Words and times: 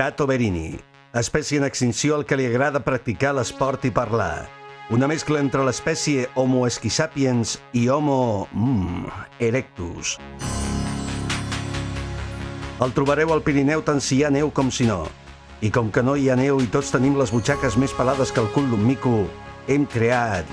Tato 0.00 0.24
Berini, 0.24 0.78
espècie 1.12 1.58
en 1.60 1.66
extinció 1.66 2.14
al 2.16 2.22
que 2.24 2.36
li 2.40 2.46
agrada 2.48 2.80
practicar 2.80 3.34
l'esport 3.36 3.82
i 3.84 3.90
parlar. 3.92 4.46
Una 4.96 5.04
mescla 5.10 5.42
entre 5.44 5.60
l'espècie 5.66 6.22
Homo 6.40 6.62
esquisapiens 6.64 7.58
i 7.76 7.82
Homo... 7.92 8.48
Mm, 8.56 9.10
erectus. 9.44 10.14
El 12.80 12.96
trobareu 12.96 13.34
al 13.34 13.44
Pirineu 13.44 13.84
tant 13.84 14.00
si 14.00 14.16
hi 14.16 14.24
ha 14.24 14.32
neu 14.32 14.48
com 14.56 14.72
si 14.72 14.88
no. 14.88 15.02
I 15.60 15.68
com 15.68 15.92
que 15.92 16.00
no 16.00 16.16
hi 16.16 16.30
ha 16.32 16.40
neu 16.40 16.64
i 16.64 16.72
tots 16.72 16.96
tenim 16.96 17.20
les 17.20 17.36
butxaques 17.36 17.76
més 17.76 17.92
pelades 17.92 18.32
que 18.32 18.40
el 18.40 18.48
cul 18.56 18.72
d'un 18.72 18.80
mico, 18.80 19.26
hem 19.68 19.84
creat 19.84 20.48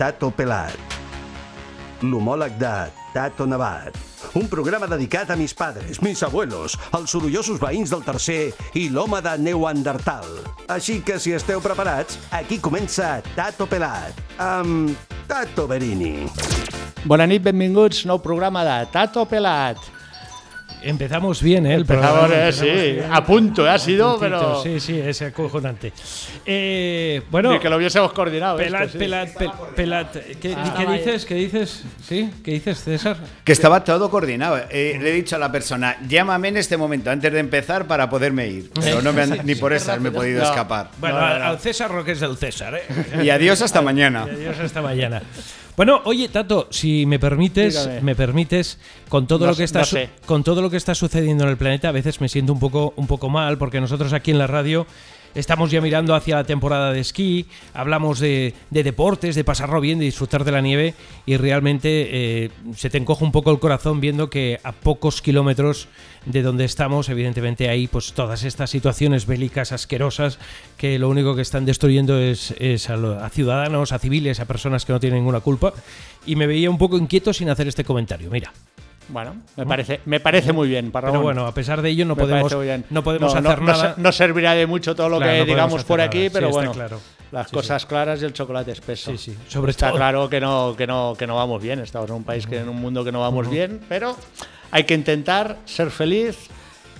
Tato 0.00 0.32
Pelat, 0.32 0.96
l'homòleg 2.00 2.56
de 2.56 2.78
Tato 3.12 3.44
Nevat. 3.44 4.09
Un 4.38 4.46
programa 4.46 4.86
dedicat 4.86 5.30
a 5.32 5.36
mis 5.36 5.50
padres, 5.58 5.98
mis 6.04 6.20
abuelos, 6.22 6.76
els 6.94 7.10
sorollosos 7.10 7.58
veïns 7.58 7.90
del 7.90 8.04
tercer 8.06 8.52
i 8.78 8.84
l'home 8.88 9.18
de 9.24 9.32
Neuandertal. 9.42 10.28
Així 10.70 11.00
que 11.02 11.18
si 11.18 11.34
esteu 11.34 11.58
preparats, 11.64 12.20
aquí 12.30 12.60
comença 12.62 13.16
Tato 13.34 13.66
Pelat, 13.66 14.22
amb 14.38 14.94
Tato 15.26 15.66
Berini. 15.66 16.28
Bona 17.10 17.26
nit, 17.26 17.42
benvinguts, 17.42 18.04
nou 18.06 18.22
programa 18.22 18.62
de 18.62 18.76
Tato 18.94 19.26
Pelat. 19.26 19.99
Empezamos 20.82 21.42
bien, 21.42 21.66
¿eh? 21.66 21.74
El 21.74 21.80
Empezamos, 21.82 22.30
eh, 22.32 22.52
sí, 22.52 23.04
a 23.10 23.24
punto, 23.24 23.68
ha 23.68 23.78
sido, 23.78 24.18
puntito, 24.18 24.38
pero... 24.38 24.62
Sí, 24.62 24.80
sí, 24.80 24.98
es 24.98 25.20
acojonante. 25.22 25.92
Eh, 26.46 27.22
bueno, 27.30 27.58
que 27.60 27.68
lo 27.68 27.76
hubiésemos 27.76 28.12
coordinado. 28.12 28.56
pelat, 28.56 28.82
esto, 28.82 28.92
sí. 28.92 28.98
pelat, 28.98 29.28
pel- 29.36 29.52
pelat. 29.76 30.12
¿Qué, 30.40 30.56
qué 30.76 30.86
dices? 30.92 31.26
¿Qué 31.26 31.34
dices? 31.34 31.82
¿Sí? 32.06 32.30
¿Qué 32.44 32.52
dices, 32.52 32.82
César? 32.82 33.16
Que 33.44 33.52
estaba 33.52 33.84
todo 33.84 34.10
coordinado. 34.10 34.58
Eh, 34.70 34.98
le 35.00 35.10
he 35.10 35.12
dicho 35.12 35.36
a 35.36 35.38
la 35.38 35.52
persona, 35.52 35.96
llámame 36.08 36.48
en 36.48 36.56
este 36.56 36.76
momento 36.76 37.10
antes 37.10 37.32
de 37.32 37.38
empezar 37.38 37.86
para 37.86 38.08
poderme 38.08 38.46
ir. 38.48 38.70
Pero 38.80 39.02
no 39.02 39.12
me 39.12 39.22
han- 39.22 39.40
ni 39.44 39.54
por 39.54 39.72
esas 39.72 40.00
me 40.00 40.08
he 40.08 40.12
podido 40.12 40.40
No. 40.42 40.48
escapar. 40.48 40.90
Bueno, 40.98 41.16
No, 41.16 41.20
no, 41.20 41.26
al- 41.34 41.38
no. 41.40 41.44
al 41.46 41.58
César 41.60 41.90
lo 41.90 42.04
que 42.04 42.12
es 42.12 42.20
del 42.20 42.36
César, 42.36 42.74
¿eh? 42.76 43.22
Y 43.24 43.30
adiós 43.30 43.60
hasta 43.62 43.82
mañana. 43.82 44.26
Y 44.26 44.34
Adiós 44.34 44.58
hasta 44.60 44.80
mañana. 44.82 45.22
Bueno, 45.76 46.02
oye, 46.04 46.28
Tato, 46.28 46.66
si 46.70 47.06
me 47.06 47.18
permites, 47.18 47.82
Dígame. 47.84 48.00
me 48.02 48.14
permites, 48.14 48.78
con 49.08 49.26
todo 49.26 49.46
No 49.46 49.52
lo 49.52 49.56
que 49.56 49.64
está 49.64 49.80
no 49.80 49.84
su- 49.86 49.96
sé. 49.96 50.10
con 50.26 50.44
todo 50.44 50.60
lo 50.60 50.68
que 50.70 50.76
está 50.76 50.94
sucediendo 50.94 51.44
en 51.44 51.50
el 51.50 51.56
planeta, 51.56 51.88
a 51.88 51.92
veces 51.92 52.20
me 52.20 52.28
siento 52.28 52.52
un 52.52 52.60
poco, 52.60 52.92
un 52.96 53.06
poco 53.06 53.28
mal, 53.30 53.56
porque 53.56 53.80
nosotros 53.80 54.12
aquí 54.12 54.30
en 54.30 54.38
la 54.38 54.46
radio 54.46 54.86
estamos 55.34 55.70
ya 55.70 55.80
mirando 55.80 56.14
hacia 56.14 56.36
la 56.36 56.44
temporada 56.44 56.92
de 56.92 57.00
esquí, 57.00 57.46
hablamos 57.74 58.18
de, 58.20 58.54
de 58.70 58.82
deportes, 58.82 59.34
de 59.34 59.44
pasarlo 59.44 59.80
bien, 59.80 59.98
de 59.98 60.04
disfrutar 60.04 60.44
de 60.44 60.52
la 60.52 60.60
nieve, 60.60 60.94
y 61.26 61.36
realmente 61.36 61.88
eh, 62.44 62.50
se 62.76 62.90
te 62.90 62.98
encoge 62.98 63.24
un 63.24 63.32
poco 63.32 63.50
el 63.50 63.58
corazón 63.58 64.00
viendo 64.00 64.30
que 64.30 64.60
a 64.64 64.72
pocos 64.72 65.22
kilómetros 65.22 65.88
de 66.26 66.42
donde 66.42 66.64
estamos, 66.64 67.08
evidentemente 67.08 67.68
hay 67.68 67.86
pues 67.86 68.12
todas 68.12 68.44
estas 68.44 68.70
situaciones 68.70 69.26
bélicas 69.26 69.72
asquerosas 69.72 70.38
que 70.76 70.98
lo 70.98 71.08
único 71.08 71.34
que 71.34 71.42
están 71.42 71.64
destruyendo 71.64 72.18
es, 72.18 72.54
es 72.58 72.90
a, 72.90 72.96
lo- 72.96 73.18
a 73.22 73.30
ciudadanos, 73.30 73.92
a 73.92 73.98
civiles, 73.98 74.40
a 74.40 74.44
personas 74.44 74.84
que 74.84 74.92
no 74.92 75.00
tienen 75.00 75.20
ninguna 75.20 75.40
culpa. 75.40 75.72
Y 76.26 76.36
me 76.36 76.46
veía 76.46 76.68
un 76.68 76.76
poco 76.76 76.98
inquieto 76.98 77.32
sin 77.32 77.48
hacer 77.48 77.68
este 77.68 77.84
comentario. 77.84 78.30
Mira, 78.30 78.52
Bueno, 79.12 79.36
me 79.56 79.66
parece, 79.66 80.00
me 80.06 80.20
parece 80.20 80.52
muy 80.52 80.68
bien, 80.68 80.90
para 80.90 81.08
pero 81.08 81.20
bueno, 81.22 81.46
a 81.46 81.52
pesar 81.54 81.82
de 81.82 81.90
ello 81.90 82.04
no 82.04 82.14
Me 82.14 82.22
podemos, 82.22 82.52
no 82.90 83.02
podemos 83.02 83.34
no, 83.34 83.40
hacer 83.40 83.60
no 83.60 83.66
nada. 83.66 83.94
no 83.96 84.12
servirá 84.12 84.54
de 84.54 84.66
mucho 84.66 84.94
todo 84.94 85.08
lo 85.08 85.18
Claro, 85.18 85.32
que 85.32 85.44
digamos 85.44 85.84
por 85.84 86.00
aquí, 86.00 86.30
pero 86.30 86.50
bueno, 86.50 86.72
claro. 86.72 87.00
las 87.32 87.48
Sí, 87.48 87.54
cosas 87.54 87.86
claras 87.86 88.22
y 88.22 88.24
el 88.24 88.32
chocolate 88.32 88.72
espeso. 88.72 89.10
Sí, 89.12 89.18
sí, 89.18 89.36
sobre 89.48 89.70
Está 89.70 89.88
todo. 89.88 89.96
claro 89.98 90.28
que 90.30 90.40
no, 90.40 90.74
que 90.76 90.86
no, 90.86 91.14
que 91.18 91.26
no 91.26 91.36
vamos 91.36 91.62
bien. 91.62 91.80
Estamos 91.80 92.08
en 92.10 92.16
un 92.16 92.24
país 92.24 92.46
que 92.46 92.58
en 92.58 92.68
un 92.68 92.76
mundo 92.80 93.04
que 93.04 93.12
no 93.12 93.20
vamos 93.20 93.48
bien, 93.50 93.80
pero 93.88 94.16
hay 94.70 94.84
que 94.84 94.94
intentar 94.94 95.58
ser 95.64 95.90
feliz 95.90 96.36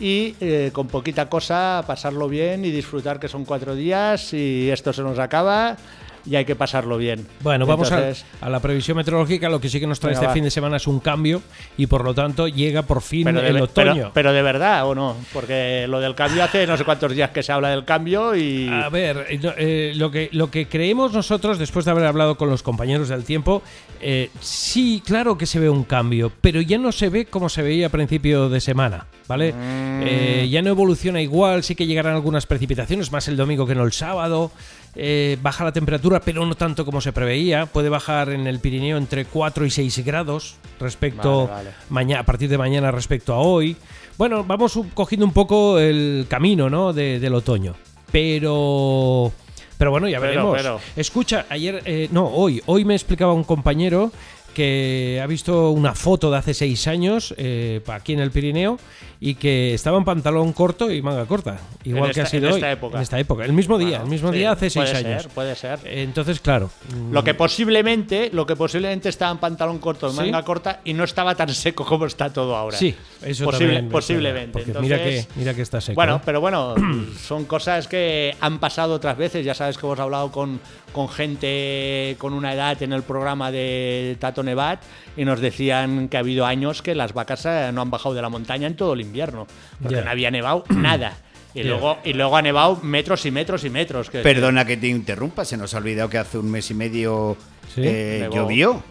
y 0.01 0.35
eh, 0.41 0.71
con 0.73 0.87
poquita 0.89 1.29
cosa 1.29 1.85
pasarlo 1.87 2.29
bien 2.29 2.65
y 2.65 2.71
disfrutar 2.71 3.21
que 3.21 3.29
son 3.29 3.45
cuatro 3.45 3.75
días 3.75 4.33
y 4.33 4.71
esto 4.71 4.93
se 4.93 5.03
nos 5.03 5.19
acaba 5.19 5.77
y 6.27 6.37
hay 6.37 6.45
que 6.45 6.57
pasarlo 6.57 6.97
bien. 6.99 7.27
Bueno, 7.41 7.67
vamos 7.67 7.91
a, 7.93 7.99
Entonces, 7.99 8.25
a 8.41 8.49
la 8.51 8.61
previsión 8.61 8.97
meteorológica. 8.97 9.49
Lo 9.49 9.61
que 9.61 9.69
sí 9.69 9.81
que 9.81 9.87
nos 9.87 10.01
trae 10.01 10.15
este 10.15 10.27
va. 10.27 10.33
fin 10.33 10.45
de 10.45 10.51
semana 10.51 10.77
es 10.77 10.87
un 10.87 11.01
cambio 11.01 11.43
y 11.77 11.87
por 11.87 12.05
lo 12.05 12.15
tanto 12.15 12.49
llega 12.49 12.83
por 12.83 13.03
fin 13.03 13.25
pero 13.25 13.41
el 13.41 13.61
otoño. 13.61 13.95
pero- 13.95 14.11
pero 14.15 14.33
de 14.33 14.43
verdad 14.43 14.87
o 14.87 14.95
no, 14.95 15.17
porque 15.33 15.87
lo 15.89 16.01
del 16.01 16.15
cambio 16.15 16.43
hace 16.45 16.67
no 16.67 16.77
sé 16.77 16.85
cuántos 16.85 17.13
días 17.15 17.31
que 17.31 17.43
se 17.43 17.53
habla 17.53 17.71
del 17.71 17.85
cambio 17.85 18.35
y 18.37 18.69
A 18.69 18.89
ver, 18.89 19.27
eh, 19.29 19.41
eh, 19.59 19.93
lo, 19.97 20.11
que, 20.11 20.29
lo 20.33 20.51
que 20.51 20.67
creemos 20.67 21.13
nosotros, 21.13 21.59
después 21.59 21.85
de 21.85 21.91
haber 21.93 22.05
hablado 22.05 22.37
con 22.37 22.49
los 22.51 22.63
compañeros 22.63 23.09
del 23.09 23.25
tiempo, 23.25 23.63
eh, 24.01 24.31
sí, 24.41 25.03
claro 25.05 25.37
que 25.39 25.47
se 25.47 25.59
ve 25.59 25.69
un 25.71 25.85
cambio, 25.85 26.31
pero 26.41 26.61
ya 26.61 26.79
no 26.79 26.93
se 26.93 27.09
ve 27.09 27.27
como 27.27 27.49
se 27.49 27.63
veía 27.63 27.87
a 27.87 27.91
principio 27.91 28.49
de 28.49 28.61
semana, 28.61 29.07
¿vale? 29.31 29.53
Mm. 29.53 30.03
Eh, 30.03 30.49
ya 30.51 30.61
no 30.61 30.71
evoluciona 30.71 31.23
igual, 31.23 31.63
sí 31.63 31.75
que 31.77 31.87
llegarán 31.87 32.15
algunas 32.15 32.47
precipitaciones, 32.47 33.13
más 33.13 33.29
el 33.29 33.37
domingo 33.37 33.65
que 33.67 33.75
no 33.77 33.85
el 33.85 33.93
sábado. 33.93 34.51
eh, 34.97 35.39
baja 35.41 35.63
la 35.65 35.71
temperatura, 35.73 36.19
pero 36.21 36.45
no 36.45 36.57
tanto 36.57 36.85
como 36.85 37.01
se 37.01 37.13
preveía. 37.13 37.67
Puede 37.67 37.89
bajar 37.89 38.31
en 38.31 38.49
el 38.49 38.59
Pirineo 38.59 38.97
entre 38.99 39.25
4 39.25 39.65
y 39.65 39.71
6 39.71 40.05
grados 40.05 40.57
respecto 40.81 41.49
Vale, 41.89 42.15
a 42.17 42.25
partir 42.25 42.49
de 42.51 42.59
mañana 42.59 42.91
respecto 42.91 43.33
a 43.33 43.39
hoy. 43.39 43.77
Bueno, 44.19 44.43
vamos 44.43 44.77
cogiendo 44.95 45.25
un 45.25 45.33
poco 45.33 45.79
el 45.79 46.27
camino 46.29 46.69
¿no? 46.69 46.93
de- 46.93 47.21
del 47.21 47.35
otoño. 47.35 47.75
Pero. 48.11 49.33
Pero 49.79 49.91
bueno, 49.93 50.09
ya 50.09 50.19
Pero, 50.21 50.31
veremos. 50.53 50.57
pero. 50.59 50.81
Escucha, 50.97 51.47
ayer. 51.49 51.83
eh, 51.87 52.09
no, 52.13 52.27
hoy. 52.27 52.61
Hoy 52.67 52.85
me 52.85 52.95
explicaba 52.95 53.33
un 53.33 53.45
compañero 53.45 54.13
que 54.55 55.21
ha 55.23 55.27
visto 55.27 55.71
una 55.71 55.95
foto 55.95 56.31
de 56.31 56.39
hace 56.39 56.55
seis 56.55 56.87
años 56.89 57.35
eh, 57.37 57.81
aquí 57.89 58.13
en 58.13 58.21
el 58.21 58.31
Pirineo 58.31 58.79
y 59.23 59.35
que 59.35 59.75
estaba 59.75 59.99
en 59.99 60.05
pantalón 60.05 60.53
corto 60.55 60.91
y 60.91 61.03
manga 61.03 61.27
corta. 61.27 61.59
Igual 61.85 62.07
En 62.07 62.15
que 62.15 62.21
ha 62.23 62.27
sido 62.27 62.47
en 62.49 62.53
hoy. 62.55 62.59
esta 62.61 62.73
época. 62.73 62.97
En 62.97 63.03
esta 63.03 63.19
época. 63.19 63.45
El 63.45 63.53
mismo 63.53 63.77
día. 63.79 63.99
Bueno, 63.99 64.05
el 64.05 64.11
mismo 64.11 64.33
sí, 64.33 64.39
día 64.39 64.53
hace 64.53 64.71
seis 64.71 64.91
puede 64.91 65.07
años. 65.07 65.23
ser, 65.23 65.31
puede 65.33 65.55
ser. 65.57 65.79
Entonces, 65.85 66.41
claro. 66.41 66.71
Lo 67.11 67.23
que 67.23 67.35
posiblemente, 67.35 68.31
lo 68.33 68.47
que 68.47 68.57
posiblemente 68.57 69.11
estaba 69.11 69.31
en 69.33 69.39
pantalón 69.39 69.79
corto, 69.79 70.07
en 70.07 70.13
¿Sí? 70.13 70.19
manga 70.21 70.43
corta 70.43 70.81
y 70.85 70.95
no 70.95 71.05
estaba 71.05 71.35
tan 71.35 71.51
seco 71.51 71.85
como 71.85 72.07
está 72.07 72.33
todo 72.33 72.57
ahora. 72.57 72.77
Sí, 72.79 72.95
eso 73.23 73.45
Posible- 73.45 73.75
también 73.75 73.89
posiblemente. 73.91 74.53
porque 74.65 74.81
mira 74.81 74.97
Entonces, 74.97 75.27
que, 75.27 75.39
mira 75.39 75.55
que 75.55 75.63
está 75.63 75.81
seco. 75.83 75.97
Bueno, 75.97 76.17
¿eh? 76.17 76.21
pero 76.25 76.41
bueno, 76.41 76.75
son 77.23 77.45
cosas 77.45 77.89
que 77.89 78.35
han 78.41 78.59
pasado 78.59 78.95
otras 78.95 79.19
veces. 79.19 79.45
Ya 79.45 79.53
sabes 79.55 79.77
que 79.77 79.85
hemos 79.87 80.01
hablado 80.01 80.33
con, 80.33 80.61
con 80.93 81.09
gente 81.11 82.17
con 82.19 82.33
una 82.33 82.55
edad 82.55 82.83
en 82.83 82.95
el 82.95 83.03
programa 83.03 83.51
de 83.51 84.17
Tato 84.19 84.40
Nevat 84.43 84.83
y 85.17 85.25
nos 85.25 85.41
decían 85.41 86.09
que 86.09 86.17
ha 86.17 86.21
habido 86.21 86.47
años 86.47 86.83
que 86.83 86.95
las 86.95 87.13
vacas 87.13 87.45
eh, 87.47 87.71
no 87.73 87.83
han 87.83 87.91
bajado 87.91 88.15
de 88.15 88.23
la 88.23 88.29
montaña 88.29 88.67
en 88.67 88.77
todo 88.77 88.93
el 88.95 89.01
invierno, 89.01 89.47
porque 89.83 90.01
no 90.03 90.11
había 90.11 90.31
nevado 90.31 90.65
nada. 90.69 91.17
Y, 91.53 91.65
luego, 91.65 91.99
y 92.05 92.13
luego 92.13 92.37
ha 92.37 92.43
nevado 92.43 92.79
metros 92.83 93.27
y 93.27 93.33
metros 93.33 93.65
y 93.65 93.71
metros. 93.71 94.09
que- 94.09 94.21
Perdona 94.21 94.65
que 94.65 94.77
te 94.77 94.87
interrumpa, 94.87 95.45
se 95.45 95.57
nos 95.57 95.75
ha 95.75 95.79
olvidado 95.79 96.09
que 96.09 96.19
hace 96.19 96.39
un 96.39 96.49
mes 96.51 96.71
y 96.71 96.75
medio 96.75 97.37
Sí. 97.75 97.83
eh, 97.85 98.29
llovió 98.33 98.83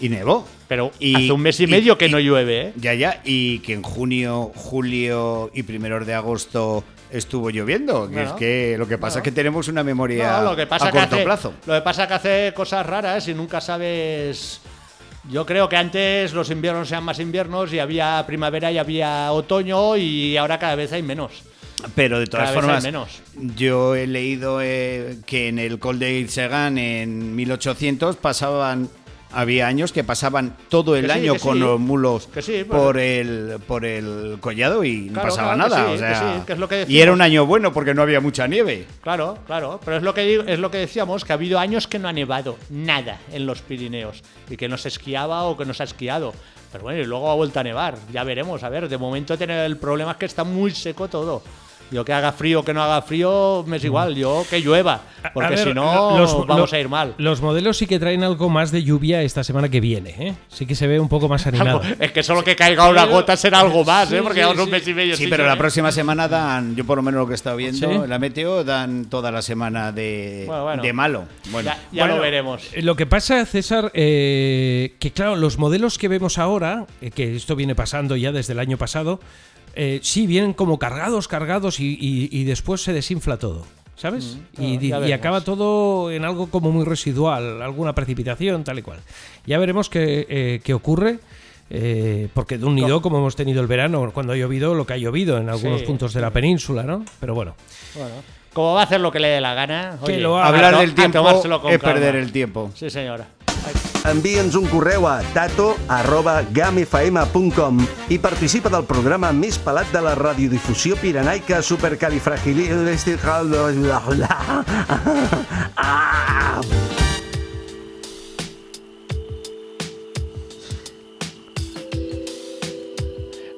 y 0.00 0.08
nevó. 0.10 0.46
Pero 0.68 0.90
Y- 0.98 1.14
hace 1.14 1.32
un 1.32 1.40
mes 1.40 1.58
y, 1.60 1.64
y- 1.64 1.66
medio 1.66 1.96
que 1.98 2.06
y- 2.06 2.10
no 2.10 2.18
llueve, 2.18 2.60
¿eh? 2.68 2.72
Ya, 2.76 2.92
ya, 2.94 3.20
y 3.24 3.58
que 3.60 3.72
en 3.74 3.82
junio, 3.82 4.52
julio 4.54 5.50
y 5.54 5.62
primeros 5.64 6.06
de 6.06 6.12
agosto 6.14 6.84
estuvo 7.10 7.48
lloviendo. 7.50 8.06
Que 8.08 8.14
Bueno. 8.14 8.30
es 8.30 8.36
que 8.36 8.76
lo 8.78 8.86
que 8.86 8.98
pasa 8.98 9.18
es 9.20 9.22
que 9.24 9.32
tenemos 9.32 9.68
una 9.68 9.82
memoria 9.82 10.38
No, 10.38 10.50
lo 10.50 10.56
que 10.56 10.66
pasa 10.66 10.88
a 10.88 10.92
que 10.92 10.98
corto 10.98 11.14
hace, 11.16 11.24
plazo. 11.24 11.54
Lo 11.66 11.74
que 11.74 11.80
pasa 11.80 12.06
que 12.08 12.14
hace 12.14 12.52
cosas 12.54 12.84
raras 12.86 13.26
y 13.28 13.34
nunca 13.34 13.60
sabes. 13.62 14.60
Yo 15.30 15.44
creo 15.44 15.68
que 15.68 15.76
antes 15.76 16.32
los 16.32 16.50
inviernos 16.50 16.90
eran 16.90 17.04
más 17.04 17.18
inviernos 17.20 17.72
y 17.72 17.78
había 17.78 18.24
primavera 18.26 18.72
y 18.72 18.78
había 18.78 19.30
otoño 19.32 19.96
y 19.96 20.36
ahora 20.36 20.58
cada 20.58 20.74
vez 20.74 20.92
hay 20.92 21.02
menos. 21.02 21.42
Pero 21.94 22.18
de 22.18 22.26
todas 22.26 22.48
Cada 22.48 22.60
formas, 22.60 22.82
menos. 22.82 23.20
yo 23.56 23.94
he 23.94 24.06
leído 24.08 24.60
eh, 24.60 25.18
que 25.26 25.48
en 25.48 25.60
el 25.60 25.78
Col 25.78 26.00
de 26.00 26.14
Irsegan 26.18 26.76
en 26.76 27.36
1800 27.36 28.16
pasaban, 28.16 28.88
había 29.32 29.66
años 29.66 29.92
que 29.92 30.04
pasaban 30.04 30.56
todo 30.68 30.96
el 30.96 31.06
Que 31.06 31.12
año 31.12 31.34
con 31.36 31.54
sí. 31.54 31.60
los 31.60 31.78
mulos 31.80 32.28
sí, 32.40 32.64
por 32.64 32.98
el 32.98 33.58
por 33.66 33.84
el 33.84 34.38
collado 34.40 34.84
y 34.84 35.10
no 35.10 35.20
pasaba 35.20 35.54
claro 35.54 35.68
nada. 35.68 35.90
o 35.90 35.98
sea, 35.98 36.42
que 36.46 36.56
lo 36.56 36.68
y 36.86 36.98
era 37.00 37.12
un 37.12 37.20
año 37.20 37.46
bueno 37.46 37.72
porque 37.72 37.94
no 37.94 38.02
había 38.02 38.20
mucha 38.20 38.46
nieve. 38.46 38.86
Claro, 39.02 39.38
claro. 39.46 39.80
Pero 39.84 39.98
es 39.98 40.02
lo 40.02 40.14
que 40.14 40.44
es 40.46 40.58
lo 40.58 40.70
que 40.70 40.78
decíamos, 40.78 41.24
que 41.24 41.32
ha 41.32 41.34
habido 41.34 41.58
años 41.58 41.86
que 41.86 41.98
no 41.98 42.08
ha 42.08 42.12
nevado 42.12 42.56
nada 42.70 43.18
en 43.32 43.46
los 43.46 43.62
Pirineos 43.62 44.22
y 44.48 44.56
que 44.56 44.68
no 44.68 44.78
se 44.78 44.88
esquiaba 44.88 45.44
o 45.44 45.56
que 45.56 45.64
no 45.64 45.74
se 45.74 45.82
ha 45.82 45.86
esquiado. 45.86 46.32
Pero 46.72 46.84
bueno, 46.84 47.00
y 47.00 47.06
luego 47.06 47.30
ha 47.30 47.34
vuelto 47.34 47.60
a 47.60 47.62
nevar. 47.62 47.96
Ya 48.12 48.24
veremos. 48.24 48.62
A 48.62 48.68
ver, 48.68 48.88
de 48.88 48.98
momento 48.98 49.34
el 49.34 49.76
problema 49.78 50.12
es 50.12 50.16
que 50.18 50.26
está 50.26 50.44
muy 50.44 50.70
seco 50.70 51.08
todo. 51.08 51.42
Yo 51.90 52.04
que 52.04 52.12
haga 52.12 52.32
frío 52.32 52.60
o 52.60 52.64
que 52.64 52.74
no 52.74 52.82
haga 52.82 53.00
frío, 53.02 53.64
me 53.66 53.78
es 53.78 53.84
igual. 53.84 54.14
Yo 54.14 54.44
que 54.50 54.60
llueva. 54.60 55.00
Porque 55.34 55.50
ver, 55.50 55.58
si 55.68 55.74
no, 55.74 56.18
los- 56.18 56.46
vamos 56.46 56.70
lo- 56.70 56.76
a 56.76 56.80
ir 56.80 56.88
mal. 56.88 57.14
Los 57.18 57.40
modelos 57.40 57.76
sí 57.78 57.86
que 57.86 57.98
traen 57.98 58.22
algo 58.22 58.48
más 58.50 58.70
de 58.70 58.82
lluvia 58.84 59.22
esta 59.22 59.42
semana 59.42 59.68
que 59.68 59.80
viene, 59.80 60.14
¿eh? 60.18 60.34
Sí 60.48 60.66
que 60.66 60.74
se 60.74 60.86
ve 60.86 61.00
un 61.00 61.08
poco 61.08 61.28
más 61.28 61.46
animado. 61.46 61.80
Es 61.98 62.12
que 62.12 62.22
solo 62.22 62.44
que 62.44 62.54
caiga 62.54 62.88
una 62.88 63.04
gota 63.06 63.36
será 63.36 63.60
algo 63.60 63.84
más, 63.84 64.08
Sí, 64.10 64.16
¿eh? 64.16 64.22
Porque 64.22 64.40
sí, 64.40 64.40
llevamos 64.40 64.60
un 64.60 64.64
sí. 64.66 64.70
mes 64.72 64.88
y 64.88 64.94
medio. 64.94 65.16
Sí, 65.16 65.22
sin 65.22 65.30
pero 65.30 65.46
la 65.46 65.56
próxima 65.56 65.90
semana 65.92 66.28
dan, 66.28 66.76
yo 66.76 66.84
por 66.84 66.96
lo 66.98 67.02
menos 67.02 67.20
lo 67.20 67.26
que 67.26 67.32
he 67.32 67.34
estado 67.36 67.56
viendo, 67.56 67.90
¿Sí? 68.02 68.08
la 68.08 68.18
meteo 68.18 68.64
dan 68.64 69.06
toda 69.06 69.30
la 69.32 69.42
semana 69.42 69.90
de, 69.92 70.44
Bueno, 70.46 70.62
bueno. 70.64 70.82
de 70.82 70.92
malo. 70.92 71.24
Bueno, 71.50 71.68
Ya, 71.70 71.78
ya 71.92 72.02
Bueno, 72.04 72.16
lo 72.16 72.22
veremos. 72.22 72.62
Eh, 72.74 72.82
Lo 72.82 72.94
que 72.96 73.06
pasa, 73.06 73.44
César, 73.46 73.90
eh, 73.94 74.94
que 74.98 75.10
claro, 75.10 75.36
los 75.36 75.58
modelos 75.58 75.98
que 75.98 76.08
vemos 76.08 76.38
ahora, 76.38 76.86
eh, 77.00 77.10
que 77.10 77.34
esto 77.34 77.56
viene 77.56 77.74
pasando 77.74 78.14
ya 78.16 78.30
desde 78.32 78.52
el 78.52 78.58
año 78.60 78.76
pasado, 78.78 79.20
eh, 79.74 80.00
sí, 80.02 80.26
vienen 80.26 80.52
como 80.52 80.78
cargados, 80.78 81.28
cargados 81.28 81.80
y, 81.80 81.96
y- 82.00 82.28
y 82.30 82.44
después 82.44 82.82
se 82.82 82.92
desinfla 82.92 83.36
todo. 83.38 83.64
¿Sabes? 83.96 84.36
Mm, 84.56 84.62
y, 84.62 84.76
veremos. 84.78 85.12
acaba 85.12 85.40
todo 85.40 86.12
en 86.12 86.24
algo 86.24 86.46
como 86.50 86.70
muy 86.70 86.84
residual, 86.84 87.60
alguna 87.60 87.94
precipitación, 87.96 88.62
tal 88.62 88.78
y 88.78 88.82
cual. 88.82 89.00
Ya 89.44 89.58
veremos 89.58 89.88
qué, 89.90 90.24
eh, 90.28 90.60
qué 90.62 90.72
ocurre, 90.72 91.18
eh, 91.68 92.28
porque 92.32 92.58
de 92.58 92.64
un 92.64 92.76
nido, 92.76 93.02
como 93.02 93.18
hemos 93.18 93.34
tenido 93.34 93.60
el 93.60 93.66
verano, 93.66 94.08
cuando 94.14 94.34
ha 94.34 94.36
llovido, 94.36 94.74
lo 94.76 94.86
que 94.86 94.92
ha 94.92 94.96
llovido 94.98 95.36
en 95.38 95.48
algunos 95.48 95.80
Sí. 95.80 95.86
puntos 95.86 96.14
de 96.14 96.20
la 96.20 96.30
península, 96.30 96.84
¿no? 96.84 97.04
Pero 97.18 97.34
bueno. 97.34 97.56
Bueno, 97.96 98.14
como 98.52 98.74
va 98.74 98.82
a 98.82 98.84
hacer 98.84 99.00
lo 99.00 99.10
que 99.10 99.18
le 99.18 99.28
dé 99.28 99.40
la 99.40 99.54
gana. 99.54 99.98
Que 100.04 100.12
oye, 100.12 100.20
lo 100.20 100.38
haga. 100.38 100.46
Hablar 100.48 100.78
del 100.78 100.94
tiempo 100.94 101.28
es 101.68 101.78
perder 101.80 102.14
el 102.14 102.30
tiempo. 102.30 102.70
Sí, 102.76 102.88
señora. 102.90 103.26
Envia'ns 104.08 104.54
un 104.56 104.64
correu 104.72 105.04
a 105.04 105.18
tato 105.34 105.76
arroba 105.92 106.40
gamfm.com 106.40 107.82
i 108.08 108.16
participa 108.16 108.70
del 108.72 108.86
programa 108.88 109.28
més 109.36 109.58
pelat 109.60 109.90
de 109.92 110.00
la 110.00 110.14
radiodifusió 110.16 110.96
pirenaica 110.96 111.60
supercalifragilistical... 111.60 113.52
Ah! 115.78 116.62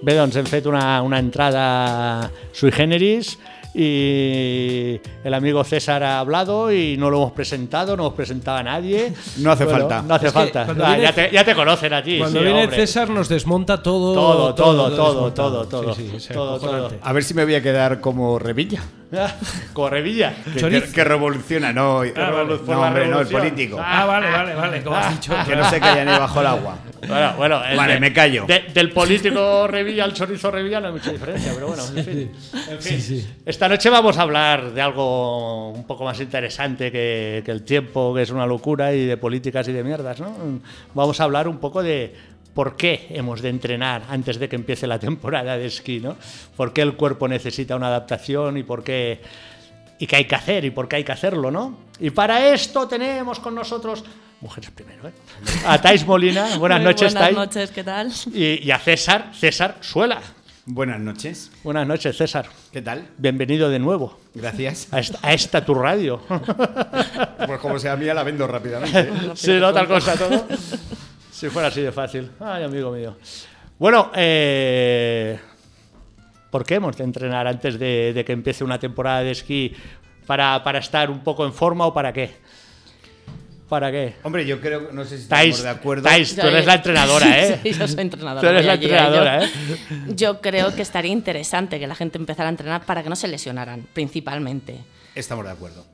Bé, 0.01 0.17
doncs 0.17 0.35
hem 0.41 0.47
fet 0.49 0.67
una, 0.67 1.03
una 1.07 1.19
entrada 1.23 2.31
sui 2.57 2.73
generis 2.75 3.37
y 3.75 5.01
el 5.25 5.35
amigo 5.35 5.63
César 5.65 6.03
ha 6.03 6.19
hablado 6.21 6.73
y 6.73 6.97
no 6.97 7.11
lo 7.11 7.19
hemos 7.19 7.33
presentado, 7.33 7.97
no 7.97 8.05
hemos 8.05 8.15
presentado 8.15 8.59
a 8.59 8.63
nadie. 8.63 9.13
No 9.39 9.53
hace 9.53 9.67
falta. 9.67 10.03
No 10.03 10.15
hace 10.15 10.27
Es 10.29 10.33
falta. 10.33 10.63
Ah, 10.69 10.73
viene- 10.73 11.03
ya, 11.03 11.13
te, 11.15 11.31
ya 11.33 11.45
te 11.45 11.55
conocen 11.55 11.93
a 11.93 12.03
ti. 12.03 12.19
Cuando 12.19 12.39
sí, 12.39 12.45
viene 12.45 12.63
hombre. 12.65 12.77
César 12.77 13.11
nos 13.11 13.29
desmonta 13.29 13.83
todo. 13.83 14.15
Todo, 14.15 14.55
todo, 14.55 14.91
todo, 14.97 15.33
todo, 15.33 15.67
todo. 15.67 15.95
Sí, 15.95 16.09
sí, 16.11 16.17
es 16.17 16.29
Todo, 16.29 16.57
acojonante. 16.57 16.97
todo. 16.97 17.09
A 17.09 17.13
ver 17.13 17.25
si 17.25 17.35
me 17.35 17.45
voy 17.45 17.55
a 17.55 17.63
quedar 17.63 18.01
como 18.01 18.39
Revilla. 18.39 18.83
Correvilla. 19.73 20.35
Que, 20.53 20.61
Chorizo. 20.61 20.87
que- 20.87 20.93
que 20.93 21.05
revoluciona, 21.05 21.73
no. 21.73 22.03
Ah, 22.17 22.31
vale. 22.31 22.59
No, 22.67 22.81
hombre, 22.83 23.07
no, 23.09 23.21
el 23.21 23.29
político. 23.29 23.79
Ah, 23.83 24.05
vale, 24.05 24.31
vale, 24.31 24.55
vale, 24.55 24.83
como 24.83 24.97
has 24.97 25.11
dicho. 25.13 25.33
Que 25.47 25.57
no 25.57 25.69
se 25.69 25.81
calla 25.81 26.05
ni 26.05 26.11
bajo 26.19 26.41
el 26.41 26.47
agua. 26.47 26.79
Bueno, 27.07 27.35
bueno, 27.37 27.65
el 27.65 27.77
Vale, 27.77 27.95
de- 27.95 28.01
me 28.01 28.13
callo. 28.13 28.45
de- 28.47 28.65
del 28.75 28.93
político 28.93 29.67
Revilla 29.67 30.05
al 30.05 30.13
chorizo 30.13 30.51
Revilla 30.51 30.81
no 30.81 30.89
hay 30.89 30.93
mucha 30.93 31.11
diferencia, 31.11 31.53
pero 31.55 31.69
bueno, 31.69 31.83
en 31.97 32.05
fin. 32.05 32.33
En 32.69 32.79
fin. 32.81 33.27
Esta 33.47 33.69
noche 33.69 33.89
vamos 33.91 34.19
a 34.19 34.23
hablar 34.23 34.73
de 34.73 34.83
algo 34.83 35.71
un 35.71 35.87
poco 35.87 36.05
más 36.05 36.21
interesante 36.21 36.93
que, 36.93 37.43
que 37.45 37.51
el 37.51 37.63
tiempo, 37.63 38.15
que 38.15 38.23
es 38.23 38.31
una 38.31 38.45
locura, 38.47 38.93
y 38.93 39.07
de 39.07 39.17
políticas 39.17 39.67
y 39.69 39.73
de 39.73 39.83
mierdas, 39.83 40.21
¿no? 40.21 40.37
Vamos 40.95 41.21
a 41.21 41.25
hablar 41.25 41.49
un 41.49 41.59
poco 41.59 41.83
de 41.83 42.15
por 42.55 42.77
qué 42.77 43.07
hemos 43.11 43.43
de 43.43 43.49
entrenar 43.49 44.03
antes 44.09 44.39
de 44.39 44.49
que 44.49 44.57
empiece 44.57 44.87
la 44.87 44.99
temporada 44.99 45.57
de 45.57 45.67
esquí, 45.67 46.01
¿no? 46.01 46.17
¿Por 46.57 46.73
qué 46.73 46.83
el 46.83 46.95
cuerpo 46.95 47.29
necesita 47.29 47.77
una 47.77 47.87
adaptación 47.89 48.57
y 48.57 48.63
por 48.63 48.83
qué 48.85 49.21
y 49.99 50.07
qué 50.07 50.17
hay 50.17 50.25
que 50.25 50.35
hacer 50.35 50.65
y 50.65 50.71
por 50.71 50.89
qué 50.89 50.97
hay 50.97 51.05
que 51.05 51.13
hacerlo, 51.13 51.51
¿no? 51.51 51.79
Y 52.01 52.11
para 52.11 52.53
esto 52.53 52.89
tenemos 52.89 53.39
con 53.39 53.55
nosotros 53.55 54.03
mujeres 54.41 54.71
primero, 54.71 55.09
¿eh? 55.09 55.13
A 55.67 55.81
Tais 55.81 56.07
Molina, 56.07 56.57
buenas 56.59 56.79
Muy 56.81 56.87
noches, 56.87 57.13
Buenas 57.13 57.29
Tais. 57.29 57.37
noches, 57.37 57.71
¿qué 57.71 57.85
tal? 57.85 58.11
Y, 58.33 58.67
y 58.67 58.71
a 58.71 58.79
César, 58.79 59.31
César 59.35 59.77
Suela. 59.81 60.21
Buenas 60.67 61.01
noches. 61.01 61.51
Buenas 61.65 61.87
noches, 61.87 62.17
César. 62.17 62.47
¿Qué 62.73 62.81
tal? 62.81 63.09
Bienvenido 63.19 63.69
de 63.71 63.79
nuevo 63.79 64.19
Gracias. 64.35 64.89
a 64.93 65.01
esta, 65.01 65.19
a 65.23 65.33
esta 65.33 65.65
tu 65.65 65.75
radio. 65.75 66.21
Pues 67.47 67.59
como 67.61 67.79
sea 67.79 67.97
mía, 67.97 68.13
la 68.15 68.23
vendo 68.23 68.47
rápidamente. 68.47 69.01
¿eh? 69.01 69.11
sí, 69.35 69.53
no 69.59 69.73
tal 69.73 69.89
cosa 69.89 70.15
todo. 70.17 70.47
Si 71.41 71.49
fuera 71.49 71.69
así 71.69 71.81
de 71.81 71.91
fácil. 71.91 72.31
Ay, 72.39 72.65
amigo 72.65 72.93
mío. 72.93 73.17
Bueno, 73.79 74.11
eh, 74.15 75.39
¿por 76.51 76.67
qué 76.67 76.75
hemos 76.75 76.97
de 76.99 77.05
entrenar 77.05 77.47
antes 77.47 77.79
de, 77.79 78.13
de 78.13 78.25
que 78.27 78.33
empiece 78.33 78.63
una 78.63 78.79
temporada 78.79 79.23
de 79.23 79.31
esquí? 79.31 79.75
¿Para, 80.27 80.63
¿Para 80.63 80.81
estar 80.81 81.11
un 81.11 81.21
poco 81.21 81.47
en 81.47 81.55
forma 81.55 81.87
o 81.87 81.95
para 81.95 82.13
qué? 82.13 82.31
¿Para 83.71 83.91
qué? 83.91 84.17
Hombre, 84.23 84.45
yo 84.45 84.61
creo, 84.61 84.91
no 84.93 85.03
sé 85.05 85.17
si 85.17 85.29
Tais, 85.29 85.57
estamos 85.57 85.63
de 85.75 85.81
acuerdo. 85.81 86.03
Tais, 86.03 86.35
tú 86.37 86.47
eres 86.47 86.67
la 86.67 86.75
entrenadora, 86.75 87.39
¿eh? 87.47 87.61
Sí, 87.63 87.73
yo 87.73 87.89
soy 87.89 88.01
entrenadora. 88.03 88.41
Tú 88.43 88.47
eres 88.49 88.67
la 88.67 88.75
entrenadora, 88.75 89.41
yo- 89.41 89.47
¿eh? 89.47 89.51
Yo 90.09 90.41
creo 90.43 90.75
que 90.75 90.83
estaría 90.83 91.13
interesante 91.13 91.79
que 91.79 91.87
la 91.87 91.95
gente 91.95 92.19
empezara 92.19 92.49
a 92.49 92.51
entrenar 92.51 92.85
para 92.85 93.03
que 93.03 93.09
no 93.09 93.17
se 93.17 93.29
lesionaran, 93.29 93.87
principalmente. 93.95 94.81
Estamos 95.15 95.45
de 95.47 95.53
acuerdo. 95.53 95.87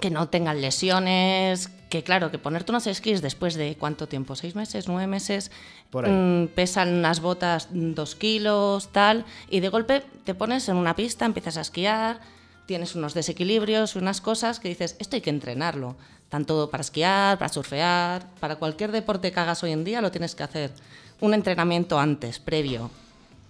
Que 0.00 0.08
no 0.10 0.28
tengan 0.28 0.60
lesiones, 0.60 1.68
que 1.88 2.02
claro, 2.02 2.30
que 2.30 2.38
ponerte 2.38 2.72
unos 2.72 2.86
esquís 2.86 3.22
después 3.22 3.54
de 3.54 3.76
cuánto 3.78 4.08
tiempo, 4.08 4.34
seis 4.34 4.54
meses, 4.54 4.88
nueve 4.88 5.06
meses, 5.06 5.50
Por 5.90 6.06
ahí. 6.06 6.12
mm, 6.12 6.48
pesan 6.48 6.92
unas 6.94 7.20
botas 7.20 7.68
mm, 7.70 7.92
dos 7.94 8.14
kilos, 8.14 8.88
tal, 8.92 9.24
y 9.50 9.60
de 9.60 9.68
golpe 9.68 10.02
te 10.24 10.34
pones 10.34 10.68
en 10.68 10.76
una 10.76 10.96
pista, 10.96 11.24
empiezas 11.24 11.56
a 11.56 11.60
esquiar, 11.60 12.20
tienes 12.66 12.96
unos 12.96 13.14
desequilibrios, 13.14 13.94
unas 13.94 14.20
cosas 14.20 14.58
que 14.58 14.68
dices, 14.68 14.96
esto 14.98 15.16
hay 15.16 15.22
que 15.22 15.30
entrenarlo, 15.30 15.96
tanto 16.28 16.70
para 16.70 16.80
esquiar, 16.80 17.38
para 17.38 17.52
surfear, 17.52 18.26
para 18.40 18.56
cualquier 18.56 18.90
deporte 18.90 19.30
que 19.30 19.40
hagas 19.40 19.62
hoy 19.62 19.70
en 19.70 19.84
día 19.84 20.00
lo 20.00 20.10
tienes 20.10 20.34
que 20.34 20.42
hacer. 20.42 20.72
Un 21.20 21.34
entrenamiento 21.34 21.98
antes, 21.98 22.40
previo. 22.40 22.90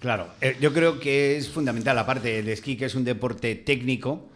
Claro, 0.00 0.28
eh, 0.42 0.56
yo 0.60 0.72
creo 0.74 1.00
que 1.00 1.36
es 1.36 1.48
fundamental, 1.48 1.98
aparte 1.98 2.38
el 2.38 2.48
esquí, 2.48 2.76
que 2.76 2.84
es 2.84 2.94
un 2.94 3.04
deporte 3.04 3.54
técnico, 3.56 4.26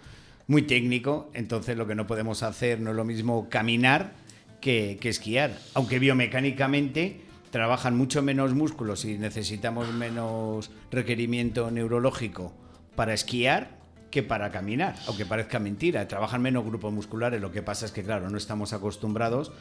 muy 0.51 0.63
técnico, 0.63 1.31
entonces 1.33 1.77
lo 1.77 1.87
que 1.87 1.95
no 1.95 2.09
podemos 2.09 2.43
hacer 2.43 2.81
no 2.81 2.91
es 2.91 2.97
lo 2.97 3.05
mismo 3.05 3.49
caminar 3.49 4.15
que, 4.61 4.99
esquiar, 5.01 5.57
aunque 5.75 6.01
biomecánicamente 6.01 7.21
trabajan 7.53 7.97
mucho 7.97 8.21
menos 8.21 8.53
músculos 8.53 9.05
y 9.05 9.17
necesitamos 9.17 9.95
menos 9.95 10.73
requerimiento 10.91 11.71
neurológico 11.71 12.53
para 12.97 13.15
esquiar 13.15 13.79
que 14.11 14.25
para 14.25 14.51
caminar, 14.51 14.97
aunque 15.07 15.25
parezca 15.25 15.61
mentira, 15.61 16.09
trabajan 16.09 16.43
menos 16.43 16.65
grupos 16.65 16.93
musculares, 16.93 17.41
lo 17.41 17.53
que 17.53 17.63
pasa 17.63 17.87
es 17.87 17.93
que, 17.93 18.03
claro, 18.03 18.29
no 18.29 18.37
estamos 18.37 18.73
acostumbrados 18.73 19.53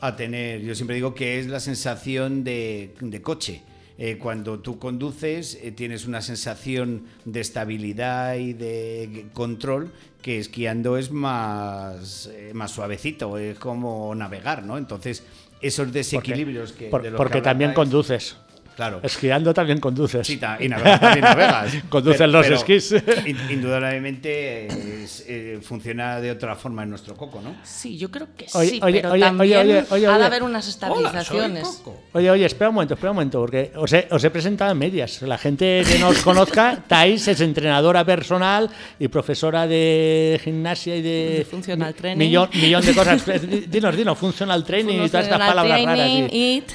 a 0.00 0.16
tener, 0.16 0.62
yo 0.62 0.74
siempre 0.74 0.96
digo 0.96 1.14
que 1.14 1.38
es 1.38 1.46
la 1.46 1.60
sensación 1.60 2.42
de 2.42 3.20
coche. 3.22 3.60
Eh, 4.00 4.16
cuando 4.16 4.60
tú 4.60 4.78
conduces 4.78 5.58
eh, 5.60 5.72
tienes 5.72 6.06
una 6.06 6.22
sensación 6.22 7.02
de 7.24 7.40
estabilidad 7.40 8.36
y 8.36 8.52
de 8.52 9.26
control 9.32 9.90
que 10.22 10.38
esquiando 10.38 10.96
es 10.96 11.10
más, 11.10 12.30
eh, 12.32 12.52
más 12.54 12.70
suavecito, 12.70 13.38
es 13.38 13.58
como 13.58 14.14
navegar, 14.14 14.62
¿no? 14.64 14.78
Entonces, 14.78 15.24
esos 15.60 15.92
desequilibrios 15.92 16.72
que... 16.72 16.86
Por- 16.88 17.02
de 17.02 17.10
los 17.10 17.16
porque 17.18 17.38
que 17.38 17.42
también 17.42 17.74
conduces. 17.74 18.36
Claro. 18.78 19.00
Esquiando 19.02 19.52
también 19.52 19.80
conduces. 19.80 20.24
Sí, 20.24 20.36
ta- 20.36 20.56
y 20.60 20.68
navegas, 20.68 21.00
también 21.00 21.24
navegas. 21.24 21.72
Los 22.28 22.46
esquís. 22.48 22.94
in- 23.26 23.36
Indudablemente 23.50 25.02
es- 25.02 25.24
eh, 25.26 25.58
funciona 25.60 26.20
de 26.20 26.30
otra 26.30 26.54
forma 26.54 26.84
en 26.84 26.90
nuestro 26.90 27.16
coco, 27.16 27.40
¿no? 27.40 27.56
Sí, 27.64 27.98
yo 27.98 28.08
creo 28.08 28.28
que 28.36 28.46
Oye, 28.54 28.70
sí, 28.70 28.80
oye, 28.80 29.00
pero 29.00 29.14
oye, 29.14 29.22
también 29.22 29.58
oye, 29.58 29.84
oye, 29.90 30.06
ha 30.06 30.16
de 30.18 30.24
haber 30.24 30.44
unas 30.44 30.68
estabilizaciones. 30.68 31.82
Oye, 32.12 32.30
oye, 32.30 32.44
espera 32.46 32.68
un 32.68 32.76
momento, 32.76 32.94
espera 32.94 33.10
un 33.10 33.16
momento, 33.16 33.40
porque 33.40 33.72
os 33.74 33.92
he, 33.92 34.06
os 34.12 34.22
he 34.22 34.30
presentado 34.30 34.70
en 34.70 34.78
medias. 34.78 35.22
La 35.22 35.38
gente 35.38 35.82
que 35.84 35.98
no 35.98 36.10
os 36.10 36.18
conozca, 36.22 36.84
Thais 36.86 37.26
es 37.26 37.40
entrenadora 37.40 38.04
personal 38.04 38.70
y 39.00 39.08
profesora 39.08 39.66
de 39.66 40.40
gimnasia 40.44 40.94
y 40.94 41.02
de... 41.02 41.34
De 41.38 41.44
funcional 41.50 41.94
training. 41.96 42.16
Millón, 42.26 42.48
millón 42.54 42.86
de 42.86 42.94
cosas. 42.94 43.24
Dinos, 43.68 43.96
dinos, 43.96 44.16
funcional 44.16 44.62
training 44.62 45.02
y 45.02 45.08
todas 45.08 45.24
estas 45.26 45.38
palabras 45.40 45.84
raras. 45.84 46.06
sí. 46.06 46.28
IT, 46.30 46.72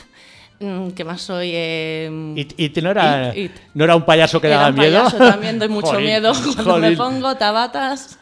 ¿qué 0.95 1.03
más 1.03 1.21
soy? 1.21 1.51
Eh, 1.53 2.33
Y, 2.57 2.65
y 2.65 2.81
no, 2.81 2.91
era, 2.91 3.29
It, 3.35 3.37
it. 3.37 3.51
no 3.73 3.83
era 3.83 3.95
un 3.95 4.05
payaso 4.05 4.39
que 4.41 4.47
era 4.47 4.57
daba 4.57 4.69
un 4.69 4.75
miedo. 4.75 4.97
payaso, 5.03 5.17
también 5.17 5.59
doy 5.59 5.67
mucho 5.69 5.87
Jolín, 5.87 6.05
miedo 6.05 6.31
cuando 6.55 6.77
me 6.79 6.95
jolín. 6.95 6.97
pongo 6.97 7.35
tabatas. 7.35 8.17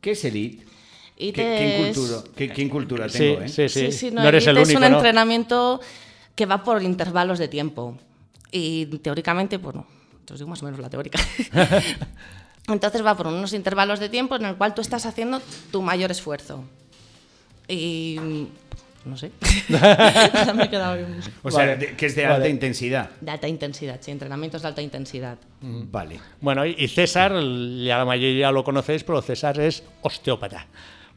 ¿Qué 0.00 0.12
es 0.12 0.24
el 0.24 0.36
IT? 0.36 0.62
IT 1.18 1.34
¿Qué, 1.34 1.90
es- 1.90 1.98
qué, 2.34 2.48
qué 2.52 2.62
incultura 2.62 3.08
Sí, 3.08 3.18
tengo, 3.18 3.42
eh? 3.42 3.48
sí, 3.48 3.68
sí. 3.68 3.90
Sí, 3.90 3.92
sí, 3.92 4.10
no, 4.10 4.22
no, 4.22 4.28
eres 4.28 4.44
IT 4.44 4.48
el 4.50 4.56
único, 4.56 4.70
es 4.70 4.76
un 4.76 4.90
¿no? 4.90 4.96
entrenamiento 4.96 5.80
que 6.34 6.46
va 6.46 6.62
por 6.64 6.82
intervalos 6.82 7.38
de 7.38 7.48
tiempo. 7.48 7.96
Y 8.50 8.86
teóricamente, 8.86 9.58
bueno, 9.58 9.86
te 10.24 10.32
os 10.32 10.38
digo 10.40 10.48
más 10.50 10.62
o 10.62 10.64
menos 10.64 10.80
la 10.80 10.88
teórica. 10.90 11.18
Entonces 12.68 13.04
va 13.04 13.16
por 13.16 13.26
unos 13.26 13.52
intervalos 13.52 13.98
de 14.00 14.08
tiempo 14.08 14.36
en 14.36 14.44
el 14.44 14.56
cual 14.56 14.74
tú 14.74 14.80
estás 14.80 15.04
haciendo 15.06 15.40
tu 15.70 15.82
mayor 15.82 16.10
esfuerzo. 16.10 16.64
Y 17.68 18.16
no 19.04 19.16
sé. 19.16 19.30
Me 20.54 20.64
he 20.64 20.68
quedado 20.70 20.98
O 21.42 21.50
sea, 21.50 21.60
Vale. 21.66 21.76
de- 21.76 21.96
que 21.96 22.06
es 22.06 22.14
de 22.14 22.22
Vale. 22.22 22.34
alta 22.36 22.48
intensidad. 22.48 23.10
De 23.20 23.30
alta 23.30 23.48
intensidad, 23.48 23.98
sí, 24.00 24.10
entrenamientos 24.10 24.62
de 24.62 24.68
alta 24.68 24.82
intensidad. 24.82 25.38
Vale. 25.60 26.18
Bueno, 26.40 26.64
y 26.66 26.88
César, 26.88 27.32
ya 27.32 27.98
la 27.98 28.04
mayoría 28.04 28.50
lo 28.52 28.64
conocéis, 28.64 29.04
pero 29.04 29.20
César 29.22 29.58
es 29.60 29.82
osteópata. 30.02 30.66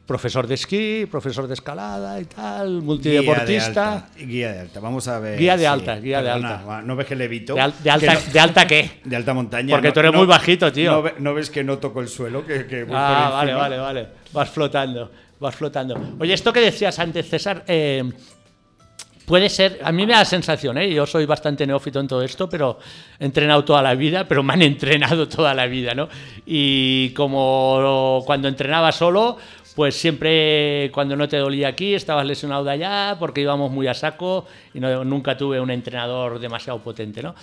Profesor 0.06 0.46
de 0.46 0.52
esquí, 0.56 1.06
profesor 1.10 1.46
de 1.48 1.54
escalada 1.54 2.20
y 2.20 2.26
tal, 2.26 2.82
multideportista. 2.82 4.08
Guía 4.18 4.18
de 4.18 4.18
alta. 4.18 4.26
Guía 4.26 4.52
de 4.52 4.60
alta. 4.60 4.80
Vamos 4.80 5.08
a 5.08 5.18
ver. 5.18 5.38
Guía 5.38 5.56
de 5.56 5.66
alta, 5.66 5.96
guía 5.96 6.22
de 6.22 6.28
alta. 6.30 6.82
¿No 6.84 6.94
ves 6.94 7.06
que 7.06 7.16
levito? 7.16 7.54
¿De, 7.54 7.62
al- 7.62 7.72
de 7.82 7.90
alta, 7.90 8.06
Que 8.08 8.26
no- 8.26 8.32
¿De 8.34 8.40
alta 8.40 8.66
qué? 8.66 8.90
de 9.04 9.16
alta 9.16 9.32
montaña. 9.32 9.74
Porque 9.74 9.88
no- 9.88 9.94
tú 9.94 10.00
eres 10.00 10.12
no- 10.12 10.18
muy 10.18 10.26
bajito, 10.26 10.70
tío. 10.70 10.92
No, 10.92 11.02
ve- 11.02 11.14
no 11.20 11.32
ves 11.32 11.48
que 11.48 11.64
no 11.64 11.78
toco 11.78 12.02
el 12.02 12.08
suelo? 12.08 12.44
Que, 12.46 12.66
que 12.66 12.84
voy 12.84 12.94
Ah, 12.98 13.28
por 13.28 13.32
vale, 13.38 13.54
vale, 13.54 13.78
vale. 13.78 14.08
Vas 14.30 14.50
flotando, 14.50 15.10
vas 15.40 15.54
flotando. 15.54 15.96
Oye, 16.18 16.34
esto 16.34 16.52
que 16.52 16.60
decías 16.60 16.98
antes, 16.98 17.28
César, 17.28 17.64
eh, 17.66 18.04
Puede 19.24 19.48
ser, 19.48 19.80
a 19.82 19.90
mí 19.90 20.04
me 20.04 20.12
da 20.12 20.18
la 20.18 20.24
sensación, 20.26 20.76
¿eh? 20.76 20.92
yo 20.92 21.06
soy 21.06 21.24
bastante 21.24 21.66
neófito 21.66 21.98
en 21.98 22.06
todo 22.06 22.22
esto, 22.22 22.46
pero 22.46 22.78
he 23.18 23.24
entrenado 23.24 23.64
toda 23.64 23.80
la 23.80 23.94
vida, 23.94 24.28
pero 24.28 24.42
me 24.42 24.52
han 24.52 24.60
entrenado 24.62 25.26
toda 25.26 25.54
la 25.54 25.66
vida, 25.66 25.94
¿no? 25.94 26.10
Y 26.44 27.08
como 27.10 28.22
cuando 28.26 28.48
entrenaba 28.48 28.92
solo, 28.92 29.38
pues 29.74 29.94
siempre 29.96 30.90
cuando 30.92 31.16
no 31.16 31.28
te 31.28 31.36
dolía 31.36 31.68
aquí, 31.68 31.94
estabas 31.94 32.24
lesionado 32.26 32.64
de 32.64 32.70
allá, 32.72 33.16
porque 33.18 33.40
íbamos 33.40 33.70
muy 33.70 33.86
a 33.86 33.94
saco 33.94 34.46
y 34.72 34.80
no- 34.80 35.04
nunca 35.04 35.36
tuve 35.36 35.60
un 35.60 35.70
entrenador 35.70 36.38
demasiado 36.38 36.78
potente, 36.80 37.22
¿no? 37.22 37.34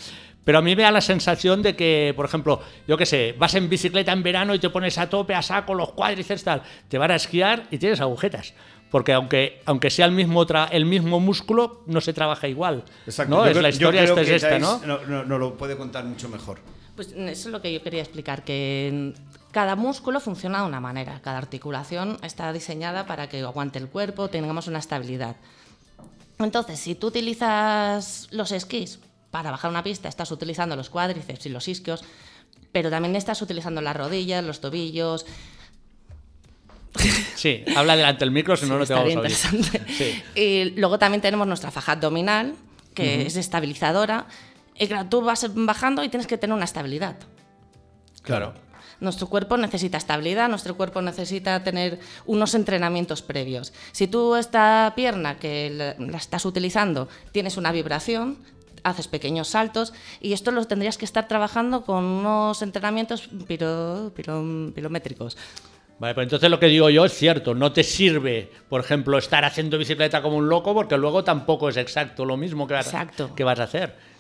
Pero 0.44 0.58
a 0.58 0.62
mí 0.62 0.76
me 0.76 0.82
da 0.84 0.92
la 0.92 1.02
sensación 1.02 1.62
de 1.62 1.76
que, 1.76 2.14
por 2.16 2.26
ejemplo, 2.26 2.62
yo 2.88 2.98
qué 2.98 3.06
sé, 3.06 3.36
vas 3.38 3.54
en 3.56 3.70
bicicleta 3.70 4.12
en 4.12 4.24
verano 4.24 4.56
y 4.56 4.60
te 4.60 4.70
pones 4.70 4.98
a 4.98 5.08
tope, 5.10 5.36
a 5.36 5.42
saco, 5.42 5.76
los 5.76 5.92
cuádriceps, 5.92 6.44
tal, 6.44 6.62
te 6.88 6.98
van 6.98 7.12
a 7.12 7.16
esquiar 7.16 7.68
y 7.70 7.78
tienes 7.78 8.02
agujetas. 8.02 8.54
Porque 8.90 9.14
aunque, 9.14 9.62
aunque 9.66 9.90
sea 9.90 10.06
el 10.06 10.12
mismo, 10.12 10.46
tra- 10.46 10.68
el 10.72 10.86
mismo 10.86 11.20
músculo, 11.20 11.84
no 11.86 12.02
se 12.02 12.12
trabaja 12.12 12.48
igual. 12.48 12.84
Exacto. 13.06 13.36
¿no? 13.36 13.42
Yo 13.44 13.46
es 13.46 13.52
creo- 13.52 13.62
la 13.62 13.70
historia 13.70 14.04
esta 14.04 14.22
es 14.22 14.30
esta, 14.30 14.50
Thais 14.50 14.62
¿no? 14.62 14.80
No, 14.86 15.00
no- 15.06 15.24
no 15.24 15.38
lo 15.38 15.56
puede 15.58 15.78
contar 15.78 16.04
mucho 16.06 16.28
mejor. 16.28 16.60
Pues 16.96 17.10
eso 17.14 17.20
es 17.30 17.46
lo 17.48 17.62
que 17.62 17.72
yo 17.72 17.82
quería 17.84 18.02
explicar, 18.02 18.44
que 18.44 19.14
cada 19.52 19.76
músculo 19.76 20.20
funciona 20.20 20.62
de 20.62 20.68
una 20.68 20.80
manera, 20.80 21.20
cada 21.22 21.38
articulación 21.38 22.18
está 22.24 22.52
diseñada 22.54 23.06
para 23.06 23.28
que 23.30 23.42
aguante 23.42 23.80
el 23.80 23.88
cuerpo, 23.88 24.30
tengamos 24.30 24.68
una 24.68 24.80
estabilidad. 24.80 25.36
Entonces, 26.40 26.80
si 26.80 26.96
tú 26.96 27.08
utilizas 27.08 28.28
los 28.32 28.52
esquís 28.52 29.00
para 29.30 29.52
bajar 29.52 29.70
una 29.70 29.84
pista, 29.84 30.10
estás 30.10 30.32
utilizando 30.32 30.76
los 30.76 30.90
cuádriceps 30.90 31.46
y 31.46 31.50
los 31.50 31.68
isquios, 31.68 32.04
pero 32.72 32.90
también 32.90 33.16
estás 33.16 33.42
utilizando 33.42 33.82
las 33.82 33.96
rodillas, 33.96 34.44
los 34.44 34.62
tobillos. 34.62 35.26
Sí, 37.36 37.64
habla 37.76 37.96
delante 37.96 38.20
del 38.26 38.32
micro, 38.32 38.56
si 38.56 38.66
no, 38.66 38.78
no 38.78 38.86
te 38.86 38.94
vamos 38.94 39.16
a 39.16 39.20
oír. 39.20 39.32
interesante. 39.32 39.82
Sí. 39.88 40.24
Y 40.36 40.80
luego 40.80 41.00
también 41.00 41.22
tenemos 41.22 41.48
nuestra 41.48 41.72
faja 41.72 41.94
abdominal, 41.94 42.56
que 42.94 43.26
es 43.26 43.36
estabilizadora. 43.36 44.28
Y 44.78 44.88
claro, 44.88 45.10
tú 45.10 45.22
vas 45.22 45.46
bajando 45.54 46.04
y 46.04 46.10
tienes 46.10 46.28
que 46.28 46.38
tener 46.38 46.56
una 46.56 46.66
estabilidad. 46.66 47.18
Claro. 48.24 48.54
Nuestro 49.02 49.28
cuerpo 49.28 49.58
necesita 49.58 49.98
estabilidad, 49.98 50.48
nuestro 50.48 50.78
cuerpo 50.78 51.02
necesita 51.02 51.64
tener 51.64 52.00
unos 52.26 52.54
entrenamientos 52.54 53.22
previos. 53.22 53.74
Si 53.92 54.08
tú 54.08 54.36
esta 54.36 54.94
pierna 54.96 55.38
que 55.38 55.96
la, 55.98 56.18
estás 56.18 56.46
utilizando 56.46 57.10
tienes 57.34 57.58
una 57.58 57.72
vibración, 57.74 58.38
haces 58.84 59.08
pequeños 59.08 59.50
saltos 59.50 59.92
y 60.22 60.34
esto 60.34 60.52
lo 60.52 60.64
tendrías 60.66 60.98
que 60.98 61.06
estar 61.06 61.28
trabajando 61.28 61.84
con 61.84 62.04
unos 62.06 62.62
entrenamientos 62.62 63.28
piro- 63.48 64.12
piro- 64.16 64.72
pirométricos. 64.74 65.36
Vale, 66.00 66.16
pues 66.16 66.26
entonces 66.26 66.50
lo 66.50 66.60
que 66.60 66.66
digo 66.68 66.90
yo 66.90 67.06
es 67.06 67.14
cierto, 67.14 67.54
no 67.54 67.74
te 67.74 67.84
sirve, 67.84 68.52
por 68.70 68.82
ejemplo, 68.82 69.18
estar 69.20 69.46
haciendo 69.46 69.78
bicicleta 69.78 70.22
como 70.24 70.38
un 70.38 70.50
loco, 70.50 70.74
porque 70.74 70.98
luego 70.98 71.24
tampoco 71.24 71.70
es 71.70 71.78
exacto 71.78 72.26
lo 72.26 72.38
mismo 72.38 72.66
que 72.68 72.74
vas, 72.76 72.88
Exacto. 72.88 73.36
que 73.36 73.44
vas 73.44 73.60
a 73.60 73.64
hacer. 73.64 74.11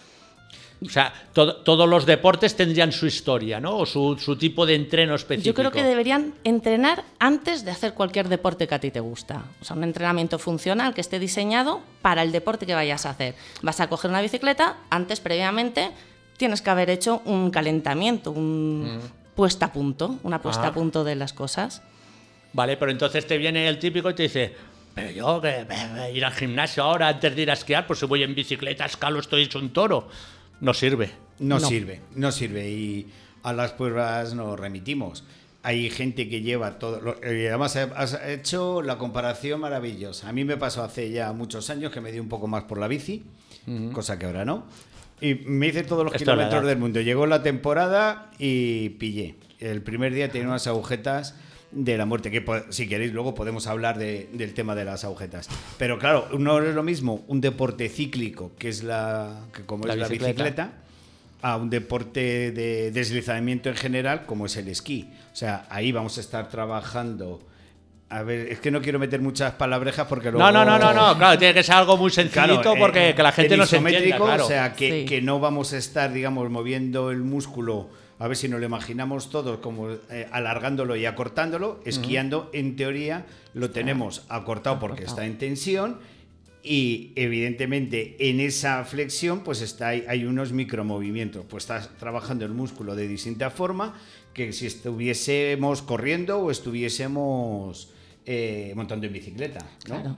O 0.84 0.90
sea, 0.90 1.14
todo- 1.34 1.58
todos 1.58 1.88
los 1.88 2.08
deportes 2.08 2.56
tendrían 2.56 2.92
su 2.92 3.06
historia, 3.06 3.60
¿no? 3.60 3.78
O 3.78 3.86
su, 3.86 4.18
su 4.18 4.36
tipo 4.36 4.66
de 4.66 4.74
entreno 4.74 5.14
específico. 5.14 5.46
Yo 5.46 5.54
creo 5.54 5.72
que 5.72 5.84
deberían 5.84 6.34
entrenar 6.44 7.04
antes 7.20 7.64
de 7.64 7.70
hacer 7.70 7.94
cualquier 7.94 8.30
deporte 8.30 8.68
que 8.68 8.74
a 8.76 8.80
ti 8.80 8.90
te 8.90 9.00
gusta. 9.00 9.44
O 9.62 9.66
sea, 9.66 9.76
un 9.76 9.84
entrenamiento 9.84 10.40
funcional 10.40 10.96
que 10.96 11.02
esté 11.02 11.20
diseñado 11.20 11.82
para 12.02 12.24
el 12.24 12.32
deporte 12.32 12.66
que 12.66 12.74
vayas 12.74 13.06
a 13.06 13.12
hacer. 13.12 13.36
Vas 13.62 13.80
a 13.80 13.90
coger 13.90 14.10
una 14.10 14.22
bicicleta, 14.22 14.78
antes 14.90 15.20
previamente 15.20 15.92
tienes 16.38 16.64
que 16.64 16.72
haber 16.72 16.90
hecho 16.90 17.22
un 17.26 17.52
calentamiento, 17.52 18.32
un 18.32 19.00
puesta 19.36 19.68
a 19.68 19.74
punto, 19.74 20.18
una 20.24 20.42
puesta 20.42 20.64
Ah. 20.64 20.68
a 20.70 20.74
punto 20.74 21.04
de 21.04 21.14
las 21.16 21.34
cosas. 21.34 21.84
Vale, 22.54 22.76
pero 22.78 22.90
entonces 22.92 23.28
te 23.28 23.38
viene 23.38 23.68
el 23.68 23.78
típico 23.78 24.10
y 24.10 24.16
te 24.16 24.24
dice, 24.24 24.56
pero 24.96 25.12
yo 25.12 25.40
que 25.40 25.66
ir 26.14 26.26
al 26.26 26.34
gimnasio 26.34 26.84
ahora 26.84 27.08
antes 27.08 27.36
de 27.36 27.42
ir 27.44 27.52
a 27.52 27.54
esquiar, 27.54 27.86
pues 27.86 28.00
si 28.00 28.08
voy 28.08 28.24
en 28.24 28.34
bicicleta, 28.34 28.84
escalo, 28.86 29.20
estoy 29.20 29.44
hecho 29.44 29.60
un 29.60 29.70
toro. 29.72 30.10
No 30.62 30.74
sirve. 30.74 31.12
No, 31.40 31.60
No. 31.60 31.68
sirve, 31.68 32.00
no 32.16 32.32
sirve. 32.32 32.70
Y 32.70 33.08
a 33.44 33.52
las 33.54 33.72
pruebas 33.74 34.34
nos 34.34 34.60
remitimos. 34.60 35.24
Hay 35.64 35.90
gente 35.92 36.28
que 36.30 36.42
lleva 36.42 36.80
todo. 36.80 37.02
lo- 37.02 37.24
eh, 37.24 37.50
además, 37.50 37.76
has 37.76 38.20
hecho 38.26 38.82
la 38.82 38.98
comparación 38.98 39.60
maravillosa. 39.60 40.30
A 40.30 40.34
mí 40.34 40.44
me 40.46 40.58
pasó 40.58 40.84
hace 40.84 41.12
ya 41.12 41.34
muchos 41.34 41.70
años 41.70 41.92
que 41.92 42.02
me 42.02 42.12
di 42.12 42.20
un 42.20 42.30
poco 42.30 42.48
más 42.48 42.64
por 42.64 42.78
la 42.80 42.88
bici, 42.88 43.24
cosa 43.94 44.18
que 44.18 44.26
ahora 44.26 44.44
no. 44.46 44.66
Y 45.20 45.36
me 45.36 45.68
hice 45.68 45.84
todos 45.84 46.04
los 46.04 46.14
Esto 46.16 46.32
kilómetros 46.32 46.66
del 46.66 46.78
mundo. 46.80 47.00
Llegó 47.02 47.28
la 47.28 47.44
temporada 47.44 48.32
y 48.40 48.90
pillé. 48.90 49.36
El 49.60 49.84
primer 49.84 50.14
día 50.16 50.32
tenía 50.32 50.48
unas 50.48 50.66
agujetas 50.66 51.36
de 51.72 51.98
la 51.98 52.06
muerte, 52.06 52.30
que 52.32 52.42
po- 52.42 52.70
si 52.70 52.88
queréis 52.88 53.14
luego 53.14 53.34
podemos 53.34 53.68
hablar 53.68 53.98
de- 53.98 54.30
del 54.34 54.54
tema 54.54 54.76
de 54.76 54.86
las 54.86 55.04
agujetas. 55.06 55.48
Pero 55.78 55.98
claro, 56.00 56.28
no 56.38 56.60
es 56.62 56.76
lo 56.76 56.84
mismo 56.84 57.24
un 57.28 57.40
deporte 57.42 57.88
cíclico, 57.90 58.52
que 58.60 58.70
es 58.70 58.84
la 58.84 59.42
que 59.54 59.64
como 59.66 59.86
La 59.86 59.94
es 59.94 60.00
la 60.00 60.08
bicicleta. 60.08 60.34
bicicleta, 60.44 60.74
a 61.44 61.56
un 61.58 61.70
deporte 61.70 62.52
de 62.52 62.92
deslizamiento 62.92 63.70
en 63.70 63.76
general 63.76 64.26
como 64.26 64.46
es 64.46 64.58
el 64.58 64.68
esquí. 64.68 65.10
O 65.32 65.36
sea, 65.36 65.66
ahí 65.70 65.92
vamos 65.92 66.18
a 66.18 66.22
estar 66.22 66.50
trabajando. 66.50 67.42
A 68.10 68.24
ver, 68.24 68.50
es 68.50 68.60
que 68.60 68.72
no 68.72 68.82
quiero 68.82 69.00
meter 69.00 69.22
muchas 69.22 69.54
palabrejas 69.54 70.06
porque 70.08 70.30
luego... 70.32 70.46
No, 70.46 70.52
no, 70.52 70.66
no, 70.66 70.78
no, 70.78 70.94
no, 70.94 71.18
claro, 71.18 71.40
tiene 71.40 71.54
que 71.54 71.64
ser 71.64 71.76
algo 71.76 71.96
muy 71.96 72.12
sencillito 72.12 72.62
Claro, 72.62 72.74
eh, 72.76 72.80
porque 72.80 73.14
que 73.16 73.24
la 73.24 73.32
gente 73.32 73.54
en 73.54 73.60
no 73.62 73.66
se 73.66 73.78
entienda, 73.78 74.00
isométrico, 74.00 74.26
claro. 74.26 74.46
O 74.46 74.48
sea, 74.50 74.74
que, 74.74 75.00
Sí. 75.02 75.06
que 75.06 75.22
no 75.22 75.40
vamos 75.40 75.72
a 75.72 75.78
estar, 75.78 76.12
digamos, 76.12 76.50
moviendo 76.50 77.10
el 77.10 77.20
músculo, 77.24 77.90
a 78.22 78.28
ver 78.28 78.38
si 78.38 78.48
nos 78.48 78.60
lo 78.60 78.68
imaginamos 78.68 79.32
todos, 79.32 79.58
como 79.62 79.90
eh, 79.90 80.28
alargándolo 80.32 80.96
y 80.96 81.08
acortándolo, 81.08 81.82
esquiando, 81.86 82.52
en 82.54 82.76
teoría, 82.76 83.26
lo 83.56 83.72
tenemos 83.72 84.26
acortado 84.30 84.78
porque 84.80 85.06
está 85.06 85.26
en 85.26 85.40
tensión 85.40 85.98
y 86.62 87.14
evidentemente 87.16 88.30
en 88.30 88.40
esa 88.40 88.86
flexión 88.86 89.40
pues 89.40 89.62
está 89.62 89.88
hay, 89.88 90.24
unos 90.26 90.54
micromovimientos, 90.54 91.48
pues 91.50 91.64
estás 91.64 91.90
trabajando 91.98 92.46
el 92.46 92.52
músculo 92.52 92.96
de 92.96 93.08
distinta 93.08 93.50
forma 93.50 94.00
que 94.36 94.54
si 94.54 94.68
estuviésemos 94.68 95.82
corriendo 95.82 96.42
o 96.42 96.52
estuviésemos 96.52 97.90
eh, 98.28 98.72
montando 98.76 99.08
en 99.08 99.14
bicicleta, 99.14 99.66
¿no? 99.90 99.96
Claro. 99.96 100.18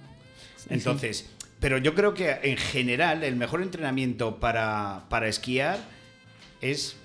Entonces, 0.70 1.30
pero 1.62 1.78
yo 1.78 1.96
creo 1.96 2.14
que 2.14 2.38
en 2.44 2.58
general 2.58 3.24
el 3.24 3.38
mejor 3.38 3.62
entrenamiento 3.62 4.42
para, 4.42 5.06
para 5.08 5.30
esquiar 5.30 5.80
es 6.60 6.98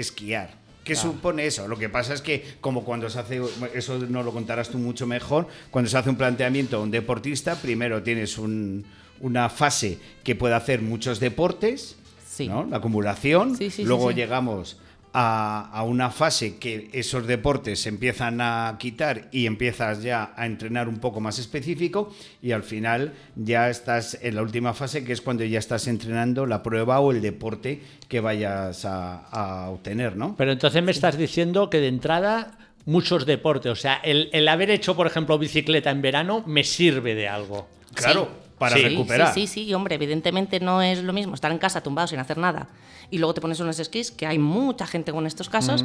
esquiar. 0.00 0.58
¿Qué 0.84 0.96
supone 0.96 1.46
eso? 1.46 1.68
Lo 1.68 1.76
que 1.78 1.88
pasa 1.88 2.14
es 2.14 2.22
que, 2.22 2.54
como 2.60 2.84
cuando 2.84 3.08
se 3.10 3.18
hace, 3.18 3.40
eso 3.74 3.98
no 3.98 4.22
lo 4.22 4.32
contarás 4.32 4.70
tú 4.70 4.78
mucho 4.78 5.06
mejor, 5.06 5.46
cuando 5.70 5.90
se 5.90 5.96
hace 5.98 6.10
un 6.10 6.16
planteamiento 6.16 6.78
a 6.78 6.80
un 6.80 6.90
deportista, 6.90 7.54
primero 7.56 8.02
tienes 8.02 8.38
un- 8.38 8.84
una 9.20 9.48
fase 9.50 9.98
que 10.24 10.34
puede 10.34 10.54
hacer 10.54 10.80
muchos 10.80 11.20
deportes, 11.20 11.96
Sí. 12.26 12.48
¿no? 12.48 12.64
la 12.64 12.78
acumulación, 12.78 13.56
Sí, 13.56 13.70
sí, 13.70 13.84
luego 13.84 14.10
llegamos 14.10 14.78
a, 15.12 15.70
a 15.72 15.82
una 15.82 16.10
fase 16.10 16.58
que 16.58 16.88
esos 16.92 17.26
deportes 17.26 17.80
se 17.82 17.88
empiezan 17.88 18.40
a 18.40 18.76
quitar 18.78 19.28
y 19.32 19.46
empiezas 19.46 20.02
ya 20.02 20.32
a 20.36 20.46
entrenar 20.46 20.88
un 20.88 20.98
poco 20.98 21.20
más 21.20 21.38
específico 21.38 22.14
y 22.42 22.52
al 22.52 22.62
final 22.62 23.12
ya 23.36 23.70
estás 23.70 24.18
en 24.22 24.36
la 24.36 24.42
última 24.42 24.74
fase 24.74 25.04
que 25.04 25.12
es 25.12 25.20
cuando 25.20 25.44
ya 25.44 25.58
estás 25.58 25.86
entrenando 25.88 26.46
la 26.46 26.62
prueba 26.62 27.00
o 27.00 27.12
el 27.12 27.20
deporte 27.20 27.82
que 28.08 28.20
vayas 28.20 28.84
a, 28.84 29.26
a 29.30 29.70
obtener, 29.70 30.16
¿no? 30.16 30.34
Pero 30.36 30.52
entonces 30.52 30.82
me 30.82 30.92
estás 30.92 31.16
diciendo 31.16 31.70
que 31.70 31.80
de 31.80 31.88
entrada 31.88 32.58
muchos 32.86 33.26
deportes, 33.26 33.72
o 33.72 33.76
sea, 33.76 33.94
el, 34.02 34.30
el 34.32 34.48
haber 34.48 34.70
hecho, 34.70 34.96
por 34.96 35.06
ejemplo, 35.06 35.38
bicicleta 35.38 35.90
en 35.90 36.02
verano 36.02 36.42
me 36.46 36.64
sirve 36.64 37.14
de 37.14 37.28
algo. 37.28 37.68
Claro, 37.94 38.28
para 38.60 38.76
Sí, 38.76 38.82
recuperar. 38.82 39.32
Sí, 39.34 39.46
sí, 39.46 39.64
sí, 39.64 39.74
hombre, 39.74 39.94
evidentemente 39.94 40.60
no 40.60 40.82
es 40.82 41.02
lo 41.02 41.12
mismo 41.14 41.34
estar 41.34 41.50
en 41.50 41.56
casa 41.58 41.82
tumbado 41.82 42.06
sin 42.08 42.18
hacer 42.20 42.36
nada 42.36 42.68
y 43.10 43.16
luego 43.18 43.32
te 43.34 43.40
pones 43.40 43.58
unos 43.58 43.78
esquís, 43.80 44.10
que 44.12 44.26
hay 44.26 44.38
mucha 44.38 44.86
gente 44.86 45.10
con 45.12 45.26
estos 45.26 45.48
casos, 45.48 45.84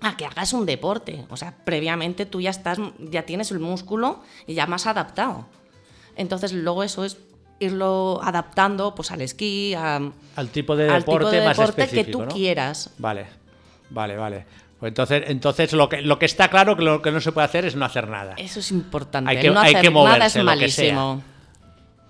a 0.00 0.16
que 0.16 0.24
hagas 0.24 0.52
un 0.54 0.64
deporte. 0.66 1.24
O 1.28 1.36
sea, 1.36 1.54
previamente 1.64 2.24
tú 2.26 2.40
ya 2.40 2.50
estás, 2.50 2.78
ya 2.98 3.22
tienes 3.24 3.50
el 3.52 3.60
músculo 3.60 4.20
y 4.46 4.54
ya 4.54 4.66
más 4.66 4.86
adaptado. 4.86 5.46
Entonces 6.16 6.52
luego 6.52 6.82
eso 6.82 7.04
es 7.04 7.18
irlo 7.60 8.20
adaptando 8.24 8.94
pues 8.94 9.10
al 9.12 9.20
esquí, 9.20 9.74
a- 9.74 10.00
Al 10.36 10.48
tipo 10.48 10.74
de 10.74 10.88
al 10.88 11.00
deporte 11.00 11.26
tipo 11.26 11.30
de 11.36 11.44
más 11.46 11.56
deporte 11.58 11.88
que 11.88 12.04
tú 12.04 12.22
¿no? 12.22 12.28
quieras. 12.28 12.90
Vale, 12.98 13.26
vale, 13.90 14.16
vale. 14.16 14.44
Pues 14.80 14.90
entonces, 14.90 15.22
entonces 15.28 15.72
lo, 15.74 15.88
que, 15.88 16.02
lo 16.02 16.18
que 16.18 16.26
está 16.26 16.48
claro 16.48 16.74
que 16.76 16.82
lo 16.82 17.00
que 17.02 17.12
no 17.12 17.20
se 17.20 17.30
puede 17.30 17.44
hacer 17.44 17.64
es 17.66 17.76
no 17.76 17.84
hacer 17.84 18.08
nada. 18.08 18.34
Eso 18.38 18.58
es 18.58 18.72
importante. 18.72 19.30
Hay 19.30 19.38
que- 19.40 19.50
no 19.50 19.60
hay 19.60 19.74
hacer 19.74 19.82
que 19.82 19.90
moverse, 19.90 20.18
nada 20.18 20.26
es 20.26 20.34
lo 20.34 20.40
que 20.40 20.46
malísimo. 20.46 21.22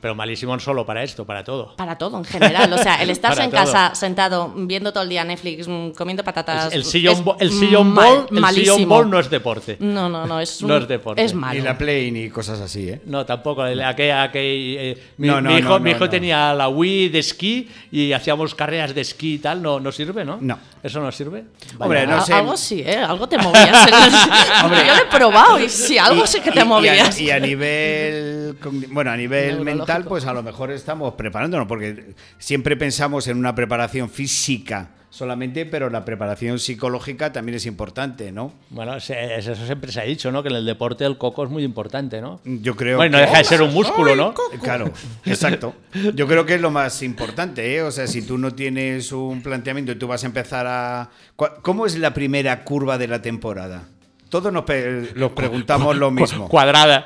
Pero 0.02 0.16
malísimo 0.16 0.52
no 0.52 0.58
solo 0.60 0.84
para 0.84 1.02
esto, 1.04 1.24
para 1.24 1.44
todo. 1.44 1.76
Para 1.76 1.96
todo, 1.96 2.18
en 2.18 2.24
general. 2.24 2.72
O 2.72 2.76
sea, 2.78 3.00
el 3.00 3.08
estar 3.16 3.30
Para 3.32 3.44
en 3.44 3.50
todo. 3.52 3.60
casa 3.60 3.94
sentado 3.94 4.52
viendo 4.54 4.92
todo 4.92 5.04
el 5.04 5.08
día 5.08 5.24
Netflix, 5.24 5.68
mm, 5.68 5.90
comiendo 5.92 6.24
patatas. 6.24 6.72
El, 6.72 6.80
el 6.80 6.84
sillón, 6.84 7.24
bo- 7.24 7.36
el 7.38 7.52
sillón 7.52 7.94
mal- 7.94 8.26
ball, 8.28 8.48
el 8.50 8.54
sillón 8.56 8.88
ball 8.88 9.08
no 9.08 9.20
es 9.20 9.30
deporte. 9.30 9.76
No, 9.78 10.08
no, 10.08 10.26
no, 10.26 10.40
es, 10.40 10.60
un- 10.62 10.68
No 10.68 10.76
es 10.78 10.88
deporte. 10.88 11.22
Es 11.22 11.32
malo. 11.34 11.54
Ni 11.56 11.64
la 11.64 11.78
play 11.78 12.10
ni 12.10 12.28
cosas 12.30 12.60
así, 12.60 12.88
¿eh? 12.90 13.00
No, 13.06 13.24
tampoco. 13.24 13.64
El- 13.64 13.80
aquel- 13.80 14.12
aquel, 14.20 14.76
eh, 14.78 14.98
mi, 15.18 15.28
No, 15.28 15.40
no, 15.40 15.50
mi 15.50 15.58
hijo, 15.58 15.68
no, 15.68 15.78
mi 15.80 15.90
hijo 15.92 16.10
tenía 16.10 16.52
la 16.52 16.68
Wii 16.68 17.08
de 17.10 17.18
esquí 17.20 17.70
y 17.92 18.12
hacíamos 18.12 18.56
carreras 18.56 18.92
de 18.96 19.02
esquí 19.02 19.34
y 19.34 19.38
tal. 19.38 19.62
No, 19.62 19.78
no 19.78 19.92
sirve, 19.92 20.24
¿no? 20.24 20.36
No. 20.40 20.58
¿Eso 20.82 20.98
no 21.00 21.12
sirve? 21.12 21.44
Hombre, 21.78 22.08
no 22.08 22.16
Al- 22.16 22.24
sé. 22.24 22.32
Algo 22.34 22.56
sí, 22.56 22.82
¿eh? 22.84 22.96
Algo 22.98 23.28
te 23.28 23.38
movías. 23.38 23.86
Hombre, 24.64 24.80
yo 24.84 24.96
lo 24.96 25.02
he 25.02 25.06
probado 25.06 25.60
y 25.60 25.68
sí, 25.68 25.96
algo 25.96 26.24
Y- 26.24 26.26
sí 26.26 26.40
que 26.40 26.50
y- 26.50 26.52
te 26.54 26.58
y 26.58 26.62
a- 26.62 26.64
movías. 26.64 27.20
Y 27.20 27.30
a, 27.30 27.38
nivel, 27.38 28.56
bueno, 28.88 29.12
a 29.12 29.16
nivel 29.16 29.60
mental, 29.60 29.91
mental, 29.94 30.08
pues 30.08 30.26
a 30.26 30.32
lo 30.32 30.42
mejor 30.42 30.70
estamos 30.70 31.14
preparándonos, 31.14 31.66
porque 31.66 32.14
siempre 32.38 32.76
pensamos 32.76 33.26
en 33.28 33.36
una 33.38 33.54
preparación 33.54 34.08
física 34.10 34.90
solamente, 35.10 35.66
pero 35.66 35.90
la 35.90 36.06
preparación 36.06 36.58
psicológica 36.58 37.32
también 37.34 37.56
es 37.56 37.66
importante, 37.66 38.32
¿no? 38.32 38.54
Bueno, 38.70 38.96
eso 38.96 39.54
siempre 39.66 39.92
se 39.92 40.00
ha 40.00 40.04
dicho, 40.04 40.32
¿no? 40.32 40.42
Que 40.42 40.48
en 40.48 40.56
el 40.56 40.64
deporte 40.64 41.04
el 41.04 41.18
coco 41.18 41.44
es 41.44 41.50
muy 41.50 41.64
importante, 41.64 42.22
¿no? 42.22 42.40
Yo 42.46 42.74
creo 42.76 42.96
Bueno, 42.96 43.18
no 43.18 43.24
que... 43.24 43.26
deja 43.28 43.38
de 43.38 43.44
ser 43.44 43.60
un 43.60 43.74
músculo, 43.74 44.16
¿no? 44.16 44.32
Claro, 44.62 44.90
exacto. 45.26 45.74
Yo 46.14 46.26
creo 46.26 46.46
que 46.46 46.54
es 46.54 46.62
lo 46.62 46.70
más 46.70 47.02
importante, 47.02 47.74
¿eh? 47.76 47.82
O 47.82 47.90
sea, 47.90 48.06
si 48.06 48.22
tú 48.22 48.38
no 48.38 48.54
tienes 48.54 49.12
un 49.12 49.42
planteamiento 49.42 49.92
y 49.92 49.96
tú 49.96 50.06
vas 50.08 50.22
a 50.24 50.26
empezar 50.26 50.66
a... 50.66 51.10
¿Cu- 51.36 51.60
¿Cómo 51.60 51.84
es 51.84 51.98
la 51.98 52.14
primera 52.14 52.64
curva 52.64 52.96
de 52.96 53.08
la 53.08 53.20
temporada? 53.20 53.84
Todos 54.32 54.50
nos 54.50 54.64
pe- 54.64 55.10
nos 55.14 55.32
preguntamos 55.32 55.94
lo 55.94 56.10
mismo. 56.10 56.48
Cuadrada. 56.48 57.04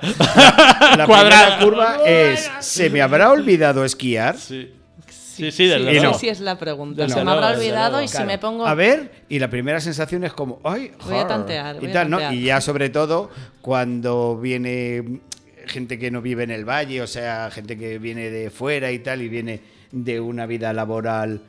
La 0.96 1.04
Cuadrada. 1.06 1.58
primera 1.58 1.58
curva 1.58 1.98
es, 2.06 2.48
¿se 2.60 2.88
me 2.88 3.02
habrá 3.02 3.32
olvidado 3.32 3.84
esquiar? 3.84 4.38
Sí, 4.38 4.72
sí, 5.08 5.50
sí, 5.50 5.66
desde 5.66 5.80
Y 5.80 5.94
luego. 5.96 6.02
no. 6.04 6.12
Sí, 6.14 6.20
sí 6.20 6.28
es 6.28 6.38
la 6.38 6.56
pregunta. 6.56 7.08
Se 7.08 7.24
me 7.24 7.30
habrá 7.32 7.48
olvidado 7.50 8.00
y 8.00 8.06
si 8.06 8.22
me 8.22 8.38
pongo... 8.38 8.64
A 8.64 8.74
ver, 8.74 9.10
y 9.28 9.40
la 9.40 9.50
primera 9.50 9.80
sensación 9.80 10.22
es 10.22 10.32
como, 10.32 10.60
ay, 10.62 10.92
Voy 11.04 11.14
a 11.14 11.18
jar", 11.18 11.26
tantear, 11.28 11.76
voy 11.80 11.88
y 11.88 11.90
a 11.90 11.92
tal, 11.94 12.10
¿no? 12.10 12.18
tantear. 12.18 12.34
Y 12.34 12.44
ya 12.44 12.60
sobre 12.60 12.90
todo 12.90 13.28
cuando 13.60 14.38
viene 14.38 15.18
gente 15.66 15.98
que 15.98 16.12
no 16.12 16.22
vive 16.22 16.44
en 16.44 16.52
el 16.52 16.64
valle, 16.64 17.02
o 17.02 17.08
sea, 17.08 17.50
gente 17.50 17.76
que 17.76 17.98
viene 17.98 18.30
de 18.30 18.50
fuera 18.50 18.92
y 18.92 19.00
tal, 19.00 19.20
y 19.20 19.28
viene 19.28 19.60
de 19.90 20.20
una 20.20 20.46
vida 20.46 20.72
laboral 20.72 21.40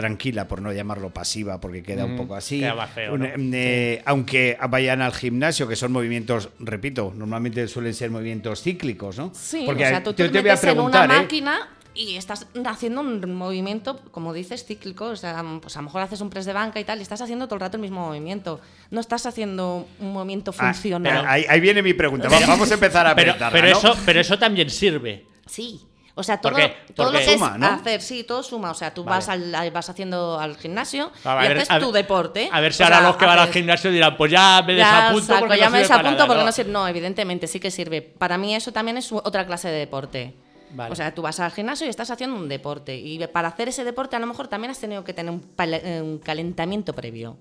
tranquila, 0.00 0.48
por 0.48 0.62
no 0.62 0.72
llamarlo 0.72 1.10
pasiva, 1.10 1.60
porque 1.60 1.82
queda 1.82 2.04
un 2.04 2.16
poco 2.16 2.34
así. 2.34 2.60
queda 2.60 2.74
más 2.74 2.90
feo, 2.90 3.14
Un- 3.14 3.20
¿no? 3.20 3.26
eh, 3.56 4.02
aunque 4.06 4.56
vayan 4.68 5.02
al 5.02 5.12
gimnasio, 5.12 5.68
que 5.68 5.76
son 5.76 5.92
movimientos, 5.92 6.48
repito, 6.58 7.12
normalmente 7.16 7.66
suelen 7.68 7.94
ser 7.94 8.10
movimientos 8.10 8.62
cíclicos, 8.62 9.18
¿no? 9.18 9.32
Sí, 9.34 9.64
porque 9.66 9.84
o 9.84 9.88
sea, 9.88 10.02
tú 10.02 10.12
te, 10.12 10.24
te, 10.24 10.28
te 10.30 10.40
voy 10.40 10.48
a 10.50 10.52
metes 10.54 10.64
en 10.64 10.74
preguntar, 10.74 11.04
una 11.06 11.14
¿eh? 11.16 11.20
máquina 11.22 11.68
y 11.92 12.16
estás 12.16 12.46
haciendo 12.64 13.00
un 13.00 13.34
movimiento, 13.34 14.00
como 14.12 14.32
dices, 14.32 14.64
cíclico. 14.64 15.06
O 15.06 15.16
sea, 15.16 15.44
pues 15.60 15.76
a 15.76 15.80
lo 15.80 15.86
mejor 15.86 16.02
haces 16.02 16.20
un 16.20 16.30
press 16.30 16.46
de 16.46 16.52
banca 16.52 16.78
y 16.80 16.84
tal, 16.84 17.00
y 17.00 17.02
estás 17.02 17.20
haciendo 17.20 17.46
todo 17.46 17.56
el 17.56 17.60
rato 17.62 17.76
el 17.76 17.80
mismo 17.82 18.06
movimiento. 18.06 18.60
No 18.90 19.00
estás 19.00 19.26
haciendo 19.26 19.86
un 19.98 20.12
movimiento 20.12 20.54
Ah, 20.56 20.72
funcional. 20.72 21.24
ahí, 21.26 21.44
ahí 21.48 21.60
viene 21.60 21.82
mi 21.82 21.92
pregunta. 21.92 22.28
Va- 22.28 22.38
Vamos 22.46 22.70
a 22.70 22.74
empezar 22.74 23.06
a 23.06 23.14
Pero, 23.16 23.34
pero, 23.52 23.68
¿no? 23.70 23.76
eso, 23.78 23.96
pero 24.06 24.20
eso 24.20 24.38
también 24.38 24.70
sirve. 24.70 25.26
Sí. 25.46 25.80
O 26.16 26.22
sea, 26.22 26.38
todo, 26.40 26.52
todo 26.52 26.62
porque- 27.10 27.12
lo 27.12 27.12
que 27.12 27.24
Suma, 27.34 27.52
es 27.54 27.58
¿no? 27.58 27.66
hacer, 27.68 28.02
sí, 28.02 28.24
todo 28.24 28.42
suma. 28.42 28.70
O 28.72 28.74
sea, 28.74 28.92
tú 28.92 29.04
Vale. 29.04 29.16
vas, 29.16 29.28
al, 29.28 29.70
vas 29.70 29.88
haciendo 29.90 30.38
al 30.38 30.56
gimnasio 30.56 31.10
A 31.24 31.44
y 31.44 31.48
ver, 31.48 31.56
haces 31.58 31.70
a 31.70 31.78
tu 31.78 31.92
deporte. 31.92 32.48
A 32.52 32.60
ver 32.60 32.72
si 32.72 32.82
O 32.82 32.86
ahora 32.86 32.98
sea, 32.98 33.06
los 33.08 33.16
que 33.16 33.24
van 33.26 33.38
al 33.38 33.44
haces- 33.48 33.54
gimnasio 33.54 33.90
dirán, 33.90 34.16
pues 34.16 34.30
ya 34.32 34.62
me 34.66 34.76
Ya, 34.76 34.86
desapunto 35.02 35.26
saco, 35.26 35.40
porque 35.40 35.58
ya 35.58 35.64
no 35.66 35.70
me 35.70 35.78
sirve 35.78 35.88
para 35.88 35.98
desapunto 36.02 36.22
nada, 36.22 36.26
porque 36.26 36.44
¿no? 36.44 36.52
sirve. 36.52 36.70
No, 36.72 36.88
evidentemente 36.88 37.46
sí 37.46 37.60
que 37.60 37.70
sirve. 37.70 38.02
Para 38.02 38.36
mí 38.38 38.54
eso 38.54 38.72
también 38.72 38.96
es 38.96 39.10
otra 39.12 39.46
clase 39.46 39.68
de 39.68 39.78
deporte. 39.78 40.34
Vale. 40.72 40.92
O 40.92 40.94
sea, 40.94 41.12
tú 41.14 41.22
vas 41.22 41.40
al 41.40 41.50
gimnasio 41.50 41.86
y 41.86 41.90
estás 41.90 42.10
haciendo 42.10 42.36
un 42.36 42.48
deporte. 42.48 42.96
Y 42.96 43.24
para 43.28 43.48
hacer 43.48 43.68
ese 43.68 43.82
deporte 43.84 44.14
a 44.16 44.18
lo 44.20 44.26
mejor 44.26 44.46
también 44.48 44.70
has 44.70 44.78
tenido 44.78 45.02
que 45.02 45.12
tener 45.14 45.32
un, 45.32 45.40
pale- 45.40 45.80
eh, 45.84 46.00
un 46.00 46.18
calentamiento 46.18 46.92
previo. 46.92 47.36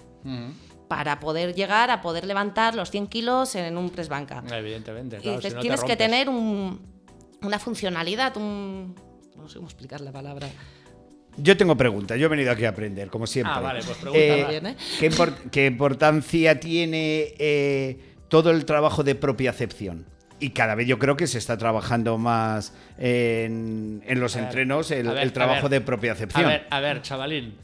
Para 0.87 1.19
poder 1.19 1.53
llegar 1.53 1.91
a 1.91 2.01
poder 2.01 2.25
levantar 2.25 2.73
los 2.73 2.89
100 2.89 3.05
kilos 3.07 3.53
en 3.53 3.77
un 3.77 3.91
press 3.91 4.09
banca. 4.09 4.41
Evidentemente, 4.51 5.17
y 5.17 5.21
claro, 5.21 5.37
dices, 5.37 5.51
si 5.51 5.55
no 5.55 5.59
te 5.59 5.61
tienes 5.61 5.79
que 5.81 5.87
rompes. 5.89 5.97
tener 6.07 6.29
un- 6.29 6.98
una 7.41 7.59
funcionalidad, 7.59 8.35
un... 8.37 8.95
No 9.37 9.47
sé 9.47 9.55
cómo 9.55 9.67
explicar 9.67 10.01
la 10.01 10.11
palabra. 10.11 10.47
Yo 11.37 11.55
tengo 11.55 11.77
preguntas, 11.77 12.19
yo 12.19 12.25
he 12.25 12.29
venido 12.29 12.51
aquí 12.51 12.65
a 12.65 12.69
aprender, 12.69 13.09
como 13.09 13.25
siempre. 13.25 13.53
Ah, 13.55 13.59
vale, 13.61 13.81
pues 13.83 13.97
pregunta, 13.97 14.19
Eh. 14.19 14.45
Bien, 14.49 14.67
¿eh? 14.67 14.75
¿qué, 14.99 15.09
impor- 15.11 15.49
qué 15.51 15.65
importancia 15.67 16.59
tiene 16.59 17.33
eh, 17.39 17.99
todo 18.27 18.51
el 18.51 18.65
trabajo 18.65 19.03
de 19.03 19.15
propia-acepción? 19.15 20.05
Y 20.41 20.49
cada 20.51 20.75
vez 20.75 20.87
yo 20.87 20.99
creo 20.99 21.15
que 21.15 21.27
se 21.27 21.37
está 21.37 21.57
trabajando 21.57 22.17
más 22.17 22.73
en, 22.97 24.01
en 24.05 24.19
los 24.19 24.35
A 24.35 24.39
ver, 24.39 24.47
entrenos 24.47 24.91
el, 24.91 25.07
ver, 25.07 25.31
trabajo 25.31 25.63
ver. 25.63 25.71
de 25.71 25.77
A 25.77 25.85
propia-acepción. 25.85 26.47
ver, 26.47 26.67
a 26.69 26.79
ver, 26.79 27.01
chavalín. 27.01 27.55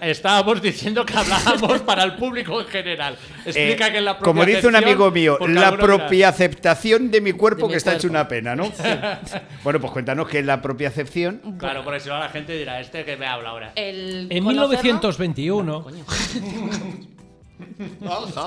Estábamos 0.00 0.62
diciendo 0.62 1.04
que 1.04 1.14
hablábamos 1.14 1.80
para 1.82 2.02
el 2.04 2.14
público 2.16 2.60
en 2.60 2.66
general. 2.66 3.16
Explica 3.44 3.88
Eh, 3.88 3.92
que 3.92 4.00
la 4.00 4.18
propia 4.18 4.24
como 4.32 4.44
dice 4.46 4.66
un 4.66 4.76
amigo 4.76 5.10
mío, 5.10 5.38
la 5.48 5.76
propia 5.76 6.28
aceptación 6.30 7.10
de 7.10 7.20
mi 7.20 7.32
cuerpo 7.32 7.62
De 7.62 7.66
mi 7.66 7.70
que 7.72 7.76
está 7.78 7.94
hecho 7.94 8.08
una 8.08 8.26
pena, 8.26 8.56
¿no? 8.56 8.70
bueno, 9.64 9.80
pues 9.80 9.92
cuéntanos 9.92 10.28
qué 10.28 10.38
es 10.38 10.46
la 10.46 10.62
propia 10.62 10.88
acepción. 10.88 11.40
Claro, 11.58 11.84
porque 11.84 12.00
si 12.00 12.08
no 12.08 12.18
la 12.18 12.28
gente 12.30 12.56
dirá, 12.56 12.80
este 12.80 13.04
que 13.04 13.16
me 13.16 13.26
habla 13.26 13.50
ahora. 13.50 13.72
El 13.76 14.28
En 14.30 14.44
conocerlo- 14.44 14.48
1921. 14.82 15.82
Coño. 15.82 16.04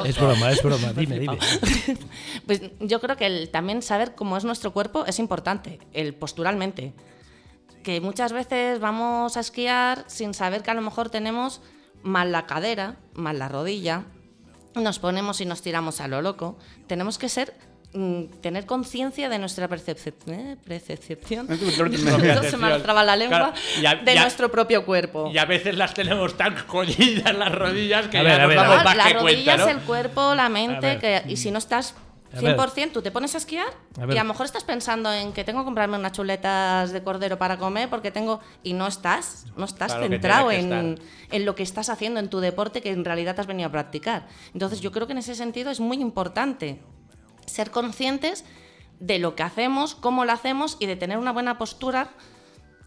Es 0.05 0.17
broma, 0.17 0.51
es 0.51 0.61
broma. 0.61 0.93
Dime, 0.93 1.19
dime. 1.19 1.37
Pues 2.45 2.61
yo 2.79 2.99
creo 2.99 3.15
que 3.17 3.25
el 3.25 3.49
también 3.49 3.81
saber 3.81 4.13
cómo 4.15 4.37
es 4.37 4.43
nuestro 4.43 4.71
cuerpo 4.71 5.05
es 5.05 5.19
importante, 5.19 5.79
el 5.93 6.13
posturalmente. 6.13 6.93
Que 7.89 8.01
muchas 8.01 8.33
veces 8.33 8.79
vamos 8.79 9.35
a 9.35 9.39
esquiar 9.39 10.03
sin 10.05 10.35
saber 10.35 10.61
que 10.61 10.69
a 10.69 10.75
lo 10.75 10.81
mejor 10.83 11.09
tenemos 11.09 11.59
mal 12.03 12.31
la 12.31 12.45
cadera, 12.45 12.97
mal 13.15 13.39
la 13.39 13.47
rodilla, 13.49 14.03
nos 14.75 14.99
ponemos 14.99 15.41
y 15.41 15.47
nos 15.47 15.63
tiramos 15.63 15.99
a 15.99 16.07
lo 16.07 16.21
loco. 16.21 16.55
Tenemos 16.85 17.17
que 17.17 17.29
ser 17.29 17.55
mm, 17.93 18.25
tener 18.43 18.67
conciencia 18.67 19.27
de 19.27 19.39
nuestra 19.39 19.67
percepción, 19.67 20.13
eh, 20.39 20.55
percepción. 20.67 21.47
se 22.47 22.57
me 22.57 22.77
traba 22.79 23.03
la 23.03 23.15
lengua 23.15 23.53
Claro, 23.53 23.53
ya- 23.81 23.95
de 23.95 24.13
ya- 24.13 24.21
nuestro 24.21 24.51
propio 24.51 24.85
cuerpo. 24.85 25.31
Y 25.33 25.39
a 25.39 25.45
veces 25.45 25.75
las 25.75 25.95
tenemos 25.95 26.37
tan 26.37 26.55
jodidas 26.67 27.33
las 27.35 27.51
rodillas 27.55 28.07
que 28.09 28.19
A 28.19 28.21
ya 28.23 28.29
ver, 28.29 28.41
a 28.41 28.45
ver, 28.45 28.59
a 28.59 28.61
damos 28.61 28.77
ver. 28.77 28.85
más 28.85 28.97
la 28.97 29.03
que 29.07 29.13
rodilla 29.15 29.43
cuenta, 29.45 29.57
¿no? 29.57 29.67
es 29.67 29.75
el 29.77 29.81
cuerpo, 29.81 30.35
la 30.35 30.47
mente, 30.49 30.99
que, 30.99 31.23
y 31.27 31.37
si 31.37 31.49
no 31.49 31.57
estás. 31.57 31.95
100%, 32.33 32.91
tú 32.91 33.01
te 33.01 33.11
pones 33.11 33.33
a 33.35 33.39
esquiar 33.39 33.67
A 33.99 34.05
y 34.13 34.17
a 34.17 34.23
lo 34.23 34.29
mejor 34.29 34.45
estás 34.45 34.63
pensando 34.63 35.11
en 35.11 35.33
que 35.33 35.43
tengo 35.43 35.61
que 35.61 35.65
comprarme 35.65 35.97
unas 35.97 36.11
chuletas 36.11 36.91
de 36.91 37.03
cordero 37.03 37.37
para 37.37 37.57
comer 37.57 37.89
porque 37.89 38.11
tengo... 38.11 38.39
Y 38.63 38.73
no 38.73 38.87
estás, 38.87 39.47
no 39.57 39.65
estás 39.65 39.93
Claro 39.93 40.07
centrado 40.07 40.51
en, 40.51 40.99
en 41.31 41.45
lo 41.45 41.55
que 41.55 41.63
estás 41.63 41.89
haciendo 41.89 42.19
en 42.19 42.29
tu 42.29 42.39
deporte 42.39 42.81
que 42.81 42.91
en 42.91 43.03
realidad 43.03 43.35
te 43.35 43.41
has 43.41 43.47
venido 43.47 43.67
a 43.67 43.71
practicar. 43.71 44.27
Entonces 44.53 44.81
yo 44.81 44.91
creo 44.91 45.07
que 45.07 45.13
en 45.13 45.19
ese 45.19 45.35
sentido 45.35 45.71
es 45.71 45.79
muy 45.79 45.97
importante 45.97 46.81
ser 47.45 47.71
conscientes 47.71 48.45
de 48.99 49.17
lo 49.17 49.35
que 49.35 49.43
hacemos, 49.43 49.95
cómo 49.95 50.25
lo 50.25 50.31
hacemos 50.31 50.77
y 50.79 50.85
de 50.85 50.95
tener 50.95 51.17
una 51.17 51.31
buena 51.31 51.57
postura 51.57 52.11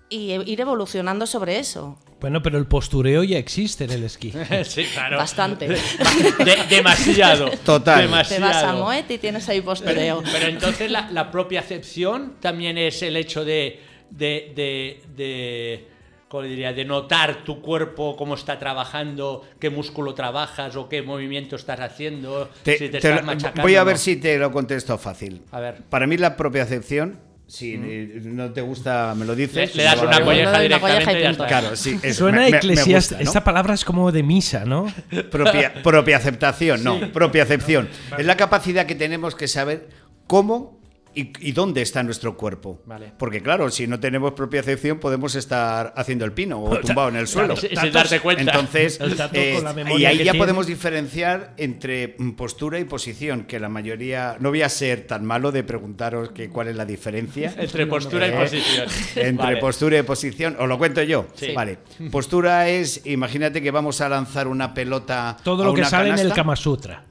y 0.09 0.33
e- 0.33 0.45
ir 0.47 0.61
evolucionando 0.61 1.27
sobre 1.27 1.59
eso. 1.59 1.99
Bueno, 2.23 2.41
pero 2.43 2.57
el 2.57 2.67
postureo 2.67 3.23
ya 3.25 3.37
existe 3.37 3.85
en 3.85 3.91
el 3.91 4.05
esquí. 4.05 4.33
sí, 4.65 4.85
claro. 4.95 5.19
Bastante. 5.19 5.69
De- 5.69 6.65
demasiado. 6.71 7.51
Total. 7.65 8.09
Te 8.29 8.39
vas 8.39 8.63
a 8.63 8.73
Moet 8.75 9.11
y 9.11 9.19
tienes 9.19 9.47
ahí 9.49 9.61
postureo. 9.61 10.23
Pero 10.33 10.47
entonces 10.47 10.91
la, 10.91 11.11
la 11.11 11.31
propia 11.31 11.61
acepción 11.61 12.37
también 12.41 12.79
es 12.79 13.03
el 13.03 13.17
hecho 13.17 13.45
de, 13.45 13.81
de, 14.11 14.53
de, 14.57 15.03
de- 15.17 15.89
¿cómo 16.29 16.45
diría? 16.45 16.73
de 16.73 16.85
notar 16.85 17.45
tu 17.45 17.61
cuerpo, 17.61 18.17
cómo 18.17 18.35
está 18.37 18.59
trabajando, 18.59 19.45
qué 19.59 19.69
músculo 19.69 20.15
trabajas 20.15 20.77
o 20.77 20.89
qué 20.89 21.03
movimiento 21.03 21.57
estás 21.57 21.81
haciendo, 21.81 22.49
Te- 22.63 22.79
si 22.79 22.85
te, 22.87 22.91
te 22.93 22.97
estás 22.99 23.21
lo- 23.21 23.27
machacando. 23.27 23.63
voy 23.63 23.75
a 23.77 23.85
ver 23.85 23.99
si 23.99 24.17
te 24.17 24.39
lo 24.39 24.51
contesto 24.51 24.97
fácil. 24.97 25.43
A 25.51 25.61
ver. 25.61 25.83
Para 25.91 26.07
mí 26.07 26.17
la 26.17 26.37
propia 26.37 26.63
acepción, 26.63 27.19
si 27.53 27.75
eh, 27.75 28.21
no 28.25 28.51
te 28.51 28.63
gusta, 28.63 29.15
me 29.15 29.27
lo 29.27 29.35
dices. 29.35 29.77
Le, 29.77 29.83
das 29.83 30.01
una 30.01 30.25
colleja 30.25 30.59
directamente 30.59 31.05
colleja 31.05 31.13
y 31.13 31.17
y 31.19 31.23
ya 31.23 31.31
está. 31.31 31.47
Claro, 31.47 31.77
sí. 31.77 31.99
es- 32.03 32.17
Suena 32.17 32.49
gusta, 32.49 33.13
¿no? 33.13 33.21
Esta 33.21 33.45
palabra 33.45 33.75
es 33.75 33.85
como 33.85 34.11
de 34.11 34.23
misa, 34.23 34.65
¿no? 34.65 34.87
Propia, 35.31 35.75
propia 35.83 36.17
aceptación, 36.17 36.83
no, 36.83 37.13
propia 37.13 37.43
acepción. 37.43 37.91
Es 38.17 38.25
la 38.25 38.39
capacidad 38.39 38.87
que 38.87 38.95
tenemos 38.95 39.35
que 39.35 39.49
saber 39.49 39.91
cómo 40.27 40.81
y, 41.15 41.33
y 41.41 41.53
dónde 41.53 41.83
está 41.83 42.03
nuestro 42.03 42.37
cuerpo. 42.37 42.83
Vale. 42.87 43.13
Porque 43.19 43.43
claro, 43.43 43.71
si 43.71 43.87
no 43.87 44.01
tenemos 44.01 44.33
propia 44.33 44.61
acepción 44.61 44.99
podemos 44.99 45.35
estar 45.35 45.93
haciendo 45.97 46.25
el 46.25 46.33
pino 46.33 46.63
o 46.63 46.79
tumbado 46.81 47.09
en 47.09 47.17
el 47.17 47.27
suelo. 47.29 47.57
Sin- 47.57 47.77
sin 47.77 47.93
darte 47.93 48.21
cuenta. 48.21 48.43
Entonces, 48.43 49.01
El 49.01 49.17
tato 49.17 49.35
eh, 49.39 49.55
con 49.63 49.65
la 49.85 49.93
y 49.99 50.05
ahí 50.05 50.19
ya 50.19 50.23
tiene. 50.33 50.39
podemos 50.39 50.67
diferenciar 50.67 51.55
entre 51.57 52.15
mm, 52.19 52.31
postura 52.33 52.79
y 52.79 52.85
posición, 52.85 53.45
que 53.45 53.61
la 53.61 53.69
mayoría, 53.69 54.37
no 54.41 54.51
voy 54.51 54.63
a 54.63 54.69
ser 54.69 55.07
tan 55.07 55.25
malo 55.25 55.53
de 55.53 55.63
preguntaros 55.65 56.31
que 56.33 56.49
cuál 56.49 56.69
es 56.69 56.77
la 56.77 56.85
diferencia. 56.85 57.55
Entre 57.59 57.87
postura 57.87 58.27
y 58.29 58.31
Eh, 58.31 58.37
posición. 58.37 58.87
Entre 59.17 59.45
Vale. 59.47 59.57
postura 59.59 59.99
y 59.99 60.03
posición, 60.03 60.57
os 60.59 60.69
lo 60.69 60.79
cuento 60.79 61.03
yo. 61.03 61.27
Sí. 61.35 61.53
Vale. 61.55 61.79
Postura 62.11 62.69
es, 62.69 63.07
imagínate 63.07 63.61
que 63.63 63.71
vamos 63.71 64.01
a 64.01 64.09
lanzar 64.09 64.49
una 64.49 64.75
pelota. 64.75 65.37
Todo 65.43 65.63
a 65.63 65.67
lo 65.67 65.75
que 65.75 65.85
sale 65.85 66.11
en 66.11 66.19
el. 66.19 66.33
Kama 66.33 66.57
Sutra. 66.57 67.05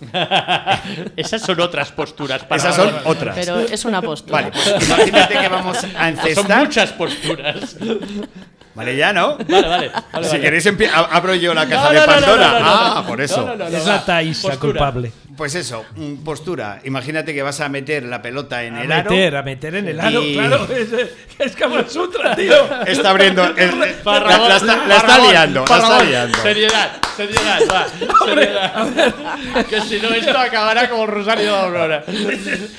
Esas 1.16 1.42
son 1.42 1.60
otras 1.60 1.92
posturas. 1.92 2.44
Para 2.44 2.60
Esas 2.60 2.76
son 2.76 2.92
otras. 3.04 3.34
Pero 3.36 3.60
es 3.60 3.84
una 3.84 4.00
postura. 4.02 4.32
Vale, 4.42 4.52
pues 4.52 4.88
imagínate 4.88 5.38
que 5.38 5.48
vamos 5.48 5.76
a 5.78 5.80
Son 5.80 5.96
encestar. 6.06 6.64
muchas 6.64 6.92
posturas. 6.92 7.76
Vale, 8.74 8.96
ya, 8.96 9.12
¿no? 9.12 9.36
Vale, 9.38 9.68
vale. 9.68 9.90
vale, 10.12 10.24
si 10.26 10.30
vale. 10.36 10.40
queréis, 10.40 10.68
abro 10.94 11.34
yo 11.34 11.52
la 11.52 11.68
caja 11.68 11.84
No, 11.84 11.90
de 11.90 11.98
no, 11.98 12.06
no, 12.06 12.12
no, 12.12 12.20
Pandora. 12.26 12.52
no, 12.52 12.60
no, 12.60 12.66
ah, 12.70 13.04
por 13.06 13.20
eso. 13.20 13.44
No, 13.44 13.56
no, 13.56 13.68
no, 13.68 13.76
es 13.76 13.86
la 13.86 14.04
Taisa 14.04 14.56
culpable. 14.56 15.12
Pues 15.38 15.54
eso, 15.54 15.86
postura. 16.24 16.80
Imagínate 16.82 17.32
que 17.32 17.42
vas 17.42 17.60
a 17.60 17.68
meter 17.68 18.02
la 18.02 18.20
pelota 18.20 18.64
en 18.64 18.74
A 18.74 18.82
el 18.82 18.90
aro. 18.90 19.10
meter, 19.12 19.36
a 19.36 19.42
meter 19.44 19.74
en 19.76 19.86
el 19.86 20.00
aro, 20.00 20.20
Y- 20.20 20.34
claro. 20.34 20.66
Es, 20.76 20.88
es 21.38 21.54
Kama 21.54 21.88
Sutra, 21.88 22.34
tío. 22.36 22.54
Está 22.84 23.10
abriendo. 23.10 23.44
el- 23.56 23.78
la, 23.78 23.86
Parragón, 24.02 24.48
la 24.48 24.56
está, 24.56 24.66
la 24.88 24.96
está 24.96 25.06
Parragón, 25.06 25.30
liando. 25.30 25.64
La 25.68 25.76
está 25.78 26.02
liando. 26.02 26.38
Seriedad, 26.42 26.92
Seriegas, 27.16 27.62
va. 27.70 27.86
Seriegas. 28.26 29.66
Que 29.68 29.80
si 29.82 30.00
no, 30.00 30.08
esto 30.08 30.36
acabará 30.36 30.90
como 30.90 31.06
Rosario 31.06 31.52
de 31.52 31.58
Aurora. 31.60 32.04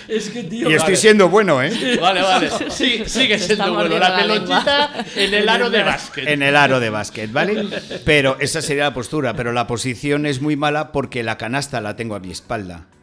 Es 0.09 0.29
que, 0.29 0.43
tío. 0.43 0.69
Y 0.69 0.73
estoy 0.73 0.97
siendo 0.97 1.29
bueno, 1.29 1.63
¿eh? 1.63 1.97
Vale, 2.01 2.21
vale. 2.21 2.49
Sí, 2.71 3.03
sigue 3.05 3.39
siendo 3.39 3.73
bueno. 3.73 3.97
la 3.97 4.17
pelotita 4.17 5.05
en 5.15 5.33
el 5.33 5.47
aro 5.47 5.69
de 5.69 5.81
básquet. 5.83 6.27
En 6.27 6.43
el 6.43 6.57
aro 6.57 6.81
de 6.81 6.89
básquet, 6.89 7.31
¿vale? 7.31 7.67
Pero 8.03 8.35
esa 8.41 8.61
sería 8.61 8.83
la 8.83 8.93
postura, 8.93 9.33
pero 9.33 9.53
la 9.53 9.65
posición 9.65 10.25
es 10.25 10.41
muy 10.41 10.57
mala 10.57 10.91
porque 10.91 11.23
la 11.23 11.37
canasta 11.37 11.79
la 11.79 11.95
tengo 11.95 12.15
a 12.15 12.19
mi 12.19 12.31
espalda. 12.31 12.48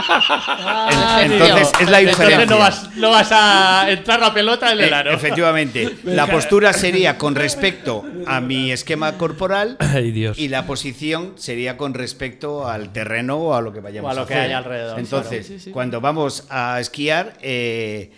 Ah, 0.09 1.21
Entonces 1.25 1.73
tío. 1.73 1.81
es 1.81 1.91
la 1.91 2.01
Entonces 2.01 2.27
diferencia. 2.29 2.47
no 2.47 2.59
vas, 2.59 2.97
no 2.97 3.11
vas 3.11 3.29
a 3.33 3.91
entrar 3.91 4.21
la 4.21 4.33
pelota 4.33 4.73
en 4.73 4.81
el 4.81 4.91
Eh, 4.91 4.95
aro. 4.95 5.11
efectivamente, 5.13 5.97
la 6.05 6.27
postura 6.27 6.73
sería 6.73 7.19
con 7.19 7.35
respecto 7.35 8.05
a 8.27 8.41
mi 8.41 8.71
esquema 8.73 9.17
corporal 9.19 9.77
Ay, 9.81 10.13
Dios. 10.13 10.39
y 10.39 10.49
la 10.49 10.67
posición 10.67 11.33
sería 11.37 11.77
con 11.77 11.95
respecto 11.95 12.69
al 12.69 12.93
terreno 12.93 13.37
o 13.37 13.55
a 13.55 13.61
lo 13.63 13.73
que 13.73 13.81
vayamos 13.81 14.09
O 14.09 14.11
a 14.13 14.15
lo 14.15 14.23
a 14.23 14.27
que 14.27 14.35
hacer. 14.35 14.47
haya 14.47 14.59
alrededor, 14.59 14.99
Entonces, 14.99 15.29
claro. 15.31 15.45
Sí, 15.45 15.55
sí, 15.59 15.61
sí. 15.65 15.71
cuando 15.71 16.01
vamos 16.01 16.47
a 16.51 16.79
esquiar, 16.81 17.35
eh, 17.41 18.11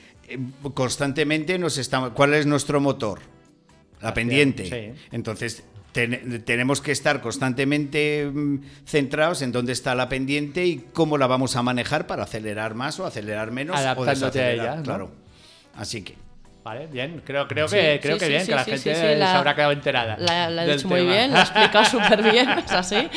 constantemente 0.74 1.58
nos 1.58 1.78
estamos. 1.78 2.10
¿Cuál 2.10 2.34
es 2.34 2.44
nuestro 2.46 2.80
motor? 2.80 3.20
La 4.00 4.12
pendiente. 4.14 4.66
sí. 4.94 5.02
Entonces. 5.12 5.62
Ten- 5.92 6.42
tenemos 6.44 6.80
que 6.80 6.92
estar 6.92 7.20
constantemente 7.20 8.30
mm, 8.32 8.58
centrados 8.86 9.42
en 9.42 9.52
dónde 9.52 9.72
está 9.72 9.94
la 9.94 10.08
pendiente 10.08 10.64
y 10.66 10.84
cómo 10.92 11.18
la 11.18 11.26
vamos 11.26 11.56
a 11.56 11.62
manejar 11.62 12.06
para 12.06 12.24
acelerar 12.24 12.74
más 12.74 12.98
o 13.00 13.06
acelerar 13.06 13.50
menos 13.50 13.76
o 13.76 13.78
Adaptándote 13.78 14.40
a 14.42 14.52
ella, 14.52 14.76
¿no? 14.76 14.82
Claro. 14.82 15.10
Así 15.76 16.02
que 16.02 16.14
Vale, 16.64 16.86
bien. 16.88 17.22
Creo, 17.24 17.48
creo 17.48 17.66
que, 17.66 17.98
creo 18.02 18.16
sí, 18.16 18.18
que 18.20 18.26
sí, 18.26 18.30
bien, 18.32 18.46
que 18.46 18.54
la 18.54 18.64
gente 18.64 18.94
se 18.94 19.22
habrá 19.24 19.54
quedado 19.54 19.72
enterada. 19.72 20.16
La, 20.18 20.50
la 20.50 20.64
he 20.64 20.66
del 20.66 20.76
dicho 20.76 20.88
muy 20.88 21.00
tema. 21.00 21.12
bien, 21.12 21.32
la 21.32 21.38
he 21.38 21.42
explicado 21.42 21.84
súper 21.86 22.22
bien, 22.30 22.48
es 22.66 22.72
así. 22.72 23.08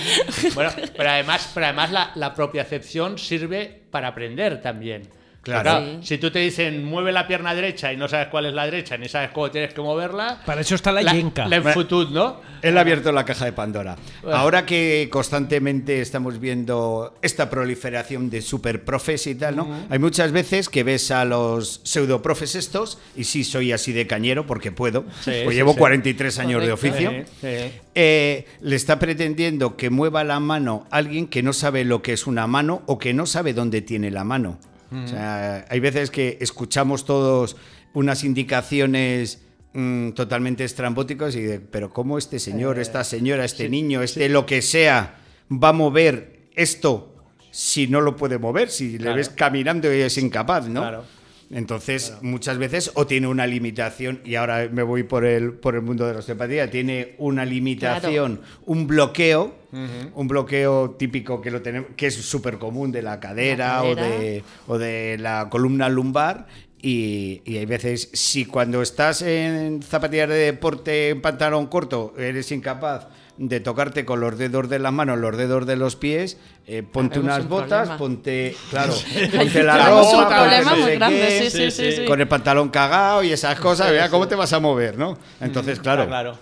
Bueno, 0.55 0.71
pero 0.95 1.09
además, 1.09 1.51
pero 1.53 1.65
además 1.65 1.91
la, 1.91 2.11
la 2.15 2.33
propiocepción 2.33 3.17
sirve 3.17 3.81
para 3.91 4.07
aprender 4.09 4.61
también. 4.61 5.01
Claro. 5.41 5.79
Sí. 5.79 5.99
Si 6.03 6.17
tú 6.19 6.29
te 6.29 6.39
dicen 6.39 6.85
mueve 6.85 7.11
la 7.11 7.27
pierna 7.27 7.55
derecha 7.55 7.91
y 7.91 7.97
no 7.97 8.07
sabes 8.07 8.27
cuál 8.27 8.45
es 8.45 8.53
la 8.53 8.65
derecha 8.65 8.97
ni 8.97 9.09
sabes 9.09 9.31
cómo 9.31 9.49
tienes 9.49 9.73
que 9.73 9.81
moverla. 9.81 10.41
Para 10.45 10.61
eso 10.61 10.75
está 10.75 10.91
la, 10.91 11.01
yenca. 11.01 11.47
La 11.47 11.57
infutud, 11.57 12.09
¿no? 12.09 12.41
Él 12.61 12.77
ha 12.77 12.81
abierto 12.81 13.11
la 13.11 13.25
caja 13.25 13.45
de 13.45 13.53
Pandora. 13.53 13.95
Ahora 14.31 14.65
que 14.67 15.09
constantemente 15.11 15.99
estamos 16.01 16.39
viendo 16.39 17.15
esta 17.23 17.49
proliferación 17.49 18.29
de 18.29 18.41
superprofes 18.41 19.25
y 19.27 19.35
tal, 19.35 19.55
¿no? 19.55 19.87
Hay 19.89 19.97
muchas 19.97 20.31
veces 20.31 20.69
que 20.69 20.83
ves 20.83 21.09
a 21.09 21.25
los 21.25 21.81
pseudoprofes 21.83 22.55
estos, 22.55 22.99
y 23.15 23.23
sí 23.23 23.43
soy 23.43 23.71
así 23.71 23.93
de 23.93 24.05
cañero 24.05 24.45
porque 24.45 24.71
puedo, 24.71 25.05
Sí, 25.21 25.31
pues 25.43 25.49
sí, 25.49 25.55
llevo 25.55 25.73
sí. 25.73 25.79
43 25.79 26.39
años 26.39 26.63
de 26.63 26.71
oficio. 26.71 27.09
Sí, 27.11 27.23
sí. 27.41 27.71
eh, 27.95 28.45
le 28.61 28.75
está 28.75 28.99
pretendiendo 28.99 29.75
que 29.75 29.89
mueva 29.89 30.23
la 30.23 30.39
mano 30.39 30.85
alguien 30.91 31.27
que 31.27 31.41
no 31.41 31.53
sabe 31.53 31.83
lo 31.83 32.03
que 32.03 32.13
es 32.13 32.27
una 32.27 32.45
mano 32.45 32.83
o 32.85 32.99
que 32.99 33.13
no 33.13 33.25
sabe 33.25 33.53
dónde 33.53 33.81
tiene 33.81 34.11
la 34.11 34.23
mano. 34.23 34.59
O 34.91 35.07
sea, 35.07 35.65
hay 35.69 35.79
veces 35.79 36.11
que 36.11 36.37
escuchamos 36.41 37.05
todos 37.05 37.55
unas 37.93 38.23
indicaciones 38.23 39.41
mm, 39.73 40.11
totalmente 40.11 40.65
estrambóticas 40.65 41.35
y 41.35 41.41
de, 41.41 41.59
pero 41.59 41.91
¿cómo 41.91 42.17
este 42.17 42.39
señor, 42.39 42.77
Eh, 42.77 42.81
esta 42.81 43.03
señora, 43.03 43.45
este 43.45 43.69
niño, 43.69 44.01
este 44.01 44.27
lo 44.27 44.45
que 44.45 44.61
sea, 44.61 45.15
va 45.51 45.69
a 45.69 45.73
mover 45.73 46.49
esto 46.55 47.15
si 47.51 47.87
no 47.87 48.01
lo 48.01 48.15
puede 48.15 48.37
mover, 48.37 48.69
si 48.69 48.97
le 48.97 49.13
ves 49.13 49.29
caminando 49.29 49.93
y 49.93 49.99
es 50.01 50.17
incapaz, 50.17 50.67
¿no? 50.67 50.81
Claro. 50.81 51.03
Entonces, 51.53 52.13
muchas 52.21 52.57
veces 52.57 52.91
o 52.95 53.05
tiene 53.05 53.27
una 53.27 53.45
limitación, 53.45 54.21
y 54.23 54.35
ahora 54.35 54.69
me 54.71 54.83
voy 54.83 55.03
por 55.03 55.25
el, 55.25 55.53
por 55.53 55.75
el 55.75 55.81
mundo 55.81 56.07
de 56.07 56.13
la 56.13 56.19
osteopatía, 56.19 56.71
tiene 56.71 57.15
una 57.17 57.43
limitación, 57.43 58.41
un 58.65 58.87
bloqueo, 58.87 59.53
un 59.71 60.27
bloqueo 60.27 60.91
típico 60.91 61.41
que, 61.41 61.51
lo 61.51 61.61
tenemos, 61.61 61.89
que 61.95 62.07
es 62.07 62.15
súper 62.15 62.57
común 62.57 62.91
de 62.91 63.01
la 63.01 63.19
cadera, 63.19 63.67
La 63.67 63.83
O, 63.83 63.95
de, 63.95 64.43
o 64.67 64.77
de 64.77 65.17
la 65.19 65.49
columna 65.49 65.89
lumbar. 65.89 66.47
Y, 66.83 67.41
y 67.45 67.57
hay 67.57 67.65
veces, 67.65 68.09
si 68.13 68.45
cuando 68.45 68.81
estás 68.81 69.21
en 69.21 69.83
zapatillas 69.83 70.29
de 70.29 70.35
deporte, 70.35 71.09
en 71.09 71.21
pantalón 71.21 71.67
corto, 71.67 72.15
eres 72.17 72.51
incapaz 72.51 73.07
de 73.37 73.59
tocarte 73.59 74.05
con 74.05 74.19
los 74.19 74.37
dedos 74.37 74.69
de 74.69 74.79
las 74.79 74.93
manos, 74.93 75.17
los 75.19 75.35
dedos 75.37 75.65
de 75.65 75.75
los 75.75 75.95
pies, 75.95 76.37
eh, 76.67 76.83
ponte 76.83 77.15
Tenemos 77.19 77.33
unas 77.35 77.43
un 77.45 77.49
botas, 77.49 77.69
problema. 77.89 77.97
ponte, 77.97 78.55
claro, 78.69 78.93
ponte 79.37 79.63
la 79.63 79.89
ropa, 79.89 80.01
un 80.01 80.27
problema 80.27 80.69
ponte 80.69 80.69
no 80.69 80.75
muy 80.75 80.83
sé 80.91 80.95
grande, 80.95 81.17
qué, 81.17 81.49
sí, 81.49 81.71
sí, 81.71 81.71
sí, 81.71 81.91
sí. 81.97 82.05
con 82.05 82.21
el 82.21 82.27
pantalón 82.27 82.69
cagado 82.69 83.23
y 83.23 83.31
esas 83.31 83.59
cosas, 83.59 83.89
vea 83.91 84.09
cómo 84.09 84.27
te 84.27 84.35
vas 84.35 84.53
a 84.53 84.59
mover, 84.59 84.97
¿no? 84.97 85.17
Entonces, 85.39 85.79
claro. 85.79 86.37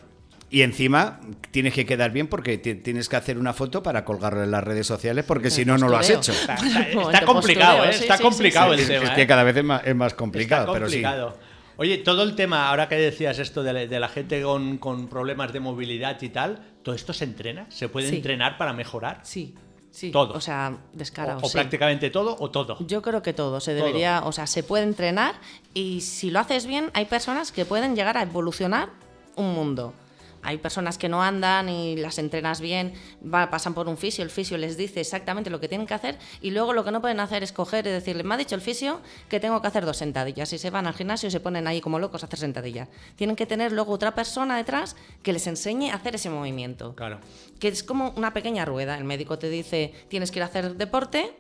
Y 0.51 0.63
encima 0.63 1.19
tienes 1.51 1.75
que 1.75 1.85
quedar 1.85 2.09
bien 2.11 2.25
porque 2.25 2.57
ti- 2.57 2.73
tienes 2.73 3.07
que 3.07 3.15
hacer 3.15 3.37
una 3.37 3.53
foto 3.53 3.83
para 3.83 4.03
colgarla 4.03 4.43
en 4.45 4.49
las 4.49 4.63
redes 4.63 4.87
sociales 4.87 5.23
porque 5.27 5.51
si 5.51 5.63
no, 5.63 5.77
no 5.77 5.87
lo 5.87 5.95
has 5.97 6.09
hecho. 6.09 6.31
Está, 6.41 6.55
está- 6.55 6.69
Momento 6.95 7.11
está 7.11 7.25
complicado, 7.25 7.85
¿eh? 7.85 7.89
Está 7.91 8.17
sí, 8.17 8.23
complicado 8.23 8.73
sí, 8.73 8.79
el 8.79 8.85
sí. 8.87 8.91
tema. 8.93 9.03
es 9.05 9.11
¿eh? 9.11 9.15
que 9.15 9.27
cada 9.27 9.43
vez 9.43 9.55
es 9.57 9.63
más, 9.63 9.81
es 9.85 9.95
más 9.95 10.15
complicado, 10.15 10.63
Está 10.63 10.73
pero 10.73 10.87
sí. 10.89 11.03
complicado. 11.03 11.37
Oye, 11.77 11.99
todo 11.99 12.23
el 12.23 12.33
tema, 12.35 12.67
ahora 12.67 12.89
que 12.89 12.95
decías 12.95 13.37
esto 13.37 13.61
de 13.61 13.73
la, 13.73 13.85
de 13.85 13.99
la 13.99 14.09
gente 14.09 14.41
con, 14.41 14.79
con 14.79 15.07
problemas 15.07 15.53
de 15.53 15.59
movilidad 15.59 16.19
y 16.21 16.29
tal, 16.29 16.59
¿todo 16.89 16.95
esto 16.95 17.13
se 17.13 17.23
entrena? 17.25 17.67
¿Se 17.69 17.87
puede 17.87 18.09
Sí. 18.09 18.15
entrenar 18.15 18.57
para 18.57 18.73
mejorar? 18.73 19.19
Sí, 19.23 19.53
sí. 19.91 20.09
Todo. 20.09 20.33
O 20.33 20.41
sea, 20.41 20.71
O, 20.73 20.97
descarado. 20.97 21.39
o 21.43 21.47
sí. 21.47 21.53
prácticamente 21.53 22.09
todo 22.09 22.35
o 22.39 22.49
todo. 22.49 22.77
Yo 22.87 23.03
creo 23.03 23.21
que 23.21 23.31
todo, 23.31 23.59
se 23.59 23.75
debería, 23.75 24.23
o 24.25 24.31
sea, 24.31 24.47
se 24.47 24.63
puede 24.63 24.85
entrenar 24.85 25.35
y 25.75 26.01
si 26.01 26.31
lo 26.31 26.39
haces 26.39 26.65
bien, 26.65 26.89
hay 26.95 27.05
personas 27.05 27.51
que 27.51 27.63
pueden 27.63 27.95
llegar 27.95 28.17
a 28.17 28.23
evolucionar 28.23 28.89
un 29.35 29.53
mundo. 29.53 29.93
Hay 30.41 30.57
personas 30.57 30.97
que 30.97 31.09
no 31.09 31.21
andan 31.21 31.67
y 31.69 31.95
las 31.97 32.17
entrenas 32.17 32.61
bien, 32.61 32.93
va- 33.23 33.49
pasan 33.49 33.73
por 33.73 33.87
un 33.87 33.97
fisio, 33.97 34.23
el 34.23 34.29
fisio 34.29 34.57
les 34.57 34.77
dice 34.77 35.01
exactamente 35.01 35.49
lo 35.49 35.59
que 35.59 35.67
tienen 35.67 35.85
que 35.85 35.93
hacer 35.93 36.17
y 36.41 36.51
luego 36.51 36.73
lo 36.73 36.83
que 36.85 36.91
no 36.91 37.01
pueden 37.01 37.19
hacer 37.19 37.43
es 37.43 37.51
coger 37.51 37.85
y 37.87 37.89
decirle, 37.89 38.23
me 38.23 38.35
ha 38.35 38.37
dicho 38.37 38.55
el 38.55 38.61
fisio 38.61 39.01
que 39.27 39.39
tengo 39.39 39.61
que 39.61 39.67
hacer 39.67 39.85
dos 39.85 39.97
sentadillas 39.97 40.51
y 40.53 40.57
se 40.57 40.69
van 40.69 40.87
al 40.87 40.93
gimnasio 40.93 41.27
y 41.27 41.31
se 41.31 41.39
ponen 41.39 41.67
ahí 41.67 41.81
como 41.81 41.99
locos 41.99 42.23
a 42.23 42.27
hacer 42.27 42.39
sentadillas. 42.39 42.87
Tienen 43.15 43.35
que 43.35 43.45
tener 43.45 43.71
luego 43.71 43.91
otra 43.93 44.15
persona 44.15 44.55
detrás 44.57 44.95
que 45.23 45.33
les 45.33 45.45
enseñe 45.47 45.91
a 45.91 45.95
hacer 45.95 46.15
ese 46.15 46.29
movimiento 46.29 46.95
Claro. 46.95 47.19
que 47.59 47.67
es 47.67 47.83
como 47.83 48.11
una 48.15 48.33
pequeña 48.33 48.65
rueda. 48.65 48.97
El 48.97 49.03
médico 49.03 49.37
te 49.39 49.49
dice, 49.49 49.93
tienes 50.07 50.31
que 50.31 50.39
ir 50.39 50.43
a 50.43 50.45
hacer 50.45 50.75
deporte. 50.75 51.35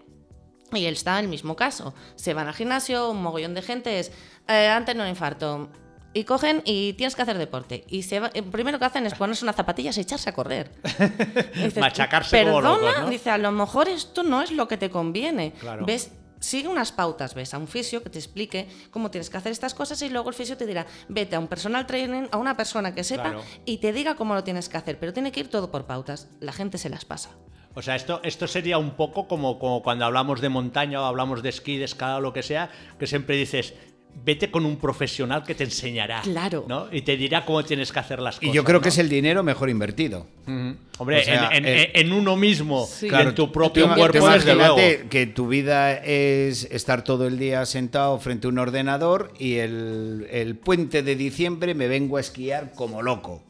Y 0.71 0.85
él 0.85 0.93
está 0.93 1.17
en 1.17 1.25
el 1.25 1.29
mismo 1.31 1.55
caso. 1.55 1.95
Se 2.15 2.35
van 2.35 2.47
al 2.47 2.53
gimnasio, 2.53 3.09
un 3.09 3.23
mogollón 3.23 3.55
de 3.55 3.63
gente 3.63 3.97
es, 3.99 4.11
eh, 4.47 4.69
tenido 4.85 5.03
un 5.03 5.09
infarto. 5.09 5.69
Y 6.13 6.23
cogen 6.23 6.63
y 6.65 6.93
tienes 6.93 7.15
que 7.15 7.21
hacer 7.21 7.37
deporte. 7.37 7.83
Y 7.87 8.01
se 8.03 8.19
va- 8.19 8.31
eh, 8.33 8.41
primero 8.41 8.79
que 8.79 8.85
hacen 8.85 9.05
es 9.05 9.13
ponerse 9.13 9.45
unas 9.45 9.55
zapatillas 9.55 9.95
y 9.97 10.01
echarse 10.01 10.29
a 10.29 10.33
correr. 10.33 10.71
Dices, 11.55 11.77
Machacarse 11.77 12.43
como 12.43 12.55
Perdona, 12.61 12.87
locos, 12.87 13.01
¿no?". 13.01 13.09
dice, 13.09 13.29
a 13.29 13.37
lo 13.37 13.51
mejor 13.51 13.87
esto 13.89 14.23
no 14.23 14.41
es 14.41 14.51
lo 14.51 14.67
que 14.67 14.77
te 14.77 14.89
conviene. 14.89 15.53
Claro. 15.59 15.85
¿Ves? 15.85 16.11
Sigue 16.39 16.69
unas 16.69 16.93
pautas, 16.93 17.35
ves 17.35 17.53
a 17.53 17.57
un 17.57 17.67
fisio 17.67 18.01
que 18.01 18.09
te 18.09 18.17
explique 18.17 18.69
cómo 18.91 19.11
tienes 19.11 19.29
que 19.29 19.35
hacer 19.35 19.51
estas 19.51 19.73
cosas 19.73 20.01
y 20.01 20.09
luego 20.09 20.29
el 20.29 20.35
fisio 20.35 20.55
te 20.55 20.65
dirá, 20.65 20.85
vete 21.09 21.35
a 21.35 21.39
un 21.39 21.47
personal 21.49 21.85
training, 21.85 22.27
a 22.31 22.37
una 22.37 22.55
persona 22.55 22.95
que 22.95 23.03
sepa 23.03 23.23
Claro. 23.23 23.43
y 23.65 23.79
te 23.79 23.91
diga 23.91 24.15
cómo 24.15 24.33
lo 24.35 24.43
tienes 24.45 24.69
que 24.69 24.77
hacer, 24.77 24.97
pero 24.99 25.11
tiene 25.11 25.33
que 25.33 25.41
ir 25.41 25.49
todo 25.49 25.69
por 25.69 25.85
pautas. 25.85 26.29
La 26.39 26.53
gente 26.53 26.77
se 26.77 26.89
las 26.89 27.03
pasa. 27.03 27.31
O 27.75 27.81
sea, 27.81 27.95
esto, 27.97 28.21
esto 28.23 28.47
sería 28.47 28.77
un 28.77 28.91
poco 28.95 29.27
como, 29.27 29.59
como 29.59 29.83
cuando 29.83 30.05
hablamos 30.05 30.39
de 30.39 30.47
montaña 30.47 31.01
o 31.01 31.05
hablamos 31.05 31.43
de 31.43 31.49
esquí, 31.49 31.77
de 31.77 31.83
escalada 31.85 32.17
o 32.19 32.21
lo 32.21 32.31
que 32.33 32.41
sea, 32.41 32.69
que 32.97 33.05
siempre 33.05 33.35
dices, 33.35 33.73
vete 34.23 34.51
con 34.51 34.65
un 34.65 34.77
profesional 34.77 35.43
que 35.43 35.55
te 35.55 35.63
enseñará. 35.63 36.21
Claro. 36.21 36.65
¿no? 36.67 36.87
Y 36.91 37.01
te 37.01 37.15
dirá 37.17 37.45
cómo 37.45 37.63
tienes 37.63 37.91
que 37.91 37.99
hacer 37.99 38.19
las 38.19 38.35
cosas. 38.35 38.49
Y 38.49 38.55
yo 38.55 38.63
creo 38.63 38.81
que 38.81 38.89
es 38.89 38.97
el 38.97 39.09
dinero 39.09 39.43
mejor 39.43 39.69
invertido. 39.69 40.27
Hombre, 40.97 41.21
o 41.21 41.23
sea, 41.23 41.49
en, 41.53 41.65
en- 41.65 41.79
eh, 41.79 41.91
en 41.95 42.11
uno 42.11 42.35
mismo 42.35 42.85
Sí. 42.85 43.05
y 43.05 43.09
Claro, 43.09 43.29
en 43.29 43.35
tu 43.35 43.45
tú 43.47 43.51
propio 43.53 43.85
ima- 43.85 43.95
cuerpo, 43.95 44.19
tú 44.19 44.27
desde 44.27 44.55
luego. 44.55 44.77
imagínate 44.77 45.07
que 45.09 45.27
tu 45.27 45.47
vida 45.47 45.93
es 46.03 46.65
estar 46.71 47.03
todo 47.03 47.27
el 47.27 47.37
día 47.39 47.65
sentado 47.65 48.19
frente 48.19 48.47
a 48.47 48.49
un 48.49 48.57
ordenador 48.59 49.31
y 49.39 49.55
el, 49.55 50.27
el 50.31 50.55
puente 50.55 51.01
de 51.03 51.15
diciembre 51.15 51.73
me 51.75 51.87
vengo 51.87 52.17
a 52.17 52.19
esquiar 52.21 52.73
como 52.73 53.01
loco. 53.01 53.43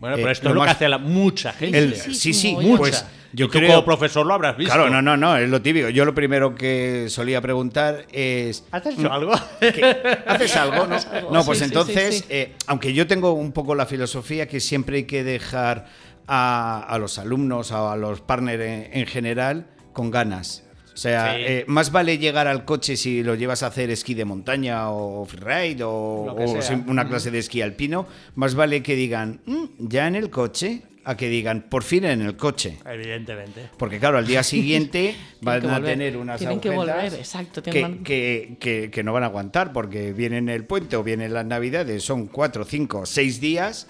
Bueno, 0.00 0.16
Eh, 0.16 0.18
pero 0.20 0.32
esto 0.32 0.44
lo 0.48 0.50
es 0.50 0.54
lo 0.56 0.62
que 0.64 0.70
hace 0.70 0.88
la, 0.88 0.98
mucha 0.98 1.52
gente. 1.52 1.78
El- 1.78 1.94
Sí, 1.94 2.32
sí, 2.32 2.52
mogollón. 2.52 2.78
pues 2.78 3.04
yo 3.32 3.46
tú 3.46 3.52
creo... 3.58 3.68
como 3.68 3.84
profesor 3.84 4.26
lo 4.26 4.34
habrás 4.34 4.56
visto. 4.56 4.72
Claro, 4.74 4.90
no, 4.90 5.00
no, 5.02 5.16
no, 5.16 5.36
es 5.36 5.48
lo 5.48 5.60
típico. 5.62 5.88
Yo 5.90 6.04
lo 6.04 6.14
primero 6.14 6.54
que 6.54 7.06
solía 7.10 7.40
preguntar 7.40 8.06
es... 8.10 8.64
¿Has 8.72 8.86
hecho 8.86 9.12
algo? 9.12 9.32
¿Qué? 9.60 9.96
¿Haces 10.26 10.56
algo? 10.56 10.86
No, 10.86 10.96
no 11.32 11.44
pues 11.44 11.58
Sí, 11.58 11.64
sí, 11.64 11.68
entonces, 11.70 12.14
sí, 12.14 12.20
sí. 12.20 12.26
eh, 12.30 12.54
aunque 12.66 12.92
yo 12.94 13.06
tengo 13.06 13.32
un 13.34 13.52
poco 13.52 13.74
la 13.74 13.84
filosofía 13.86 14.48
que 14.48 14.58
siempre 14.58 14.96
hay 14.96 15.04
que 15.04 15.22
dejar 15.22 15.86
a, 16.26 16.82
a 16.88 16.98
los 16.98 17.18
alumnos 17.18 17.70
o 17.70 17.90
a 17.90 17.96
los 17.96 18.20
partners 18.22 18.62
en, 18.62 18.88
en 19.00 19.06
general 19.06 19.66
con 19.92 20.10
ganas. 20.10 20.64
O 21.00 21.02
sea, 21.02 21.34
Sí. 21.34 21.42
eh, 21.46 21.64
más 21.66 21.92
vale 21.92 22.18
llegar 22.18 22.46
al 22.46 22.66
coche 22.66 22.94
si 22.94 23.22
lo 23.22 23.34
llevas 23.34 23.62
a 23.62 23.68
hacer 23.68 23.88
esquí 23.88 24.12
de 24.12 24.26
montaña 24.26 24.90
o 24.90 25.24
freeride 25.24 25.82
o, 25.82 25.90
o 25.90 26.58
una 26.88 27.08
clase 27.08 27.30
de 27.30 27.38
esquí 27.38 27.62
alpino, 27.62 28.06
más 28.34 28.54
vale 28.54 28.82
que 28.82 28.94
digan, 28.96 29.40
"Mm, 29.46 29.64
ya 29.78 30.06
en 30.08 30.14
el 30.14 30.28
coche, 30.28 30.82
a 31.04 31.16
que 31.16 31.30
digan, 31.30 31.62
por 31.70 31.84
fin 31.84 32.04
en 32.04 32.20
el 32.20 32.36
coche. 32.36 32.76
Evidentemente. 32.84 33.70
Porque 33.78 33.98
claro, 33.98 34.18
al 34.18 34.26
día 34.26 34.42
siguiente 34.42 35.14
van 35.40 35.70
a 35.70 35.82
tener 35.82 36.18
unas 36.18 36.38
Tienen 36.38 36.60
que 36.60 36.68
agujetas 36.68 36.96
volver, 37.04 37.18
exacto, 37.18 37.62
que, 37.62 37.70
tienen- 37.70 38.04
que- 38.04 38.56
que- 38.60 38.90
que 38.90 39.02
no 39.02 39.14
van 39.14 39.22
a 39.22 39.26
aguantar 39.26 39.72
porque 39.72 40.12
vienen 40.12 40.50
el 40.50 40.66
puente 40.66 40.96
o 40.96 41.02
vienen 41.02 41.32
las 41.32 41.46
navidades, 41.46 42.04
son 42.04 42.26
cuatro, 42.26 42.66
cinco, 42.66 43.06
seis 43.06 43.40
días 43.40 43.86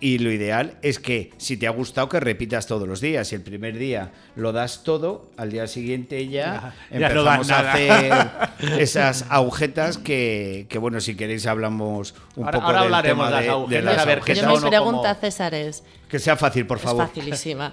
Y 0.00 0.18
lo 0.18 0.30
ideal 0.30 0.76
es 0.82 0.98
que 0.98 1.30
si 1.38 1.56
te 1.56 1.66
ha 1.66 1.70
gustado 1.70 2.08
que 2.08 2.20
repitas 2.20 2.66
todos 2.66 2.86
los 2.86 3.00
días. 3.00 3.28
Si 3.28 3.34
el 3.36 3.40
primer 3.42 3.78
día 3.78 4.10
lo 4.36 4.52
das 4.52 4.82
todo, 4.84 5.30
al 5.36 5.50
día 5.50 5.66
siguiente 5.66 6.28
ya, 6.28 6.74
Ya, 6.90 6.98
ya 6.98 7.08
no 7.10 7.22
das 7.22 7.36
empezamos 7.48 7.50
a 7.50 7.72
hacer 7.72 8.80
esas 8.80 9.24
agujetas 9.30 9.96
que, 9.98 10.66
que, 10.68 10.78
bueno, 10.78 11.00
si 11.00 11.16
queréis 11.16 11.46
hablamos 11.46 12.14
un 12.36 12.44
Ahora- 12.44 12.58
poco 12.58 12.66
ahora 12.66 12.78
del 12.82 12.86
hablaremos 12.94 13.26
tema 13.28 13.28
de 13.28 13.32
las 13.32 13.40
de, 13.40 13.46
de 13.46 13.52
agujetas, 13.52 13.84
las 13.84 14.06
agujetas. 14.06 14.42
Yo 14.44 14.54
son 14.56 14.64
mi 14.64 14.68
pregunta, 14.70 15.14
César, 15.14 15.54
es, 15.54 15.84
Que 16.08 16.18
sea 16.18 16.36
fácil, 16.36 16.66
por 16.66 16.78
favor. 16.80 17.04
es 17.04 17.08
facilísima. 17.10 17.72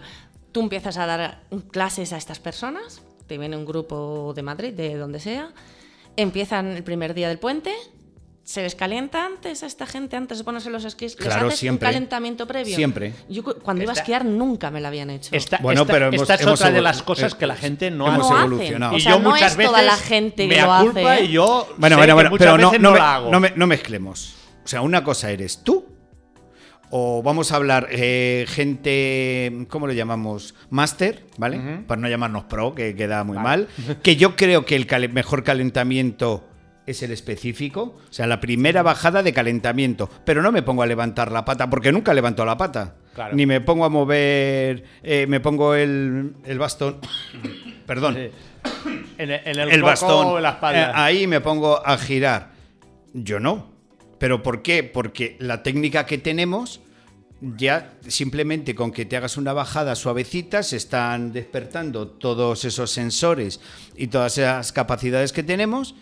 Tú 0.51 0.61
empiezas 0.61 0.97
a 0.97 1.05
dar 1.05 1.41
clases 1.71 2.13
a 2.13 2.17
estas 2.17 2.39
personas, 2.39 3.01
te 3.27 3.37
viene 3.37 3.57
un 3.57 3.65
grupo 3.65 4.33
de 4.35 4.43
Madrid, 4.43 4.73
de 4.73 4.95
donde 4.95 5.19
sea, 5.19 5.49
empiezan 6.17 6.67
el 6.67 6.83
primer 6.83 7.13
día 7.13 7.29
del 7.29 7.39
puente, 7.39 7.71
¿se 8.51 8.61
les 8.61 8.75
calienta 8.75 9.25
antes 9.25 9.63
a 9.63 9.65
esta 9.65 9.85
gente 9.85 10.15
antes 10.17 10.37
de 10.39 10.43
ponerse 10.43 10.69
los 10.69 10.83
esquís? 10.85 11.15
¿Les 11.17 11.25
Claro, 11.27 11.47
haces 11.47 11.59
siempre. 11.59 11.87
un 11.87 11.93
calentamiento 11.93 12.45
previo? 12.47 12.75
Siempre. 12.75 13.13
Yo 13.29 13.43
cu- 13.43 13.55
cuando 13.63 13.83
iba 13.83 13.91
a 13.91 13.93
Esta- 13.93 14.03
esquiar 14.03 14.25
nunca 14.25 14.69
me 14.71 14.81
lo 14.81 14.87
habían 14.87 15.09
hecho. 15.09 15.29
Esta, 15.33 15.57
Bueno, 15.59 15.81
esta- 15.83 15.93
pero 15.93 16.07
hemos- 16.07 16.21
esta 16.21 16.33
es 16.35 16.41
hemos 16.41 16.59
otra 16.59 16.71
de 16.71 16.81
las 16.81 17.01
cosas 17.03 17.33
eh, 17.33 17.35
que 17.39 17.47
la 17.47 17.55
gente 17.55 17.89
no 17.91 18.07
hemos 18.07 18.25
hacen. 18.29 18.37
evolucionado. 18.45 18.97
Y 18.97 18.99
yo 18.99 19.19
no 19.19 19.29
muchas 19.31 19.51
es 19.53 19.57
veces 19.57 19.71
toda 19.71 19.81
la 19.83 19.95
gente 19.97 20.47
que 20.49 20.55
me 20.55 20.61
lo 20.61 20.79
culpa 20.81 21.13
hace. 21.13 21.23
y 21.25 21.27
yo 21.31 21.67
Bueno, 21.77 21.95
sé 21.95 21.99
bueno, 21.99 22.13
bueno, 22.15 22.31
pero 22.37 22.57
no, 22.57 22.71
no, 22.77 22.91
me- 22.91 22.97
la 22.99 23.15
hago. 23.15 23.31
no 23.31 23.39
me- 23.39 23.53
no 23.55 23.67
mezclemos. 23.67 24.35
O 24.63 24.67
sea, 24.67 24.81
una 24.81 25.03
cosa 25.03 25.31
eres 25.31 25.63
tú 25.63 25.85
o 26.89 27.23
vamos 27.23 27.53
a 27.53 27.55
hablar 27.55 27.87
eh, 27.89 28.45
gente, 28.49 29.65
¿cómo 29.69 29.87
lo 29.87 29.93
llamamos? 29.93 30.55
Máster, 30.69 31.25
¿vale? 31.37 31.83
Para 31.87 32.01
no 32.01 32.09
llamarnos 32.09 32.43
pro, 32.45 32.75
que 32.75 32.95
queda 32.95 33.23
muy 33.23 33.37
mal. 33.37 33.69
Que 34.03 34.17
yo 34.17 34.35
creo 34.35 34.65
que 34.65 34.75
el 34.75 35.09
mejor 35.13 35.43
calentamiento 35.43 36.45
es 36.85 37.03
el 37.03 37.11
específico. 37.11 37.99
O 38.09 38.13
sea, 38.13 38.27
la 38.27 38.39
primera 38.41 38.81
bajada 38.83 39.23
de 39.23 39.33
calentamiento. 39.33 40.09
Pero 40.25 40.41
no 40.41 40.51
me 40.51 40.61
pongo 40.63 40.83
a 40.83 40.85
levantar 40.87 41.31
la 41.31 41.45
pata, 41.45 41.69
porque 41.69 41.91
nunca 41.91 42.13
levanto 42.13 42.43
la 42.45 42.57
pata. 42.57 42.95
Claro. 43.13 43.35
Ni 43.35 43.45
me 43.45 43.61
pongo 43.61 43.85
a 43.85 43.89
mover, 43.89 44.83
eh, 45.03 45.25
me 45.27 45.39
pongo 45.39 45.75
el, 45.75 46.33
el 46.45 46.59
bastón. 46.59 46.97
Perdón 47.85 48.15
Sí. 48.15 48.29
En, 49.17 49.31
el- 49.31 49.41
en 49.45 49.59
el, 49.59 49.59
el 49.59 49.69
coco 49.81 49.85
bastón. 49.85 50.25
o 50.27 50.37
en 50.37 50.43
la 50.43 50.49
espalda. 50.51 50.89
eh, 50.89 50.91
ahí 50.95 51.27
me 51.27 51.41
pongo 51.41 51.85
a 51.85 51.97
girar. 51.97 52.51
Yo 53.13 53.39
no. 53.39 53.69
¿Pero 54.19 54.43
por 54.43 54.61
qué? 54.61 54.83
Porque 54.83 55.35
la 55.39 55.63
técnica 55.63 56.05
que 56.05 56.17
tenemos, 56.19 56.79
ya 57.41 57.93
simplemente 58.07 58.75
con 58.75 58.91
que 58.91 59.05
te 59.05 59.17
hagas 59.17 59.35
una 59.37 59.51
bajada 59.51 59.95
suavecita, 59.95 60.61
se 60.61 60.77
están 60.77 61.33
despertando 61.33 62.07
todos 62.07 62.63
esos 62.65 62.91
sensores 62.91 63.59
y 63.95 64.07
todas 64.07 64.37
esas 64.37 64.71
capacidades 64.71 65.33
que 65.33 65.41
tenemos. 65.43 65.95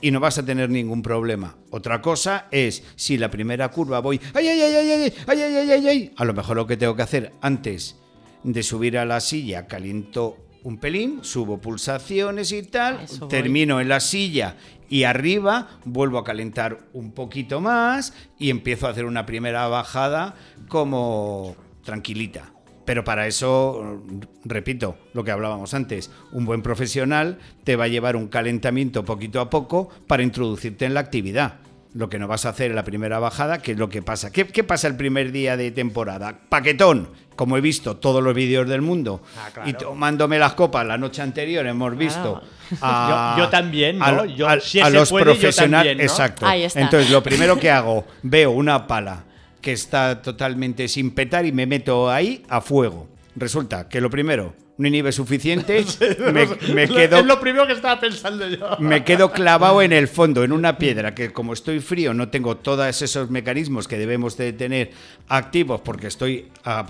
Y 0.00 0.10
no 0.10 0.20
vas 0.20 0.38
a 0.38 0.44
tener 0.44 0.70
ningún 0.70 1.02
problema. 1.02 1.56
Otra 1.70 2.00
cosa 2.00 2.46
es 2.50 2.84
si 2.96 3.18
la 3.18 3.30
primera 3.30 3.68
curva 3.70 4.00
voy, 4.00 4.20
ay, 4.34 4.46
ay, 4.46 4.60
ay, 4.60 4.74
ay, 4.74 4.90
ay, 4.90 5.12
ay, 5.26 5.42
ay, 5.42 5.70
ay, 5.70 5.88
ay. 5.88 6.12
A 6.16 6.24
lo 6.24 6.34
mejor 6.34 6.56
lo 6.56 6.66
que 6.66 6.76
tengo 6.76 6.94
que 6.94 7.02
hacer 7.02 7.32
antes 7.40 7.96
de 8.44 8.62
subir 8.62 8.96
a 8.98 9.04
la 9.04 9.20
silla, 9.20 9.66
caliento 9.66 10.36
un 10.62 10.78
pelín, 10.78 11.20
subo 11.22 11.58
pulsaciones 11.58 12.52
y 12.52 12.62
tal, 12.62 13.06
termino 13.28 13.80
en 13.80 13.88
la 13.88 14.00
silla 14.00 14.56
y 14.88 15.04
arriba 15.04 15.68
vuelvo 15.84 16.18
a 16.18 16.24
calentar 16.24 16.78
un 16.92 17.12
poquito 17.12 17.60
más 17.60 18.12
y 18.38 18.50
empiezo 18.50 18.86
a 18.86 18.90
hacer 18.90 19.04
una 19.04 19.26
primera 19.26 19.68
bajada 19.68 20.34
como 20.68 21.56
tranquilita. 21.84 22.52
Pero 22.88 23.04
para 23.04 23.26
eso, 23.26 24.00
repito, 24.46 24.96
lo 25.12 25.22
que 25.22 25.30
hablábamos 25.30 25.74
antes, 25.74 26.10
un 26.32 26.46
buen 26.46 26.62
profesional 26.62 27.36
te 27.62 27.76
va 27.76 27.84
a 27.84 27.88
llevar 27.88 28.16
un 28.16 28.28
calentamiento 28.28 29.04
poquito 29.04 29.42
a 29.42 29.50
poco 29.50 29.90
para 30.06 30.22
introducirte 30.22 30.86
en 30.86 30.94
la 30.94 31.00
actividad. 31.00 31.56
Lo 31.92 32.08
que 32.08 32.18
no 32.18 32.26
vas 32.28 32.46
a 32.46 32.48
hacer 32.48 32.70
en 32.70 32.76
la 32.76 32.84
primera 32.84 33.18
bajada, 33.18 33.58
que 33.58 33.72
es 33.72 33.78
lo 33.78 33.90
que 33.90 34.00
pasa. 34.00 34.32
¿Qué, 34.32 34.46
qué 34.46 34.64
pasa 34.64 34.88
el 34.88 34.96
primer 34.96 35.32
día 35.32 35.58
de 35.58 35.70
temporada? 35.70 36.38
Paquetón, 36.48 37.10
como 37.36 37.58
he 37.58 37.60
visto 37.60 37.98
todos 37.98 38.22
los 38.22 38.32
vídeos 38.34 38.66
del 38.66 38.80
mundo. 38.80 39.20
Ah, 39.36 39.50
claro. 39.52 39.68
Y 39.68 39.74
tomándome 39.74 40.38
las 40.38 40.54
copas 40.54 40.86
la 40.86 40.96
noche 40.96 41.20
anterior 41.20 41.66
hemos 41.66 41.94
visto 41.94 42.40
Claro. 42.40 42.78
a, 42.80 43.34
Yo- 43.36 43.44
yo 43.44 43.50
también, 43.50 43.98
¿no? 43.98 44.04
a- 44.06 44.24
Yo- 44.26 44.48
a- 44.48 44.60
si 44.60 44.80
a 44.80 44.88
los 44.88 45.12
profesionales. 45.12 45.94
¿no? 45.94 46.02
Exacto. 46.02 46.46
Ahí 46.46 46.62
está. 46.64 46.80
Entonces, 46.80 47.10
lo 47.10 47.22
primero 47.22 47.58
que 47.60 47.70
hago, 47.70 48.06
veo 48.22 48.50
una 48.52 48.86
pala 48.86 49.24
que 49.60 49.72
está 49.72 50.22
totalmente 50.22 50.88
sin 50.88 51.10
petar 51.10 51.46
y 51.46 51.52
me 51.52 51.66
meto 51.66 52.10
ahí 52.10 52.44
a 52.48 52.60
fuego. 52.60 53.08
Resulta 53.36 53.88
que 53.88 54.00
lo 54.00 54.10
primero, 54.10 54.54
no 54.80 54.88
inhibe 54.88 55.10
suficiente, 55.12 55.84
me, 56.32 56.46
me 56.72 56.88
quedo 56.88 57.18
Es 57.18 57.26
lo 57.26 57.40
primero 57.40 57.66
que 57.66 57.72
estaba 57.74 58.00
pensando 58.00 58.48
yo. 58.48 58.76
me 58.78 59.04
quedo 59.04 59.32
clavado 59.32 59.82
en 59.82 59.92
el 59.92 60.06
fondo, 60.08 60.44
en 60.44 60.52
una 60.52 60.78
piedra, 60.78 61.14
que 61.14 61.32
como 61.32 61.52
estoy 61.52 61.80
frío 61.80 62.14
no 62.14 62.28
tengo 62.28 62.56
todos 62.56 63.02
esos 63.02 63.28
mecanismos 63.30 63.88
que 63.88 63.98
debemos 63.98 64.36
de 64.36 64.52
tener 64.52 64.92
activos 65.28 65.80
porque 65.80 66.06
estoy 66.06 66.48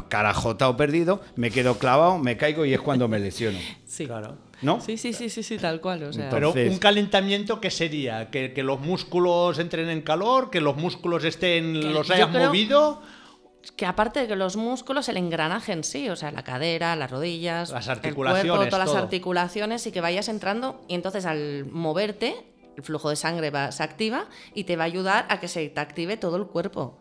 carajotado 0.09 0.77
perdido, 0.77 1.23
me 1.37 1.51
quedo 1.51 1.79
clavado, 1.79 2.19
me 2.19 2.37
caigo 2.37 2.65
y 2.65 2.75
es 2.75 2.81
cuando 2.81 3.09
me 3.09 3.19
lesiono. 3.19 3.59
Sí. 3.89 4.07
Claro. 4.07 4.37
¿No? 4.61 4.81
Sí, 4.83 4.99
sí, 4.99 5.13
sí, 5.15 5.31
sí, 5.31 5.43
sí, 5.43 5.57
tal 5.57 5.81
cual. 5.81 6.03
O 6.05 6.13
sea, 6.13 6.29
Pero 6.29 6.53
un 6.53 6.79
calentamiento, 6.79 7.59
¿qué 7.61 7.71
sería? 7.71 8.29
¿Que, 8.31 8.53
que 8.53 8.63
los 8.63 8.81
músculos 8.81 9.59
entren 9.59 9.89
en 9.89 10.03
calor? 10.03 10.51
¿Que 10.51 10.61
los 10.61 10.77
músculos 10.77 11.25
estén, 11.25 11.73
Que 11.81 11.89
los 11.89 12.11
hayan 12.11 12.31
creo- 12.31 12.49
movido? 12.49 13.01
Que 13.77 13.87
aparte 13.87 14.21
de 14.21 14.29
que 14.29 14.37
los 14.37 14.57
músculos, 14.57 15.09
el 15.09 15.17
engranaje 15.17 15.73
en 15.73 15.85
sí, 15.85 16.09
o 16.09 16.17
sea, 16.17 16.31
la 16.33 16.43
cadera, 16.45 16.97
las 16.97 17.11
rodillas, 17.11 17.71
Las 17.71 17.87
el 17.87 17.93
articulaciones, 17.93 18.51
cuerpo, 18.51 18.71
todas 18.71 18.85
todo. 18.87 18.95
las 18.95 19.03
articulaciones 19.05 19.87
y 19.87 19.93
que 19.93 20.01
vayas 20.01 20.29
entrando 20.29 20.81
y 20.89 20.95
entonces 20.95 21.27
al 21.27 21.67
moverte 21.71 22.35
el 22.77 22.83
flujo 22.83 23.11
de 23.11 23.17
sangre 23.17 23.51
va- 23.51 23.73
se 23.73 23.83
activa 23.83 24.27
y 24.55 24.65
te 24.65 24.77
va 24.77 24.85
a 24.85 24.87
ayudar 24.87 25.27
a 25.29 25.41
que 25.41 25.49
se 25.49 25.69
te 25.69 25.81
active 25.81 26.17
todo 26.17 26.37
el 26.37 26.47
cuerpo. 26.47 26.97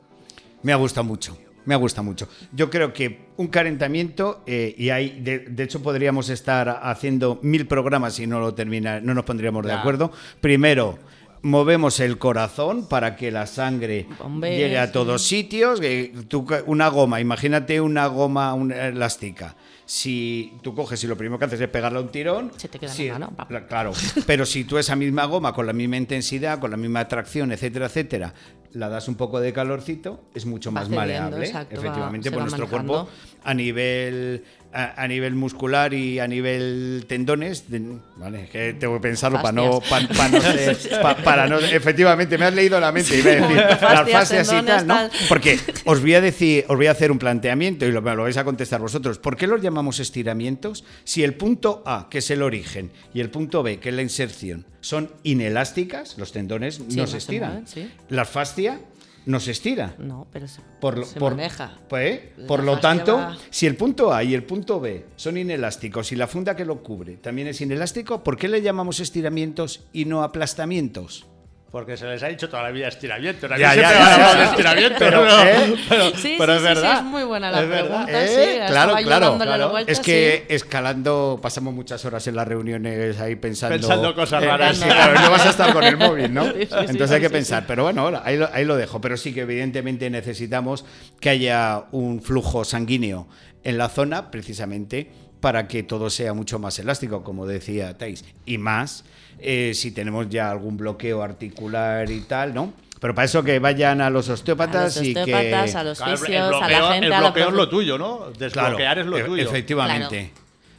Me 0.64 0.74
ha 0.74 0.76
gustado 0.76 1.04
mucho. 1.06 1.38
Me 1.66 1.74
ha 1.74 1.78
gustado 1.78 2.06
mucho. 2.06 2.28
Yo 2.54 2.70
creo 2.70 2.94
que 2.94 3.28
un 3.36 3.48
calentamiento, 3.48 4.42
eh, 4.48 4.74
y 4.78 4.90
hay, 4.90 5.20
de, 5.20 5.40
de 5.40 5.64
hecho 5.64 5.84
podríamos 5.84 6.30
estar 6.30 6.80
haciendo 6.82 7.40
mil 7.44 7.68
programas 7.68 8.18
y 8.20 8.26
no 8.26 8.40
lo 8.40 8.54
termina, 8.54 9.02
no 9.02 9.14
nos 9.14 9.26
pondríamos 9.26 9.64
de 9.66 9.70
Ya. 9.74 9.80
acuerdo. 9.82 10.12
Primero, 10.42 10.98
movemos 11.42 12.00
el 12.00 12.18
corazón 12.18 12.88
para 12.88 13.16
que 13.16 13.32
la 13.32 13.46
sangre 13.48 14.08
llegue 14.42 14.78
a 14.78 14.88
sí. 14.88 14.94
todos 14.94 15.22
sitios. 15.24 15.80
que 15.80 16.14
tú 16.28 16.46
ca- 16.46 16.64
una 16.66 16.88
goma, 16.90 17.20
imagínate 17.22 17.80
una 17.82 18.08
goma 18.08 18.54
una 18.54 18.88
elástica. 18.88 19.56
Si 19.86 20.54
tú 20.64 20.76
coges 20.76 21.02
y 21.06 21.08
lo 21.08 21.16
primero 21.16 21.40
que 21.40 21.46
haces 21.46 21.62
es 21.62 21.70
pegarle 21.70 22.00
un 22.02 22.10
tirón, 22.10 22.52
Se 22.58 22.68
te 22.68 22.78
queda 22.78 22.92
sí, 22.92 23.08
la 23.08 23.20
mano, 23.20 23.36
Claro, 23.70 23.94
pero 24.26 24.46
si 24.46 24.66
tú 24.66 24.78
esa 24.78 24.98
misma 24.98 25.24
goma 25.26 25.54
con 25.54 25.66
la 25.66 25.72
misma 25.74 25.96
intensidad, 25.96 26.60
con 26.60 26.72
la 26.72 26.78
misma 26.78 27.00
atracción, 27.02 27.54
etcétera, 27.54 27.86
etcétera, 27.86 28.34
la 28.74 28.90
das 28.90 29.08
un 29.08 29.16
poco 29.16 29.40
de 29.40 29.54
calorcito, 29.54 30.26
es 30.36 30.46
mucho 30.46 30.72
Va 30.72 30.82
más 30.82 30.90
maleable. 30.90 31.46
exacto, 31.46 31.76
va- 31.78 31.82
efectivamente, 31.82 32.26
se 32.26 32.32
por 32.32 32.40
va 32.40 32.44
nuestro 32.44 32.66
manejando. 32.66 32.94
cuerpo 33.06 33.12
a 33.46 33.54
nivel 33.54 34.44
a, 34.74 35.02
a 35.04 35.08
nivel 35.08 35.34
muscular 35.36 35.94
y 35.94 36.20
a 36.20 36.28
nivel 36.28 37.06
tendones, 37.08 37.70
de- 37.70 38.00
vale, 38.18 38.48
que 38.52 38.74
tengo 38.74 38.96
que 38.96 39.00
pensarlo 39.02 39.42
para 39.42 39.52
no, 39.54 39.82
ser- 39.82 41.02
para 41.24 41.48
no, 41.48 41.58
efectivamente 41.60 42.38
me 42.38 42.46
has 42.46 42.54
leído 42.54 42.80
la 42.80 42.92
mente, 42.92 43.18
iba 43.18 43.32
a 43.32 43.36
decir 43.36 43.56
las 43.58 43.80
Fascias, 43.80 44.12
fascias 44.12 44.48
y 44.48 44.66
tal, 44.66 44.88
¿no? 44.88 44.94
tal. 44.96 45.12
Porque 45.30 45.60
os 45.86 46.02
voy 46.02 46.14
a 46.16 46.22
decir, 46.22 46.66
os 46.68 46.76
voy 46.76 46.88
a 46.88 46.92
hacer 46.92 47.12
un 47.12 47.20
planteamiento 47.20 47.86
y 47.86 47.92
lo, 47.92 48.02
me 48.02 48.16
lo 48.16 48.24
vais 48.24 48.38
a 48.38 48.44
contestar 48.44 48.82
vosotros. 48.82 49.18
¿Por 49.20 49.36
qué 49.38 49.48
los 49.48 49.62
llamamos 49.62 50.00
estiramientos 50.00 50.84
si 51.04 51.24
el 51.24 51.34
punto 51.36 51.84
A, 51.86 52.08
que 52.10 52.20
es 52.20 52.30
el 52.32 52.42
origen, 52.42 52.92
y 53.14 53.20
el 53.22 53.30
punto 53.30 53.64
B, 53.64 53.80
que 53.80 53.90
es 53.90 53.96
la 53.96 54.02
inserción, 54.02 54.66
son 54.82 55.12
inelásticas? 55.24 56.18
Los 56.18 56.32
tendones 56.32 56.76
Sí, 56.88 56.98
no 56.98 57.08
se 57.08 57.18
estiran. 57.18 57.50
mueven, 57.50 57.68
sí. 57.68 57.90
La 58.10 58.26
fascia 58.26 58.80
no 59.28 59.40
se 59.40 59.52
estira. 59.52 59.94
No, 60.00 60.26
pero 60.32 60.48
se, 60.48 60.62
Por, 60.82 60.98
lo- 60.98 61.06
se 61.06 61.20
por- 61.20 61.36
maneja. 61.36 61.78
pues, 61.88 62.20
por 62.48 62.64
lo 62.64 62.80
tanto, 62.80 63.18
va- 63.18 63.38
si 63.52 63.68
el 63.68 63.76
punto 63.76 64.12
A 64.14 64.24
y 64.24 64.34
el 64.34 64.44
punto 64.44 64.80
B 64.80 65.06
son 65.16 65.38
inelásticos 65.38 66.12
y 66.12 66.16
la 66.16 66.26
funda 66.28 66.56
que 66.56 66.66
lo 66.66 66.82
cubre 66.82 67.18
también 67.18 67.48
es 67.50 67.62
inelástico, 67.62 68.24
¿por 68.24 68.38
qué 68.38 68.48
le 68.48 68.62
llamamos 68.62 69.00
estiramientos 69.00 69.86
y 69.94 70.06
no 70.06 70.24
aplastamientos? 70.24 71.28
Porque 71.72 71.98
se 71.98 72.06
les 72.08 72.24
ha 72.24 72.28
dicho 72.28 72.48
toda 72.50 72.64
la 72.64 72.72
vida 72.72 72.88
estiramiento. 72.88 73.46
Ya, 73.50 73.76
ya, 73.76 73.76
ya, 73.76 74.44
estiramiento. 74.52 74.96
Pero, 75.00 75.26
¿no? 75.26 75.44
¿eh? 75.44 75.76
pero, 75.90 76.12
Sí, 76.16 76.36
pero 76.40 76.54
sí, 76.54 76.58
es 76.60 76.64
verdad. 76.64 76.92
sí, 76.94 76.98
es 77.00 77.04
muy 77.04 77.24
buena 77.24 77.52
la 77.52 77.62
Es 77.62 77.70
verdad. 77.70 78.06
pregunta. 78.06 78.24
¿Eh? 78.24 78.28
sí, 78.64 78.72
claro, 78.72 78.96
claro. 79.36 79.70
vuelta, 79.70 79.92
Es 79.92 80.00
que 80.00 80.46
sí. 80.48 80.54
escalando 80.56 81.40
pasamos 81.42 81.74
muchas 81.74 82.06
horas 82.06 82.26
en 82.28 82.38
las 82.38 82.48
reuniones 82.48 83.20
ahí 83.20 83.36
pensando, 83.36 83.76
Pensando 83.76 84.16
cosas 84.16 84.42
Eh, 84.44 84.48
raras. 84.48 84.78
sí, 84.78 84.86
claro, 84.86 85.20
no 85.20 85.30
vas 85.30 85.46
a 85.46 85.50
estar 85.50 85.74
con 85.74 85.84
el 85.84 85.98
móvil, 85.98 86.34
¿no? 86.34 86.46
Sí, 86.54 86.54
sí, 86.62 86.68
sí, 86.70 86.76
Entonces 86.88 87.10
sí, 87.10 87.16
hay 87.16 87.22
que 87.22 87.28
sí, 87.28 87.34
pensar. 87.34 87.66
Pero 87.68 87.84
bueno, 87.84 88.10
ahí 88.24 88.38
lo, 88.38 88.50
ahí 88.54 88.64
lo 88.64 88.78
dejo. 88.78 89.02
Pero 89.02 89.18
sí 89.18 89.34
que 89.34 89.42
evidentemente 89.42 90.10
necesitamos 90.10 90.86
que 91.20 91.30
haya 91.32 91.84
un 91.92 92.22
flujo 92.22 92.64
sanguíneo 92.64 93.28
en 93.66 93.78
la 93.78 93.90
zona, 93.90 94.32
precisamente 94.32 95.12
para 95.40 95.68
que 95.68 95.84
todo 95.84 96.10
sea 96.10 96.34
mucho 96.34 96.60
más 96.60 96.80
elástico, 96.80 97.24
como 97.24 97.46
decía 97.46 97.98
Thais. 97.98 98.24
Y 98.46 98.58
más 98.58 99.04
eh, 99.40 99.74
si 99.76 99.92
tenemos 99.92 100.30
ya 100.30 100.50
algún 100.52 100.78
bloqueo 100.78 101.22
articular 101.22 102.10
y 102.10 102.22
tal, 102.22 102.54
¿no? 102.54 102.74
Pero 103.00 103.14
para 103.14 103.26
eso 103.26 103.44
que 103.44 103.60
vayan 103.60 104.02
a 104.02 104.10
los 104.10 104.28
A 104.30 104.34
osteópatas, 104.34 104.96
los 104.98 105.06
y 105.06 105.14
que 105.14 105.20
osteópatas, 105.22 105.76
a 105.76 105.84
los 105.84 105.98
Claro, 106.00 106.18
fisios, 106.18 106.56
a 106.62 106.70
la 106.70 106.92
gente, 106.94 107.06
el 107.08 107.14
a 107.14 107.22
la 107.22 107.30
bloqueo 107.30 107.44
es 107.44 107.50
profe- 107.54 107.58
lo 107.58 107.70
tuyo, 107.70 107.98
¿no? 108.00 108.32
Desbloquear 108.40 108.98
es 109.00 109.06
lo 109.06 109.18
e- 109.20 109.24
tuyo. 109.24 109.44
Efectivamente. 109.44 110.32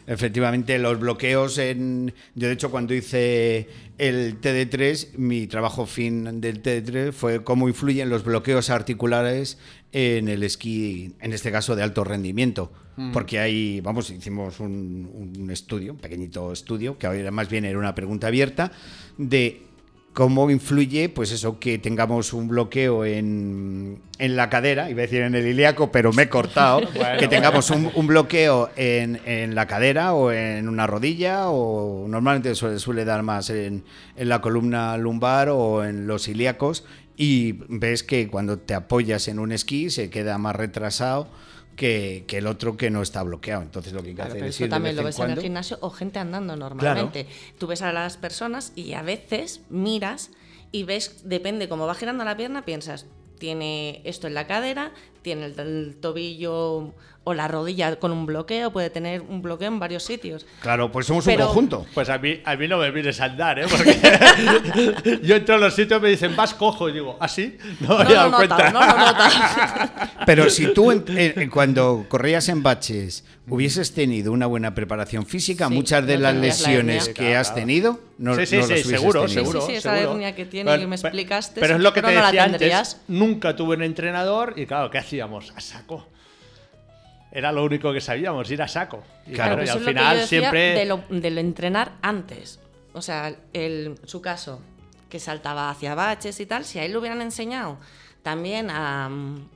Efectivamente, 0.07 0.79
los 0.79 0.99
bloqueos 0.99 1.59
en. 1.59 2.15
Yo, 2.35 2.49
de 2.49 2.55
hecho, 2.55 2.71
cuando 2.71 2.95
hice 2.95 3.69
el 3.99 4.41
TD3, 4.41 5.19
mi 5.19 5.47
trabajo 5.47 5.85
fin 5.85 6.41
del 6.41 6.63
TD3 6.63 7.13
fue 7.13 7.45
cómo 7.45 7.69
influyen 7.69 8.09
los 8.09 8.25
bloqueos 8.25 8.71
articulares 8.71 9.59
en 9.93 10.29
el 10.29 10.43
esquí, 10.43 11.15
en 11.21 11.33
este 11.33 11.51
caso 11.51 11.77
de 11.77 11.83
alto 11.83 12.05
rendimiento. 12.05 12.73
Porque 13.13 13.39
ahí, 13.39 13.81
vamos, 13.81 14.11
hicimos 14.11 14.59
un, 14.59 15.39
un 15.39 15.51
estudio, 15.53 15.93
un 15.93 16.01
pequeñito 16.01 16.53
estudio, 16.53 16.99
que 16.99 17.07
ahora 17.07 17.31
más 17.31 17.49
bien 17.49 17.65
era 17.65 17.79
una 17.79 17.95
pregunta 17.95 18.27
abierta, 18.27 18.73
de 19.17 19.69
cómo 20.19 20.51
influye, 20.51 21.09
pues 21.09 21.31
eso, 21.31 21.61
que 21.61 21.79
tengamos 21.79 22.33
un 22.33 22.49
bloqueo 22.49 23.05
en, 23.05 24.01
en 24.19 24.35
la 24.35 24.51
cadera, 24.51 24.91
iba 24.91 24.99
a 24.99 25.03
decir 25.03 25.23
en 25.23 25.37
el 25.37 25.47
ilíaco, 25.47 25.93
pero 25.93 26.13
me 26.13 26.25
he 26.25 26.29
cortado, 26.29 26.81
que 27.21 27.29
tengamos 27.29 27.71
un, 27.71 27.89
un 27.95 28.09
bloqueo 28.09 28.69
en, 28.75 29.21
en 29.25 29.55
la 29.55 29.67
cadera 29.69 30.15
o 30.15 30.33
en 30.33 30.69
una 30.69 30.89
rodilla, 30.89 31.51
o 31.51 32.09
normalmente 32.09 32.57
suele, 32.57 32.81
suele 32.81 33.05
dar 33.05 33.23
más 33.23 33.49
en, 33.51 33.85
en 34.17 34.29
la 34.29 34.41
columna 34.41 34.97
lumbar 34.97 35.51
o 35.51 35.85
en 35.85 36.09
los 36.09 36.27
ilíacos, 36.27 36.85
y 37.19 37.53
ves 37.69 38.03
que 38.05 38.29
cuando 38.29 38.59
te 38.59 38.73
apoyas 38.75 39.29
en 39.29 39.39
un 39.41 39.53
esquí 39.53 39.91
se 39.91 40.09
queda 40.09 40.39
más 40.39 40.57
retrasado 40.57 41.29
que, 41.77 42.25
que 42.27 42.39
el 42.39 42.47
otro 42.47 42.77
que 42.77 42.91
no 42.91 43.03
está 43.03 43.23
bloqueado. 43.23 43.63
Entonces 43.63 43.93
lo 43.93 44.03
que 44.03 44.11
hay 44.11 44.15
que 44.15 44.23
Claro, 44.23 44.31
hacer 44.31 44.41
pero 44.41 44.51
es 44.51 44.57
eso 44.57 44.65
ir 44.65 44.71
de 44.71 44.71
también 44.71 44.95
vez 44.95 44.97
lo 44.97 45.03
ves 45.05 45.21
en 45.21 45.31
el 45.31 45.35
cuando. 45.35 45.43
gimnasio 45.43 45.79
o 45.81 45.91
gente 45.91 46.19
andando 46.21 46.57
normalmente. 46.57 47.27
Tú 47.59 47.67
ves 47.67 47.83
a 47.83 47.93
las 47.93 48.17
personas 48.17 48.73
y 48.77 48.95
a 48.95 49.03
veces 49.03 49.61
miras 49.69 50.31
y 50.73 50.85
ves, 50.85 51.23
depende 51.29 51.69
cómo 51.69 51.87
va 51.87 51.95
girando 51.95 52.25
la 52.25 52.37
pierna, 52.37 52.65
piensas, 52.65 53.07
tiene 53.39 54.01
esto 54.05 54.27
en 54.27 54.35
la 54.35 54.47
cadera, 54.47 54.93
tiene 55.23 55.47
el, 55.47 55.59
el 55.61 55.97
tobillo 56.01 56.95
o 57.29 57.35
la 57.35 57.47
rodilla 57.47 57.97
con 57.97 58.11
un 58.11 58.25
bloqueo, 58.25 58.71
puede 58.73 58.89
tener 58.89 59.21
un 59.21 59.43
bloqueo 59.43 59.69
en 59.69 59.79
varios 59.79 60.03
sitios. 60.03 60.47
Claro, 60.61 60.91
pues 60.91 61.07
somos 61.07 61.25
Pero- 61.27 61.41
un 61.43 61.47
conjunto. 61.49 61.87
Pues 61.93 62.09
a 62.09 62.17
mí, 62.19 62.41
a 62.43 62.57
mí 62.57 62.67
no 62.67 62.79
me 62.79 62.91
mires 62.91 63.21
a 63.21 63.27
andar, 63.27 63.59
¿eh? 63.59 63.67
Porque 63.71 65.21
yo 65.23 65.37
entro 65.37 65.57
a 65.57 65.59
los 65.59 65.75
sitios 65.75 66.01
y 66.01 66.03
me 66.03 66.09
dicen, 66.09 66.35
vas 66.35 66.55
cojo. 66.55 66.89
Y 66.89 66.93
digo, 66.93 67.17
¿ah, 67.21 67.29
sí? 67.29 67.59
No 67.81 67.89
me 67.89 67.95
No 67.97 68.01
había 68.01 68.15
dado 68.17 68.31
lo 68.31 68.37
cuenta. 68.39 68.71
nota, 68.71 68.73
no 68.73 68.81
lo 68.81 68.99
nota. 68.99 70.11
Pero 70.27 70.49
si 70.51 70.73
tú 70.73 70.91
en- 70.91 71.05
en- 71.09 71.51
cuando 71.51 72.07
corrías 72.09 72.49
en 72.49 72.63
baches 72.63 73.25
hubieses 73.51 73.93
tenido 73.95 74.33
una 74.33 74.47
buena 74.47 74.75
preparación 74.75 75.25
física, 75.27 75.69
Sí, 75.69 75.75
muchas 75.75 76.07
de 76.07 76.17
no 76.17 76.23
las 76.25 76.35
la 76.35 76.41
lesiones 76.41 77.09
que 77.09 77.15
Claro, 77.15 77.39
has 77.41 77.55
tenido 77.55 78.01
no, 78.19 78.35
sí, 78.35 78.47
sí, 78.47 78.57
no 78.57 78.67
las 78.67 78.81
seguro, 78.81 79.23
tenido. 79.23 79.41
seguro. 79.45 79.61
Sí, 79.63 79.67
sí, 79.69 79.75
esa 79.77 79.95
seguro. 79.95 80.13
hernia 80.13 80.35
que 80.35 80.45
tiene 80.45 80.79
que 80.79 80.87
me 80.87 80.97
explicaste, 80.97 81.61
Pero 81.61 81.77
es 81.77 81.81
lo 81.81 81.93
que 81.93 82.03
te 82.03 82.13
no 82.15 82.23
decía 82.27 82.45
antes. 82.45 83.01
Nunca 83.09 83.55
tuve 83.57 83.77
un 83.77 83.83
entrenador 83.83 84.55
y 84.57 84.67
claro, 84.67 84.91
¿qué 84.91 84.99
hacíamos? 84.99 85.53
A 85.57 85.61
saco. 85.61 86.07
Era 87.31 87.53
lo 87.53 87.63
único 87.65 87.93
que 87.93 88.01
sabíamos, 88.01 88.51
ir 88.51 88.63
a 88.63 88.69
saco. 88.69 89.03
Y, 89.27 89.33
Claro. 89.33 89.57
claro, 89.57 89.65
y 89.67 89.69
al 89.69 89.81
final 89.81 90.27
siempre. 90.27 90.75
De 90.75 90.85
lo, 90.87 91.03
de 91.11 91.31
lo 91.31 91.41
entrenar 91.41 91.93
antes. 92.03 92.61
O 92.95 93.03
sea, 93.03 93.35
el, 93.53 93.99
su 94.05 94.21
caso, 94.23 94.61
que 95.11 95.21
saltaba 95.21 95.71
hacia 95.71 95.95
baches 95.95 96.41
y 96.41 96.47
tal, 96.47 96.65
si 96.65 96.79
a 96.79 96.85
él 96.85 96.93
le 96.93 96.99
hubieran 96.99 97.21
enseñado 97.23 97.79
también 98.23 98.71
a, 98.71 99.09
mm, 99.09 99.49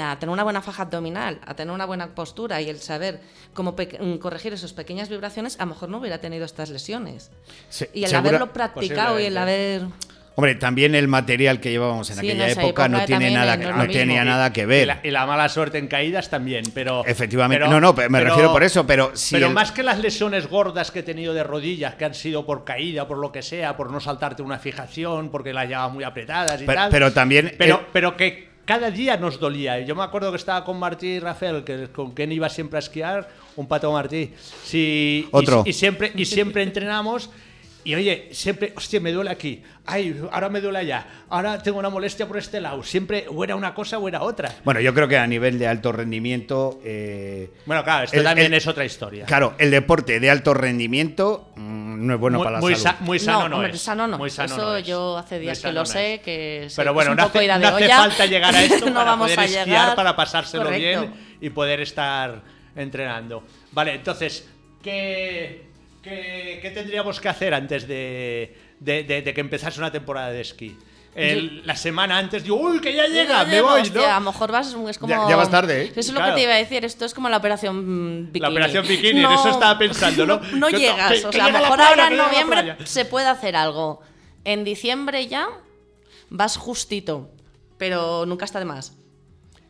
a 0.00 0.18
tener 0.18 0.32
una 0.32 0.44
buena 0.44 0.62
faja 0.62 0.82
abdominal, 0.84 1.40
a 1.46 1.54
tener 1.54 1.74
una 1.74 1.86
buena 1.86 2.14
postura 2.14 2.60
y 2.60 2.68
el 2.70 2.78
saber 2.78 3.20
cómo 3.52 3.72
mm, 3.74 4.14
corregir 4.18 4.52
esas 4.52 4.72
pequeñas 4.72 5.08
vibraciones, 5.08 5.56
a 5.60 5.64
lo 5.64 5.70
mejor 5.70 5.88
no 5.88 5.98
hubiera 5.98 6.18
tenido 6.20 6.44
estas 6.44 6.70
lesiones. 6.70 7.30
Se- 7.68 7.90
Y 7.94 8.04
el 8.04 8.14
haberlo 8.14 8.52
practicado 8.52 9.18
y 9.20 9.24
el 9.24 9.36
haber... 9.36 9.86
Hombre, 10.38 10.54
también 10.54 10.94
el 10.94 11.08
material 11.08 11.58
que 11.58 11.68
llevábamos 11.72 12.08
en 12.10 12.16
Sí, 12.16 12.26
en 12.26 12.30
aquella 12.36 12.46
esa 12.46 12.62
época, 12.62 12.88
no 12.88 12.98
época 12.98 13.06
tiene 13.06 13.32
también, 13.32 13.34
nada, 13.40 13.56
no 13.56 13.76
no 13.84 13.90
tenía 13.92 14.24
nada 14.24 14.52
que 14.52 14.60
Y 14.60 14.64
ver. 14.66 14.86
la, 14.86 15.00
y 15.02 15.10
la 15.10 15.26
mala 15.26 15.48
suerte 15.48 15.78
en 15.78 15.88
caídas 15.88 16.30
también, 16.30 16.62
pero. 16.72 17.04
Efectivamente. 17.04 17.58
pero- 17.64 17.72
no, 17.72 17.80
no, 17.80 17.92
me 17.92 18.08
pero- 18.08 18.24
refiero 18.30 18.52
por 18.52 18.62
eso, 18.62 18.86
pero 18.86 19.10
si 19.16 19.34
pero 19.34 19.48
el- 19.48 19.52
más 19.52 19.72
que 19.72 19.82
las 19.82 19.98
lesiones 19.98 20.46
gordas 20.46 20.92
que 20.92 21.00
he 21.00 21.02
tenido 21.02 21.34
de 21.34 21.42
rodillas, 21.42 21.96
que 21.96 22.04
han 22.04 22.14
sido 22.14 22.46
por 22.46 22.62
caída, 22.62 23.08
por 23.08 23.18
lo 23.18 23.32
que 23.32 23.42
sea, 23.42 23.76
por 23.76 23.90
no 23.90 23.98
saltarte 23.98 24.42
una 24.42 24.60
fijación, 24.60 25.28
porque 25.30 25.52
las 25.52 25.66
llevabas 25.68 25.92
muy 25.92 26.04
apretadas 26.04 26.62
y 26.62 26.66
Pero- 26.66 26.78
tal. 26.82 26.90
pero 26.92 27.12
también, 27.12 27.54
Pero, 27.58 27.74
eh, 27.74 27.86
pero 27.92 28.16
que 28.16 28.46
cada 28.64 28.92
día 28.92 29.16
nos 29.16 29.40
dolía. 29.40 29.80
Yo 29.80 29.96
me 29.96 30.04
acuerdo 30.04 30.30
que 30.30 30.36
estaba 30.36 30.62
con 30.64 30.78
Martí 30.78 31.06
y 31.14 31.18
Rafael, 31.18 31.64
que 31.64 31.88
con 31.88 32.12
quien 32.12 32.30
iba 32.30 32.48
siempre 32.48 32.76
a 32.76 32.78
esquiar, 32.78 33.28
un 33.56 33.66
pato 33.66 33.90
Martí. 33.90 34.32
Sí, 34.62 35.24
y- 35.24 35.28
Otro. 35.32 35.64
Y, 35.66 35.72
siempre, 35.72 36.12
y 36.14 36.24
siempre 36.26 36.62
entrenamos. 36.62 37.28
Y 37.88 37.94
oye, 37.94 38.28
siempre, 38.32 38.74
hostia, 38.76 39.00
me 39.00 39.10
duele 39.12 39.30
aquí. 39.30 39.62
Ay, 39.86 40.14
ahora 40.30 40.50
me 40.50 40.60
duele 40.60 40.80
allá. 40.80 41.06
Ahora 41.30 41.62
tengo 41.62 41.78
una 41.78 41.88
molestia 41.88 42.28
por 42.28 42.36
este 42.36 42.60
lado. 42.60 42.82
Siempre 42.82 43.24
o 43.34 43.42
era 43.42 43.56
una 43.56 43.72
cosa 43.72 43.96
o 43.96 44.06
era 44.06 44.20
otra. 44.20 44.54
Bueno, 44.62 44.78
yo 44.80 44.92
creo 44.92 45.08
que 45.08 45.16
a 45.16 45.26
nivel 45.26 45.58
de 45.58 45.66
alto 45.68 45.90
rendimiento. 45.90 46.80
eh, 46.84 47.50
Bueno, 47.64 47.82
claro, 47.84 48.04
esto 48.04 48.18
el- 48.18 48.24
también 48.24 48.48
el- 48.52 48.58
es 48.58 48.66
otra 48.66 48.84
historia. 48.84 49.24
Claro, 49.24 49.54
el 49.56 49.70
deporte 49.70 50.20
de 50.20 50.28
alto 50.28 50.52
rendimiento 50.52 51.48
mm, 51.56 52.06
no 52.06 52.12
es 52.12 52.20
bueno 52.20 52.36
muy, 52.36 52.44
para 52.44 52.56
la 52.56 52.60
muy 52.60 52.74
salud. 52.74 52.98
sa- 52.98 53.04
muy 53.06 53.18
sano 53.18 53.48
no, 53.48 53.56
hombre, 53.56 53.72
es. 53.72 53.80
sano 53.80 54.06
no. 54.06 54.18
Muy 54.18 54.28
sano 54.28 54.54
Eso 54.54 54.62
no 54.66 54.76
es. 54.76 54.86
yo 54.86 55.16
hace 55.16 55.38
días 55.38 55.58
que 55.58 55.68
lo 55.72 55.80
no 55.80 55.86
sé, 55.86 56.14
es. 56.16 56.20
que 56.20 56.66
sé- 56.68 56.76
Pero 56.76 56.90
es 56.90 56.94
bueno, 56.94 57.10
un 57.12 57.16
no 57.16 57.22
poco 57.22 57.38
hace, 57.38 57.44
ida 57.46 57.58
de 57.58 57.70
no 57.70 57.74
hace 57.76 57.88
falta 57.88 58.26
llegar 58.26 58.54
a 58.54 58.62
esto 58.64 58.84
No 58.84 58.92
para 58.96 59.04
vamos 59.12 59.24
poder 59.28 59.40
a 59.40 59.44
esquiar, 59.46 59.66
llegar. 59.66 59.96
para 59.96 60.14
pasárselo 60.14 60.64
Correcto. 60.64 61.00
bien 61.00 61.14
y 61.40 61.48
poder 61.48 61.80
estar 61.80 62.42
entrenando. 62.76 63.44
Vale, 63.72 63.94
entonces, 63.94 64.46
¿qué, 64.82 65.67
qué, 66.08 66.58
qué 66.62 66.70
tendríamos 66.70 67.20
que 67.20 67.28
hacer 67.28 67.54
antes 67.54 67.86
de, 67.86 68.54
de- 68.80 69.02
de- 69.04 69.22
de 69.22 69.34
que 69.34 69.40
empezase 69.40 69.78
una 69.78 69.92
temporada 69.92 70.30
de 70.30 70.40
esquí? 70.40 70.76
El- 71.14 71.66
la 71.66 71.74
semana 71.74 72.16
antes 72.18 72.44
digo, 72.44 72.56
uy, 72.56 72.80
que 72.80 72.94
ya 72.94 73.06
llega, 73.08 73.44
me 73.44 73.60
voy, 73.60 73.80
Hostia, 73.80 74.00
¿no? 74.02 74.06
A 74.08 74.20
lo 74.20 74.26
mejor 74.26 74.52
vas, 74.52 74.68
es 74.88 74.98
como... 74.98 75.10
Ya- 75.10 75.28
ya 75.28 75.36
vas 75.36 75.50
tarde, 75.50 75.82
¿eh? 75.82 75.86
Eso 75.90 76.00
es 76.00 76.08
lo 76.10 76.14
Claro. 76.16 76.32
que 76.34 76.36
te 76.36 76.42
iba 76.44 76.52
a 76.54 76.58
decir, 76.58 76.84
esto 76.84 77.04
es 77.06 77.14
como 77.14 77.28
la 77.28 77.38
operación 77.38 77.76
mm, 78.20 78.26
bikini. 78.32 78.40
La 78.40 78.48
operación 78.50 78.86
bikini, 78.86 79.20
en 79.24 79.32
eso 79.32 79.48
estaba 79.50 79.76
pensando, 79.78 80.26
¿no? 80.26 80.40
No, 80.54 80.68
llegas, 80.68 81.12
que- 81.20 81.26
o 81.26 81.32
sea, 81.32 81.46
a 81.46 81.50
lo 81.50 81.58
mejor 81.58 81.76
playa, 81.76 81.90
ahora 81.90 82.08
en 82.08 82.16
noviembre 82.16 82.76
se 82.84 83.04
puede 83.04 83.26
hacer 83.26 83.56
algo. 83.56 84.00
En 84.44 84.62
diciembre 84.64 85.26
ya 85.26 85.48
vas 86.30 86.56
justito, 86.56 87.30
pero 87.78 88.24
nunca 88.26 88.44
está 88.44 88.58
de 88.60 88.66
más. 88.66 88.92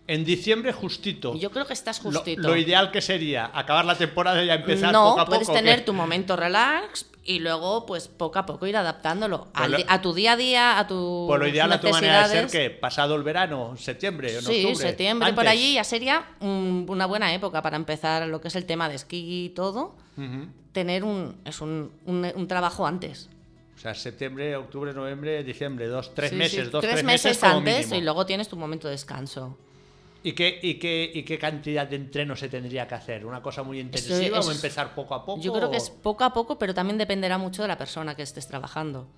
En 0.09 0.25
diciembre 0.25 0.73
justito. 0.73 1.35
Yo 1.37 1.51
creo 1.51 1.67
que 1.67 1.75
estás 1.75 2.01
justito. 2.01 2.41
Lo, 2.43 2.57
ideal 2.57 2.91
que 2.91 3.01
sería 3.03 3.51
acabar 3.55 3.85
la 3.85 3.95
temporada 3.95 4.43
y 4.43 4.47
ya 4.47 4.55
empezar 4.55 4.91
no, 4.93 5.05
poco 5.11 5.21
a 5.21 5.25
poco. 5.27 5.33
puedes 5.37 5.49
¿o 5.51 5.53
tener 5.53 5.85
tu 5.85 5.93
momento 5.93 6.35
relax 6.35 7.05
y 7.25 7.41
luego, 7.41 7.85
pues 7.85 8.09
poco 8.09 8.39
a 8.39 8.47
poco 8.47 8.67
ir 8.67 8.75
adaptándolo 8.79 9.49
Pues 9.53 9.65
al 9.65 9.71
lo- 9.73 9.77
di- 9.77 9.85
a 9.87 10.01
tu 10.01 10.15
día 10.15 10.33
a 10.33 10.37
día, 10.37 10.79
a 10.79 10.87
tu 10.87 11.27
Pues 11.29 11.39
lo 11.39 11.47
ideal 11.47 11.71
a 11.73 11.79
tu 11.79 11.91
manera 11.91 12.27
de 12.27 12.35
ser 12.35 12.47
que 12.47 12.71
pasado 12.71 13.17
el 13.17 13.23
verano, 13.23 13.77
septiembre, 13.77 14.35
en 14.35 14.41
Sí, 14.43 14.65
octubre. 14.65 14.89
septiembre 14.89 15.33
por 15.35 15.47
allí 15.47 15.75
ya 15.75 15.85
sería 15.85 16.25
un- 16.41 16.87
una 16.89 17.05
buena 17.05 17.35
época 17.35 17.61
para 17.61 17.77
empezar 17.77 18.27
lo 18.29 18.41
que 18.41 18.49
es 18.49 18.57
el 18.57 18.65
tema 18.65 18.89
de 18.89 18.95
esquí 18.95 19.45
y 19.45 19.49
todo. 19.51 19.95
Tener 20.73 21.05
un, 21.05 21.37
es 21.45 21.61
un, 21.61 21.93
un- 22.07 22.33
un 22.35 22.49
trabajo 22.49 22.87
antes. 22.87 23.29
O 23.77 23.79
sea, 23.79 23.95
septiembre, 23.95 24.57
octubre, 24.57 24.93
noviembre, 24.95 25.45
diciembre, 25.45 25.87
dos, 25.87 26.15
tres 26.15 26.31
Sí, 26.31 26.37
meses, 26.37 26.65
sí, 26.65 26.71
dos, 26.71 26.81
tres, 26.81 26.95
tres, 26.95 27.05
meses, 27.05 27.45
antes 27.45 27.77
mínimo. 27.87 27.95
y 27.95 28.03
luego 28.05 28.25
tienes 28.27 28.49
tu 28.49 28.57
momento 28.57 28.89
de 28.89 28.93
descanso. 28.93 29.57
¿Y 30.23 30.33
qué, 30.33 30.59
y, 30.63 30.75
qué, 30.75 31.11
¿Y 31.15 31.23
qué 31.23 31.39
cantidad 31.39 31.87
de 31.87 31.97
entreno 31.97 32.35
se 32.35 32.49
tendría 32.49 32.89
que 32.89 32.95
hacer? 32.97 33.25
¿Una 33.25 33.41
cosa 33.41 33.63
muy 33.63 33.79
intensiva 33.81 34.39
es- 34.39 34.47
o 34.47 34.53
empezar 34.53 34.95
poco 34.95 35.15
a 35.15 35.25
poco? 35.25 35.41
Yo 35.41 35.53
creo 35.53 35.71
que 35.71 35.77
o- 35.77 35.79
es 35.79 35.91
poco 35.91 36.25
a 36.25 36.33
poco, 36.33 36.59
pero 36.59 36.75
también 36.75 36.99
dependerá 36.99 37.39
mucho 37.39 37.63
de 37.63 37.69
la 37.69 37.79
persona 37.79 38.15
que 38.17 38.23
estés 38.23 38.49
trabajando. 38.49 39.09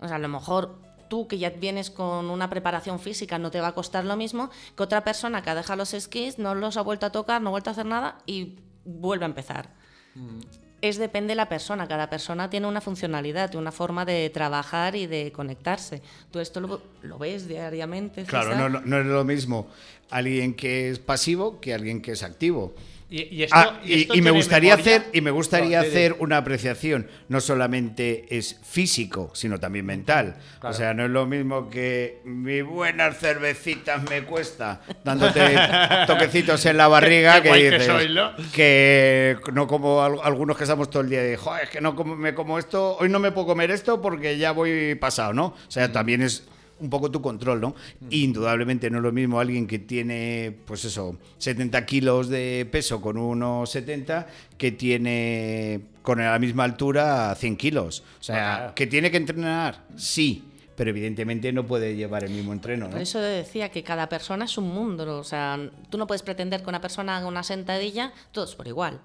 O 0.00 0.06
sea, 0.06 0.16
a 0.16 0.20
lo 0.20 0.28
mejor 0.28 0.78
tú 1.08 1.26
que 1.26 1.38
ya 1.38 1.50
vienes 1.50 1.90
con 1.90 2.30
una 2.30 2.48
preparación 2.50 3.00
física 3.00 3.38
no 3.38 3.50
te 3.50 3.60
va 3.60 3.68
a 3.68 3.74
costar 3.74 4.04
lo 4.04 4.14
mismo 4.16 4.50
que 4.76 4.82
otra 4.82 5.02
persona 5.04 5.42
que 5.42 5.50
ha 5.50 5.54
dejado 5.56 5.78
los 5.78 5.92
esquís, 5.94 6.38
no 6.38 6.54
los 6.54 6.76
ha 6.76 6.82
vuelto 6.82 7.06
a 7.06 7.10
tocar, 7.10 7.42
no 7.42 7.48
ha 7.48 7.50
vuelto 7.50 7.70
a 7.70 7.72
hacer 7.72 7.86
nada 7.86 8.18
y 8.26 8.60
vuelve 8.84 9.24
a 9.24 9.28
empezar. 9.28 9.70
Mm. 10.14 10.40
Es 10.80 10.96
depende 10.96 11.32
de 11.32 11.34
la 11.34 11.48
persona, 11.48 11.88
cada 11.88 12.08
persona 12.08 12.48
tiene 12.50 12.66
una 12.68 12.80
funcionalidad, 12.80 13.54
una 13.56 13.72
forma 13.72 14.04
de 14.04 14.30
trabajar 14.30 14.94
y 14.94 15.06
de 15.06 15.32
conectarse. 15.32 16.02
Tú 16.30 16.38
esto 16.38 16.60
lo, 16.60 16.80
lo 17.02 17.18
ves 17.18 17.48
diariamente. 17.48 18.22
Claro, 18.24 18.54
no- 18.56 18.68
no 18.80 18.98
es 19.00 19.06
lo 19.06 19.24
mismo 19.24 19.66
alguien 20.10 20.54
que 20.54 20.90
es 20.90 20.98
pasivo 21.00 21.60
que 21.60 21.74
alguien 21.74 22.00
que 22.00 22.12
es 22.12 22.22
activo. 22.22 22.74
Y, 23.10 23.36
y 23.36 23.42
esto- 23.44 23.56
Ah, 23.56 23.80
y 23.82 23.94
y, 23.94 24.00
esto 24.02 24.14
y 24.16 24.20
me 24.20 24.30
gustaría 24.30 24.76
memoria? 24.76 24.96
hacer 24.96 25.10
y 25.14 25.20
me 25.22 25.30
gustaría 25.30 25.78
No, 25.78 25.84
de- 25.84 25.90
de- 25.90 25.96
hacer 26.06 26.16
una 26.18 26.36
apreciación 26.36 27.06
no 27.28 27.40
solamente 27.40 28.26
es 28.36 28.60
físico 28.62 29.30
sino 29.34 29.58
también 29.58 29.86
mental 29.86 30.36
Claro. 30.60 30.74
o 30.74 30.78
sea 30.78 30.92
no 30.92 31.04
es 31.06 31.10
lo 31.10 31.24
mismo 31.24 31.70
que 31.70 32.20
mi 32.24 32.60
buenas 32.60 33.16
cervecitas 33.18 34.02
me 34.10 34.24
cuesta 34.24 34.82
dándote 35.04 35.40
toquecitos 36.06 36.66
en 36.66 36.76
la 36.76 36.88
barriga 36.88 37.40
Qué 37.40 37.50
que 37.50 37.70
dices 37.70 37.86
soy, 37.86 38.12
¿no? 38.14 38.32
que 38.52 39.36
no 39.54 39.66
como 39.66 40.02
al- 40.02 40.18
algunos 40.22 40.58
que 40.58 40.64
estamos 40.64 40.90
todo 40.90 41.02
el 41.02 41.08
día 41.08 41.22
de 41.22 41.36
joder 41.38 41.64
es 41.64 41.70
que 41.70 41.80
no 41.80 41.96
como- 41.96 42.14
me 42.14 42.34
como 42.34 42.58
esto 42.58 42.98
hoy 43.00 43.08
no 43.08 43.18
me 43.20 43.32
puedo 43.32 43.46
comer 43.46 43.70
esto 43.70 44.02
porque 44.02 44.36
ya 44.36 44.52
voy 44.52 44.94
pasado 44.96 45.32
no 45.32 45.46
o 45.46 45.56
sea 45.70 45.90
también 45.90 46.20
es 46.20 46.44
un 46.80 46.90
poco 46.90 47.10
tu 47.10 47.20
control, 47.20 47.60
¿no? 47.60 47.74
Indudablemente 48.10 48.90
no 48.90 48.98
es 48.98 49.02
lo 49.02 49.12
mismo 49.12 49.40
alguien 49.40 49.66
que 49.66 49.78
tiene, 49.78 50.56
pues 50.66 50.84
eso, 50.84 51.16
70 51.38 51.84
kilos 51.86 52.28
de 52.28 52.68
peso 52.70 53.00
con 53.00 53.16
unos 53.18 53.70
70 53.70 54.26
que 54.56 54.72
tiene 54.72 55.80
con 56.02 56.18
la 56.18 56.38
misma 56.38 56.64
altura 56.64 57.34
100 57.34 57.56
kilos. 57.56 58.02
O 58.20 58.22
sea, 58.22 58.34
Claro. 58.56 58.74
que 58.74 58.86
tiene 58.86 59.10
que 59.10 59.16
entrenar, 59.18 59.84
sí, 59.96 60.44
pero 60.76 60.90
evidentemente 60.90 61.52
no 61.52 61.66
puede 61.66 61.96
llevar 61.96 62.24
el 62.24 62.30
mismo 62.30 62.52
entreno, 62.52 62.86
¿no? 62.86 62.92
Por 62.92 63.00
eso 63.02 63.20
decía 63.20 63.68
que 63.70 63.82
cada 63.82 64.08
persona 64.08 64.44
es 64.44 64.56
un 64.58 64.68
mundo. 64.72 65.18
O 65.18 65.24
sea, 65.24 65.58
tú 65.90 65.98
no 65.98 66.06
puedes 66.06 66.22
pretender 66.22 66.62
que 66.62 66.68
una 66.68 66.80
persona 66.80 67.16
haga 67.16 67.26
una 67.26 67.42
sentadilla, 67.42 68.12
todos 68.32 68.54
por 68.54 68.68
igual. 68.68 69.00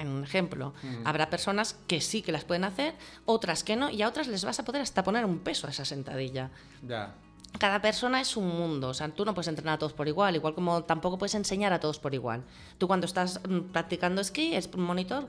En 0.00 0.08
un 0.08 0.24
ejemplo, 0.24 0.72
habrá 1.04 1.28
personas 1.28 1.76
que 1.86 2.00
sí 2.00 2.22
que 2.22 2.32
las 2.32 2.44
pueden 2.44 2.64
hacer, 2.64 2.94
otras 3.26 3.62
que 3.62 3.76
no, 3.76 3.90
y 3.90 4.00
a 4.00 4.08
otras 4.08 4.28
les 4.28 4.44
vas 4.44 4.58
a 4.58 4.64
poder 4.64 4.80
hasta 4.80 5.04
poner 5.04 5.26
un 5.26 5.40
peso 5.40 5.66
a 5.66 5.70
esa 5.70 5.84
sentadilla. 5.84 6.50
Ya. 6.86 7.14
cada 7.58 7.82
persona 7.82 8.20
es 8.20 8.36
un 8.36 8.48
mundo, 8.48 8.88
o 8.88 8.94
sea, 8.94 9.08
tú 9.08 9.24
no 9.24 9.34
puedes 9.34 9.48
entrenar 9.48 9.74
a 9.74 9.78
todos 9.78 9.92
por 9.92 10.06
igual, 10.08 10.36
igual 10.36 10.54
como 10.54 10.84
tampoco 10.84 11.18
puedes 11.18 11.34
enseñar 11.34 11.72
a 11.72 11.80
todos 11.80 11.98
por 11.98 12.14
igual. 12.14 12.44
Tú 12.78 12.86
cuando 12.86 13.06
estás 13.06 13.40
mm, 13.46 13.72
practicando 13.72 14.20
esquí, 14.20 14.54
es 14.54 14.70
un 14.72 14.82
monitor, 14.82 15.28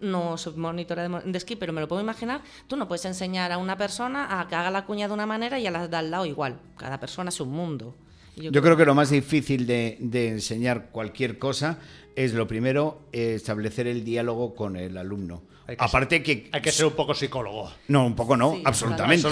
no 0.00 0.36
soy 0.36 0.54
monitora 0.56 1.08
de, 1.08 1.32
de 1.32 1.38
esquí, 1.38 1.56
pero 1.56 1.72
me 1.72 1.80
lo 1.80 1.88
puedo 1.88 2.02
imaginar, 2.02 2.42
tú 2.66 2.76
no 2.76 2.88
puedes 2.88 3.04
enseñar 3.04 3.52
a 3.52 3.58
una 3.58 3.78
persona 3.78 4.40
a 4.40 4.48
que 4.48 4.56
haga 4.56 4.70
la 4.70 4.84
cuña 4.84 5.08
de 5.08 5.14
una 5.14 5.24
manera 5.24 5.58
y 5.58 5.66
a 5.66 5.70
la 5.70 5.88
de 5.88 5.96
al 5.96 6.10
lado 6.10 6.26
igual. 6.26 6.58
Cada 6.76 7.00
persona 7.00 7.30
es 7.30 7.40
un 7.40 7.50
mundo. 7.50 7.94
Yo 8.36 8.62
creo 8.62 8.76
que 8.76 8.84
lo 8.84 8.94
más 8.94 9.10
difícil 9.10 9.66
de, 9.66 9.96
de 10.00 10.28
enseñar 10.28 10.88
cualquier 10.90 11.38
cosa 11.38 11.78
es 12.16 12.32
lo 12.34 12.46
primero, 12.46 13.00
eh, 13.12 13.34
establecer 13.36 13.86
el 13.86 14.04
diálogo 14.04 14.54
con 14.54 14.76
el 14.76 14.96
alumno. 14.98 15.42
Hay 15.66 15.76
que 15.76 15.84
Aparte 15.84 16.22
que... 16.22 16.48
Hay 16.52 16.60
que 16.60 16.72
ser 16.72 16.86
un 16.86 16.92
poco 16.94 17.14
psicólogo. 17.14 17.72
No, 17.88 18.04
un 18.04 18.16
poco 18.16 18.36
no, 18.36 18.54
Sí, 18.56 18.62
absolutamente. 18.64 19.26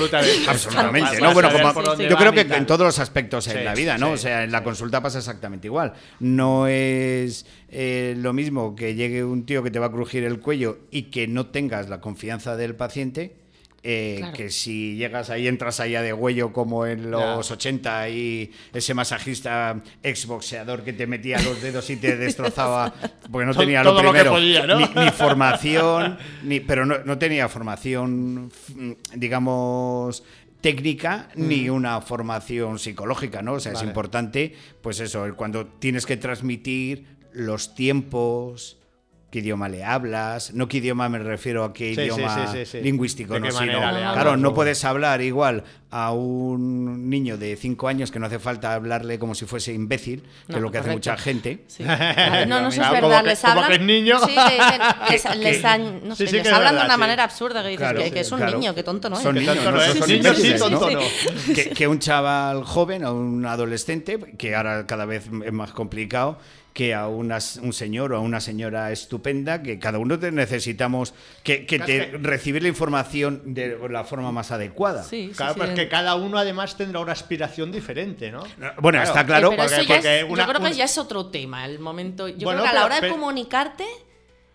Absolutamente. 0.48 1.20
No, 1.20 1.32
bueno, 1.34 1.51
como- 1.51 1.96
yo 1.96 2.16
creo 2.16 2.32
que 2.32 2.40
en 2.42 2.66
todos 2.66 2.80
los 2.86 2.98
aspectos 2.98 3.44
Sí, 3.44 3.51
en 3.51 3.64
la 3.64 3.74
vida, 3.74 3.98
¿no? 3.98 4.09
sí, 4.09 4.12
o 4.12 4.16
sea, 4.16 4.44
en 4.44 4.53
la 4.53 4.59
sí. 4.59 4.64
consulta 4.64 5.03
pasa 5.03 5.18
exactamente 5.18 5.66
igual. 5.66 5.92
No 6.20 6.66
es 6.68 7.46
eh, 7.68 8.14
lo 8.16 8.32
mismo 8.32 8.76
que 8.76 8.94
llegue 8.94 9.24
un 9.24 9.44
tío 9.44 9.62
que 9.62 9.70
te 9.70 9.78
va 9.78 9.86
a 9.86 9.92
crujir 9.92 10.24
el 10.24 10.38
cuello 10.40 10.78
y 10.90 11.05
que 11.05 11.26
no 11.26 11.46
tengas 11.46 11.88
la 11.88 12.01
confianza 12.01 12.57
del 12.57 12.76
paciente. 12.76 13.36
Eh, 13.83 14.16
Claro. 14.18 14.33
Que 14.35 14.51
si 14.51 14.97
llegas 14.97 15.31
ahí, 15.31 15.49
entras 15.49 15.81
allá 15.81 16.03
de 16.03 16.12
huello 16.12 16.53
como 16.53 16.85
en 16.87 17.11
los 17.11 17.49
Ya. 17.49 17.55
80 17.55 18.09
y 18.11 18.53
ese 18.74 18.93
masajista 18.95 19.81
exboxeador 20.03 20.83
que 20.83 20.93
te 20.93 21.07
metía 21.07 21.41
los 21.41 21.62
dedos 21.62 21.89
y 21.91 21.97
te 21.97 22.16
destrozaba 22.16 22.93
porque 23.33 23.47
no 23.47 23.55
tenía 23.57 23.83
todo 23.83 23.95
lo 23.95 24.03
lo 24.03 24.11
primero. 24.11 24.33
podía, 24.33 24.66
¿no? 24.66 24.78
ni, 24.81 24.87
ni 24.87 25.11
formación, 25.11 26.18
ni, 26.43 26.61
pero 26.61 26.85
no, 26.85 26.99
no 27.05 27.16
tenía 27.18 27.49
formación, 27.49 28.53
mm, 28.74 28.93
digamos, 29.14 30.22
técnica 30.61 31.31
ni 31.37 31.70
una 31.70 32.03
formación 32.03 32.78
psicológica, 32.78 33.41
¿no? 33.41 33.55
O 33.55 33.61
sea, 33.61 33.72
es 33.72 33.83
importante, 33.83 34.55
pues 34.83 35.01
eso, 35.01 35.26
cuando 35.37 35.66
tienes 35.66 36.05
que 36.05 36.18
transmitir 36.18 37.07
los 37.33 37.74
tiempos, 37.74 38.76
qué 39.31 39.39
idioma 39.39 39.68
le 39.68 39.85
hablas, 39.85 40.53
no 40.55 40.66
qué 40.68 40.78
idioma 40.78 41.09
me 41.09 41.18
refiero 41.20 41.62
a 41.64 41.72
qué 41.72 41.95
Sí, 41.95 42.01
idioma 42.03 42.47
sí, 42.49 42.59
sí, 42.59 42.66
sí. 42.66 42.81
lingüístico, 42.83 43.35
¿De 43.35 43.41
no, 43.41 43.47
qué 43.47 43.53
sino, 43.53 43.81
manera 43.81 43.93
le 43.93 44.12
claro, 44.14 44.37
no 44.37 44.53
puedes 44.55 44.85
hablar 44.85 45.20
igual 45.22 45.62
a 45.93 46.12
un 46.12 47.09
niño 47.11 47.37
de 47.37 47.57
5 47.57 47.89
años 47.89 48.11
que 48.11 48.18
no 48.20 48.26
hace 48.26 48.39
falta 48.39 48.74
hablarle 48.74 49.18
como 49.18 49.35
si 49.35 49.45
fuese 49.47 49.72
imbécil, 49.72 50.22
que 50.22 50.53
No, 50.53 50.57
es 50.59 50.62
lo 50.62 50.70
que 50.70 50.78
hace 50.78 50.91
mucha 50.93 51.16
gente. 51.16 51.64
No, 52.49 52.61
no, 52.61 52.68
eso 52.68 52.83
es 52.83 52.91
verdad. 52.91 53.24
les 53.24 53.45
hablan. 53.45 53.87
niño. 53.87 54.18
Sí, 54.20 54.35
les, 55.39 56.47
hablan 56.53 56.74
de 56.76 56.85
una 56.85 56.95
sí. 56.95 57.01
manera 57.01 57.24
absurda 57.24 57.62
que 57.62 57.68
dices 57.68 57.81
Claro, 57.81 58.03
que, 58.03 58.11
que 58.12 58.20
es 58.20 58.33
un 58.33 58.39
claro. 58.39 58.59
niño, 58.59 58.74
que 58.74 58.83
tonto 58.83 59.09
no 59.11 59.16
es. 59.16 59.22
Son 59.22 59.35
niños, 59.35 59.57
no, 59.57 59.62
son- 59.62 59.81
es. 59.81 59.99
son 59.99 60.09
Niño 60.09 60.35
sí, 60.35 60.55
tonto 60.59 60.91
no. 60.91 61.01
que, 61.55 61.70
que 61.70 61.89
un 61.89 61.99
chaval 61.99 62.64
joven 62.64 63.05
o 63.05 63.14
un 63.14 63.45
adolescente, 63.47 64.18
que 64.39 64.55
ahora 64.55 64.87
cada 64.87 65.05
vez 65.07 65.28
es 65.45 65.53
más 65.53 65.70
complicado, 65.72 66.39
que 66.73 66.95
a 66.95 67.09
una- 67.09 67.39
un 67.62 67.73
señor 67.73 68.12
o 68.12 68.16
a 68.16 68.21
una 68.21 68.41
señora 68.41 68.93
estupenda, 68.93 69.62
que 69.62 69.79
cada 69.79 69.99
uno 69.99 70.18
te 70.18 70.31
necesitamos 70.33 71.14
que, 71.43 71.66
que 71.66 71.79
te 71.81 72.12
recibir 72.23 72.62
la 72.62 72.68
información 72.68 73.55
de 73.55 73.77
la 73.91 74.05
forma 74.05 74.31
más 74.33 74.51
adecuada. 74.53 75.03
Sí, 75.03 75.29
sí, 75.31 75.35
Claro, 75.37 75.55
sí. 75.55 75.59
pues 75.59 75.71
que 75.71 75.89
cada 75.89 76.14
uno 76.14 76.39
además 76.39 76.77
tendrá 76.77 77.01
una 77.01 77.12
aspiración 77.12 77.73
diferente, 77.73 78.31
¿no? 78.31 78.45
Bueno, 78.81 79.03
está 79.03 79.27
claro. 79.27 79.49
Eh, 79.53 79.57
pero 79.57 79.62
porque- 79.68 79.75
eso 79.75 79.83
ya 79.83 79.95
porque 79.97 80.18
es- 80.21 80.25
una- 80.31 80.47
yo 80.47 80.53
creo 80.53 80.68
que 80.68 80.75
ya 80.75 80.85
es 80.85 80.99
otro 80.99 81.27
tema. 81.27 81.64
El 81.66 81.81
momento, 81.81 82.29
yo 82.29 82.45
Bueno, 82.45 82.61
creo 82.61 82.71
que 82.73 82.77
a 82.77 82.81
la 82.81 82.87
hora 82.87 82.95
de 82.97 83.01
pero- 83.03 83.14
comunicarte 83.14 83.85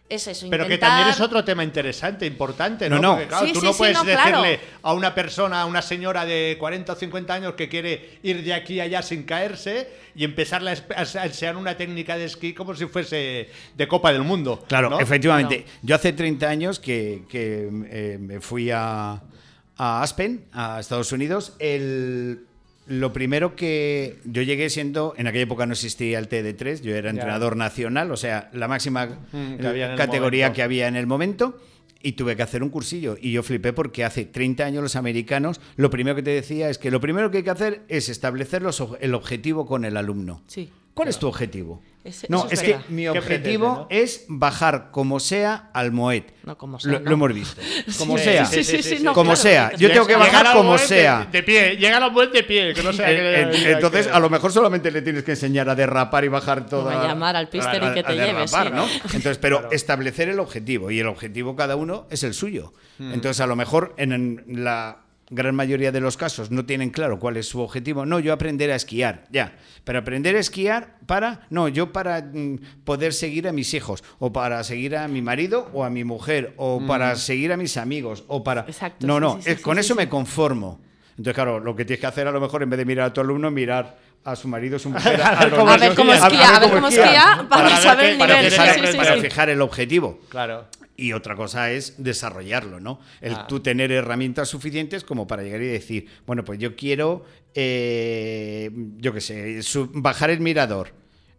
es 0.07 0.27
eso. 0.27 0.47
Pero 0.49 0.65
que 0.67 0.73
intentar- 0.75 0.89
también 0.89 1.09
es 1.09 1.19
otro 1.19 1.43
tema 1.43 1.63
interesante, 1.63 2.25
importante, 2.25 2.89
¿no? 2.89 2.97
No, 2.97 3.01
no. 3.01 3.11
Porque, 3.13 3.27
claro, 3.27 3.45
Sí, 3.47 3.53
tú 3.53 3.59
sí, 3.61 3.65
no 3.65 3.73
sí, 3.73 3.77
puedes 3.79 3.97
no, 3.97 4.03
claro. 4.03 4.41
decirle 4.43 4.59
a 4.83 4.93
una 4.93 5.15
persona, 5.15 5.61
a 5.61 5.65
una 5.65 5.81
señora 5.81 6.25
de 6.25 6.57
40 6.59 6.93
o 6.93 6.95
50 6.95 7.33
años 7.33 7.53
que 7.55 7.67
quiere 7.69 8.19
ir 8.23 8.43
de 8.43 8.53
aquí 8.53 8.79
a 8.79 8.83
allá 8.83 9.01
sin 9.01 9.23
caerse 9.23 9.89
y 10.15 10.23
empezarle 10.23 10.71
a 10.95 11.25
enseñar 11.25 11.57
una 11.57 11.75
técnica 11.75 12.17
de 12.17 12.25
esquí 12.25 12.53
como 12.53 12.75
si 12.75 12.85
fuese 12.85 13.49
de 13.75 13.87
Copa 13.87 14.13
del 14.13 14.21
Mundo. 14.23 14.63
Claro, 14.67 14.89
¿no? 14.89 14.99
efectivamente. 14.99 15.65
Yo 15.81 15.95
hace 15.95 16.13
30 16.13 16.47
años 16.49 16.79
que, 16.79 17.23
que, 17.27 17.67
eh, 17.89 18.17
me 18.19 18.41
fui 18.41 18.69
a, 18.71 19.21
a 19.77 20.01
Aspen, 20.03 20.45
a 20.53 20.79
Estados 20.79 21.11
Unidos. 21.11 21.53
El, 21.59 22.45
lo 22.87 23.13
primero 23.13 23.55
que 23.55 24.19
yo 24.25 24.41
llegué 24.41 24.69
siendo, 24.69 25.13
en 25.17 25.27
aquella 25.27 25.43
época 25.43 25.65
no 25.65 25.73
existía 25.73 26.19
el 26.19 26.29
TD3, 26.29 26.81
yo 26.81 26.95
era 26.95 27.09
entrenador 27.09 27.55
nacional, 27.57 28.11
o 28.11 28.17
sea, 28.17 28.49
la 28.53 28.67
máxima 28.67 29.07
Mm, 29.31 29.55
que 29.57 29.93
categoría 29.97 30.45
momento. 30.45 30.55
que 30.55 30.63
había 30.63 30.87
en 30.87 30.95
el 30.95 31.07
momento. 31.07 31.59
Y 32.01 32.11
tuve 32.11 32.35
que 32.35 32.43
hacer 32.43 32.61
un 32.61 32.69
cursillo. 32.69 33.17
Y 33.19 33.31
yo 33.31 33.41
flipé 33.41 33.73
porque 33.73 34.03
hace 34.03 34.25
30 34.25 34.63
años 34.63 34.83
los 34.83 34.95
americanos, 34.95 35.59
lo 35.75 35.89
primero 35.89 36.15
que 36.15 36.21
te 36.21 36.29
decía 36.29 36.69
es 36.69 36.77
que 36.77 36.91
lo 36.91 37.01
primero 37.01 37.31
que 37.31 37.37
hay 37.37 37.43
que 37.43 37.49
hacer 37.49 37.81
es 37.87 38.09
establecer 38.09 38.61
los 38.61 38.83
el 38.99 39.15
objetivo 39.15 39.65
con 39.65 39.85
el 39.85 39.97
alumno. 39.97 40.43
Sí. 40.45 40.69
¿Cuál 40.95 41.09
es 41.09 41.19
tu 41.19 41.27
objetivo? 41.27 41.83
Ese- 42.05 42.27
no, 42.29 42.47
es 42.49 42.61
que 42.61 42.77
mi 42.89 43.01
¿Qué 43.03 43.09
objetivo 43.09 43.87
pretende, 43.87 44.03
es 44.03 44.25
bajar 44.27 44.91
como 44.91 45.19
sea 45.19 45.69
al 45.73 45.91
Moet. 45.91 46.23
No, 46.43 46.55
como 46.57 46.79
sea, 46.79 46.91
Lo, 46.93 46.99
no. 46.99 47.05
lo 47.09 47.13
hemos 47.15 47.33
visto. 47.33 47.61
Como 47.97 48.17
Sí, 48.17 48.23
sea. 48.23 48.45
Sí, 48.45 48.63
sí, 48.63 48.81
sí, 48.83 48.97
no, 49.03 49.13
como 49.13 49.31
claro, 49.31 49.41
sea. 49.41 49.71
Yo 49.75 49.91
tengo 49.91 50.05
que 50.07 50.15
bajar 50.15 50.53
como 50.55 50.73
de- 50.73 50.79
sea. 50.79 51.27
De, 51.31 51.41
pie, 51.43 51.75
llega 51.77 51.99
la 51.99 52.07
web 52.09 52.31
de 52.31 52.43
pie, 52.43 52.73
que 52.75 52.83
no 52.83 52.93
sea 52.93 53.11
Eh, 53.11 53.15
que- 53.15 53.41
eh, 53.41 53.49
que- 53.63 53.71
Entonces, 53.71 54.05
que- 54.07 54.13
a 54.13 54.19
lo 54.19 54.29
mejor 54.29 54.51
solamente 54.53 54.89
le 54.91 55.01
tienes 55.01 55.23
que 55.23 55.31
enseñar 55.31 55.67
a 55.67 55.73
derrapar 55.75 56.23
y 56.23 56.27
bajar 56.27 56.65
todo. 56.67 56.89
A 56.89 57.07
llamar 57.07 57.35
al 57.35 57.49
pister 57.49 57.83
y 57.83 57.93
que 57.93 58.03
te 58.03 58.13
lleve, 58.15 58.47
sí. 58.47 58.55
¿no? 58.71 58.85
Entonces, 59.05 59.37
pero 59.39 59.69
establecer 59.71 60.29
el 60.29 60.39
objetivo 60.39 60.91
y 60.91 60.99
el 60.99 61.07
objetivo 61.07 61.55
cada 61.55 61.75
uno 61.75 62.05
es 62.11 62.23
el 62.23 62.33
suyo. 62.35 62.71
Mm. 62.99 63.13
Entonces, 63.13 63.41
a 63.41 63.47
lo 63.47 63.55
mejor 63.55 63.93
en- 63.97 64.13
en 64.13 64.43
la 64.63 65.04
gran 65.29 65.55
mayoría 65.55 65.91
de 65.91 65.99
los 66.01 66.17
casos 66.17 66.51
no 66.51 66.65
tienen 66.65 66.91
claro 66.91 67.19
cuál 67.19 67.37
es 67.37 67.47
su 67.47 67.59
objetivo. 67.59 68.05
No, 68.05 68.19
yo 68.19 68.31
aprender 68.33 68.71
a 68.71 68.75
esquiar, 68.75 69.23
ya. 69.31 69.55
Pero 69.83 69.99
aprender 69.99 70.35
a 70.35 70.39
esquiar 70.39 70.97
para, 71.07 71.41
no, 71.49 71.67
yo 71.67 71.91
para 71.91 72.21
mm, 72.21 72.83
poder 72.83 73.13
seguir 73.13 73.47
a 73.47 73.51
mis 73.51 73.73
hijos, 73.73 74.03
o 74.19 74.31
para 74.31 74.63
seguir 74.63 74.95
a 74.97 75.07
mi 75.07 75.21
marido 75.21 75.69
o 75.73 75.83
a 75.83 75.89
mi 75.89 76.03
mujer, 76.03 76.53
o 76.57 76.79
Mm. 76.79 76.87
para 76.87 77.15
seguir 77.15 77.51
a 77.53 77.57
mis 77.57 77.77
amigos, 77.77 78.23
o 78.27 78.43
para... 78.43 78.61
Exacto, 78.67 79.05
no, 79.07 79.15
sí, 79.15 79.21
no, 79.21 79.35
sí, 79.37 79.41
sí, 79.43 79.49
es- 79.51 79.57
sí, 79.57 79.63
con 79.63 79.75
sí, 79.77 79.79
eso 79.81 79.93
sí. 79.93 79.97
me 79.97 80.09
conformo. 80.09 80.79
Entonces, 81.11 81.33
claro, 81.33 81.59
lo 81.59 81.75
que 81.75 81.85
tienes 81.85 82.01
que 82.01 82.07
hacer 82.07 82.27
a 82.27 82.31
lo 82.31 82.41
mejor 82.41 82.61
en 82.61 82.69
vez 82.69 82.77
de 82.77 82.85
mirar 82.85 83.07
a 83.07 83.13
tu 83.13 83.21
alumno, 83.21 83.49
mirar 83.49 83.97
a 84.25 84.35
su 84.35 84.47
marido, 84.47 84.75
a 84.75 84.79
su 84.79 84.89
mujer, 84.89 85.21
A 85.23 85.39
ver 85.45 85.49
los 85.51 85.59
cómo 85.59 85.71
A 85.71 85.77
ver 85.77 85.95
cómo 85.95 86.13
esquía, 86.13 86.55
a 86.55 86.59
ver 86.59 86.69
cómo 86.71 86.87
esquía 86.87 87.45
para 87.49 87.63
ver 87.69 87.77
saber 87.77 88.05
el 88.11 88.17
para 88.17 88.35
nivel. 88.37 88.51
fijar- 88.51 88.73
Sí, 88.73 88.79
sí, 88.81 88.87
sí, 88.91 88.97
para 88.97 89.15
sí. 89.15 89.21
fijar 89.21 89.49
el 89.49 89.61
objetivo. 89.61 90.19
Claro. 90.29 90.65
Y 90.97 91.11
otra 91.13 91.35
cosa 91.35 91.71
es 91.71 91.95
desarrollarlo, 92.01 92.79
¿no? 92.79 92.99
El 93.19 93.33
Ah. 93.33 93.47
tú 93.47 93.59
tener 93.59 93.91
herramientas 93.91 94.47
suficientes 94.47 95.03
como 95.03 95.27
para 95.27 95.43
llegar 95.43 95.61
y 95.61 95.67
decir, 95.67 96.07
bueno, 96.25 96.45
pues 96.45 96.57
yo 96.57 96.75
quiero, 96.75 97.25
eh, 97.53 98.71
yo 98.97 99.13
qué 99.13 99.21
sé, 99.21 99.59
bajar 99.93 100.29
el 100.29 100.39
mirador. 100.39 100.89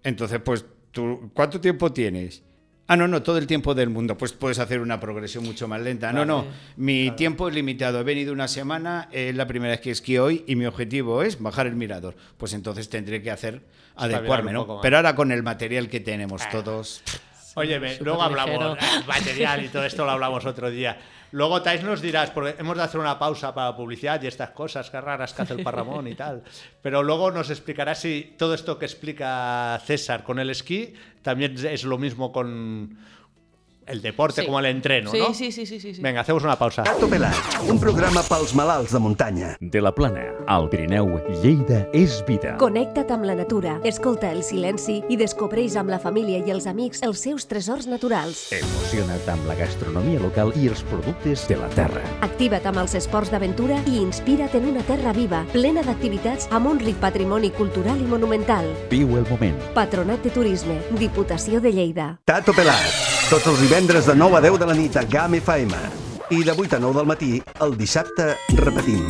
Entonces, 0.02 0.40
pues, 0.44 0.64
tú, 0.92 1.30
¿cuánto 1.34 1.61
tiempo 1.61 1.92
tienes? 1.92 2.42
Ah, 2.88 2.96
no, 2.96 3.09
no, 3.09 3.20
todo 3.22 3.38
el 3.38 3.48
tiempo 3.48 3.74
del 3.74 3.90
mundo. 3.90 4.16
Pues 4.16 4.32
puedes 4.32 4.61
hacer 4.61 4.80
una 4.80 5.00
progresión 5.00 5.42
mucho 5.42 5.66
más 5.66 5.80
lenta. 5.80 6.12
No, 6.12 6.24
no, 6.24 6.46
mi 6.76 7.11
tiempo 7.16 7.48
es 7.48 7.54
limitado. 7.54 7.98
He 7.98 8.04
venido 8.04 8.32
una 8.32 8.46
semana, 8.46 9.09
es 9.11 9.34
la 9.34 9.48
primera 9.48 9.72
vez 9.72 9.80
que 9.80 9.90
esquí 9.90 10.18
hoy 10.18 10.44
y 10.46 10.54
mi 10.54 10.66
objetivo 10.66 11.22
es 11.24 11.40
bajar 11.40 11.66
el 11.66 11.74
mirador. 11.74 12.14
Pues 12.36 12.52
entonces 12.52 12.88
tendré 12.88 13.20
que 13.22 13.32
hacer 13.32 13.62
adecuarme, 13.96 14.52
¿no? 14.52 14.80
Pero 14.82 14.98
ahora 14.98 15.16
con 15.16 15.32
el 15.32 15.42
material 15.42 15.88
que 15.88 15.98
tenemos 15.98 16.42
Ah. 16.42 16.50
todos... 16.52 17.02
Oye, 17.59 17.98
luego 18.00 18.22
hablamos 18.22 18.76
material 19.07 19.64
y 19.64 19.68
todo 19.68 19.84
esto 19.84 20.04
lo 20.04 20.11
hablamos 20.11 20.44
otro 20.44 20.70
día. 20.70 20.98
Luego, 21.32 21.62
Tais, 21.62 21.82
nos 21.82 22.02
dirás, 22.02 22.30
porque 22.30 22.54
hemos 22.59 22.76
de 22.76 22.82
hacer 22.82 23.00
una 23.00 23.18
pausa 23.18 23.54
para 23.54 23.74
publicidad 23.74 24.22
y 24.22 24.26
estas 24.26 24.50
cosas 24.50 24.90
que 24.90 25.00
raras 25.00 25.32
que 25.32 25.40
hace 25.40 25.54
el 25.54 25.62
Parramón 25.62 26.07
y 26.07 26.14
tal. 26.14 26.42
Pero 26.82 27.02
luego 27.02 27.30
nos 27.30 27.48
explicará 27.48 27.94
si 27.94 28.34
todo 28.36 28.52
esto 28.52 28.78
que 28.78 28.84
explica 28.84 29.80
César 29.84 30.22
con 30.22 30.38
el 30.38 30.50
esquí 30.50 30.92
también 31.22 31.57
es 31.66 31.84
lo 31.84 31.96
mismo 31.96 32.30
con 32.30 32.98
el 33.87 34.03
deporte, 34.03 34.41
Sí. 34.43 34.47
como 34.47 34.59
el 34.59 34.66
entreno, 34.66 35.11
Sí, 35.11 35.18
¿no? 35.18 35.32
sí, 35.34 35.53
sí, 35.53 35.64
sí, 35.66 35.80
sí, 35.80 35.95
sí. 35.95 36.01
Venga, 36.03 36.20
hacemos 36.20 36.43
una 36.43 36.57
pausa. 36.57 36.82
Tato 36.82 37.09
Pelat, 37.09 37.34
un 37.68 37.78
programa 37.80 38.22
pels 38.22 38.55
malalts 38.55 38.93
de 38.93 38.99
muntanya. 38.99 39.57
De 39.61 39.80
la 39.80 39.93
Plana, 39.95 40.24
al 40.47 40.68
Pirineu, 40.68 41.20
Lleida 41.43 41.89
és 41.93 42.22
vida. 42.26 42.57
Connecta't 42.59 43.11
amb 43.12 43.24
la 43.24 43.34
natura, 43.34 43.80
escolta 43.84 44.30
el 44.32 44.43
silenci 44.43 45.03
i 45.09 45.16
descobreix 45.16 45.76
amb 45.76 45.91
la 45.91 45.99
família 45.99 46.43
i 46.47 46.51
els 46.51 46.66
amics 46.66 47.03
els 47.03 47.20
seus 47.20 47.47
tresors 47.47 47.87
naturals. 47.87 48.53
Emociona't 48.53 49.28
amb 49.30 49.47
la 49.47 49.55
gastronomia 49.55 50.20
local 50.20 50.53
i 50.57 50.68
els 50.68 50.82
productes 50.82 51.47
de 51.49 51.57
la 51.57 51.68
terra. 51.68 52.03
Activa't 52.22 52.66
amb 52.66 52.78
els 52.78 52.95
esports 52.95 53.30
d'aventura 53.30 53.78
i 53.87 53.99
inspira't 54.03 54.55
en 54.57 54.66
una 54.72 54.82
terra 54.82 55.12
viva, 55.12 55.45
plena 55.53 55.82
d'activitats 55.82 56.49
amb 56.51 56.66
un 56.72 56.80
ric 56.80 56.97
patrimoni 56.97 57.51
cultural 57.51 58.01
i 58.01 58.05
monumental. 58.05 58.66
Viu 58.91 59.16
el 59.16 59.26
moment. 59.30 59.57
Patronat 59.74 60.22
de 60.22 60.30
Turisme, 60.30 60.80
Diputació 60.99 61.61
de 61.61 61.72
Lleida. 61.72 62.18
Tato 62.24 62.53
Pelat, 62.53 62.91
tots 63.30 63.47
els 63.47 63.61
divendres 63.77 64.07
de 64.07 64.14
9 64.16 64.39
a 64.39 64.41
10 64.41 64.59
de 64.59 64.66
la 64.66 64.72
nit 64.72 64.95
a 64.97 65.03
GAM 65.05 65.35
FM. 65.35 65.77
I 66.31 66.39
de 66.45 66.53
8 66.53 66.77
a 66.77 66.79
9 66.81 66.97
del 66.97 67.07
matí, 67.07 67.43
el 67.61 67.77
dissabte, 67.77 68.33
repetim. 68.57 69.05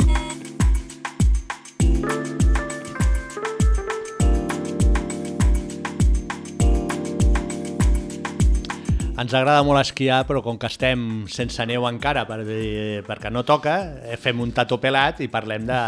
Ens 9.15 9.31
agrada 9.31 9.63
molt 9.63 9.79
esquiar, 9.79 10.25
però 10.27 10.43
com 10.43 10.59
que 10.59 10.67
estem 10.67 11.23
sense 11.31 11.63
neu 11.63 11.87
encara 11.87 12.25
per, 12.27 12.41
perquè 13.07 13.31
no 13.31 13.45
toca, 13.47 13.77
eh, 14.03 14.19
fem 14.19 14.43
un 14.43 14.51
tato 14.51 14.81
pelat 14.83 15.23
i 15.23 15.31
parlem 15.31 15.63
de 15.71 15.81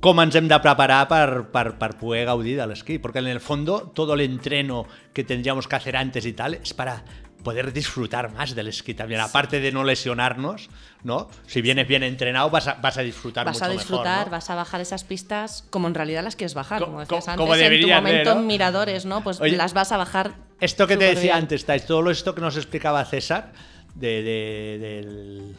com 0.00 0.24
ens 0.24 0.36
hem 0.38 0.48
de 0.48 0.56
preparar 0.64 1.04
per, 1.12 1.28
per, 1.52 1.66
per 1.76 1.92
poder 2.00 2.24
gaudir 2.24 2.56
de 2.56 2.66
l'esquí, 2.70 2.96
porque 2.98 3.20
en 3.20 3.28
el 3.28 3.40
fondo 3.40 3.92
todo 3.92 4.14
el 4.14 4.22
entreno 4.22 4.86
que 5.12 5.24
tendríamos 5.24 5.68
que 5.68 5.76
hacer 5.76 5.96
antes 5.96 6.24
y 6.24 6.32
tal 6.32 6.54
es 6.54 6.72
para 6.72 7.02
poder 7.46 7.72
disfrutar 7.72 8.32
más 8.32 8.56
del 8.56 8.66
esquí 8.66 8.92
también, 8.92 9.20
aparte 9.20 9.60
de 9.60 9.70
no 9.70 9.84
lesionarnos, 9.84 10.68
¿no? 11.04 11.28
Si 11.46 11.62
vienes 11.62 11.86
bien 11.86 12.02
entrenado 12.02 12.50
vas 12.50 12.66
a, 12.66 12.74
vas 12.74 12.98
a 12.98 13.02
disfrutar 13.02 13.46
Vas 13.46 13.54
mucho 13.54 13.64
a 13.66 13.68
disfrutar, 13.68 14.04
mejor, 14.18 14.26
¿no? 14.26 14.30
vas 14.32 14.50
a 14.50 14.56
bajar 14.56 14.80
esas 14.80 15.04
pistas 15.04 15.64
como 15.70 15.86
en 15.86 15.94
realidad 15.94 16.24
las 16.24 16.34
quieres 16.34 16.54
bajar, 16.54 16.80
Co- 16.80 16.86
como 16.86 16.96
co- 16.98 17.02
decías 17.14 17.36
como 17.36 17.52
antes, 17.52 17.70
en 17.70 17.80
tu 17.82 17.88
momento 17.88 18.34
¿no? 18.34 18.40
en 18.40 18.46
miradores, 18.48 19.04
¿no? 19.06 19.22
Pues 19.22 19.40
Oye, 19.40 19.56
las 19.56 19.74
vas 19.74 19.92
a 19.92 19.96
bajar. 19.96 20.34
Esto 20.58 20.88
que 20.88 20.96
te 20.96 21.04
decía 21.14 21.36
antes, 21.36 21.64
Tais, 21.64 21.86
todo 21.86 22.10
esto 22.10 22.34
que 22.34 22.40
nos 22.40 22.56
explicaba 22.56 23.04
César, 23.04 23.52
de, 23.94 24.22
de- 24.24 24.78
del... 24.80 25.56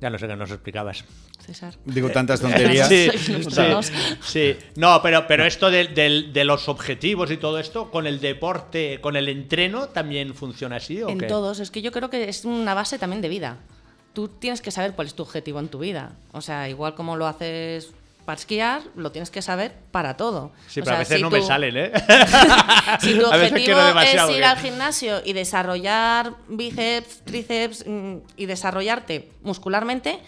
Ya 0.00 0.10
no 0.10 0.18
sé 0.18 0.26
qué 0.26 0.34
nos 0.36 0.50
explicabas. 0.50 1.04
César. 1.46 1.74
Digo 1.84 2.10
tantas 2.10 2.40
tonterías. 2.42 2.88
Sí, 2.88 3.08
sí, 3.16 3.34
sí. 4.22 4.56
No, 4.76 5.00
pero, 5.02 5.26
pero 5.26 5.44
esto 5.46 5.70
del- 5.70 5.94
del- 5.94 6.32
de, 6.32 6.44
los 6.44 6.68
objetivos 6.68 7.30
y 7.30 7.36
todo 7.36 7.58
esto, 7.58 7.90
con 7.90 8.06
el 8.06 8.20
deporte, 8.20 9.00
con 9.00 9.16
el 9.16 9.28
entreno, 9.28 9.88
también 9.88 10.34
funciona 10.34 10.76
así, 10.76 11.00
¿o 11.02 11.08
En 11.08 11.18
qué? 11.18 11.26
todos, 11.26 11.60
es 11.60 11.70
que 11.70 11.82
yo 11.82 11.92
creo 11.92 12.10
que 12.10 12.28
es 12.28 12.44
una 12.44 12.74
base 12.74 12.98
también 12.98 13.22
de 13.22 13.28
vida. 13.28 13.58
Tú 14.12 14.28
tienes 14.28 14.60
que 14.60 14.70
saber 14.70 14.92
cuál 14.92 15.06
es 15.06 15.14
tu 15.14 15.22
objetivo 15.22 15.60
en 15.60 15.68
tu 15.68 15.78
vida. 15.78 16.12
O 16.32 16.40
sea, 16.40 16.68
igual 16.68 16.94
como 16.94 17.16
lo 17.16 17.26
haces 17.26 17.90
para 18.24 18.38
esquiar, 18.40 18.82
lo 18.96 19.12
tienes 19.12 19.30
que 19.30 19.40
saber 19.40 19.72
para 19.92 20.16
todo. 20.16 20.50
Sí, 20.66 20.80
O 20.80 20.84
pero 20.84 20.96
a 20.96 20.98
veces 20.98 21.18
si 21.18 21.22
no 21.22 21.30
me 21.30 21.42
salen, 21.42 21.76
¿eh? 21.76 21.92
Si 23.00 23.14
tu 23.16 23.24
objetivo 23.26 23.78
es 24.00 24.14
ir 24.14 24.36
¿qué? 24.38 24.44
al 24.44 24.56
gimnasio 24.58 25.22
y 25.24 25.32
desarrollar 25.32 26.32
bíceps, 26.48 27.20
tríceps 27.24 27.84
mm, 27.86 28.16
y 28.36 28.46
desarrollarte 28.46 29.30
muscularmente, 29.42 30.18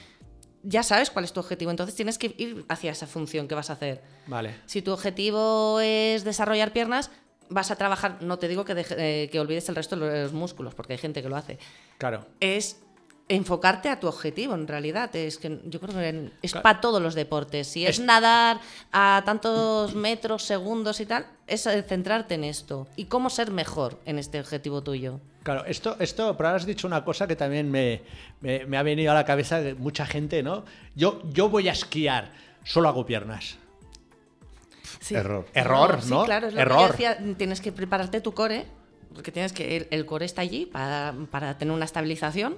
ya 0.68 0.82
sabes 0.82 1.10
cuál 1.10 1.24
es 1.24 1.32
tu 1.32 1.40
objetivo. 1.40 1.70
Entonces 1.70 1.94
tienes 1.96 2.18
que 2.18 2.34
ir 2.36 2.64
hacia 2.68 2.92
esa 2.92 3.06
función 3.06 3.48
que 3.48 3.54
vas 3.54 3.70
a 3.70 3.74
hacer. 3.74 4.02
Vale. 4.26 4.54
Si 4.66 4.82
tu 4.82 4.92
objetivo 4.92 5.80
es 5.80 6.24
desarrollar 6.24 6.72
piernas, 6.72 7.10
vas 7.48 7.70
a 7.70 7.76
trabajar, 7.76 8.18
no 8.22 8.38
te 8.38 8.48
digo 8.48 8.64
que, 8.66 8.74
deje- 8.74 8.96
eh, 8.98 9.28
que 9.30 9.40
olvides 9.40 9.68
el 9.70 9.76
resto 9.76 9.96
de 9.96 10.22
los 10.24 10.32
músculos, 10.34 10.74
porque 10.74 10.92
hay 10.92 10.98
gente 10.98 11.22
que 11.22 11.28
lo 11.30 11.36
hace. 11.36 11.58
Claro. 11.96 12.26
Es 12.40 12.80
enfocarte 13.28 13.88
a 13.90 14.00
tu 14.00 14.06
objetivo, 14.08 14.54
en 14.54 14.66
realidad. 14.66 15.14
Es 15.14 15.38
que 15.38 15.60
yo 15.66 15.80
creo 15.80 15.94
que 15.94 16.30
es 16.42 16.52
Claro. 16.52 16.62
para 16.62 16.80
todos 16.80 17.02
los 17.02 17.14
deportes. 17.14 17.66
Si 17.66 17.84
es, 17.86 17.98
Es- 17.98 18.04
nadar 18.04 18.60
a 18.92 19.22
tantos 19.26 19.94
metros, 19.94 20.44
segundos 20.44 21.00
y 21.00 21.06
tal, 21.06 21.26
es 21.46 21.66
eh, 21.66 21.82
centrarte 21.82 22.34
en 22.34 22.44
esto. 22.44 22.86
Y 22.96 23.04
cómo 23.06 23.28
ser 23.30 23.50
mejor 23.50 23.98
en 24.06 24.18
este 24.18 24.40
objetivo 24.40 24.82
tuyo. 24.82 25.20
Claro, 25.42 25.64
esto, 25.66 25.96
esto, 26.00 26.36
pero 26.36 26.50
has 26.50 26.66
dicho 26.66 26.86
una 26.86 27.04
cosa 27.04 27.26
que 27.26 27.36
también 27.36 27.70
me, 27.70 28.02
me- 28.40 28.66
me 28.66 28.76
ha 28.76 28.82
venido 28.82 29.12
a 29.12 29.14
la 29.14 29.24
cabeza 29.24 29.60
de 29.60 29.74
mucha 29.74 30.04
gente, 30.06 30.42
¿no? 30.42 30.64
Yo, 30.94 31.22
yo 31.32 31.48
voy 31.48 31.68
a 31.68 31.72
esquiar, 31.72 32.32
solo 32.64 32.88
hago 32.88 33.06
piernas. 33.06 33.56
Sí. 35.00 35.14
Error. 35.14 35.46
Error, 35.54 36.00
Sí, 36.02 36.10
¿no? 36.10 36.24
claro, 36.24 36.48
es 36.48 36.54
lo 36.54 36.60
Error. 36.60 36.76
que 36.96 37.02
yo 37.04 37.08
decía. 37.10 37.34
Tienes 37.36 37.60
que 37.60 37.72
prepararte 37.72 38.20
tu 38.20 38.32
core, 38.32 38.66
porque 39.14 39.30
tienes 39.32 39.52
que. 39.52 39.76
El, 39.76 39.88
el 39.90 40.06
core 40.06 40.24
está 40.26 40.42
allí 40.42 40.66
para, 40.66 41.14
para 41.30 41.56
tener 41.58 41.72
una 41.74 41.84
estabilización. 41.84 42.56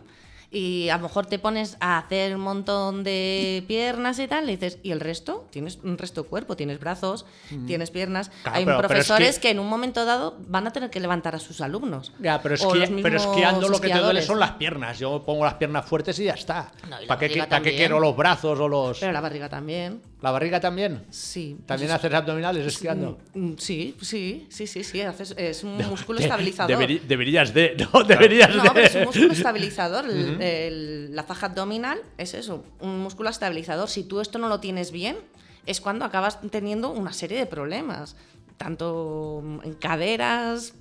Y 0.53 0.89
a 0.89 0.97
lo 0.97 1.05
mejor 1.05 1.27
te 1.27 1.39
pones 1.39 1.77
a 1.79 1.97
hacer 1.99 2.35
un 2.35 2.41
montón 2.43 3.05
de 3.05 3.63
piernas 3.69 4.19
y 4.19 4.27
tal, 4.27 4.51
y 4.51 4.57
dices, 4.57 4.79
¿y 4.83 4.91
el 4.91 4.99
resto? 4.99 5.47
Tienes 5.51 5.79
un 5.85 5.97
resto 5.97 6.25
de 6.25 6.29
cuerpo, 6.29 6.57
tienes 6.57 6.81
brazos, 6.81 7.25
tienes 7.69 7.93
piernas. 7.93 8.31
Claro, 8.43 8.59
Hay 8.59 8.65
pero- 8.65 8.79
pero 8.79 8.99
es 9.01 9.07
profesores 9.07 9.37
que- 9.37 9.43
que... 9.43 9.51
en 9.51 9.61
un 9.61 9.69
momento 9.69 10.05
dado 10.05 10.37
van 10.49 10.67
a 10.67 10.73
tener 10.73 10.91
que 10.91 10.99
levantar 10.99 11.37
a 11.37 11.39
sus 11.39 11.61
alumnos. 11.61 12.13
Ya, 12.19 12.43
pero, 12.43 12.57
O 12.57 12.75
esqui- 12.75 12.91
los 12.91 13.01
pero 13.03 13.17
esquiando 13.19 13.69
lo 13.69 13.81
que 13.81 13.91
te 13.91 13.99
duele 13.99 14.23
son 14.23 14.41
las 14.41 14.53
piernas. 14.53 14.99
Yo 14.99 15.23
pongo 15.25 15.45
las 15.45 15.55
piernas 15.55 15.87
fuertes 15.87 16.19
y 16.19 16.25
ya 16.25 16.35
está. 16.35 16.73
No, 16.89 16.97
¿Para 17.07 17.21
qué, 17.29 17.45
para 17.49 17.63
qué 17.63 17.77
quiero 17.77 18.01
los 18.01 18.17
brazos 18.17 18.59
o 18.59 18.67
los... 18.67 18.99
Pero 18.99 19.13
la 19.13 19.21
barriga 19.21 19.49
también. 19.49 20.03
¿La 20.23 20.31
barriga 20.31 20.61
también? 20.61 21.05
Sí. 21.11 21.57
¿También 21.65 21.89
Pues 21.91 21.99
haces 22.05 22.13
abdominales 22.15 22.67
esquiando? 22.67 23.19
Mm, 23.35 23.53
Sí, 23.57 23.97
sí, 24.03 24.47
sí, 24.51 24.67
sí, 24.67 24.85
sí. 24.85 25.01
haces- 25.01 25.35
es 25.39 25.65
un 25.65 25.79
músculo 25.79 26.19
De- 26.19 26.27
estabilizador. 26.27 26.77
deberi- 26.79 27.01
deberías 27.01 27.55
de, 27.55 27.75
no, 27.95 28.05
deberías 28.05 28.55
No, 28.55 28.63
de. 28.65 28.71
pero 28.71 28.87
es 28.87 28.95
un 28.97 29.05
músculo 29.05 29.33
estabilizador. 29.33 30.05
El- 30.11 30.41
el- 30.43 31.17
la 31.17 31.23
faja 31.23 31.47
abdominal 31.47 31.99
es 32.19 32.35
eso, 32.35 32.65
un 32.81 33.01
músculo 33.01 33.31
estabilizador. 33.31 33.89
Si 33.89 34.05
tú 34.05 34.21
esto 34.21 34.39
no 34.39 34.49
lo 34.49 34.61
tienes 34.61 34.91
bien, 34.93 35.17
es 35.65 35.81
cuando 35.81 36.05
acabas 36.05 36.39
teniendo 36.51 36.91
una 36.91 37.13
serie 37.15 37.39
de 37.39 37.47
problemas. 37.47 38.15
Tanto 38.59 39.43
en 39.65 39.73
caderas, 39.73 40.75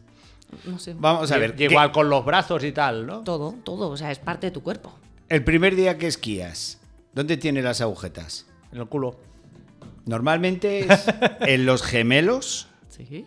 no 0.65 0.79
sé. 0.79 0.95
Vamos 0.99 1.31
a 1.31 1.37
ver. 1.37 1.55
¿qué- 1.55 1.63
Igual 1.65 1.93
con 1.93 2.09
los 2.09 2.25
brazos 2.25 2.61
y 2.65 2.73
tal, 2.73 3.07
¿no? 3.07 3.21
Todo, 3.23 3.55
todo. 3.63 3.89
O 3.89 3.95
sea, 3.95 4.11
es 4.11 4.19
parte 4.19 4.47
de 4.47 4.51
tu 4.51 4.61
cuerpo. 4.61 4.93
El 5.29 5.45
primer 5.45 5.75
día 5.77 5.97
que 5.97 6.07
esquías, 6.07 6.79
¿dónde 7.13 7.37
tiene 7.37 7.61
las 7.61 7.79
agujetas? 7.79 8.45
En 8.73 8.79
el 8.79 8.87
culo. 8.87 9.17
Normalmente 10.09 10.79
es 10.91 11.05
en 11.41 11.65
los 11.65 11.83
gemelos, 11.83 12.67
Sí. 12.89 13.25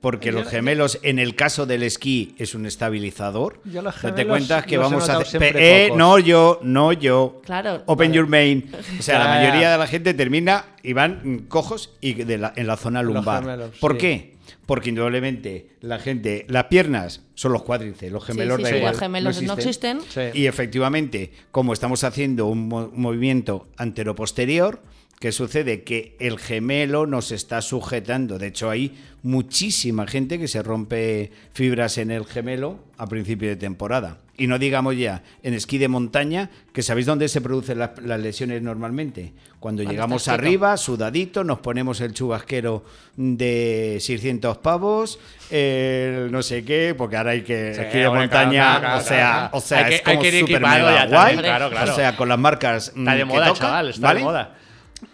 porque 0.00 0.32
los 0.32 0.48
gemelos, 0.48 0.98
en 1.02 1.18
el 1.18 1.36
caso 1.36 1.66
del 1.66 1.82
esquí, 1.82 2.34
es 2.38 2.54
un 2.54 2.66
estabilizador. 2.66 3.60
Yo 3.64 3.80
los 3.82 3.94
Date 3.94 4.08
gemelos 4.22 4.28
cuenta 4.28 4.62
que 4.62 4.76
los 4.76 4.86
he 4.86 4.94
vamos 4.94 5.08
a 5.08 5.18
hacer. 5.18 5.42
Eh, 5.56 5.90
no 5.96 6.18
yo, 6.18 6.60
no 6.62 6.92
yo. 6.92 7.40
Claro. 7.44 7.82
Open 7.86 8.08
Vale. 8.08 8.16
your 8.16 8.26
main. 8.26 8.70
O 8.98 9.02
sea, 9.02 9.18
la 9.18 9.28
mayoría 9.28 9.70
de 9.72 9.78
la 9.78 9.86
gente 9.86 10.12
termina 10.14 10.64
y 10.82 10.92
van 10.94 11.44
cojos 11.48 11.90
y 12.00 12.14
de 12.14 12.38
la- 12.38 12.52
en 12.56 12.66
la 12.66 12.76
zona 12.76 13.02
Los 13.02 13.14
lumbar. 13.14 13.42
gemelos, 13.44 13.70
¿Por 13.78 13.92
sí. 13.92 13.98
qué? 13.98 14.34
Porque 14.66 14.88
indudablemente 14.90 15.68
la 15.82 15.98
gente, 15.98 16.46
las 16.48 16.64
piernas 16.64 17.22
son 17.34 17.52
los 17.52 17.62
cuádriceps, 17.62 18.10
los 18.12 18.24
gemelos 18.24 18.56
sí, 18.58 18.62
da 18.62 18.68
sí, 18.70 18.76
igual. 18.76 18.92
los 18.92 19.00
gemelos 19.00 19.42
no 19.42 19.52
existen. 19.54 20.00
Sí. 20.08 20.20
Y 20.32 20.46
efectivamente, 20.46 21.32
como 21.50 21.72
estamos 21.74 22.02
haciendo 22.02 22.46
un, 22.46 22.68
mo- 22.68 22.90
un 22.92 23.00
movimiento 23.00 23.68
anteroposterior, 23.76 24.80
¿qué 25.24 25.32
sucede? 25.32 25.84
Que 25.84 26.16
el 26.20 26.38
gemelo 26.38 27.06
nos 27.06 27.32
está 27.32 27.62
sujetando. 27.62 28.38
De 28.38 28.48
hecho, 28.48 28.68
hay 28.68 28.94
muchísima 29.22 30.06
gente 30.06 30.38
que 30.38 30.48
se 30.48 30.62
rompe 30.62 31.32
fibras 31.54 31.96
en 31.96 32.10
el 32.10 32.26
gemelo 32.26 32.80
a 32.98 33.06
principio 33.06 33.48
de 33.48 33.56
temporada. 33.56 34.18
Y 34.36 34.48
no 34.48 34.58
digamos 34.58 34.98
ya 34.98 35.22
en 35.42 35.54
esquí 35.54 35.78
de 35.78 35.88
montaña, 35.88 36.50
que 36.74 36.82
sabéis 36.82 37.06
dónde 37.06 37.28
se 37.30 37.40
producen 37.40 37.78
las, 37.78 37.92
las 38.02 38.20
lesiones 38.20 38.60
normalmente. 38.60 39.32
Cuando, 39.60 39.82
Cuando 39.82 39.92
llegamos 39.92 40.28
arriba, 40.28 40.76
sudadito, 40.76 41.42
nos 41.42 41.60
ponemos 41.60 42.02
el 42.02 42.12
chubasquero 42.12 42.84
de 43.16 43.96
600 44.00 44.58
pavos, 44.58 45.18
el 45.50 46.30
no 46.30 46.42
sé 46.42 46.66
qué, 46.66 46.94
porque 46.94 47.16
ahora 47.16 47.30
hay 47.30 47.44
que 47.44 47.72
Sí, 47.72 47.80
esquí 47.80 47.98
de 48.00 48.10
montaña, 48.10 48.78
claro, 48.78 48.80
claro, 48.80 48.98
o 48.98 49.00
sea, 49.00 49.30
claro. 49.30 49.50
o 49.56 49.60
sea, 49.62 49.86
Hay 49.86 49.94
es 49.94 50.02
como 50.02 50.20
que 50.20 50.60
mega 50.60 50.60
ya 50.60 51.06
guay. 51.06 51.34
también, 51.36 51.38
claro, 51.40 51.70
claro. 51.70 51.92
O 51.92 51.96
sea, 51.96 52.14
con 52.14 52.28
las 52.28 52.38
marcas 52.38 52.92
mm, 52.94 52.98
Está 52.98 53.12
de 53.12 53.18
que 53.20 53.24
moda, 53.24 53.46
tocan, 53.46 53.62
chaval, 53.62 53.88
está 53.88 54.06
¿vale? 54.06 54.20
de 54.20 54.24
moda. 54.26 54.54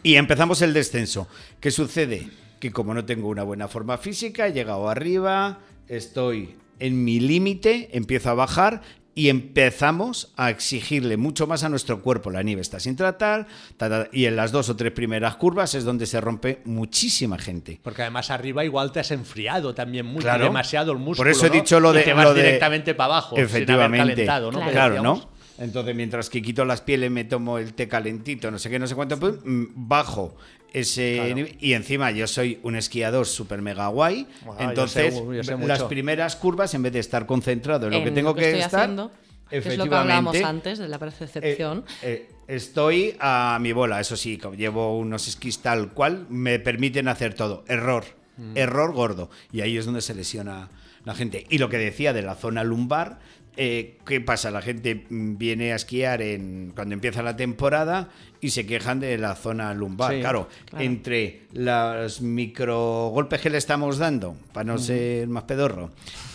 Y 0.02 0.16
empezamos 0.16 0.62
el 0.62 0.72
descenso. 0.72 1.28
¿Qué 1.60 1.70
sucede? 1.70 2.28
Que 2.58 2.70
como 2.72 2.94
no 2.94 3.04
tengo 3.04 3.28
una 3.28 3.42
buena 3.42 3.68
forma 3.68 3.98
física, 3.98 4.46
he 4.46 4.52
llegado 4.52 4.88
arriba, 4.88 5.60
estoy 5.88 6.56
en 6.78 7.04
mi 7.04 7.20
límite, 7.20 7.90
empiezo 7.92 8.30
a 8.30 8.34
bajar 8.34 8.82
y 9.14 9.28
empezamos 9.28 10.32
a 10.36 10.50
exigirle 10.50 11.16
mucho 11.16 11.46
más 11.46 11.64
a 11.64 11.68
nuestro 11.68 12.00
cuerpo. 12.00 12.30
La 12.30 12.42
nieve 12.42 12.62
está 12.62 12.78
sin 12.80 12.96
tratar 12.96 13.46
ta, 13.76 13.88
ta, 13.88 14.08
y 14.12 14.24
en 14.26 14.36
las 14.36 14.52
dos 14.52 14.68
o 14.68 14.76
tres 14.76 14.92
primeras 14.92 15.36
curvas 15.36 15.74
es 15.74 15.84
donde 15.84 16.06
se 16.06 16.20
rompe 16.20 16.60
muchísima 16.64 17.36
gente. 17.38 17.80
Porque 17.82 18.02
además 18.02 18.30
arriba 18.30 18.64
igual 18.64 18.92
te 18.92 19.00
has 19.00 19.10
enfriado 19.10 19.74
también 19.74 20.06
mucho, 20.06 20.22
Claro. 20.22 20.44
demasiado 20.44 20.92
el 20.92 20.98
músculo. 20.98 21.16
Por 21.18 21.28
eso 21.28 21.46
he 21.46 21.48
¿no? 21.50 21.54
dicho 21.56 21.80
lo 21.80 21.92
Y 21.92 21.98
de- 21.98 22.02
te 22.04 22.12
vas 22.14 22.24
lo 22.24 22.34
de- 22.34 22.42
directamente 22.44 22.94
para 22.94 23.14
abajo. 23.14 23.36
Efectivamente. 23.36 23.96
Sin 23.96 24.02
haber 24.02 24.14
calentado, 24.26 24.52
¿no? 24.52 24.70
Claro. 24.70 25.02
¿no? 25.02 25.29
Entonces, 25.60 25.94
mientras 25.94 26.28
que 26.30 26.42
quito 26.42 26.64
las 26.64 26.80
pieles, 26.80 27.10
me 27.10 27.24
tomo 27.24 27.58
el 27.58 27.74
té 27.74 27.86
calentito, 27.86 28.50
no 28.50 28.58
sé 28.58 28.68
qué, 28.70 28.78
no 28.78 28.86
sé 28.86 28.94
cuánto, 28.94 29.18
pues, 29.20 29.34
mm, 29.44 29.64
bajo 29.76 30.34
ese 30.72 31.16
Claro. 31.16 31.34
nivel. 31.34 31.56
Y 31.60 31.74
encima 31.74 32.10
yo 32.10 32.26
soy 32.26 32.58
un 32.62 32.76
esquiador 32.76 33.26
súper 33.26 33.60
mega 33.60 33.86
guay. 33.88 34.26
Guau, 34.44 34.58
yo 34.58 34.68
entonces, 34.70 35.14
sé- 35.14 35.36
yo 35.36 35.44
sé 35.44 35.58
las 35.66 35.82
primeras 35.84 36.34
curvas, 36.36 36.72
en 36.74 36.82
vez 36.82 36.92
de 36.92 37.00
estar 37.00 37.26
concentrado 37.26 37.86
en 37.86 37.92
lo 37.92 38.02
que 38.02 38.08
En 38.08 38.14
tengo 38.14 38.34
que, 38.34 38.46
estoy 38.46 38.60
estar, 38.62 38.80
haciendo, 38.80 39.10
que 39.50 39.58
es 39.58 39.76
lo 39.78 39.88
que 39.88 39.94
hablábamos 39.94 40.34
efectivamente, 40.34 40.44
antes 40.68 40.78
de 40.78 40.88
la 40.88 40.96
eh, 40.96 40.98
percepción. 40.98 41.84
eh, 42.02 42.28
estoy 42.48 43.16
a 43.20 43.58
mi 43.60 43.72
bola, 43.72 44.00
eso 44.00 44.16
sí, 44.16 44.38
como 44.38 44.54
llevo 44.54 44.98
unos 44.98 45.28
esquís 45.28 45.58
tal 45.60 45.92
cual, 45.92 46.26
me 46.30 46.58
permiten 46.58 47.06
hacer 47.08 47.34
todo. 47.34 47.64
Error, 47.68 48.04
Mm. 48.38 48.56
error 48.56 48.92
gordo. 48.94 49.28
Y 49.52 49.60
ahí 49.60 49.76
es 49.76 49.84
donde 49.84 50.00
se 50.00 50.14
lesiona 50.14 50.70
la 51.04 51.14
gente. 51.14 51.46
Y 51.50 51.58
lo 51.58 51.68
que 51.68 51.78
decía 51.78 52.12
de 52.12 52.22
la 52.22 52.34
zona 52.34 52.62
lumbar, 52.64 53.18
eh, 53.56 53.98
¿qué 54.06 54.20
pasa? 54.20 54.50
La 54.50 54.62
gente 54.62 55.06
viene 55.08 55.72
a 55.72 55.76
esquiar 55.76 56.22
en, 56.22 56.72
cuando 56.74 56.94
empieza 56.94 57.22
la 57.22 57.36
temporada 57.36 58.08
y 58.40 58.50
se 58.50 58.66
quejan 58.66 59.00
de 59.00 59.18
la 59.18 59.34
zona 59.34 59.74
lumbar. 59.74 60.14
Sí, 60.14 60.20
claro, 60.20 60.48
claro. 60.68 60.84
entre 60.84 61.42
los 61.52 62.20
micro 62.20 63.10
golpes 63.12 63.40
que 63.40 63.50
le 63.50 63.58
estamos 63.58 63.98
dando, 63.98 64.36
para 64.52 64.64
no 64.64 64.78
ser 64.78 65.28
más 65.28 65.44
pedorro, 65.44 65.90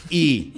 y 0.09 0.53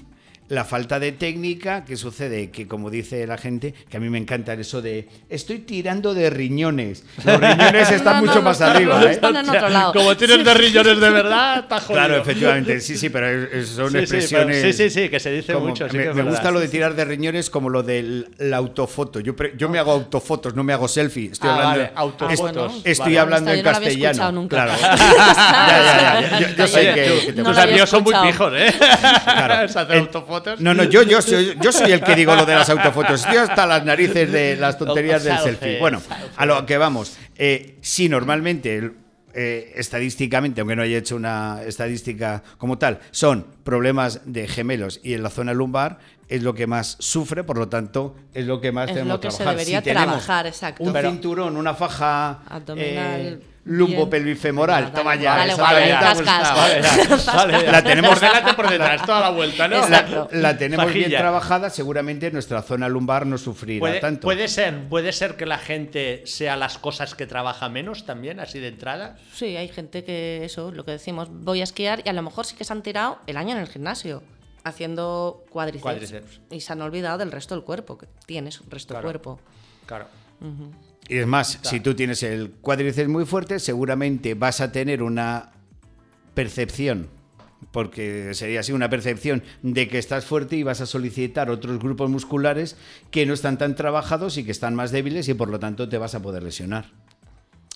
la 0.50 0.64
falta 0.66 1.00
de 1.00 1.12
técnica, 1.12 1.84
que 1.86 1.98
sucede 1.98 2.50
que, 2.52 2.68
como 2.68 2.90
dice 2.90 3.26
la 3.28 3.38
gente, 3.38 3.74
que 3.90 3.98
a 3.98 4.00
mí 4.00 4.10
me 4.10 4.18
encanta 4.18 4.54
eso 4.54 4.82
de 4.82 5.08
estoy 5.30 5.60
tirando 5.60 6.14
de 6.14 6.30
riñones. 6.30 7.04
Los 7.26 7.40
riñones 7.40 7.92
están 7.92 8.16
No, 8.18 8.22
no, 8.22 8.28
mucho 8.28 8.36
no, 8.36 8.42
más 8.44 8.60
no, 8.60 8.66
arriba, 8.68 9.00
no, 9.00 9.08
¿eh? 9.08 9.20
en 9.22 9.50
otro 9.50 9.70
lado. 9.70 9.94
Como 9.94 10.16
tienes 10.18 10.44
de 10.46 10.54
riñones 10.54 11.00
de 11.00 11.10
verdad, 11.10 11.60
está 11.60 11.80
jodido. 11.80 11.94
Claro, 12.06 12.22
efectivamente, 12.22 12.80
sí, 12.82 12.98
sí, 12.98 13.10
pero 13.10 13.28
son 13.66 13.88
Sí, 13.92 13.98
sí, 13.98 14.00
expresiones. 14.00 14.58
pero- 14.62 14.74
sí, 14.74 14.90
sí, 14.90 14.90
sí, 14.90 15.10
que 15.10 15.20
se 15.20 15.32
dice 15.32 15.54
como- 15.54 15.68
mucho, 15.68 15.90
sí 15.90 15.98
me 15.98 16.04
que 16.12 16.22
gusta 16.22 16.50
lo 16.52 16.60
de 16.60 16.68
tirar 16.70 16.96
de 16.96 17.06
riñones 17.06 17.50
como 17.50 17.70
lo 17.70 17.84
de 17.84 18.26
la 18.38 18.58
autofoto. 18.58 19.20
Yo, 19.20 19.36
pre- 19.36 19.54
yo 19.58 19.68
me 19.70 19.80
hago 19.80 19.92
autofotos, 19.92 20.56
no 20.56 20.64
me 20.64 20.74
hago 20.74 20.88
selfie. 20.88 21.32
Estoy 21.32 21.50
Ah, 21.50 21.54
hablando, 21.54 21.80
vale, 21.80 21.92
autofotos. 21.96 22.40
bueno. 22.40 22.74
Estoy 22.84 23.06
Vale. 23.06 23.20
hablando 23.20 23.52
en 23.52 23.64
castellano. 23.64 24.10
escuchado 24.12 24.32
nunca. 24.32 24.56
Claro. 24.66 24.72
ya, 24.82 25.68
ya, 25.68 26.30
ya. 26.30 26.40
Yo, 26.40 26.48
yo 26.56 26.68
sé 26.68 26.94
que, 26.94 27.34
te 27.34 27.44
tus 27.44 27.58
amigos 27.58 27.90
son 27.90 28.04
muy 28.04 28.14
pijos, 28.26 28.54
¿eh? 28.56 28.74
Claro. 29.24 29.68
Se 29.88 29.98
autofotos. 30.38 30.62
No, 30.64 30.74
no, 30.74 30.84
yo, 30.84 31.04
yo, 31.04 31.22
soy, 31.22 31.58
yo 31.62 31.72
soy 31.72 31.92
el 31.92 32.02
que 32.02 32.16
digo 32.16 32.36
lo 32.36 32.46
de 32.46 32.56
las 32.56 32.70
autofotos. 32.70 33.22
Estoy 33.22 33.38
hasta 33.38 33.66
las 33.66 33.84
narices 33.86 34.32
de 34.32 34.56
las 34.56 34.78
tonterías 34.78 35.24
del 35.24 35.38
Selfie, 35.38 35.52
selfie. 35.60 35.80
Bueno, 35.80 36.02
a 36.36 36.46
lo 36.46 36.66
que 36.66 36.78
vamos. 36.78 37.18
Eh, 37.36 37.78
sí, 37.82 38.10
normalmente, 38.10 38.92
eh, 39.34 39.74
estadísticamente, 39.76 40.62
aunque 40.62 40.76
no 40.76 40.82
haya 40.82 40.98
hecho 40.98 41.16
una 41.16 41.62
estadística 41.66 42.42
como 42.58 42.78
tal, 42.78 43.00
son 43.12 43.46
problemas 43.64 44.22
de 44.26 44.48
gemelos 44.48 45.00
y 45.04 45.14
en 45.14 45.22
la 45.24 45.30
zona 45.30 45.54
lumbar 45.54 46.00
es 46.28 46.44
lo 46.44 46.54
que 46.54 46.68
más 46.68 46.98
sufre, 47.00 47.44
por 47.44 47.58
lo 47.58 47.70
tanto, 47.70 48.16
es 48.34 48.46
lo 48.46 48.60
que 48.60 48.72
más 48.72 48.90
Es 48.90 48.96
tenemos 48.96 49.14
lo 49.14 49.20
que 49.22 49.28
que 49.28 49.32
se 49.32 49.38
trabajar. 49.38 49.58
debería 49.60 49.80
si 49.80 49.84
tenemos 49.86 50.06
trabajar, 50.08 50.48
exacto. 50.48 50.84
Un 50.84 50.92
Pero- 50.94 51.10
cinturón, 51.12 51.56
una 51.56 51.74
faja 51.74 52.42
Abdominal, 52.50 53.22
eh, 53.22 53.40
bien. 53.68 53.78
lumbo-pelvifemoral. 53.80 54.84
Dale, 54.86 54.96
Toma 54.96 55.16
ya. 55.16 55.36
dale, 55.38 55.54
esa 55.54 55.62
guay, 55.62 55.74
también 55.76 56.00
te 56.00 56.06
ha 56.06 56.14
cascas. 56.14 56.38
gustado. 56.40 56.58
Vale, 56.58 56.82
ya, 56.82 57.34
vale, 57.36 57.66
ya. 57.66 57.72
La 57.72 57.84
tenemos- 57.84 58.10
por 58.10 58.20
delante 58.20 58.54
por 58.54 58.70
detrás, 58.70 59.06
toda 59.06 59.20
la 59.20 59.30
vuelta, 59.32 59.68
¿no? 59.68 59.88
La, 59.90 60.28
la 60.32 60.58
tenemos 60.58 60.94
bien 60.94 61.10
trabajada, 61.12 61.70
seguramente 61.70 62.32
nuestra 62.32 62.62
zona 62.62 62.88
lumbar 62.90 63.26
no 63.26 63.38
sufrirá 63.38 63.80
Puede, 63.80 64.00
tanto. 64.00 64.22
puede 64.22 64.48
ser, 64.48 64.88
puede 64.90 65.12
ser 65.12 65.36
que 65.36 65.46
la 65.46 65.58
gente 65.58 66.24
sea 66.26 66.56
las 66.56 66.78
cosas 66.78 67.16
que 67.16 67.28
trabaja 67.28 67.70
menos 67.70 68.06
también, 68.06 68.40
así 68.40 68.60
de 68.60 68.70
entrada. 68.70 69.18
Sí, 69.34 69.58
hay 69.58 69.68
gente 69.68 70.04
que 70.04 70.44
eso, 70.46 70.72
lo 70.72 70.86
que 70.86 70.92
decimos, 70.92 71.28
voy 71.32 71.62
a 71.62 71.64
esquiar 71.64 72.02
y 72.06 72.10
a 72.10 72.14
lo 72.14 72.22
mejor 72.22 72.46
sí 72.46 72.56
que 72.56 72.64
se 72.64 72.74
han 72.74 72.82
tirado 72.84 73.20
el 73.28 73.38
año 73.38 73.52
en 73.56 73.62
el 73.62 73.68
gimnasio 73.68 74.24
haciendo 74.64 75.46
cuádriceps, 75.50 75.82
Cuádriceps. 75.84 76.42
y 76.52 76.60
se 76.60 76.74
han 76.74 76.82
olvidado 76.82 77.18
del 77.18 77.32
resto 77.32 77.56
del 77.56 77.64
cuerpo, 77.64 77.98
que 77.98 78.08
tienes 78.26 78.60
un 78.60 78.70
resto 78.70 78.94
Claro. 78.94 79.08
del 79.10 79.20
cuerpo. 79.22 79.40
Claro. 79.86 80.08
Y 81.10 81.18
es 81.18 81.28
más, 81.28 81.60
si 81.62 81.80
tú 81.80 81.96
tienes 81.96 82.22
el 82.24 82.52
cuádriceps 82.52 83.10
muy 83.10 83.26
fuerte, 83.26 83.60
seguramente 83.60 84.34
vas 84.34 84.60
a 84.60 84.72
tener 84.72 85.02
una 85.02 85.52
percepción, 86.34 87.08
porque 87.72 88.34
sería 88.34 88.60
así 88.60 88.74
una 88.74 88.90
percepción 88.90 89.42
de 89.62 89.88
que 89.88 90.00
estás 90.00 90.26
fuerte 90.26 90.58
y 90.58 90.64
vas 90.64 90.82
a 90.82 90.86
solicitar 90.86 91.50
otros 91.50 91.80
grupos 91.80 92.10
musculares 92.10 92.76
que 93.10 93.26
no 93.26 93.34
están 93.34 93.58
tan 93.58 93.76
trabajados 93.76 94.38
y 94.38 94.44
que 94.44 94.52
están 94.52 94.76
más 94.76 94.92
débiles 94.92 95.30
y 95.30 95.34
por 95.34 95.50
lo 95.50 95.60
tanto 95.60 95.88
te 95.88 95.98
vas 95.98 96.14
a 96.14 96.22
poder 96.22 96.44
lesionar. 96.44 96.92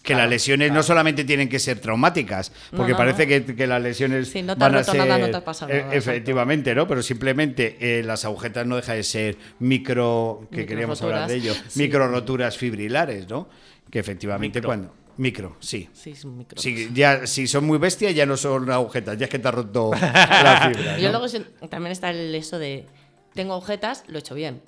Que 0.02 0.14
Claro, 0.14 0.24
las 0.24 0.30
lesiones 0.32 0.72
no 0.72 0.82
solamente 0.82 1.24
tienen 1.24 1.48
que 1.48 1.60
ser 1.60 1.80
traumáticas, 1.80 2.52
porque 2.76 2.94
no, 2.94 2.98
parece 2.98 3.24
no. 3.40 3.46
Que, 3.46 3.56
que 3.56 3.68
las 3.68 3.82
lesiones 3.82 4.30
Si 4.30 4.42
no 4.42 4.56
te 4.56 4.60
van 4.60 4.76
a 4.76 4.84
ser 4.84 4.96
nada, 4.96 5.18
no 5.20 5.30
te 5.30 5.38
eh, 5.38 5.84
nada, 5.84 5.94
efectivamente, 5.94 6.74
¿no? 6.74 6.88
Pero 6.88 7.04
simplemente 7.04 7.78
eh, 7.80 8.04
las 8.04 8.26
agujetas 8.26 8.66
no 8.66 8.78
deja 8.78 8.94
de 8.94 9.04
ser 9.04 9.38
micro, 9.60 10.48
que 10.50 10.58
Micro 10.58 10.70
queríamos 10.70 11.02
hablar 11.04 11.28
de 11.28 11.36
ello, 11.36 11.54
sí. 11.68 11.84
micro 11.84 12.08
roturas 12.08 12.58
fibrilares, 12.58 13.30
¿no? 13.30 13.48
Que 13.92 14.00
efectivamente 14.00 14.60
Micro. 14.60 14.68
cuando 14.68 14.94
micro, 15.18 15.58
sí. 15.60 15.88
Sí, 15.94 16.12
es 16.12 16.26
un 16.26 16.38
micro. 16.38 16.60
Sí, 16.60 16.90
ya, 16.94 17.28
si 17.28 17.46
son 17.48 17.66
muy 17.66 17.78
bestias 17.78 18.16
ya 18.16 18.26
no 18.26 18.38
son 18.38 18.72
agujetas, 18.72 19.18
ya 19.18 19.26
es 19.26 19.30
que 19.30 19.38
te 19.38 19.48
ha 19.48 19.52
roto 19.52 19.92
la 20.02 20.72
fibra. 20.74 20.98
Yo 20.98 21.12
luego 21.12 21.28
también 21.70 21.92
está 21.92 22.10
el 22.10 22.34
eso 22.34 22.58
de 22.58 22.86
tengo 23.34 23.54
agujetas, 23.54 24.04
lo 24.08 24.18
he 24.18 24.20
hecho 24.20 24.36
bien. 24.36 24.62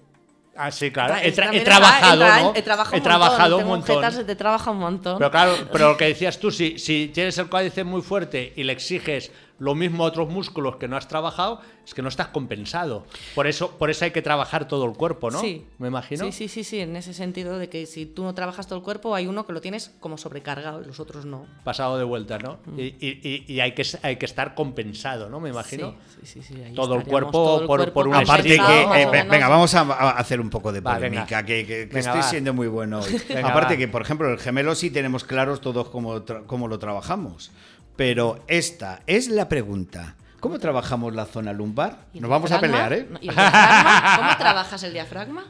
Ah, 0.56 0.70
sí, 0.72 0.92
claro. 0.92 1.16
He, 1.16 1.34
tra- 1.34 1.50
he 1.54 1.62
trabajado, 1.62 2.20
¿no? 2.28 2.54
He 2.56 2.62
trabajado 2.62 2.98
He 2.98 3.02
trabajado 3.02 3.58
un 3.58 3.66
montón. 3.66 3.86
Tengo 3.88 4.00
agujetas, 4.02 4.26
te 4.28 4.36
trabaja 4.36 4.72
un 4.72 4.78
montón. 4.78 5.18
Pero 5.18 5.32
claro, 5.32 5.56
pero 5.72 5.90
lo 5.90 5.98
que 5.98 6.06
decías 6.10 6.38
tú, 6.40 6.52
si, 6.52 6.78
si 6.78 7.08
tienes 7.14 7.38
el 7.40 7.48
cuádriceps 7.48 7.90
muy 7.90 8.02
fuerte 8.02 8.54
y 8.56 8.64
le 8.64 8.74
exiges 8.74 9.32
lo 9.60 9.76
mismo 9.76 10.04
a 10.04 10.08
otros 10.08 10.30
músculos 10.30 10.76
que 10.78 10.88
no 10.88 10.98
has 10.98 11.08
trabajado, 11.08 11.62
es 11.86 11.94
que 11.94 12.02
no 12.02 12.10
estás 12.10 12.28
compensado. 12.28 13.06
Por 13.36 13.48
eso, 13.48 13.72
por 13.78 13.90
eso 13.90 14.04
hay 14.06 14.12
que 14.12 14.22
trabajar 14.22 14.68
todo 14.68 14.86
el 14.86 14.94
cuerpo, 14.94 15.32
¿no? 15.32 15.40
Sí. 15.40 15.66
Me 15.78 15.88
imagino. 15.90 16.26
Sí, 16.26 16.32
sí, 16.32 16.48
sí, 16.48 16.64
sí, 16.64 16.80
en 16.80 16.96
ese 16.96 17.14
sentido 17.14 17.58
de 17.58 17.70
que 17.70 17.86
si 17.86 18.06
tú 18.06 18.24
no 18.24 18.34
trabajas 18.34 18.68
todo 18.68 18.80
el 18.80 18.84
cuerpo, 18.84 19.16
hay 19.16 19.28
uno 19.28 19.46
que 19.46 19.54
lo 19.54 19.62
tienes 19.62 19.92
como 20.00 20.18
sobrecargado 20.18 20.82
y 20.82 20.86
los 20.86 21.00
otros 21.00 21.26
no. 21.26 21.46
Pasado 21.64 21.98
de 21.98 22.04
vuelta, 22.04 22.40
¿no? 22.40 22.58
Mm. 22.66 22.80
Y, 22.80 23.46
y- 23.48 23.60
hay, 23.60 23.74
que, 23.74 23.86
hay 24.02 24.16
que 24.18 24.26
estar 24.26 24.56
compensado, 24.56 25.30
¿no? 25.30 25.40
Me 25.40 25.50
imagino. 25.50 25.96
Sí, 26.08 26.20
sí, 26.24 26.42
sí, 26.42 26.54
sí, 26.56 26.62
ahí 26.62 26.74
Todo 26.74 26.96
el 26.96 27.04
cuerpo 27.04 27.32
todo 27.32 27.62
el 27.62 27.68
por- 27.68 27.78
cuerpo 27.80 27.94
por 27.94 28.08
un 28.08 28.16
Aparte 28.16 28.44
que, 28.50 28.56
eh, 28.56 29.08
venga, 29.30 29.48
vamos 29.48 29.74
a, 29.76 29.82
a 29.82 30.10
hacer 30.12 30.42
un 30.42 30.50
poco 30.50 30.72
de 30.72 30.82
polémica, 30.82 31.44
que, 31.46 31.66
que- 31.66 31.66
que 31.66 31.86
Venga, 31.86 32.00
estoy 32.00 32.22
va. 32.22 32.24
siendo 32.30 32.54
muy 32.54 32.68
bueno 32.68 33.00
hoy. 33.02 33.22
Venga, 33.30 33.50
Aparte 33.50 33.74
va. 33.76 33.78
que, 33.78 33.88
por 33.88 34.02
ejemplo, 34.02 34.30
el 34.32 34.40
gemelo 34.40 34.74
sí 34.76 34.90
tenemos 34.90 35.24
claros 35.24 35.62
todos 35.62 35.90
cómo, 35.90 36.16
tra- 36.26 36.46
cómo 36.46 36.68
lo 36.68 36.80
trabajamos. 36.80 37.52
Pero 37.96 38.44
esta 38.48 39.02
es 39.08 39.28
la 39.30 39.48
pregunta. 39.50 40.16
¿Cómo 40.40 40.60
trabajamos 40.60 41.14
la 41.16 41.26
zona 41.26 41.54
lumbar? 41.54 42.06
¿Y 42.14 42.18
el 42.18 42.22
Nos 42.24 42.30
vamos 42.32 42.52
a 42.52 42.60
pelear, 42.60 42.92
¿eh? 42.94 43.08
¿Y 43.22 43.30
el 43.30 43.36
diafragma? 43.36 44.16
¿Cómo 44.18 44.38
trabajas 44.38 44.84
el 44.84 44.94
diafragma? 44.94 45.46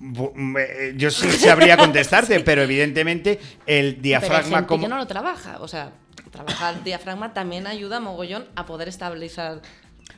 Me- 0.00 0.94
Yo 0.96 1.10
sí 1.10 1.28
sabría 1.32 1.76
contestarte, 1.76 2.38
pero 2.44 2.62
evidentemente 2.62 3.40
el 3.66 3.94
Pero 3.94 3.96
hay 3.96 4.02
diafragma 4.02 4.56
gente 4.58 4.66
como... 4.68 4.82
que 4.82 4.88
no 4.88 4.96
lo 4.96 5.06
trabaja. 5.06 5.58
O 5.60 5.68
sea, 5.68 5.90
trabajar 6.30 6.74
el 6.76 6.84
diafragma 6.84 7.32
también 7.34 7.66
ayuda 7.66 7.98
mogollón 8.00 8.46
a 8.54 8.66
poder 8.66 8.88
estabilizar. 8.88 9.60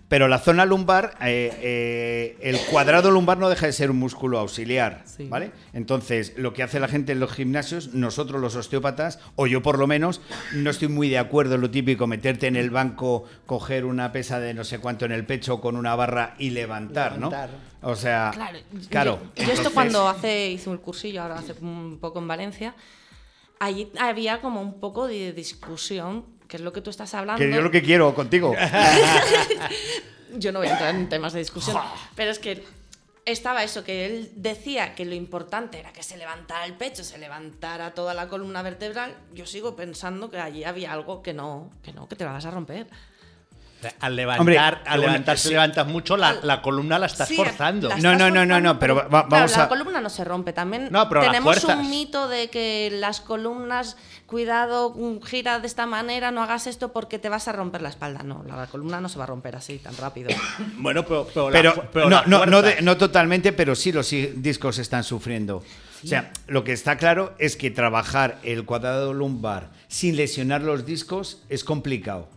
Pero 0.08 0.26
la 0.26 0.40
zona 0.40 0.64
lumbar, 0.64 1.14
eh, 1.22 1.52
eh, 1.62 2.36
el 2.40 2.58
cuadrado 2.70 3.12
lumbar 3.12 3.38
no 3.38 3.48
deja 3.48 3.66
de 3.66 3.72
ser 3.72 3.92
un 3.92 3.98
músculo 3.98 4.40
auxiliar, 4.40 5.02
Sí. 5.04 5.28
¿vale? 5.28 5.52
Entonces, 5.72 6.32
lo 6.36 6.52
que 6.52 6.64
hace 6.64 6.80
la 6.80 6.88
gente 6.88 7.12
en 7.12 7.20
los 7.20 7.30
gimnasios, 7.32 7.94
nosotros 7.94 8.40
los 8.40 8.56
osteópatas, 8.56 9.20
o 9.36 9.46
yo 9.46 9.62
por 9.62 9.78
lo 9.78 9.86
menos, 9.86 10.20
no 10.52 10.68
estoy 10.70 10.88
muy 10.88 11.08
de 11.08 11.18
acuerdo 11.18 11.54
en 11.54 11.60
lo 11.60 11.70
típico, 11.70 12.08
meterte 12.08 12.48
en 12.48 12.56
el 12.56 12.70
banco, 12.70 13.24
coger 13.46 13.84
una 13.84 14.10
pesa 14.10 14.40
de 14.40 14.52
no 14.52 14.64
sé 14.64 14.80
cuánto 14.80 15.04
en 15.04 15.12
el 15.12 15.24
pecho 15.26 15.60
con 15.60 15.76
una 15.76 15.94
barra 15.94 16.34
y 16.38 16.50
levantar, 16.50 17.12
Levantar. 17.12 17.50
¿no? 17.80 17.88
O 17.88 17.94
sea, 17.94 18.32
Claro, 18.34 18.58
claro. 18.88 19.18
Yo, 19.36 19.44
yo 19.44 19.52
esto 19.52 19.70
cuando 19.72 20.08
hace, 20.08 20.50
hice 20.50 20.68
un 20.70 20.78
cursillo, 20.78 21.22
ahora 21.22 21.36
hace 21.38 21.54
un 21.60 21.98
poco 22.00 22.18
en 22.18 22.26
Valencia, 22.26 22.74
allí 23.60 23.92
había 24.00 24.40
como 24.40 24.60
un 24.60 24.80
poco 24.80 25.06
de 25.06 25.32
discusión, 25.32 26.24
que 26.50 26.56
es 26.56 26.62
lo 26.62 26.72
que 26.72 26.82
tú 26.82 26.90
estás 26.90 27.14
hablando. 27.14 27.38
Que 27.42 27.50
yo 27.50 27.62
lo 27.62 27.70
que 27.70 27.80
quiero 27.82 28.12
contigo. 28.14 28.54
Yo 30.34 30.52
no 30.52 30.60
voy 30.60 30.68
a 30.68 30.72
entrar 30.72 30.94
en 30.94 31.08
temas 31.08 31.32
de 31.32 31.40
discusión, 31.40 31.76
pero 32.14 32.30
es 32.30 32.38
que 32.38 32.64
estaba 33.24 33.64
eso, 33.64 33.82
que 33.82 34.06
él 34.06 34.30
decía 34.36 34.94
que 34.94 35.04
lo 35.04 35.14
importante 35.14 35.80
era 35.80 35.92
que 35.92 36.02
se 36.04 36.16
levantara 36.16 36.64
el 36.66 36.74
pecho, 36.74 37.02
se 37.02 37.18
levantara 37.18 37.92
toda 37.94 38.14
la 38.14 38.28
columna 38.28 38.62
vertebral. 38.62 39.14
Yo 39.34 39.44
sigo 39.46 39.74
pensando 39.74 40.30
que 40.30 40.38
allí 40.38 40.62
había 40.64 40.92
algo 40.92 41.20
que 41.22 41.34
no, 41.34 41.70
que 41.82 41.92
no, 41.92 42.08
que 42.08 42.14
te 42.14 42.24
la 42.24 42.32
vas 42.32 42.44
a 42.44 42.50
romper. 42.52 42.86
Al 44.00 44.14
levantar, 44.14 44.40
Hombre, 44.40 44.58
al 44.58 44.76
bueno, 44.84 45.00
levantar 45.06 45.38
si 45.38 45.48
sí. 45.48 45.54
levantas 45.54 45.86
mucho, 45.86 46.14
la, 46.18 46.34
la 46.42 46.60
columna 46.60 46.98
la 46.98 47.06
estás 47.06 47.26
Sí, 47.28 47.34
forzando. 47.34 47.88
la 47.88 47.96
No, 47.96 48.12
estás 48.12 48.18
no, 48.18 48.30
no, 48.30 48.44
no, 48.44 48.54
forzando, 48.54 48.60
no, 48.74 48.78
pero 48.78 48.94
va- 48.96 49.08
claro, 49.08 49.26
vamos 49.30 49.56
la 49.56 49.62
a- 49.64 49.68
columna 49.70 50.00
no 50.02 50.10
se 50.10 50.22
rompe. 50.22 50.52
También 50.52 50.88
No, 50.90 51.08
pero 51.08 51.22
tenemos 51.22 51.64
un 51.64 51.88
mito 51.88 52.28
de 52.28 52.50
que 52.50 52.90
las 52.92 53.22
columnas, 53.22 53.96
cuidado, 54.30 54.94
mm, 54.96 55.20
gira 55.22 55.58
de 55.58 55.66
esta 55.66 55.84
manera, 55.86 56.30
no 56.30 56.42
hagas 56.42 56.66
esto 56.66 56.92
porque 56.92 57.18
te 57.18 57.28
vas 57.28 57.48
a 57.48 57.52
romper 57.52 57.82
la 57.82 57.88
espalda. 57.90 58.22
No, 58.22 58.42
la 58.46 58.66
columna 58.68 59.00
no 59.00 59.08
se 59.08 59.18
va 59.18 59.24
a 59.24 59.26
romper 59.26 59.56
así 59.56 59.78
tan 59.78 59.96
rápido. 59.96 60.30
Bueno, 60.78 61.04
pero, 61.04 61.26
pero, 61.34 61.50
la 61.50 61.74
Pero, 61.92 62.08
no, 62.08 62.22
no, 62.26 62.46
no, 62.46 62.58
fuerzas. 62.60 62.76
de- 62.76 62.82
no 62.82 62.96
totalmente, 62.96 63.52
pero 63.52 63.74
sí 63.74 63.92
los 63.92 64.08
discos 64.36 64.78
están 64.78 65.04
sufriendo. 65.04 65.56
O 66.02 66.06
sea, 66.06 66.32
lo 66.46 66.64
que 66.64 66.72
está 66.72 66.96
claro 66.96 67.34
es 67.38 67.56
que 67.56 67.70
trabajar 67.70 68.38
el 68.42 68.64
cuadrado 68.64 69.12
lumbar 69.12 69.68
sin 69.88 70.16
lesionar 70.16 70.62
los 70.62 70.86
discos 70.86 71.42
es 71.50 71.62
complicado. 71.64 72.28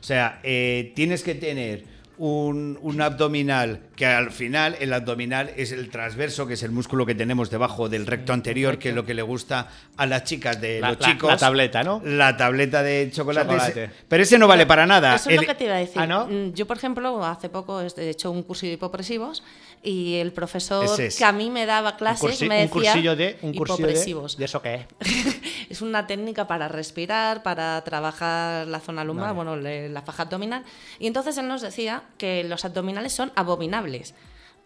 O 0.00 0.04
sea, 0.04 0.40
eh, 0.42 0.92
tienes 0.96 1.22
que 1.22 1.34
tener 1.34 1.84
un, 2.24 2.78
un 2.82 3.00
abdominal 3.00 3.80
que 3.96 4.06
al 4.06 4.30
final 4.30 4.76
el 4.78 4.92
abdominal 4.92 5.50
es 5.56 5.72
el 5.72 5.90
transverso, 5.90 6.46
que 6.46 6.54
es 6.54 6.62
el 6.62 6.70
músculo 6.70 7.04
que 7.04 7.16
tenemos 7.16 7.50
debajo 7.50 7.88
del 7.88 8.06
recto 8.06 8.32
anterior, 8.32 8.78
que 8.78 8.90
es 8.90 8.94
lo 8.94 9.04
que 9.04 9.12
le 9.12 9.22
gusta 9.22 9.66
a 9.96 10.06
las 10.06 10.22
chicas 10.22 10.60
de 10.60 10.78
La- 10.80 10.90
los 10.90 11.00
la- 11.00 11.06
chicos. 11.08 11.30
la 11.30 11.36
tableta, 11.36 11.82
¿no? 11.82 12.00
La 12.04 12.36
tableta 12.36 12.84
de 12.84 13.10
chocolate. 13.12 13.48
Chocolate. 13.48 13.90
Pero 14.06 14.22
ese 14.22 14.38
no 14.38 14.46
vale 14.46 14.66
para 14.66 14.86
nada. 14.86 15.16
Eso 15.16 15.30
es 15.30 15.36
lo 15.40 15.42
que 15.42 15.54
te 15.56 15.64
iba 15.64 15.74
a 15.74 15.78
decir. 15.78 16.00
¿Ah, 16.00 16.06
no? 16.06 16.28
Mm, 16.28 16.52
Yo, 16.54 16.64
por 16.68 16.76
ejemplo, 16.76 17.24
hace 17.26 17.48
poco 17.48 17.80
he 17.80 18.10
hecho 18.10 18.30
un 18.30 18.44
cursillo 18.44 18.70
de 18.70 18.74
hipopresivos 18.74 19.42
y 19.82 20.14
el 20.16 20.32
profesor 20.32 21.00
es. 21.00 21.16
que 21.18 21.24
a 21.24 21.32
mí 21.32 21.50
me 21.50 21.66
daba 21.66 21.90
Un, 21.90 21.96
clases 21.96 22.40
me 22.42 22.46
un 22.46 22.50
decía 22.50 22.92
cursillo 22.92 23.16
de. 23.16 23.38
Un 23.42 23.54
cursillo 23.54 23.76
de, 23.78 23.92
hipopresivos. 23.92 24.36
¿De 24.36 24.44
eso 24.44 24.62
qué? 24.62 24.86
es 25.70 25.82
una 25.82 26.06
técnica 26.06 26.46
para 26.46 26.68
respirar, 26.68 27.42
para 27.42 27.82
trabajar 27.82 28.66
la 28.68 28.78
zona 28.78 29.02
lumbar, 29.04 29.34
bueno, 29.34 29.56
la 29.56 30.02
faja 30.02 30.22
abdominal. 30.24 30.64
Y 31.00 31.08
entonces 31.08 31.36
él 31.36 31.48
nos 31.48 31.62
decía 31.62 32.04
que 32.16 32.44
los 32.44 32.64
abdominales 32.64 33.12
son 33.12 33.32
abominables, 33.34 34.14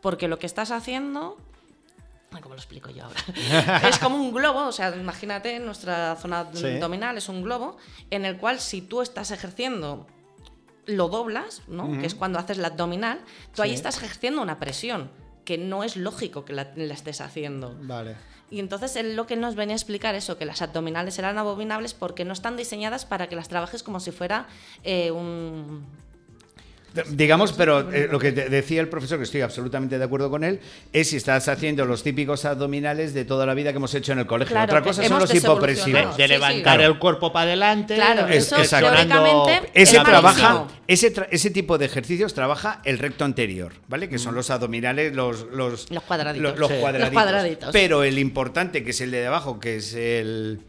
porque 0.03 0.29
lo 0.29 0.39
que 0.39 0.47
estás 0.47 0.71
haciendo... 0.71 1.39
¿Cómo 2.43 2.55
lo 2.55 2.61
explico 2.61 2.91
yo 2.91 3.05
ahora? 3.05 3.21
es 3.89 3.99
como 3.99 4.17
un 4.17 4.31
globo, 4.31 4.67
o 4.67 4.73
sea, 4.73 4.95
imagínate, 4.95 5.59
nuestra 5.59 6.17
zona 6.17 6.47
Sí. 6.53 6.67
abdominal 6.67 7.17
es 7.17 7.31
un 7.31 7.43
globo 7.43 7.79
en 8.11 8.27
el 8.27 8.37
cual 8.37 8.61
si 8.61 8.83
tú 8.83 9.01
estás 9.01 9.31
ejerciendo 9.31 10.07
lo 10.87 11.09
doblas, 11.09 11.63
¿no? 11.69 11.99
Que 12.01 12.07
es 12.07 12.15
cuando 12.15 12.39
haces 12.39 12.59
la 12.59 12.69
abdominal, 12.69 13.21
tú 13.55 13.63
ahí 13.63 13.75
estás 13.75 13.97
ejerciendo 13.99 14.41
una 14.41 14.59
presión 14.59 15.11
que 15.45 15.59
no 15.59 15.85
es 15.85 15.97
lógico 15.97 16.45
que 16.45 16.53
la, 16.53 16.73
la 16.77 16.95
estés 16.95 17.21
haciendo. 17.21 17.77
Vale. 17.83 18.17
Y 18.51 18.61
entonces 18.61 18.95
él 18.97 19.17
lo 19.17 19.27
que 19.27 19.37
nos 19.37 19.57
venía 19.57 19.75
a 19.75 19.77
explicar 19.77 20.15
eso, 20.15 20.39
que 20.39 20.45
las 20.45 20.63
abdominales 20.63 21.19
eran 21.19 21.37
abominables 21.39 21.95
porque 21.95 22.25
no 22.25 22.33
están 22.33 22.57
diseñadas 22.57 23.05
para 23.05 23.29
que 23.29 23.35
las 23.35 23.49
trabajes 23.49 23.83
como 23.83 24.01
si 24.01 24.13
fuera 24.13 24.47
eh, 24.85 25.11
un... 25.11 25.87
Digamos, 27.11 27.53
pero 27.53 27.91
eh, 27.93 28.09
lo 28.11 28.19
que 28.19 28.33
te 28.33 28.49
decía 28.49 28.81
el 28.81 28.89
profesor, 28.89 29.19
que 29.19 29.25
estoy 29.25 29.41
absolutamente 29.43 29.99
de 29.99 30.05
acuerdo 30.05 30.31
con 30.31 30.45
él, 30.45 30.61
es 30.93 31.11
si 31.11 31.17
estás 31.17 31.49
haciendo 31.49 31.85
los 31.85 32.03
típicos 32.03 32.45
abdominales 32.45 33.15
de 33.15 33.25
toda 33.25 33.47
la 33.47 33.55
vida 33.55 33.73
que 33.73 33.77
hemos 33.77 33.95
hecho 33.95 34.13
en 34.13 34.21
el 34.21 34.27
colegio. 34.27 34.53
Claro, 34.53 34.73
Otra 34.73 34.83
cosa 34.83 35.03
son 35.05 35.19
los 35.21 35.35
hipopresivos. 35.35 36.17
De 36.17 36.23
Sí, 36.23 36.23
sí. 36.23 36.29
levantar 36.29 36.81
el 36.81 36.99
cuerpo 36.99 37.33
para 37.33 37.47
adelante. 37.47 37.95
Claro, 37.97 38.27
Es- 38.29 38.53
eso 38.53 38.57
teóricamente 38.79 39.71
Ese 39.75 39.97
es 39.99 40.03
trabaja, 40.05 40.67
ese, 40.87 41.15
tra- 41.15 41.29
ese 41.31 41.51
tipo 41.51 41.79
de 41.79 41.87
ejercicios 41.87 42.35
trabaja 42.35 42.81
el 42.85 42.99
recto 42.99 43.25
anterior, 43.25 43.73
¿vale? 43.89 44.09
Que 44.09 44.19
son 44.19 44.35
los 44.35 44.51
abdominales, 44.51 45.15
los, 45.15 45.47
los, 45.53 45.91
Los 45.91 46.03
cuadraditos. 46.05 46.51
Los, 46.53 46.59
los 46.59 46.69
Sí. 46.71 46.77
cuadraditos. 46.81 47.13
Los 47.15 47.23
cuadraditos. 47.23 47.71
Pero 47.73 48.03
el 48.05 48.19
importante, 48.19 48.83
que 48.85 48.91
es 48.91 49.01
el 49.01 49.11
de 49.11 49.27
abajo, 49.27 49.61
que 49.61 49.77
es 49.77 49.95
el. 49.95 50.61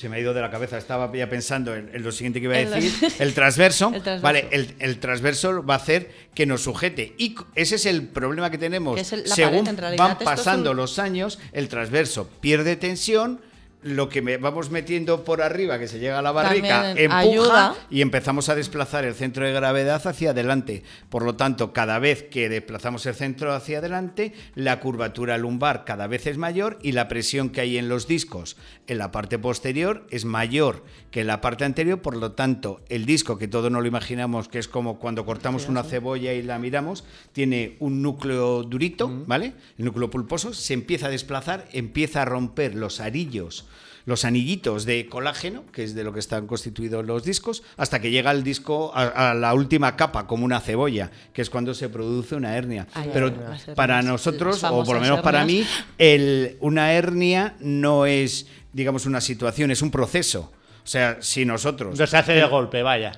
Se 0.00 0.08
me 0.08 0.16
ha 0.16 0.18
ido 0.18 0.32
de 0.32 0.40
la 0.40 0.50
cabeza, 0.50 0.78
estaba 0.78 1.12
ya 1.14 1.28
pensando 1.28 1.76
en, 1.76 1.90
en 1.92 2.02
lo 2.02 2.10
siguiente 2.10 2.40
que 2.40 2.46
iba 2.46 2.54
a 2.54 2.60
El- 2.60 2.70
decir. 2.70 3.12
El 3.18 3.34
transverso, 3.34 3.92
El 3.94 4.00
transverso. 4.02 4.22
Vale, 4.22 4.48
el, 4.50 4.74
el 4.78 4.98
transverso 4.98 5.62
va 5.62 5.74
a 5.74 5.76
hacer 5.76 6.10
que 6.34 6.46
nos 6.46 6.62
sujete. 6.62 7.14
Y 7.18 7.34
ese 7.54 7.74
es 7.74 7.84
el 7.84 8.08
problema 8.08 8.50
que 8.50 8.56
tenemos. 8.56 8.94
Que 8.94 9.14
el- 9.14 9.26
Según 9.26 9.66
pared, 9.76 9.98
van 9.98 10.16
pasando 10.16 10.70
un- 10.70 10.78
los 10.78 10.98
años, 10.98 11.38
el 11.52 11.68
transverso 11.68 12.30
pierde 12.40 12.76
tensión. 12.76 13.42
Lo 13.82 14.08
que 14.08 14.22
me 14.22 14.36
vamos 14.36 14.70
metiendo 14.70 15.24
por 15.24 15.40
arriba, 15.42 15.78
que 15.78 15.88
se 15.88 15.98
llega 15.98 16.18
a 16.18 16.22
la 16.22 16.32
También 16.34 16.98
empuja 16.98 17.18
ayuda. 17.18 17.74
y 17.90 18.02
empezamos 18.02 18.48
a 18.48 18.54
desplazar 18.54 19.04
el 19.04 19.14
centro 19.14 19.44
de 19.44 19.52
gravedad 19.52 20.06
hacia 20.06 20.30
adelante. 20.30 20.82
Por 21.08 21.24
lo 21.24 21.36
tanto, 21.36 21.72
cada 21.72 21.98
vez 21.98 22.22
que 22.24 22.48
desplazamos 22.48 23.06
el 23.06 23.14
centro 23.14 23.52
hacia 23.54 23.78
adelante, 23.78 24.34
la 24.54 24.80
curvatura 24.80 25.38
lumbar 25.38 25.84
cada 25.84 26.06
vez 26.06 26.26
es 26.26 26.36
mayor 26.36 26.78
y 26.82 26.92
la 26.92 27.08
presión 27.08 27.50
que 27.50 27.62
hay 27.62 27.78
en 27.78 27.88
los 27.88 28.06
discos 28.06 28.56
en 28.86 28.98
la 28.98 29.12
parte 29.12 29.38
posterior 29.38 30.06
es 30.10 30.24
mayor 30.24 30.84
que 31.10 31.22
en 31.22 31.26
la 31.26 31.40
parte 31.40 31.64
anterior. 31.64 32.00
Por 32.00 32.16
lo 32.16 32.32
tanto, 32.32 32.80
el 32.88 33.06
disco, 33.06 33.38
que 33.38 33.48
todos 33.48 33.70
no 33.70 33.80
lo 33.80 33.86
imaginamos, 33.86 34.48
que 34.48 34.58
es 34.58 34.68
como 34.68 34.98
cuando 34.98 35.24
cortamos 35.24 35.68
una 35.68 35.82
cebolla 35.82 36.32
y 36.32 36.42
la 36.42 36.58
miramos, 36.58 37.04
tiene 37.32 37.76
un 37.80 38.02
núcleo 38.02 38.62
durito, 38.62 39.10
¿vale? 39.26 39.54
El 39.78 39.86
núcleo 39.86 40.10
pulposo 40.10 40.54
se 40.54 40.74
empieza 40.74 41.06
a 41.06 41.10
desplazar, 41.10 41.68
empieza 41.72 42.22
a 42.22 42.24
romper 42.24 42.74
los 42.74 43.00
arillos 43.00 43.66
los 44.06 44.24
anillitos 44.24 44.86
de 44.86 45.06
colágeno, 45.06 45.64
que 45.72 45.84
es 45.84 45.94
de 45.94 46.04
lo 46.04 46.12
que 46.12 46.20
están 46.20 46.46
constituidos 46.46 47.04
los 47.04 47.22
discos, 47.22 47.62
hasta 47.76 48.00
que 48.00 48.10
llega 48.10 48.30
el 48.30 48.42
disco 48.42 48.92
a, 48.94 49.30
a 49.30 49.34
la 49.34 49.54
última 49.54 49.96
capa, 49.96 50.26
como 50.26 50.44
una 50.44 50.60
cebolla, 50.60 51.10
que 51.32 51.42
es 51.42 51.50
cuando 51.50 51.74
se 51.74 51.88
produce 51.88 52.34
una 52.34 52.56
hernia. 52.56 52.86
Ay, 52.94 53.10
Pero 53.12 53.28
hernias, 53.28 53.66
para 53.76 54.02
nosotros, 54.02 54.64
o 54.64 54.84
por 54.84 54.96
lo 54.96 55.02
menos 55.02 55.20
para 55.20 55.44
mí, 55.44 55.64
el, 55.98 56.56
una 56.60 56.92
hernia 56.92 57.56
no 57.60 58.06
es, 58.06 58.46
digamos, 58.72 59.06
una 59.06 59.20
situación, 59.20 59.70
es 59.70 59.82
un 59.82 59.90
proceso. 59.90 60.50
Sea, 60.90 61.18
si 61.20 61.44
nosotros... 61.44 61.96
No 61.96 62.04
se 62.04 62.16
hace 62.16 62.32
de 62.32 62.44
golpe, 62.46 62.82
vaya. 62.82 63.12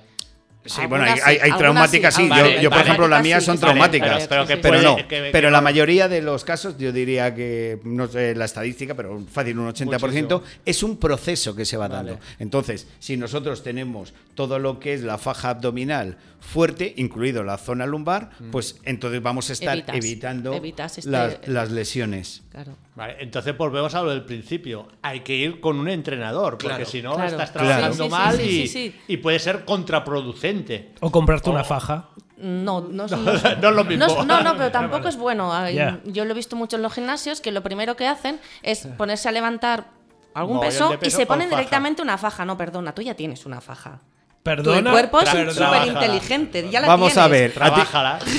Sí, 0.65 0.81
bueno, 0.89 1.05
hay, 1.25 1.53
traumáticas, 1.59 2.15
sí. 2.15 2.29
sí, 2.33 2.63
Yo, 2.63 2.71
por 2.71 2.81
ejemplo, 2.81 3.09
las 3.09 3.23
mías 3.23 3.43
sí, 3.43 3.47
son 3.47 3.59
traumáticas. 3.59 4.29
pero- 4.29 4.47
pero 4.47 4.47
que 4.47 4.57
pero 4.59 4.75
puede- 4.75 4.85
no. 4.85 4.97
que- 4.97 5.07
que 5.09 5.29
pero 5.33 5.51
la 5.51 5.61
mayoría 5.61 6.09
de 6.09 6.23
los 6.23 6.45
casos, 6.45 6.77
yo 6.79 6.93
diría 6.93 7.35
que, 7.35 7.81
no 7.85 8.07
sé 8.07 8.35
la 8.37 8.45
estadística, 8.45 8.95
pero 8.95 9.21
fácil, 9.31 9.59
un 9.59 9.69
80%, 9.69 10.43
es 10.65 10.83
un 10.85 10.99
proceso 10.99 11.57
que 11.57 11.65
se 11.65 11.77
va 11.77 11.89
dando. 11.89 12.19
Entonces, 12.39 12.87
si 13.01 13.17
nosotros 13.17 13.63
tenemos 13.65 14.15
todo 14.35 14.59
lo 14.61 14.79
que 14.79 14.95
es 14.95 15.03
la 15.03 15.19
faja 15.19 15.51
abdominal 15.51 16.17
fuerte, 16.41 16.93
incluido 16.97 17.45
la 17.45 17.57
zona 17.59 17.87
lumbar, 17.87 18.31
pues 18.51 18.81
entonces 18.85 19.23
vamos 19.23 19.49
a 19.51 19.53
estar 19.53 19.77
Evitas- 19.79 19.97
evitando 19.97 20.55
evitas 20.55 20.99
este- 20.99 21.11
las, 21.11 21.39
las 21.47 21.71
lesiones. 21.71 22.43
Claro. 22.51 22.77
Vale, 22.95 23.17
entonces 23.21 23.57
volvemos 23.57 23.95
a 23.95 24.03
lo 24.03 24.11
del 24.11 24.25
principio. 24.25 24.87
Hay 25.03 25.21
que 25.21 25.35
ir 25.35 25.61
con 25.61 25.79
un 25.79 25.89
entrenador, 25.89 26.53
porque 26.59 26.67
Claro. 26.69 26.85
si 26.85 27.01
no 27.01 27.15
Claro. 27.15 27.31
estás 27.31 27.53
trabajando 27.53 27.93
Sí, 27.95 27.99
sí, 27.99 28.05
sí, 28.05 28.11
mal 28.11 28.37
sí, 28.37 28.43
y, 28.43 28.69
sí, 28.69 28.69
sí. 28.69 28.95
y 29.09 29.17
puede 29.19 29.39
ser 29.39 29.65
contraproducente. 29.65 30.52
O 31.01 31.11
comprarte 31.11 31.51
una 31.51 31.65
faja. 31.65 32.09
No, 32.37 32.81
no, 32.81 33.05
es- 33.05 33.13
No 33.63 33.69
es 33.69 33.75
lo 33.75 33.85
mismo. 33.85 34.07
No, 34.07 34.21
es- 34.21 34.27
no, 34.27 34.43
no, 34.43 34.57
pero 34.57 34.71
tampoco 34.73 35.09
es 35.09 35.17
bueno. 35.17 35.53
Ya. 35.71 36.01
Yo 36.05 36.25
lo 36.25 36.33
he 36.33 36.35
visto 36.35 36.57
mucho 36.57 36.77
en 36.77 36.83
los 36.83 36.93
gimnasios 36.93 37.41
que 37.41 37.53
lo 37.53 37.63
primero 37.63 37.97
que 37.97 38.07
hacen 38.07 38.41
es 38.63 38.87
ponerse 38.99 39.29
a 39.29 39.33
levantar 39.33 39.87
algún 40.35 40.61
peso, 40.61 40.99
y 41.03 41.11
se 41.11 41.27
ponen 41.27 41.49
faja. 41.49 41.61
directamente 41.61 42.03
una 42.03 42.19
faja. 42.19 42.45
No, 42.45 42.57
perdona, 42.57 42.95
tú 42.95 43.03
ya 43.03 43.15
tienes 43.15 43.45
una 43.47 43.61
faja. 43.61 44.01
Perdona. 44.43 44.91
tu 44.91 44.91
cuerpo 44.91 45.21
es 45.21 45.29
súper 45.55 45.87
inteligente. 45.87 46.69
Ya 46.69 46.81
la 46.81 46.89
Vamos 46.89 47.17
a 47.17 47.29
tienes. 47.29 47.55
ver, 47.55 47.63
¿a 47.63 47.75
ti. 47.75 47.81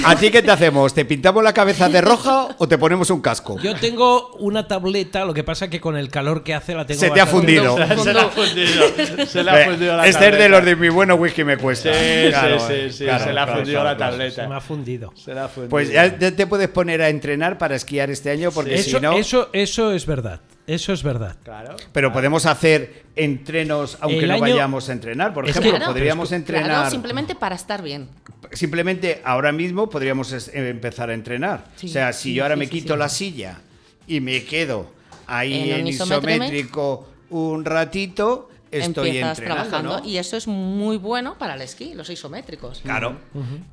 ¿a 0.04 0.16
ti 0.18 0.32
qué 0.32 0.42
te 0.42 0.52
hacemos? 0.52 0.94
¿Te 0.94 1.06
pintamos 1.06 1.42
la 1.44 1.54
cabeza 1.54 1.88
de 1.88 2.02
roja 2.02 2.50
o 2.58 2.68
te 2.68 2.78
ponemos 2.78 3.10
un 3.10 3.22
casco? 3.22 3.58
Yo 3.60 3.74
tengo 3.76 4.32
una 4.40 4.68
tableta, 4.68 5.24
lo 5.24 5.34
que 5.34 5.46
pasa 5.46 5.70
que 5.70 5.80
con 5.80 5.96
el 5.96 6.10
calor 6.10 6.44
que 6.44 6.54
hace 6.54 6.76
la 6.76 6.86
tengo 6.86 7.00
Se 7.00 7.10
te 7.10 7.22
ha 7.22 7.26
fundido. 7.26 7.78
se 7.78 8.14
le 8.14 8.20
ha 8.20 8.28
fundido. 8.28 9.26
Se 9.26 9.44
le 9.44 9.52
ha 9.52 9.66
fundido 9.70 9.96
la 9.98 10.08
este 10.08 10.28
es 10.30 10.38
de 10.38 10.50
los 10.50 10.66
de 10.66 10.76
mi 10.76 10.90
bueno 10.90 11.16
whisky 11.16 11.44
me 11.46 11.56
cuesta. 11.58 11.94
Sí, 11.94 12.30
Claro, 12.30 12.60
sí, 12.60 12.74
sí, 12.88 12.92
sí, 12.92 13.04
claro, 13.06 13.24
se 13.24 13.34
le 13.34 13.40
ha 13.40 13.44
claro, 13.46 13.60
fundido 13.60 13.82
claro, 13.82 13.98
la 14.00 14.06
tableta. 14.10 14.42
Se 14.44 14.48
me 14.50 14.56
ha 14.56 14.62
fundido. 14.62 15.14
Se 15.16 15.34
le 15.34 15.40
ha 15.40 15.48
fundido. 15.48 15.70
Pues 15.70 15.90
ya 15.90 16.18
te 16.18 16.48
puedes 16.48 16.68
poner 16.68 17.02
a 17.02 17.08
entrenar 17.10 17.58
para 17.58 17.76
esquiar 17.76 18.10
este 18.10 18.30
año 18.30 18.52
porque 18.52 18.78
si 18.80 18.94
no... 19.00 19.14
eso, 19.14 19.50
eso 19.54 19.94
es 19.94 20.06
verdad. 20.06 20.42
Eso 20.66 20.94
es 20.94 21.04
verdad. 21.04 21.36
Claro. 21.44 21.76
Pero 21.92 22.14
podemos 22.14 22.46
hacer 22.46 23.04
entrenos 23.16 23.98
aunque 24.00 24.26
no 24.28 24.40
vayamos 24.40 24.88
a 24.90 24.94
entrenar. 24.94 25.34
Por 25.34 25.46
Es 25.46 25.52
ejemplo, 25.52 25.72
que- 25.74 25.78
Claro, 25.78 25.92
podríamos 25.94 26.30
Claro, 26.30 26.40
entrenar... 26.42 26.90
simplemente 26.92 27.36
para 27.36 27.56
estar 27.56 27.82
bien. 27.82 28.08
Simplemente 28.54 29.22
ahora 29.26 29.52
mismo 29.52 29.90
podríamos 29.90 30.32
es- 30.32 30.48
eh, 30.50 30.70
empezar 30.70 31.10
a 31.10 31.14
entrenar. 31.14 31.66
Sí, 31.76 31.88
o 31.88 31.90
sea, 31.90 32.14
si 32.14 32.30
sí, 32.30 32.34
yo 32.36 32.44
ahora 32.44 32.56
sí, 32.56 32.60
me 32.60 32.70
quito 32.70 32.94
sí. 32.94 33.00
la 33.00 33.10
silla 33.10 33.60
y 34.08 34.20
me 34.22 34.44
quedo 34.46 34.90
ahí 35.28 35.72
En 35.72 35.88
isométrico, 35.88 37.10
un 37.30 37.66
ratito, 37.66 38.50
estoy 38.72 39.08
Empiezas 39.10 39.40
entrenando. 39.40 39.70
trabajando 39.70 40.00
¿no? 40.02 40.06
y 40.08 40.18
eso 40.18 40.38
es 40.38 40.48
muy 40.48 40.98
bueno 40.98 41.38
para 41.38 41.56
el 41.56 41.62
esquí, 41.62 41.94
los 41.94 42.10
isométricos. 42.10 42.82
Claro. 42.82 43.18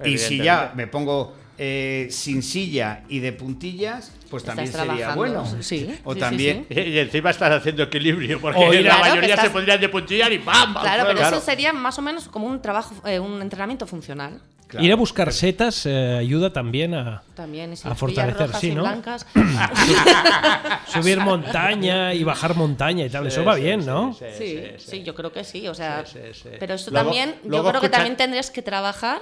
Y 0.05 0.19
si 0.19 0.39
ya 0.39 0.73
me 0.75 0.87
pongo 0.87 1.35
eh, 1.59 2.09
sin 2.11 2.43
silla 2.43 3.05
y 3.09 3.19
de 3.19 3.33
puntillas, 3.33 4.13
pues 4.31 4.43
Estás 4.45 4.55
también 4.57 4.73
sería 4.73 5.15
bueno. 5.17 5.45
sí, 5.61 5.99
O 6.05 6.13
sí, 6.15 6.19
sí, 6.19 6.21
también. 6.21 6.67
Y 6.71 6.81
y 6.81 6.99
encima 6.99 7.31
estás 7.31 7.51
haciendo 7.53 7.83
equilibrio, 7.83 8.41
porque 8.41 8.59
O 8.61 8.73
ir 8.73 8.83
la 8.85 8.95
Claro, 8.97 9.11
mayoría 9.17 9.37
se 9.37 9.51
pondrían 9.51 9.81
de 9.81 9.89
puntillar 9.89 10.33
y 10.33 10.39
¡pam! 10.39 10.73
Claro, 10.81 11.05
pero 11.07 11.21
eso 11.21 11.41
sería 11.41 11.73
más 11.73 11.99
o 11.99 12.03
menos 12.03 12.29
como 12.29 12.47
un 12.47 12.63
trabajo, 12.63 12.95
eh, 13.07 13.19
un 13.19 13.43
entrenamiento 13.43 13.87
funcional. 13.87 14.41
Claro. 14.69 14.87
Ir 14.87 14.93
a 14.93 14.95
buscar 14.95 15.33
setas 15.33 15.85
eh, 15.85 16.17
ayuda 16.21 16.53
también 16.53 16.95
a 16.95 17.23
También, 17.35 17.77
si 17.77 17.89
A 17.89 17.91
las 17.91 17.99
fortalecer, 17.99 18.55
sí, 18.55 18.71
¿no? 18.71 18.83
blancas. 18.83 19.27
subir 20.87 21.19
montaña 21.21 22.15
y 22.15 22.23
bajar 22.25 22.55
montaña 22.55 23.05
y 23.05 23.11
tal. 23.11 23.27
Eso 23.27 23.45
va 23.45 23.57
Sí, 23.57 23.63
bien, 23.63 23.81
sí, 23.83 23.87
¿no? 23.89 24.15
sí, 24.15 24.25
Sí, 24.39 24.63
sí, 24.79 25.03
yo 25.03 25.15
creo 25.15 25.33
que 25.33 25.45
sí. 25.45 25.67
O 25.69 25.75
sea, 25.75 26.05
Sí, 26.07 26.19
sí, 26.33 26.41
sí. 26.43 26.49
pero 26.59 26.75
esto 26.75 26.91
Luego- 26.91 27.07
también, 27.11 27.35
yo 27.45 27.65
creo 27.65 27.81
que 27.81 27.89
también 27.89 28.17
tendrías 28.17 28.51
que 28.51 28.63
trabajar 28.63 29.21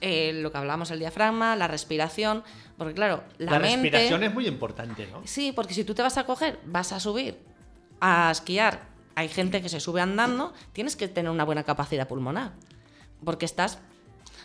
eh, 0.00 0.32
lo 0.34 0.50
que 0.52 0.58
hablamos, 0.58 0.90
el 0.90 0.98
diafragma, 0.98 1.56
la 1.56 1.68
respiración, 1.68 2.42
porque 2.78 2.94
claro, 2.94 3.22
la, 3.38 3.52
La, 3.52 3.58
mente. 3.58 3.90
respiración 3.90 4.22
es 4.24 4.32
muy 4.34 4.46
importante, 4.46 5.06
¿no? 5.10 5.22
Sí, 5.24 5.52
porque 5.52 5.74
si 5.74 5.84
tú 5.84 5.94
te 5.94 6.02
vas 6.02 6.16
a 6.18 6.24
coger, 6.24 6.58
vas 6.66 6.92
a 6.92 7.00
subir 7.00 7.38
a 8.00 8.30
esquiar, 8.30 8.80
hay 9.14 9.28
gente 9.28 9.62
que 9.62 9.68
se 9.68 9.78
sube 9.80 10.00
andando, 10.00 10.52
tienes 10.72 10.96
que 10.96 11.06
tener 11.08 11.30
una 11.30 11.44
buena 11.44 11.62
capacidad 11.64 12.08
pulmonar, 12.08 12.52
porque 13.24 13.44
estás, 13.44 13.78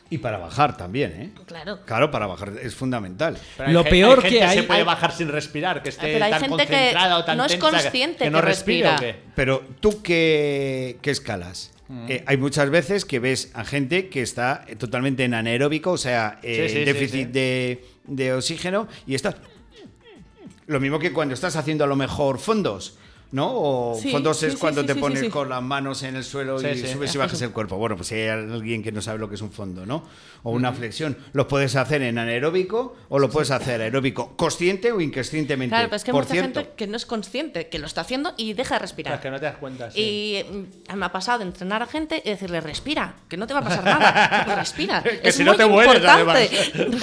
Y 0.10 0.20
para 0.20 0.38
bajar 0.38 0.78
también, 0.78 1.12
¿eh? 1.22 1.32
claro. 1.46 1.82
Claro, 1.86 2.12
para 2.12 2.28
bajar 2.28 2.54
es 2.62 2.76
fundamental. 2.76 3.38
Pero 3.58 3.72
Lo 3.72 3.84
peor 3.84 4.22
hay 4.24 4.30
que 4.30 4.42
hay- 4.44 4.58
se 4.60 4.64
puede 4.64 4.80
hay- 4.80 4.86
bajar 4.86 5.12
sin 5.12 5.28
respirar, 5.30 5.84
que 5.84 5.90
esté 5.90 6.14
Pero 6.14 6.24
hay 6.26 6.32
tan 6.32 6.40
gente 6.42 6.58
que 6.66 6.72
concentrada 6.74 7.18
o 7.18 7.26
tan 7.26 7.38
no 7.38 7.46
es 7.46 7.56
consciente 7.58 8.24
que, 8.26 8.30
no 8.30 8.38
que 8.40 8.46
respira 8.46 8.90
o 8.90 8.92
respira. 8.94 9.14
qué. 9.14 9.20
Pero 9.36 9.64
tú 9.82 10.02
qué, 10.02 10.98
qué 11.02 11.12
escalas? 11.12 11.72
Mm. 11.90 12.06
Eh, 12.10 12.24
hay 12.26 12.38
muchas 12.38 12.70
veces 12.70 13.04
que 13.06 13.20
ves 13.20 13.52
a 13.54 13.66
gente 13.66 14.08
que 14.10 14.22
está 14.22 14.66
totalmente 14.78 15.24
en 15.26 15.34
anaeróbico, 15.34 15.92
o 15.92 15.98
sea, 15.98 16.40
eh, 16.44 16.68
Sí, 16.68 16.74
sí, 16.74 16.80
en 16.80 16.86
sí, 16.86 16.94
déficit 16.94 17.26
sí. 17.28 17.32
De, 17.34 17.86
de 18.08 18.34
oxígeno, 18.34 18.88
y 19.06 19.16
está. 19.16 19.36
Lo 20.66 20.80
mismo 20.80 21.00
que 21.00 21.14
cuando 21.14 21.34
estás 21.34 21.56
haciendo 21.56 21.84
a 21.84 21.88
lo 21.88 21.96
mejor 21.96 22.40
fondos. 22.40 22.98
¿No? 23.30 23.50
O 23.54 24.00
Sí, 24.02 24.10
fondos 24.12 24.40
sí, 24.40 24.46
es 24.46 24.54
sí, 24.54 24.60
cuando 24.60 24.82
sí, 24.82 24.88
te 24.88 24.94
sí, 24.94 25.00
pones 25.00 25.20
sí, 25.20 25.26
sí. 25.26 25.32
con 25.32 25.50
las 25.50 25.62
manos 25.62 26.02
en 26.04 26.16
el 26.16 26.24
suelo 26.24 26.60
Sí, 26.60 26.68
y 26.68 26.78
sí. 26.78 26.88
subes 26.88 27.14
y 27.14 27.18
bajas 27.18 27.42
el 27.42 27.52
cuerpo. 27.52 27.76
Bueno, 27.78 27.96
pues 27.98 28.08
si 28.08 28.16
hay 28.16 28.30
alguien 28.30 28.82
que 28.82 28.92
no 28.94 29.02
sabe 29.02 29.20
lo 29.20 29.28
que 29.28 29.36
es 29.36 29.42
un 29.42 29.52
fondo, 29.52 29.86
¿no? 29.86 30.04
O 30.44 30.52
una 30.52 30.72
flexión. 30.72 31.18
Lo 31.34 31.46
puedes 31.48 31.76
hacer 31.76 32.02
en 32.04 32.18
anaeróbico 32.18 32.96
o 33.10 33.20
lo 33.20 33.30
puedes 33.30 33.52
hacer 33.52 33.82
aeróbico 33.82 34.38
consciente 34.38 34.94
o 34.94 35.02
inconscientemente. 35.02 35.72
Claro, 35.74 35.88
pero 35.90 35.98
es 35.98 36.04
que 36.06 36.12
hay 36.12 36.14
Por 36.14 36.24
mucha 36.24 36.34
cierto, 36.34 36.60
gente 36.62 36.74
que 36.78 36.88
no 36.88 36.96
es 36.96 37.06
consciente, 37.06 37.68
que 37.68 37.80
lo 37.80 37.86
está 37.88 38.02
haciendo 38.02 38.34
y 38.38 38.54
deja 38.54 38.76
de 38.76 38.80
respirar. 38.80 39.16
Es 39.16 39.20
que 39.20 39.30
no 39.30 39.40
te 39.40 39.46
das 39.46 39.58
cuenta. 39.58 39.92
sí. 39.92 40.00
Y 40.00 40.46
mm, 40.94 40.96
me 40.98 41.06
ha 41.06 41.12
pasado 41.12 41.40
de 41.40 41.46
entrenar 41.46 41.84
a 41.84 41.88
gente 41.88 42.22
y 42.24 42.30
decirle, 42.30 42.62
respira, 42.62 43.16
que 43.28 43.36
no 43.36 43.46
te 43.46 43.54
va 43.54 43.60
a 43.60 43.64
pasar 43.64 43.84
nada. 43.84 44.56
respira. 44.56 45.04
Que 45.04 45.20
es 45.30 45.36
si 45.36 45.44
no 45.44 45.52
muy 45.52 45.58
te 45.58 45.66
mueres, 45.66 45.96
importante. 45.96 46.50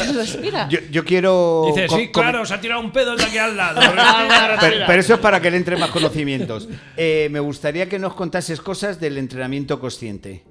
respira. 0.15 0.69
yo, 0.71 0.79
yo 0.91 1.05
quiero. 1.05 1.65
Dice, 1.67 1.89
sí, 1.89 2.11
claro, 2.11 2.47
se 2.47 2.55
ha 2.55 2.61
tirado 2.61 2.81
un 2.81 2.93
pedo 2.93 3.15
de 3.15 3.25
aquí 3.25 3.37
al 3.37 3.57
lado. 3.57 3.81
Pero, 4.61 4.87
pero 4.87 5.01
eso 5.01 5.15
es 5.15 5.21
para 5.21 5.41
que 5.41 5.51
le 5.51 5.57
entre 5.57 5.77
más 5.77 5.91
conocimientos. 6.15 6.69
Eh, 6.97 7.29
me 7.31 7.41
gustaría 7.41 7.89
que 7.89 7.99
nos 7.99 8.15
contases 8.15 8.61
cosas 8.61 9.01
del 9.01 9.19
entrenamiento 9.19 9.81
consciente. 9.81 10.45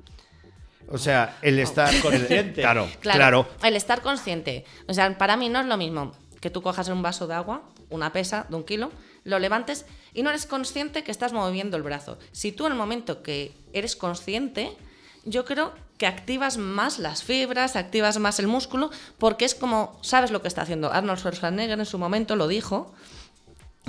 O 0.90 0.98
sea, 0.98 1.38
el 1.42 1.60
estar 1.60 1.90
Consciente. 2.02 2.62
claro, 2.62 2.88
Claro, 3.00 3.18
claro. 3.18 3.48
El 3.64 3.76
estar 3.76 4.02
consciente. 4.02 4.66
O 4.88 4.94
sea, 4.94 5.18
para 5.18 5.38
mí 5.38 5.50
no 5.50 5.60
es 5.62 5.66
lo 5.66 5.78
mismo 5.78 6.12
que 6.40 6.50
tú 6.50 6.62
cojas 6.62 6.90
un 6.90 7.02
vaso 7.02 7.26
de 7.26 7.36
agua, 7.36 7.64
una 7.90 8.12
pesa 8.12 8.46
de 8.50 8.56
un 8.58 8.64
kilo, 8.64 8.92
lo 9.24 9.40
levantes 9.40 9.86
y 10.14 10.24
no 10.24 10.30
eres 10.30 10.46
consciente 10.46 11.04
que 11.04 11.12
estás 11.12 11.32
moviendo 11.32 11.78
el 11.78 11.84
brazo. 11.84 12.20
Si 12.34 12.52
tú 12.52 12.66
en 12.66 12.74
el 12.74 12.78
momento 12.78 13.24
que 13.24 13.54
eres 13.72 13.96
consciente, 13.96 14.76
yo 15.24 15.46
creo 15.46 15.74
que 15.98 16.06
activas 16.06 16.58
más 16.58 17.00
las 17.00 17.24
fibras, 17.24 17.78
activas 17.78 18.20
más 18.20 18.40
el 18.40 18.48
músculo, 18.48 18.92
porque 19.18 19.46
es 19.46 19.56
como, 19.56 19.98
sabes 20.02 20.32
lo 20.32 20.42
que 20.42 20.50
está 20.50 20.64
haciendo. 20.64 20.92
Arnold 20.92 21.20
Schwarzenegger 21.20 21.80
en 21.80 21.86
su 21.86 21.98
momento 21.98 22.36
lo 22.36 22.50
dijo, 22.50 22.94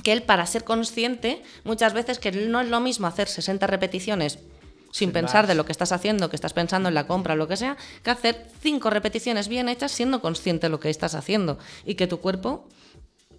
que 0.02 0.12
él 0.12 0.22
para 0.22 0.46
ser 0.46 0.64
consciente, 0.64 1.42
muchas 1.64 1.92
veces 1.92 2.18
que 2.18 2.32
no 2.32 2.60
es 2.60 2.68
lo 2.68 2.80
mismo 2.80 3.06
hacer 3.06 3.28
60 3.28 3.66
repeticiones 3.66 4.38
sin 4.90 5.10
pensar 5.10 5.48
de 5.48 5.56
lo 5.56 5.64
que 5.64 5.72
estás 5.72 5.90
haciendo, 5.90 6.30
que 6.30 6.36
estás 6.36 6.52
pensando 6.52 6.88
en 6.88 6.94
la 6.94 7.08
compra 7.08 7.34
o 7.34 7.36
lo 7.36 7.48
que 7.48 7.56
sea, 7.56 7.76
que 8.04 8.10
hacer 8.10 8.46
cinco 8.62 8.90
repeticiones 8.90 9.48
bien 9.48 9.68
hechas 9.68 9.90
siendo 9.90 10.20
consciente 10.20 10.66
de 10.66 10.70
lo 10.70 10.78
que 10.78 10.88
estás 10.88 11.16
haciendo 11.16 11.58
y 11.84 11.96
que 11.96 12.06
tu 12.06 12.20
cuerpo 12.20 12.68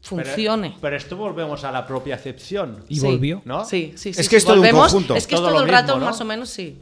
funcione. 0.02 0.76
Pero, 0.82 0.96
esto 0.98 1.16
volvemos 1.16 1.64
a 1.64 1.72
la 1.72 1.88
propia 1.88 2.16
acepción. 2.16 2.84
Y 2.90 3.00
Sí. 3.00 3.06
volvió. 3.06 3.42
¿No? 3.46 3.64
Sí, 3.64 3.94
sí, 3.96 4.14
sí. 4.14 4.20
Es 4.20 4.26
sí, 4.26 4.30
que 4.30 4.36
es 4.38 4.46
todo 4.46 4.62
un 4.62 4.70
conjunto. 4.70 5.16
Es 5.16 5.28
que 5.28 5.36
es 5.36 5.42
Todo 5.42 5.64
el 5.64 5.70
rato 5.70 5.94
mismo, 5.94 6.00
¿no? 6.02 6.06
más 6.12 6.20
o 6.20 6.26
menos, 6.26 6.50
sí. 6.50 6.78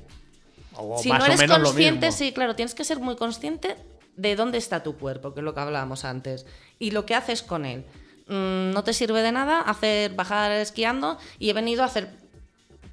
O 0.75 0.97
si 0.97 1.09
más 1.09 1.19
no 1.19 1.25
o 1.25 1.27
eres 1.27 1.39
menos 1.39 1.59
consciente, 1.59 2.11
sí, 2.11 2.31
claro, 2.31 2.55
tienes 2.55 2.73
que 2.73 2.83
ser 2.83 2.99
muy 2.99 3.15
consciente 3.15 3.75
de 4.17 4.35
dónde 4.35 4.57
está 4.57 4.81
tu 4.81 4.97
cuerpo, 4.97 5.33
que 5.33 5.39
es 5.39 5.43
lo 5.43 5.53
que 5.53 5.59
hablábamos 5.59 6.03
antes, 6.03 6.45
y 6.79 6.91
lo 6.91 7.05
que 7.05 7.15
haces 7.15 7.43
con 7.43 7.65
él. 7.65 7.85
Mm, 8.27 8.71
no 8.71 8.83
te 8.83 8.93
sirve 8.93 9.21
de 9.21 9.31
nada 9.31 9.61
hacer 9.61 10.13
bajar 10.13 10.51
esquiando 10.51 11.17
y 11.39 11.49
he 11.49 11.53
venido 11.53 11.83
a 11.83 11.87
hacer 11.87 12.09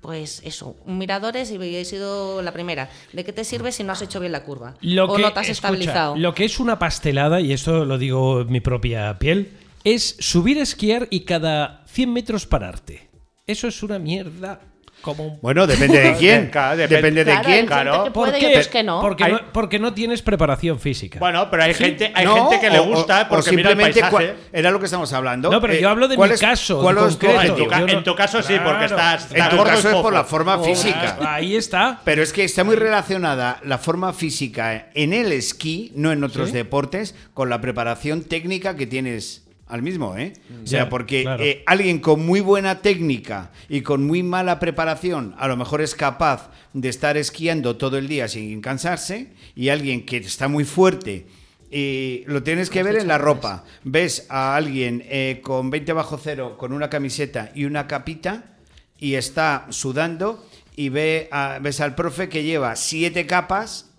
pues 0.00 0.40
eso, 0.44 0.76
miradores 0.86 1.50
y 1.50 1.76
he 1.76 1.84
sido 1.84 2.40
la 2.42 2.52
primera. 2.52 2.88
¿De 3.12 3.22
qué 3.22 3.32
te 3.32 3.44
sirve 3.44 3.70
si 3.70 3.84
no 3.84 3.92
has 3.92 4.00
hecho 4.00 4.18
bien 4.18 4.32
la 4.32 4.44
curva? 4.44 4.74
Lo 4.80 5.04
o 5.04 5.16
que, 5.16 5.22
no 5.22 5.32
te 5.32 5.40
has 5.40 5.48
escucha, 5.48 5.68
estabilizado. 5.68 6.16
Lo 6.16 6.34
que 6.34 6.46
es 6.46 6.58
una 6.58 6.78
pastelada, 6.78 7.40
y 7.40 7.52
esto 7.52 7.84
lo 7.84 7.98
digo 7.98 8.40
en 8.40 8.50
mi 8.50 8.60
propia 8.60 9.18
piel, 9.18 9.52
es 9.84 10.16
subir 10.18 10.58
a 10.58 10.62
esquiar 10.62 11.06
y 11.10 11.20
cada 11.20 11.84
100 11.86 12.12
metros 12.12 12.46
pararte. 12.46 13.08
Eso 13.46 13.68
es 13.68 13.82
una 13.82 13.98
mierda 13.98 14.60
como 15.00 15.24
un 15.26 15.38
Bueno, 15.40 15.66
depende 15.66 16.00
de 16.00 16.14
quién. 16.18 16.46
Claro, 16.50 16.76
depende- 16.76 17.24
de 17.24 17.40
quién. 17.44 17.66
claro. 17.66 18.04
que 18.04 18.10
¿Por 18.10 18.26
puede 18.26 18.38
y 18.38 18.40
qué? 18.40 18.46
otros 18.48 18.68
que 18.68 18.82
no. 18.82 19.00
Porque, 19.00 19.24
Hay- 19.24 19.32
no, 19.32 19.40
porque 19.52 19.78
no 19.78 19.92
tienes 19.94 20.22
preparación 20.22 20.78
física. 20.80 21.18
Bueno, 21.18 21.48
pero 21.50 21.62
hay 21.64 21.74
gente, 21.74 22.12
hay 22.14 22.24
No, 22.24 22.34
gente 22.48 22.60
que 22.60 22.70
le 22.70 22.78
gusta 22.80 23.22
o- 23.22 23.28
porque 23.28 23.50
o 23.50 23.52
mira 23.52 23.70
el 23.70 23.76
simplemente 23.92 24.34
era 24.52 24.70
lo 24.70 24.78
que 24.78 24.84
estamos 24.86 25.12
hablando. 25.12 25.50
No, 25.50 25.60
pero 25.60 25.72
Eh, 25.74 25.80
yo 25.80 25.88
hablo 25.88 26.08
de 26.08 26.16
¿cuál 26.16 26.30
mi 26.30 26.34
es- 26.34 26.40
caso, 26.40 26.80
¿Cuál 26.80 26.98
en 26.98 27.04
es 27.04 27.18
tu 27.18 27.26
concreto. 27.26 27.40
en, 27.40 27.46
tu, 27.46 27.52
objetivo? 27.52 27.70
ca- 27.70 27.80
no- 27.80 27.98
en 27.98 28.04
tu 28.04 28.14
caso 28.14 28.42
sí, 28.42 28.54
porque 28.62 28.86
Claro. 28.86 28.96
estás, 28.96 29.32
En 29.32 29.48
tu 29.56 29.64
caso 29.64 29.88
es 29.90 29.94
por 29.96 30.12
la 30.12 30.24
forma 30.24 30.56
Oh, 30.56 30.64
física. 30.64 31.16
Ahí 31.26 31.56
está. 31.56 32.00
Pero 32.04 32.22
es 32.22 32.32
que 32.32 32.44
está 32.44 32.64
muy 32.64 32.76
relacionada 32.76 33.58
la 33.64 33.78
forma 33.78 34.12
física 34.12 34.88
en 34.94 35.12
el 35.12 35.32
esquí, 35.32 35.92
no 35.94 36.12
en 36.12 36.22
otros 36.24 36.48
¿Sí? 36.48 36.54
deportes, 36.54 37.14
con 37.34 37.48
la 37.50 37.60
preparación 37.60 38.22
técnica 38.22 38.76
que 38.76 38.86
tienes 38.86 39.44
al 39.70 39.82
mismo, 39.82 40.16
¿eh? 40.16 40.32
O 40.62 40.66
sea, 40.66 40.84
Ya, 40.84 40.88
porque 40.88 41.22
claro. 41.22 41.42
eh, 41.44 41.62
alguien 41.66 41.98
con 42.00 42.24
muy 42.26 42.40
buena 42.40 42.80
técnica 42.82 43.50
y 43.68 43.80
con 43.82 44.06
muy 44.06 44.22
mala 44.22 44.58
preparación 44.58 45.34
a 45.38 45.48
lo 45.48 45.56
mejor 45.56 45.80
es 45.80 45.94
capaz 45.94 46.50
de 46.72 46.88
estar 46.88 47.16
esquiando 47.16 47.76
todo 47.76 47.96
el 47.98 48.08
día 48.08 48.28
sin 48.28 48.60
cansarse 48.60 49.32
y 49.54 49.68
alguien 49.70 50.04
que 50.06 50.18
está 50.18 50.48
muy 50.48 50.64
fuerte 50.64 51.26
y 51.70 52.24
lo 52.26 52.42
tienes 52.42 52.68
que 52.70 52.82
ver 52.82 52.96
en 52.96 53.06
la 53.08 53.18
ropa. 53.18 53.64
Ves 53.84 54.26
a 54.28 54.56
alguien 54.56 55.04
eh, 55.06 55.40
con 55.42 55.70
20 55.70 55.92
bajo 55.92 56.18
cero, 56.18 56.56
con 56.58 56.72
una 56.72 56.90
camiseta 56.90 57.52
y 57.54 57.64
una 57.64 57.86
capita 57.86 58.56
y 58.98 59.14
está 59.14 59.66
sudando 59.70 60.44
y 60.76 60.88
ve 60.88 61.28
a- 61.30 61.58
ves 61.60 61.80
al 61.80 61.94
profe 61.94 62.28
que 62.28 62.42
lleva 62.42 62.74
siete 62.76 63.26
capas, 63.26 63.89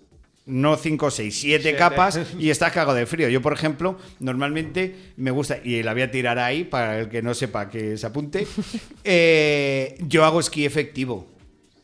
no 0.46 0.76
cinco 0.76 1.06
o 1.06 1.10
seis, 1.10 1.38
siete, 1.40 1.62
Siete. 1.64 1.78
capas 1.78 2.20
y 2.38 2.50
está 2.50 2.70
cagado 2.70 2.94
de 2.94 3.06
frío. 3.06 3.28
Yo, 3.28 3.40
por 3.42 3.52
ejemplo, 3.52 3.98
normalmente 4.20 5.12
me 5.16 5.30
gusta, 5.30 5.58
y 5.62 5.82
la 5.82 5.92
voy 5.92 6.02
a 6.02 6.10
tirar 6.10 6.38
ahí 6.38 6.64
para 6.64 7.00
el 7.00 7.08
que 7.08 7.22
no 7.22 7.34
sepa 7.34 7.68
que 7.70 7.96
se 7.96 8.06
apunte, 8.06 8.46
eh, 9.04 9.96
yo 10.00 10.24
hago 10.24 10.40
esquí 10.40 10.64
efectivo, 10.64 11.26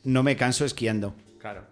no 0.05 0.23
me 0.23 0.37
canso 0.37 0.65
esquiando. 0.65 1.15
Claro. 1.39 1.63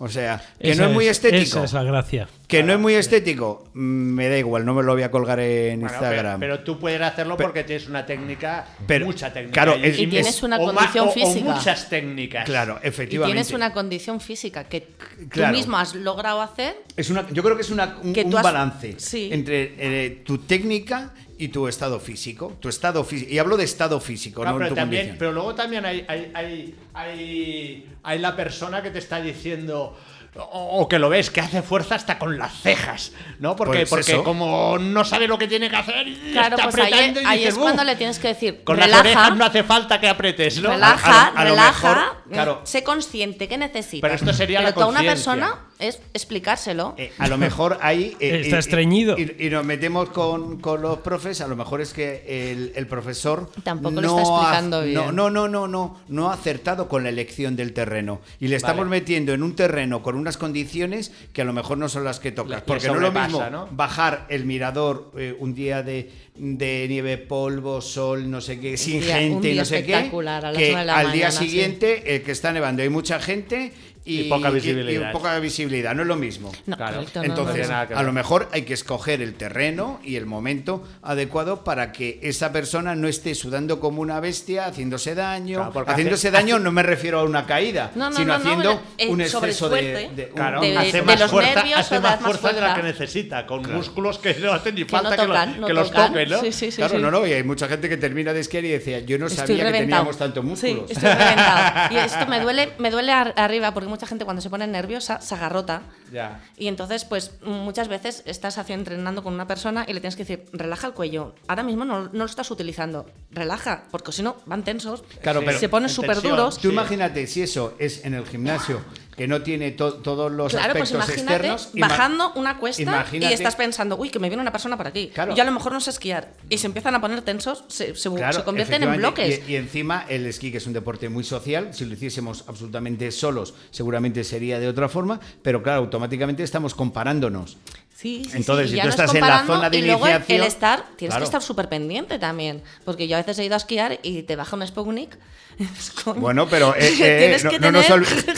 O 0.00 0.08
sea, 0.08 0.40
que 0.60 0.70
Esa 0.70 0.82
no 0.82 0.88
es 0.90 0.94
muy 0.94 1.04
es- 1.06 1.10
estético. 1.16 1.42
Esa 1.58 1.64
es 1.64 1.72
la 1.72 1.82
gracia. 1.82 2.28
Que 2.46 2.62
no 2.62 2.72
es 2.72 2.78
muy 2.78 2.94
estético, 2.94 3.68
me 3.74 4.28
da 4.28 4.38
igual, 4.38 4.64
no 4.64 4.72
me 4.72 4.82
lo 4.84 4.92
voy 4.94 5.02
a 5.02 5.10
colgar 5.10 5.40
en 5.40 5.80
Bueno, 5.80 5.92
Instagram. 5.92 6.38
pero, 6.38 6.54
pero 6.58 6.64
tú 6.64 6.78
puedes 6.78 7.00
hacerlo 7.02 7.36
porque 7.36 7.64
tienes 7.64 7.88
una 7.88 8.06
técnica, 8.06 8.64
Pero- 8.86 9.06
mucha 9.06 9.32
técnica. 9.32 9.52
claro, 9.52 9.76
y, 9.76 9.84
es- 9.88 9.98
Y 9.98 10.06
tienes 10.06 10.40
una 10.44 10.56
o 10.58 10.64
condición 10.66 11.08
o- 11.08 11.10
o 11.10 11.12
física. 11.12 11.52
muchas 11.52 11.88
técnicas. 11.90 12.44
Claro, 12.44 12.78
Y 12.82 12.86
efectivamente. 12.86 13.34
tienes 13.34 13.52
una 13.52 13.72
condición 13.72 14.20
física 14.20 14.64
que 14.64 14.86
Claro. 15.28 15.52
tú 15.52 15.58
mismo 15.58 15.76
has 15.76 15.94
logrado 15.96 16.40
hacer. 16.42 16.76
Es 16.96 17.10
una, 17.10 17.28
yo 17.30 17.42
creo 17.42 17.56
que 17.56 17.62
es 17.62 17.70
una, 17.70 17.98
un, 18.00 18.12
Que 18.12 18.22
tú 18.22 18.28
un 18.30 18.36
has- 18.36 18.42
balance 18.44 18.94
Sí. 18.98 19.30
entre 19.32 19.74
eh, 19.78 20.22
tu 20.24 20.38
técnica 20.38 21.12
y 21.38 21.48
tu 21.48 21.68
estado 21.68 22.00
físico. 22.00 22.56
Tu 22.60 22.68
estado 22.68 23.04
físico. 23.04 23.30
Y 23.32 23.38
hablo 23.38 23.56
de 23.56 23.64
estado 23.64 24.00
físico, 24.00 24.42
Claro, 24.42 24.58
no 24.58 24.64
pero, 24.64 24.68
tu 24.70 24.74
también, 24.74 25.02
condición. 25.02 25.18
pero 25.18 25.32
luego 25.32 25.54
también 25.54 25.84
hay, 25.86 26.04
hay, 26.08 26.30
hay, 26.34 26.74
hay, 26.94 27.86
hay 28.02 28.18
la 28.18 28.34
persona 28.36 28.82
que 28.82 28.90
te 28.90 28.98
está 28.98 29.20
diciendo. 29.20 29.96
O, 30.36 30.80
o 30.82 30.88
que 30.88 30.98
lo 31.00 31.08
ves, 31.08 31.30
que 31.30 31.40
hace 31.40 31.62
fuerza 31.62 31.94
hasta 31.96 32.18
con 32.18 32.38
las 32.38 32.52
cejas, 32.60 33.12
¿no? 33.40 33.56
Porque, 33.56 33.78
Pues 33.78 33.88
porque 33.90 34.12
eso. 34.12 34.22
como 34.24 34.78
no 34.78 35.04
sabe 35.04 35.26
lo 35.26 35.36
que 35.38 35.48
tiene 35.48 35.68
que 35.68 35.76
hacer, 35.76 36.06
y 36.06 36.14
Claro, 36.32 36.56
está 36.56 36.70
pues 36.70 36.76
ahí, 36.76 36.92
apretando 36.92 37.20
y 37.22 37.24
ahí 37.24 37.38
dices, 37.38 37.54
es 37.54 37.58
cuando 37.58 37.82
le 37.82 37.96
tienes 37.96 38.18
que 38.20 38.28
decir, 38.28 38.62
Con 38.62 38.76
las 38.76 38.86
relaja, 38.86 39.00
orejas 39.00 39.36
no 39.36 39.44
hace 39.44 39.64
falta 39.64 40.00
que 40.00 40.08
apretes, 40.08 40.60
¿no? 40.62 40.70
relaja, 40.70 41.22
A- 41.22 41.26
a 41.28 41.32
lo- 41.32 41.38
a 41.40 41.44
lo 41.44 41.50
relaja, 41.50 41.88
mejor, 41.94 42.22
claro. 42.30 42.60
sé 42.64 42.84
consciente, 42.84 43.48
¿qué 43.48 43.58
necesitas? 43.58 44.00
Pero 44.02 44.14
esto 44.14 44.32
sería 44.32 44.58
Pero 44.58 44.68
la 44.70 44.74
tú 44.74 44.82
a 44.82 44.86
una 44.86 45.00
persona 45.02 45.64
es 45.80 46.00
explicárselo. 46.14 46.94
Eh, 46.98 47.12
a 47.18 47.26
lo 47.28 47.38
mejor 47.38 47.78
ahí. 47.80 48.16
eh, 48.20 48.40
Está 48.44 48.56
eh, 48.56 48.60
estreñido. 48.60 49.16
Y, 49.18 49.34
y 49.46 49.50
nos 49.50 49.64
metemos 49.64 50.10
con, 50.10 50.60
con 50.60 50.82
los 50.82 50.98
profes. 50.98 51.40
A 51.40 51.46
lo 51.48 51.56
mejor 51.56 51.80
es 51.80 51.92
que 51.92 52.50
el, 52.52 52.72
el 52.74 52.86
profesor. 52.86 53.50
Tampoco 53.62 54.00
lo 54.00 54.02
no 54.02 54.18
está 54.18 54.30
ha- 54.30 54.34
explicando 54.42 54.82
bien. 54.82 54.94
No, 54.94 55.12
no, 55.12 55.30
no, 55.30 55.48
no, 55.48 55.68
no. 55.68 56.00
No 56.08 56.30
ha 56.30 56.34
acertado 56.34 56.88
con 56.88 57.02
la 57.04 57.08
elección 57.10 57.54
del 57.56 57.72
terreno. 57.72 58.20
Y 58.40 58.48
le 58.48 58.56
estamos 58.56 58.86
Vale. 58.86 58.90
metiendo 59.00 59.32
en 59.32 59.42
un 59.42 59.54
terreno 59.54 60.02
con 60.02 60.16
unas 60.18 60.36
condiciones 60.36 61.12
que 61.32 61.42
a 61.42 61.44
lo 61.44 61.52
mejor 61.52 61.78
no 61.78 61.88
son 61.88 62.04
las 62.04 62.20
que 62.20 62.32
tocas. 62.32 62.50
Le- 62.50 62.56
le 62.56 62.62
porque 62.62 62.86
no 62.88 62.94
es 62.96 63.00
lo 63.00 63.12
mismo 63.12 63.42
¿no? 63.50 63.68
bajar 63.70 64.26
el 64.28 64.44
mirador 64.44 65.12
eh, 65.16 65.34
un 65.38 65.54
día 65.54 65.82
de, 65.82 66.10
de 66.36 66.86
nieve, 66.88 67.18
polvo, 67.18 67.80
sol, 67.80 68.30
no 68.30 68.40
sé 68.40 68.58
qué, 68.60 68.76
sin 68.76 69.00
día- 69.00 69.16
un 69.16 69.20
gente, 69.20 69.48
día 69.48 69.60
no 69.62 69.64
sé 69.64 69.84
qué. 69.84 69.92
espectacular, 69.92 70.44
a 70.44 70.52
las 70.52 70.58
Que 70.58 70.66
nueve 70.72 70.80
de 70.80 70.86
la 70.86 70.98
al 70.98 71.12
día 71.12 71.30
sí. 71.30 71.44
siguiente, 71.46 72.14
el 72.16 72.22
que 72.22 72.32
está 72.32 72.52
nevando, 72.52 72.82
hay 72.82 72.88
mucha 72.88 73.20
gente. 73.20 73.72
Y, 74.04 74.20
Y 74.20 74.28
poca 74.28 74.48
y- 74.48 74.52
y 74.52 74.54
visibilidad. 74.54 75.12
poca 75.12 75.38
visibilidad, 75.38 75.94
no 75.94 76.02
es 76.02 76.08
lo 76.08 76.16
mismo. 76.16 76.50
No, 76.66 76.76
Claro. 76.76 76.94
correcto, 76.96 77.20
no, 77.20 77.26
no, 77.26 77.30
Entonces, 77.34 77.68
que 77.88 77.94
a 77.94 78.02
lo 78.02 78.12
mejor 78.12 78.48
hay 78.52 78.62
que 78.62 78.74
escoger 78.74 79.20
el 79.20 79.34
terreno 79.34 80.00
y 80.02 80.16
el 80.16 80.24
momento 80.26 80.86
adecuado 81.02 81.64
para 81.64 81.92
que 81.92 82.18
esa 82.22 82.52
persona 82.52 82.94
no 82.94 83.08
esté 83.08 83.34
sudando 83.34 83.80
como 83.80 84.00
una 84.00 84.18
bestia, 84.20 84.66
haciéndose 84.66 85.14
daño. 85.14 85.70
Claro, 85.72 85.90
haciéndose 85.90 86.28
hace- 86.28 86.36
daño 86.36 86.54
hace- 86.56 86.64
no 86.64 86.72
me 86.72 86.82
refiero 86.82 87.20
a 87.20 87.24
una 87.24 87.44
caída, 87.46 87.90
No, 87.94 88.10
no, 88.10 88.16
sino 88.16 88.26
no, 88.26 88.38
no, 88.38 88.44
haciendo 88.44 88.82
el- 88.96 89.08
un 89.10 89.20
exceso 89.20 89.68
de, 89.68 89.82
de- 90.14 90.26
un- 90.26 90.34
Claro, 90.34 90.60
de- 90.60 90.76
hace 90.78 90.92
de 90.98 91.02
más 91.02 91.20
los 91.20 91.30
fuerza, 91.30 91.54
nervios 91.54 91.78
hace 91.80 91.98
o 91.98 92.00
más 92.00 92.20
más 92.20 92.22
fuerza 92.30 92.48
de 92.52 92.60
la 92.60 92.74
que 92.74 92.80
fuerza. 92.80 93.00
necesita, 93.00 93.46
con 93.46 93.72
músculos 93.72 94.18
que 94.18 94.34
no 94.34 94.52
hacen 94.52 94.74
ni 94.74 94.84
Que 94.84 94.92
no 94.92 95.02
falta 95.02 95.16
que, 95.16 95.22
lo- 95.22 95.28
tocan, 95.28 95.60
no 95.60 95.66
que 95.66 95.72
los 95.74 95.88
tocan. 95.90 96.12
toquen, 96.12 96.28
¿no? 96.30 96.40
Sí, 96.40 96.52
sí, 96.52 96.70
sí, 96.70 96.76
Claro, 96.78 96.96
sí. 96.96 97.02
no, 97.02 97.10
no, 97.10 97.26
y 97.26 97.32
hay 97.32 97.42
mucha 97.42 97.68
gente 97.68 97.88
que 97.88 97.96
termina 97.96 98.32
de 98.32 98.40
esquiar 98.40 98.64
y 98.64 98.68
decía, 98.68 99.00
yo 99.00 99.18
no 99.18 99.26
Estoy 99.26 99.46
sabía 99.58 99.72
que 99.72 99.78
teníamos 99.80 100.16
tanto 100.16 100.42
músculos. 100.42 100.90
Estoy 100.90 101.08
reventado. 101.10 101.88
Y 101.90 101.96
esto 101.96 102.26
me 102.26 102.40
duele, 102.40 102.70
me 102.78 102.90
duele 102.90 103.12
ar- 103.12 103.34
arriba 103.36 103.72
porque 103.74 103.88
mucha 103.98 104.06
gente 104.06 104.24
cuando 104.24 104.40
se 104.40 104.48
pone 104.48 104.64
nerviosa 104.68 105.20
se 105.20 105.34
agarrota. 105.34 105.82
Ya. 106.12 106.40
Y 106.56 106.68
entonces, 106.68 107.04
pues 107.04 107.32
muchas 107.42 107.88
veces 107.88 108.22
estás 108.26 108.56
haciendo, 108.58 108.78
entrenando 108.92 109.24
con 109.24 109.34
una 109.34 109.48
persona 109.48 109.84
y 109.88 109.92
le 109.92 109.98
tienes 110.00 110.14
que 110.14 110.22
decir, 110.24 110.44
relaja 110.52 110.86
el 110.86 110.92
cuello. 110.92 111.34
Ahora 111.48 111.64
mismo 111.64 111.84
no, 111.84 112.04
no 112.04 112.10
lo 112.12 112.24
estás 112.26 112.48
utilizando. 112.52 113.06
Relaja, 113.32 113.84
porque 113.90 114.12
si 114.12 114.22
no, 114.22 114.36
van 114.46 114.62
tensos. 114.62 115.02
Claro, 115.20 115.42
pero 115.44 115.58
se 115.58 115.68
ponen 115.68 115.88
en 115.88 115.94
súper 115.94 116.22
duros. 116.22 116.58
Tú 116.58 116.68
Sí. 116.68 116.72
imagínate 116.74 117.26
si 117.26 117.42
eso 117.42 117.74
es 117.80 118.04
en 118.04 118.14
el 118.14 118.24
gimnasio, 118.24 118.80
que 119.18 119.28
no 119.28 119.42
tiene 119.42 119.72
to- 119.72 119.94
todos 119.94 120.32
los 120.32 120.52
Claro, 120.52 120.72
pues 120.74 120.94
aspectos 120.94 121.18
externos. 121.18 121.70
bajando 121.74 122.32
una 122.36 122.56
cuesta 122.58 122.80
imagínate- 122.82 123.30
y 123.30 123.34
estás 123.34 123.56
pensando, 123.56 123.96
uy, 123.98 124.08
que 124.08 124.18
me 124.18 124.28
viene 124.28 124.40
una 124.40 124.52
persona 124.52 124.76
por 124.78 124.86
aquí. 124.86 125.10
Claro. 125.12 125.34
Yo 125.34 125.42
a 125.42 125.46
lo 125.46 125.52
mejor 125.52 125.72
no 125.72 125.80
sé 125.80 125.90
esquiar. 125.90 126.32
Y 126.48 126.56
se 126.58 126.66
empiezan 126.68 126.94
a 126.94 127.00
poner 127.00 127.20
tensos, 127.22 127.64
se, 127.68 127.94
se- 127.94 128.10
Claro, 128.10 128.32
se 128.38 128.44
convierten 128.44 128.82
en 128.82 128.96
bloques. 128.96 129.42
Y, 129.46 129.52
y 129.52 129.56
encima 129.56 130.06
el 130.08 130.24
esquí, 130.24 130.50
que 130.50 130.58
es 130.58 130.66
un 130.66 130.72
deporte 130.72 131.08
muy 131.10 131.24
social, 131.24 131.74
si 131.74 131.84
lo 131.84 131.92
hiciésemos 131.94 132.44
absolutamente 132.46 133.10
solos, 133.10 133.54
seguramente 133.70 134.24
sería 134.24 134.58
de 134.58 134.68
otra 134.68 134.88
forma, 134.88 135.20
pero 135.42 135.62
claro, 135.62 135.80
automáticamente 135.80 136.42
estamos 136.44 136.74
comparándonos. 136.74 137.56
Sí, 137.94 138.22
sí, 138.24 138.36
Entonces, 138.36 138.70
sí, 138.70 138.76
si 138.76 138.82
tú 138.82 138.88
estás 138.88 139.12
en 139.12 139.22
la 139.22 139.44
zona 139.44 139.68
de 139.70 139.78
y 139.78 139.82
luego 139.82 140.06
el- 140.06 140.12
iniciación, 140.12 140.40
el 140.42 140.46
estar, 140.46 140.84
tienes 140.96 141.14
claro. 141.14 141.18
que 141.18 141.24
estar 141.24 141.42
súper 141.42 141.68
pendiente 141.68 142.20
también. 142.20 142.62
Porque 142.84 143.08
yo 143.08 143.16
a 143.16 143.18
veces 143.18 143.36
he 143.40 143.44
ido 143.44 143.54
a 143.54 143.56
esquiar 143.56 143.98
y 144.04 144.22
te 144.22 144.36
baja 144.36 144.54
un 144.54 144.64
Sputnik. 144.64 145.18
Bueno, 146.16 146.46
pero 146.48 146.74
eh, 146.76 146.94
eh, 147.00 147.40
no, 147.42 147.50
no 147.58 147.72
nos 147.72 147.86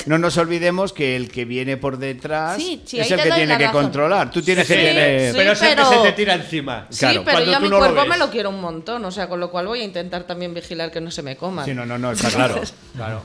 no 0.06 0.16
nos 0.18 0.36
olvidemos 0.38 0.69
que 0.94 1.16
el 1.16 1.30
que 1.30 1.44
viene 1.44 1.76
por 1.76 1.98
detrás 1.98 2.56
Sí, 2.56 2.80
sí, 2.84 2.98
es 3.00 3.10
el 3.10 3.20
que 3.20 3.30
tiene 3.30 3.56
que 3.58 3.66
razón. 3.66 3.82
controlar. 3.82 4.30
Tú 4.30 4.40
tienes 4.42 4.66
que 4.66 4.74
Sí, 4.74 4.80
tener... 4.80 5.30
sí. 5.32 5.36
pero 5.36 5.52
es 5.52 5.62
el 5.62 5.68
que 5.70 5.74
pero- 5.76 5.90
se 5.90 5.96
te 5.98 6.12
tira 6.12 6.34
encima. 6.34 6.86
Sí, 6.90 6.98
Claro, 7.00 7.22
pero 7.24 7.36
cuando 7.36 7.50
yo 7.50 7.56
a 7.56 7.58
tú 7.58 7.64
mi 7.64 7.68
no 7.70 7.76
lo 7.78 7.84
cuerpo 7.86 8.02
me 8.04 8.08
ves. 8.10 8.18
lo 8.18 8.30
quiero 8.30 8.50
un 8.50 8.60
montón. 8.60 9.04
O 9.04 9.10
sea, 9.10 9.28
con 9.28 9.40
lo 9.40 9.50
cual 9.50 9.66
voy 9.66 9.80
a 9.80 9.84
intentar 9.84 10.24
también 10.24 10.54
vigilar 10.54 10.90
que 10.90 11.00
no 11.00 11.10
se 11.10 11.22
me 11.22 11.36
coma. 11.36 11.64
Sí, 11.64 11.74
no, 11.74 11.84
no, 11.86 11.98
no, 11.98 12.12
está 12.12 12.30
claro. 12.30 12.60
Claro. 12.96 13.22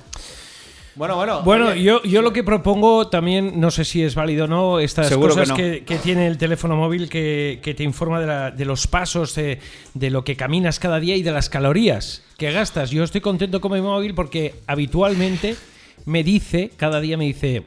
Bueno, 0.97 1.17
bueno. 1.17 1.41
Bueno, 1.41 1.67
oye, 1.71 1.83
yo, 1.83 2.01
yo 2.03 2.21
lo 2.21 2.31
que 2.31 2.41
propongo 2.41 3.09
también, 3.09 3.59
no 3.59 3.69
sé 3.69 3.83
si 3.83 4.01
es 4.01 4.15
válido 4.15 4.45
o 4.45 4.47
no, 4.47 4.79
estas 4.79 5.09
Seguro 5.09 5.33
que 5.35 5.41
cosas 5.41 5.49
no. 5.49 5.55
que, 5.57 5.83
que 5.83 5.97
tiene 5.97 6.25
el 6.25 6.37
teléfono 6.37 6.77
móvil 6.77 7.09
que, 7.09 7.59
que 7.61 7.73
te 7.73 7.83
informa 7.83 8.21
de, 8.21 8.27
la- 8.27 8.51
de 8.51 8.63
los 8.63 8.87
pasos, 8.87 9.35
de, 9.35 9.59
de 9.93 10.09
lo 10.09 10.23
que 10.23 10.37
caminas 10.37 10.79
cada 10.79 11.01
día 11.01 11.17
y 11.17 11.21
de 11.21 11.31
las 11.33 11.49
calorías 11.49 12.21
que 12.37 12.49
gastas. 12.53 12.91
Yo 12.91 13.03
estoy 13.03 13.19
contento 13.19 13.59
con 13.59 13.73
mi 13.73 13.81
móvil 13.81 14.15
porque 14.15 14.55
habitualmente 14.67 15.57
me 16.05 16.23
dice, 16.23 16.71
cada 16.75 16.99
día 17.01 17.17
me 17.17 17.25
dice, 17.25 17.63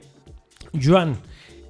Joan, 0.72 1.16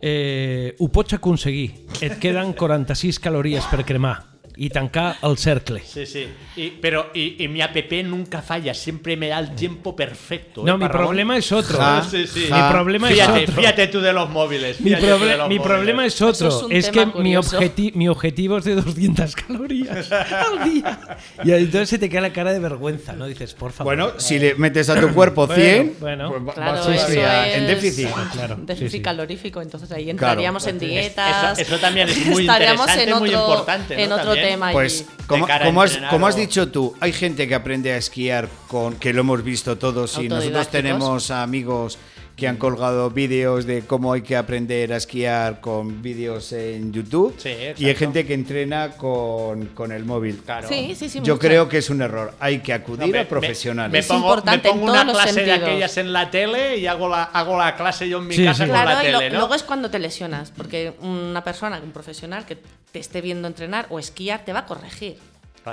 eh, 0.00 0.74
ho 0.78 0.88
pots 0.88 1.14
aconseguir. 1.14 1.86
Et 2.00 2.18
queden 2.18 2.52
46 2.52 3.18
calories 3.18 3.64
per 3.66 3.84
cremar 3.84 4.27
i 4.60 4.68
tancar 4.70 5.16
el 5.22 5.38
cercle. 5.38 5.80
Sí, 5.86 6.04
sí. 6.04 6.26
Y, 6.56 6.70
pero 6.70 7.10
y, 7.14 7.42
y 7.44 7.48
mi 7.48 7.60
app 7.62 7.76
nunca 8.04 8.42
falla, 8.42 8.74
siempre 8.74 9.16
me 9.16 9.28
da 9.28 9.38
el 9.38 9.54
tiempo 9.54 9.94
perfecto. 9.94 10.64
No, 10.64 10.74
¿eh, 10.74 10.78
mi 10.78 10.86
Ramón? 10.88 11.06
problema 11.06 11.36
es 11.36 11.52
otro. 11.52 11.78
Ja, 11.78 12.02
Sí, 12.08 12.26
sí. 12.26 12.48
Mi 12.50 12.72
problema 12.72 13.08
fíjate, 13.08 13.42
es 13.44 13.48
otro. 13.50 13.60
fíjate 13.62 13.86
tú 13.86 14.00
de 14.00 14.12
los 14.12 14.28
móviles. 14.30 14.80
Mi, 14.80 14.90
proble- 14.92 15.36
los 15.36 15.48
mi 15.48 15.58
móviles. 15.58 15.62
problema 15.62 16.06
es 16.06 16.20
otro. 16.20 16.48
Eso 16.48 16.68
es 16.70 16.86
es 16.86 16.90
que 16.90 17.06
mi, 17.06 17.34
objeti- 17.34 17.92
mi 17.94 18.08
objetivo 18.08 18.58
es 18.58 18.64
de 18.64 18.74
200 18.74 19.34
calorías 19.36 20.10
al 20.10 20.64
día. 20.64 20.98
Y 21.44 21.52
entonces 21.52 21.88
se 21.90 21.98
te 21.98 22.08
cae 22.08 22.20
la 22.20 22.32
cara 22.32 22.52
de 22.52 22.58
vergüenza, 22.58 23.12
¿no? 23.12 23.26
Dices, 23.26 23.54
por 23.54 23.70
favor. 23.72 23.94
Bueno, 23.96 24.12
si 24.18 24.38
le 24.40 24.54
metes 24.56 24.88
a 24.88 25.00
tu 25.00 25.14
cuerpo 25.14 25.46
100, 25.46 25.96
Bueno, 26.00 26.30
pues 26.30 26.48
va- 26.48 26.54
Claro, 26.54 26.72
vas 26.72 26.80
eso 26.88 26.92
es 27.12 27.54
en 27.54 27.66
déficit. 27.68 28.08
Claro, 28.32 28.56
déficit 28.60 28.90
sí, 28.90 28.96
sí. 28.98 29.02
calorífico, 29.02 29.62
entonces 29.62 29.90
ahí 29.92 30.10
entraríamos 30.10 30.66
en 30.66 30.76
Es- 30.76 30.80
dietas. 30.80 31.58
eso- 31.60 31.74
eso 31.74 31.80
también 31.80 32.08
es 32.08 32.26
muy 32.26 32.42
interesante, 32.48 33.02
en 33.04 33.18
muy 33.18 33.28
otro, 33.34 33.48
importante, 33.50 33.96
¿no? 33.96 34.02
en 34.02 34.12
otro 34.12 34.34
Pues, 34.72 35.06
como, 35.26 35.46
has, 35.82 35.98
como 36.10 36.26
has 36.26 36.36
dicho 36.36 36.68
tú, 36.68 36.94
hay 37.00 37.12
gente 37.12 37.48
que 37.48 37.54
aprende 37.54 37.92
a 37.92 37.96
esquiar 37.96 38.48
con 38.68 38.94
que 38.94 39.12
lo 39.12 39.20
hemos 39.20 39.42
visto 39.42 39.76
todos 39.76 40.18
y 40.18 40.28
nosotros 40.28 40.68
tenemos 40.68 41.30
amigos 41.30 41.98
que 42.38 42.46
han 42.46 42.56
colgado 42.56 43.10
vídeos 43.10 43.66
de 43.66 43.82
cómo 43.82 44.12
hay 44.12 44.22
que 44.22 44.36
aprender 44.36 44.92
a 44.92 44.96
esquiar 44.98 45.60
con 45.60 46.00
vídeos 46.02 46.52
en 46.52 46.92
YouTube 46.92 47.34
Sí, 47.36 47.50
y 47.76 47.86
hay 47.86 47.96
gente 47.96 48.24
que 48.24 48.32
entrena 48.34 48.92
con, 48.92 49.66
con 49.74 49.90
el 49.90 50.04
móvil. 50.04 50.40
Claro. 50.44 50.68
Sí, 50.68 50.94
sí, 50.96 51.08
sí. 51.08 51.18
Yo 51.18 51.34
mucho. 51.34 51.38
creo 51.40 51.68
que 51.68 51.78
es 51.78 51.90
un 51.90 52.00
error. 52.00 52.32
Hay 52.38 52.60
que 52.60 52.70
No, 52.70 52.76
acudir 52.84 53.08
me- 53.08 53.18
a 53.18 53.28
profesionales. 53.28 53.92
Me, 53.92 54.02
pongo, 54.14 54.36
me 54.36 54.82
una 54.82 55.04
clase 55.04 55.42
de 55.42 55.52
aquellas 55.52 55.96
en 55.96 56.12
la 56.12 56.30
tele 56.30 56.76
y 56.78 56.86
hago 56.86 57.08
la, 57.08 57.24
hago 57.24 57.58
la 57.58 57.74
clase 57.74 58.08
yo 58.08 58.18
en 58.18 58.28
mi 58.28 58.36
Sí, 58.36 58.44
casa 58.44 58.64
sí. 58.64 58.70
con 58.70 58.78
la 58.78 58.84
Claro, 58.84 59.08
y 59.08 59.10
lo- 59.12 59.18
tele, 59.18 59.30
¿no? 59.32 59.38
luego 59.40 59.54
es 59.56 59.64
cuando 59.64 59.90
te 59.90 59.98
lesionas, 59.98 60.52
porque 60.56 60.92
una 61.00 61.42
persona, 61.42 61.80
un 61.82 61.90
profesional 61.90 62.46
que 62.46 62.56
te 62.92 63.00
esté 63.00 63.20
viendo 63.20 63.48
entrenar 63.48 63.86
o 63.90 63.98
esquiar 63.98 64.44
te 64.44 64.52
va 64.52 64.60
a 64.60 64.66
corregir. 64.66 65.16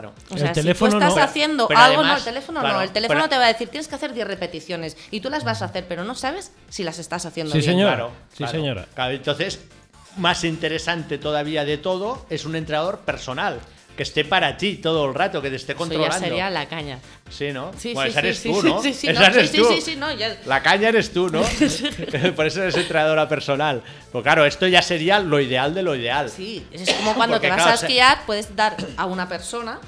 Claro. 0.02 0.14
O 0.30 0.36
El 0.36 0.52
teléfono 0.52 0.92
si 0.92 0.98
tú 0.98 1.04
estás 1.04 1.16
no. 1.16 1.24
haciendo 1.24 1.68
Pero 1.68 1.80
algo, 1.80 2.04
no, 2.04 2.16
el 2.18 2.24
teléfono 2.24 2.60
claro, 2.60 2.76
no. 2.78 2.82
El 2.82 2.92
teléfono 2.92 3.20
pero- 3.22 3.30
te 3.30 3.38
va 3.38 3.46
a 3.46 3.48
decir, 3.48 3.70
tienes 3.70 3.88
que 3.88 3.96
hacer 3.96 4.14
10 4.14 4.28
repeticiones 4.28 4.98
y 5.12 5.22
tú 5.22 5.30
las 5.30 5.44
vas 5.44 5.62
a 5.62 5.66
hacer, 5.66 5.86
pero 5.88 6.04
no 6.04 6.16
sabes 6.16 6.52
si 6.70 6.84
las 6.84 7.00
estás 7.00 7.26
haciendo 7.26 7.52
Sí, 7.54 7.60
bien. 7.60 7.72
señor. 7.72 7.88
Claro, 7.90 8.12
Sí, 8.32 8.38
claro. 8.38 8.52
señora. 8.52 8.86
Claro, 8.94 9.14
entonces, 9.14 9.60
más 10.18 10.44
interesante 10.44 11.18
todavía 11.18 11.66
de 11.66 11.78
todo 11.78 12.26
es 12.30 12.46
un 12.46 12.56
entrenador 12.56 13.00
personal. 13.00 13.60
Que 13.96 14.04
esté 14.04 14.26
para 14.26 14.58
ti 14.58 14.76
todo 14.76 15.06
el 15.08 15.14
rato, 15.16 15.42
que 15.42 15.50
te 15.50 15.56
esté 15.56 15.72
Eso 15.72 15.80
controlando. 15.80 16.14
ya 16.16 16.20
sería 16.20 16.50
la 16.50 16.66
caña. 16.68 17.00
Sí, 17.30 17.54
¿no? 17.54 17.72
Sí, 17.78 17.94
bueno, 17.94 18.08
sí, 18.08 18.12
esa 18.12 18.20
eres 18.20 18.40
sí, 18.40 18.50
tú, 18.52 18.62
¿no? 18.64 18.82
sí, 18.82 18.94
sí, 18.94 19.08
esa 19.08 19.20
no, 19.22 19.26
eres 19.28 19.50
sí, 19.50 19.58
tú. 19.58 19.66
sí, 19.70 19.76
sí, 19.76 19.82
sí, 19.92 19.96
no, 19.96 20.12
ya- 20.14 20.38
La 20.46 20.62
caña 20.62 20.90
eres 20.90 21.14
tú, 21.14 21.30
¿no? 21.30 21.42
Por 22.36 22.46
eso 22.46 22.62
eres 22.62 22.76
entrenadora 22.76 23.30
personal. 23.30 23.82
Pues 24.12 24.22
claro, 24.24 24.46
esto 24.46 24.68
ya 24.68 24.82
sería 24.82 25.20
lo 25.20 25.40
ideal 25.40 25.74
de 25.74 25.82
lo 25.82 25.96
ideal. 25.96 26.30
Sí, 26.30 26.66
es 26.72 26.92
como 26.94 27.14
cuando 27.16 27.36
Porque, 27.38 27.48
te 27.48 27.52
vas 27.52 27.64
claro, 27.64 27.72
a 27.72 27.76
esquiar, 27.76 28.26
puedes 28.26 28.54
dar 28.56 28.76
a 28.98 29.06
una 29.06 29.30
persona, 29.30 29.80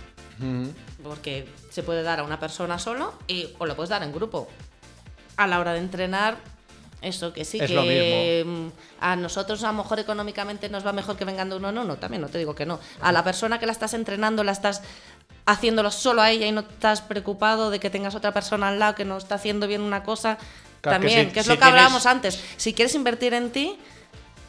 porque 1.03 1.47
se 1.69 1.83
puede 1.83 2.01
dar 2.03 2.19
a 2.19 2.23
una 2.23 2.39
persona 2.39 2.79
solo, 2.79 3.13
y, 3.27 3.49
o 3.57 3.65
lo 3.65 3.75
puedes 3.75 3.89
dar 3.89 4.03
en 4.03 4.13
grupo. 4.13 4.47
A 5.35 5.47
la 5.47 5.59
hora 5.59 5.73
de 5.73 5.79
entrenar, 5.79 6.37
eso 7.01 7.31
que 7.31 7.45
sí, 7.45 7.59
Es 7.61 7.69
que 7.69 8.43
mm, 8.45 8.67
a 9.01 9.15
nosotros 9.15 9.63
a 9.63 9.67
lo 9.67 9.73
mejor 9.73 9.99
económicamente 9.99 10.67
nos 10.69 10.85
va 10.85 10.91
mejor 10.93 11.15
que 11.15 11.25
vengan 11.25 11.49
de 11.49 11.55
uno, 11.57 11.71
no, 11.71 11.83
no, 11.83 11.97
también 11.97 12.21
no 12.21 12.27
te 12.27 12.37
digo 12.39 12.55
que 12.55 12.65
no. 12.65 12.79
A 13.01 13.11
la 13.11 13.23
persona 13.23 13.59
que 13.59 13.65
la 13.67 13.71
estás 13.71 13.93
entrenando, 13.93 14.43
la 14.43 14.51
estás 14.51 14.81
haciéndolo 15.45 15.91
solo 15.91 16.21
a 16.21 16.31
ella 16.31 16.47
y 16.47 16.51
no 16.51 16.61
estás 16.61 17.01
preocupado 17.01 17.69
de 17.69 17.79
que 17.79 17.89
tengas 17.89 18.15
otra 18.15 18.33
persona 18.33 18.69
al 18.69 18.79
lado 18.79 18.95
que 18.95 19.05
no 19.05 19.17
está 19.17 19.35
haciendo 19.35 19.67
bien 19.67 19.81
una 19.81 20.03
cosa, 20.03 20.37
Claro, 20.81 20.99
que 20.99 21.07
también, 21.07 21.27
si- 21.27 21.33
que 21.33 21.39
es 21.39 21.45
si 21.45 21.51
lo 21.51 21.55
que 21.55 21.61
tienes- 21.61 21.73
hablábamos 21.73 22.05
antes. 22.05 22.43
Si 22.57 22.73
quieres 22.73 22.95
invertir 22.95 23.33
en 23.33 23.51
ti, 23.51 23.77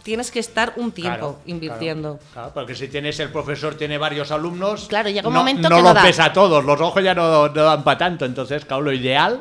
tienes 0.03 0.31
que 0.31 0.39
estar 0.41 0.73
un 0.77 0.91
tiempo 0.93 1.19
Claro, 1.19 1.41
invirtiendo. 1.47 2.17
Claro, 2.17 2.33
claro, 2.33 2.51
porque 2.55 2.75
si 2.75 2.89
tienes 2.89 3.21
el 3.21 3.31
profesor 3.31 3.75
tiene 3.77 3.99
varios 3.99 4.31
alumnos, 4.33 4.87
Claro, 4.89 5.11
llega 5.11 5.29
un 5.29 5.35
no, 5.35 5.41
momento 5.41 5.69
no 5.69 5.77
que 5.77 5.83
los 5.83 5.91
no 5.91 5.95
da. 5.95 6.03
ves 6.03 6.19
a 6.19 6.33
todos, 6.33 6.65
los 6.65 6.81
ojos 6.81 7.03
ya 7.05 7.15
no, 7.15 7.49
no 7.49 7.63
dan 7.63 7.85
para 7.85 7.99
tanto, 7.99 8.25
entonces, 8.25 8.65
claro, 8.65 8.83
lo 8.83 8.93
ideal 8.93 9.41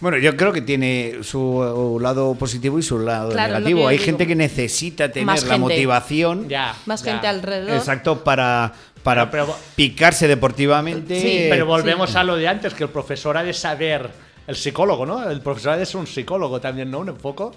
Bueno, 0.00 0.18
yo 0.18 0.36
creo 0.36 0.52
que 0.52 0.60
tiene 0.60 1.18
su 1.22 1.98
lado 2.00 2.34
positivo 2.34 2.78
y 2.78 2.82
su 2.82 2.98
lado 2.98 3.30
Claro, 3.30 3.54
negativo. 3.54 3.86
Hay 3.88 3.96
digo. 3.96 4.04
gente 4.06 4.26
que 4.26 4.34
necesita 4.34 5.10
tener 5.10 5.26
Más 5.26 5.42
la 5.44 5.54
gente. 5.54 5.60
motivación 5.60 6.48
ya 6.48 6.74
Más 6.86 7.02
ya. 7.02 7.12
gente 7.12 7.26
alrededor. 7.28 7.76
exacto 7.76 8.22
para, 8.24 8.72
para 9.02 9.30
Pero- 9.30 9.46
pero- 9.46 9.58
picarse 9.76 10.26
deportivamente. 10.28 11.20
Sí, 11.20 11.46
Pero 11.48 11.66
volvemos 11.66 12.16
a 12.16 12.24
lo 12.24 12.36
de 12.36 12.48
antes, 12.48 12.74
que 12.74 12.84
el 12.84 12.90
profesor 12.90 13.36
ha 13.36 13.44
de 13.44 13.52
saber, 13.54 14.10
el 14.46 14.56
psicólogo, 14.56 15.06
¿no? 15.06 15.30
El 15.30 15.40
profesor 15.40 15.72
ha 15.72 15.76
de 15.76 15.86
ser 15.86 15.96
un 15.98 16.06
psicólogo 16.06 16.60
también, 16.60 16.90
¿no? 16.90 16.98
Un 17.00 17.14
poco. 17.16 17.54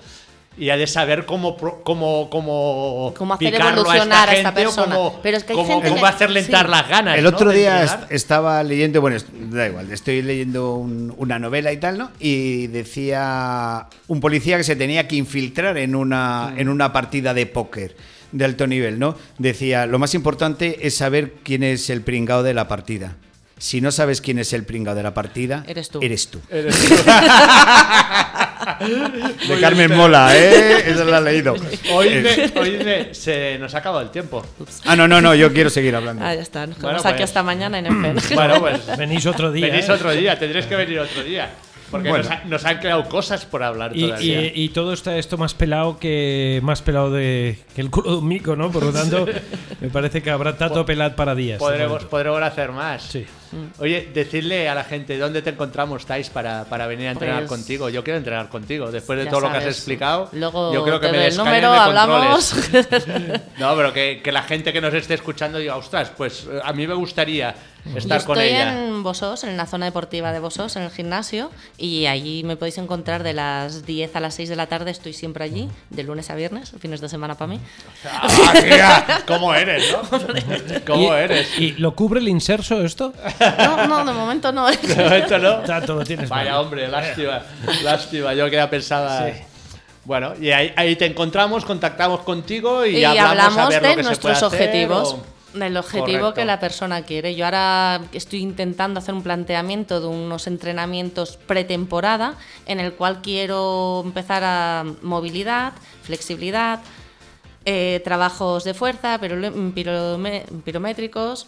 Y 0.59 0.71
ha 0.71 0.77
de 0.77 0.87
saber 0.87 1.25
cómo, 1.25 1.55
cómo, 1.55 2.29
cómo, 2.31 3.13
Cómo 3.15 3.33
hacer 3.35 3.51
picarlo 3.51 3.81
evolucionar 3.81 4.27
a 4.29 4.33
esta 4.33 4.49
gente 4.51 4.61
o 4.61 4.63
persona. 4.65 4.95
cómo, 4.95 5.19
Pero 5.21 5.37
es 5.37 5.43
que 5.43 5.53
hay 5.53 5.57
cómo- 5.57 5.69
gente 5.75 5.89
cómo 5.89 6.01
que- 6.01 6.07
hacerle 6.07 6.39
entrar 6.39 6.65
sí. 6.65 6.71
las 6.71 6.87
ganas. 6.89 7.17
El 7.17 7.23
¿no? 7.25 7.29
otro 7.29 7.51
día 7.51 7.83
est- 7.83 8.11
estaba 8.11 8.63
leyendo, 8.63 8.99
bueno, 8.99 9.17
da 9.51 9.67
igual, 9.67 9.91
estoy 9.91 10.23
leyendo 10.23 10.73
un- 10.75 11.13
una 11.17 11.37
novela 11.37 11.71
y 11.71 11.77
tal, 11.77 11.97
¿no? 11.99 12.11
Y 12.19 12.67
decía 12.67 13.85
un 14.07 14.19
policía 14.19 14.57
que 14.57 14.63
se 14.63 14.75
tenía 14.75 15.07
que 15.07 15.15
infiltrar 15.15 15.77
en 15.77 15.95
una, 15.95 16.51
Mm. 16.55 16.59
en 16.59 16.69
una 16.69 16.91
partida 16.91 17.33
de 17.35 17.45
póker 17.45 17.95
de 18.31 18.43
alto 18.45 18.65
nivel, 18.67 18.97
¿no? 18.99 19.15
Decía, 19.37 19.85
lo 19.85 19.99
más 19.99 20.15
importante 20.15 20.87
es 20.87 20.95
saber 20.97 21.33
quién 21.43 21.61
es 21.63 21.89
el 21.91 22.01
pringao 22.01 22.41
de 22.41 22.53
la 22.55 22.67
partida. 22.67 23.15
Si 23.59 23.79
no 23.79 23.91
sabes 23.91 24.21
quién 24.21 24.37
es 24.39 24.53
el 24.53 24.63
pringao 24.65 24.95
de 24.95 25.03
la 25.03 25.13
partida, 25.13 25.63
Eres 25.67 25.89
tú. 25.89 25.99
Eres 26.01 26.27
tú. 26.29 26.39
Eres 26.49 26.75
tú. 26.77 26.95
De 28.79 29.59
Carmen 29.61 29.95
Mola, 29.95 30.35
¿eh? 30.37 30.83
Esa 30.91 31.03
la 31.05 31.19
he 31.19 31.21
leído. 31.21 31.55
Oídme, 31.93 32.51
oídme, 32.59 33.13
se 33.13 33.57
nos 33.59 33.73
ha 33.75 33.79
acabado 33.79 34.01
el 34.03 34.09
tiempo. 34.11 34.45
Ah, 34.85 34.95
no, 34.95 35.07
no, 35.07 35.21
no, 35.21 35.33
yo 35.35 35.51
quiero 35.53 35.69
seguir 35.69 35.95
hablando. 35.95 36.23
Ah, 36.25 36.33
ya 36.35 36.41
está. 36.41 36.67
Nos 36.67 36.75
Bueno, 36.77 36.89
quedamos 36.97 37.05
aquí 37.05 37.17
pues- 37.17 37.29
hasta 37.29 37.43
mañana 37.43 37.79
en 37.79 37.85
el. 37.85 38.17
Bueno, 38.35 38.59
pues 38.59 38.97
Venís 38.97 39.25
otro 39.25 39.51
día. 39.51 39.67
venís 39.67 39.87
¿eh? 39.89 39.91
otro 39.91 40.11
día, 40.11 40.37
tendréis 40.37 40.65
que 40.65 40.75
venir 40.75 40.99
otro 40.99 41.23
día. 41.23 41.49
Porque 41.89 42.09
Bueno. 42.09 42.25
nos, 42.25 42.33
ha- 42.33 42.43
nos 42.43 42.65
han 42.65 42.79
quedado 42.81 43.07
cosas 43.07 43.45
por 43.45 43.63
hablar 43.63 43.91
Y, 43.95 44.01
todavía. 44.07 44.41
y- 44.47 44.51
y 44.55 44.69
todo 44.69 44.91
está 44.91 45.17
esto 45.17 45.37
más 45.37 45.53
pelado 45.53 45.97
que 45.99 46.59
más 46.61 46.81
pelado 46.81 47.11
de, 47.13 47.59
que 47.73 47.79
el 47.79 47.89
culo 47.89 48.11
de 48.11 48.17
un 48.17 48.27
mico, 48.27 48.57
¿no? 48.57 48.69
Por 48.71 48.83
lo 48.83 48.91
tanto, 48.91 49.25
me 49.79 49.87
parece 49.87 50.21
que 50.21 50.29
habrá 50.29 50.57
tato 50.57 50.85
pelad 50.85 51.15
para 51.15 51.33
días. 51.33 51.59
Podremos, 51.59 52.03
podremos 52.03 52.41
hacer 52.41 52.73
más. 52.73 53.03
Sí. 53.03 53.25
Oye, 53.79 54.09
decirle 54.13 54.67
a 54.69 54.75
la 54.75 54.83
gente 54.83 55.17
dónde 55.17 55.41
te 55.41 55.51
encontramos, 55.51 56.05
Tais, 56.05 56.29
para, 56.29 56.65
para 56.65 56.87
venir 56.87 57.07
a 57.07 57.11
entrenar 57.11 57.39
Pues- 57.39 57.49
contigo. 57.49 57.89
Yo 57.89 58.03
quiero 58.03 58.17
entrenar 58.17 58.49
contigo. 58.49 58.91
Después 58.91 59.19
de 59.19 59.25
todo 59.27 59.41
lo 59.41 59.51
que 59.51 59.57
has 59.57 59.65
explicado, 59.65 60.29
Luego 60.33 60.73
yo 60.73 60.83
creo 60.83 60.99
que 60.99 61.11
me 61.11 61.27
el 61.27 61.37
número, 61.37 61.71
de 61.71 61.77
hablamos. 61.77 62.51
controles. 62.53 63.07
No, 63.59 63.75
pero 63.75 63.91
que, 63.93 64.21
que 64.23 64.31
la 64.31 64.43
gente 64.43 64.71
que 64.73 64.81
nos 64.81 64.93
esté 64.93 65.13
escuchando 65.15 65.57
diga, 65.57 65.75
ostras, 65.75 66.11
pues 66.15 66.47
eh, 66.51 66.59
a 66.63 66.73
mí 66.73 66.85
me 66.87 66.93
gustaría 66.93 67.53
estar 67.95 68.19
Yo 68.21 68.25
con 68.25 68.37
estoy 68.37 68.49
ella. 68.55 68.85
en 68.87 69.03
Bosos, 69.03 69.43
en 69.43 69.55
la 69.57 69.65
zona 69.65 69.85
deportiva 69.85 70.31
de 70.33 70.39
Bosos, 70.39 70.75
en 70.75 70.83
el 70.83 70.91
gimnasio, 70.91 71.51
y 71.77 72.05
allí 72.07 72.43
me 72.43 72.55
podéis 72.57 72.77
encontrar 72.77 73.23
de 73.23 73.33
las 73.33 73.85
10 73.85 74.15
a 74.15 74.19
las 74.19 74.35
6 74.35 74.49
de 74.49 74.55
la 74.55 74.67
tarde, 74.67 74.91
estoy 74.91 75.13
siempre 75.13 75.43
allí, 75.43 75.69
de 75.89 76.03
lunes 76.03 76.29
a 76.29 76.35
viernes, 76.35 76.73
fines 76.79 77.01
de 77.01 77.09
semana 77.09 77.35
para 77.35 77.47
mí. 77.47 77.59
Ah, 78.05 78.53
tía, 78.61 79.23
¿Cómo 79.27 79.53
eres, 79.53 79.91
no? 79.91 80.01
¿Cómo 80.85 81.13
¿Y, 81.13 81.17
eres? 81.17 81.59
¿Y 81.59 81.71
lo 81.73 81.95
cubre 81.95 82.19
el 82.19 82.27
inserso 82.27 82.81
esto? 82.83 83.13
No, 83.59 83.87
no, 83.87 84.05
de 84.05 84.13
momento 84.13 84.51
no. 84.51 84.67
De 84.71 84.95
momento 85.03 85.37
no. 85.39 85.55
Tato, 85.59 85.95
lo 85.95 86.03
tienes 86.03 86.29
Vaya 86.29 86.51
mal. 86.51 86.61
hombre, 86.61 86.87
lástima, 86.87 87.41
lástima. 87.83 88.33
Yo 88.33 88.49
que 88.49 88.55
ya 88.55 88.69
pensaba. 88.69 89.27
Bueno, 90.05 90.33
y 90.39 90.51
ahí, 90.51 90.71
ahí 90.77 90.95
te 90.95 91.05
encontramos, 91.05 91.65
contactamos 91.65 92.21
contigo 92.21 92.85
y, 92.85 92.97
y 92.99 93.03
hablamos, 93.03 93.27
a 93.27 93.31
hablamos 93.31 93.69
ver 93.69 93.81
lo 93.81 93.87
de 93.89 93.95
que 93.95 94.03
se 94.03 94.07
nuestros 94.07 94.39
puede 94.39 94.45
hacer 94.47 94.61
objetivos. 94.69 95.13
o- 95.13 95.36
Del 95.59 95.77
objetivo 95.77 96.05
Correcto. 96.05 96.33
que 96.33 96.45
la 96.45 96.59
persona 96.59 97.01
quiere. 97.03 97.35
Yo 97.35 97.45
ahora 97.45 98.01
estoy 98.11 98.39
intentando 98.41 98.99
hacer 98.99 99.13
un 99.13 99.23
planteamiento 99.23 99.99
de 100.01 100.07
unos 100.07 100.47
entrenamientos 100.47 101.37
pretemporada 101.37 102.35
en 102.65 102.79
el 102.79 102.93
cual 102.93 103.21
quiero 103.21 104.01
empezar 104.05 104.43
a 104.43 104.83
movilidad, 105.01 105.73
flexibilidad, 106.03 106.79
eh, 107.65 108.01
trabajos 108.03 108.63
de 108.63 108.73
fuerza, 108.73 109.19
pirome- 109.19 110.43
pirométricos, 110.63 111.47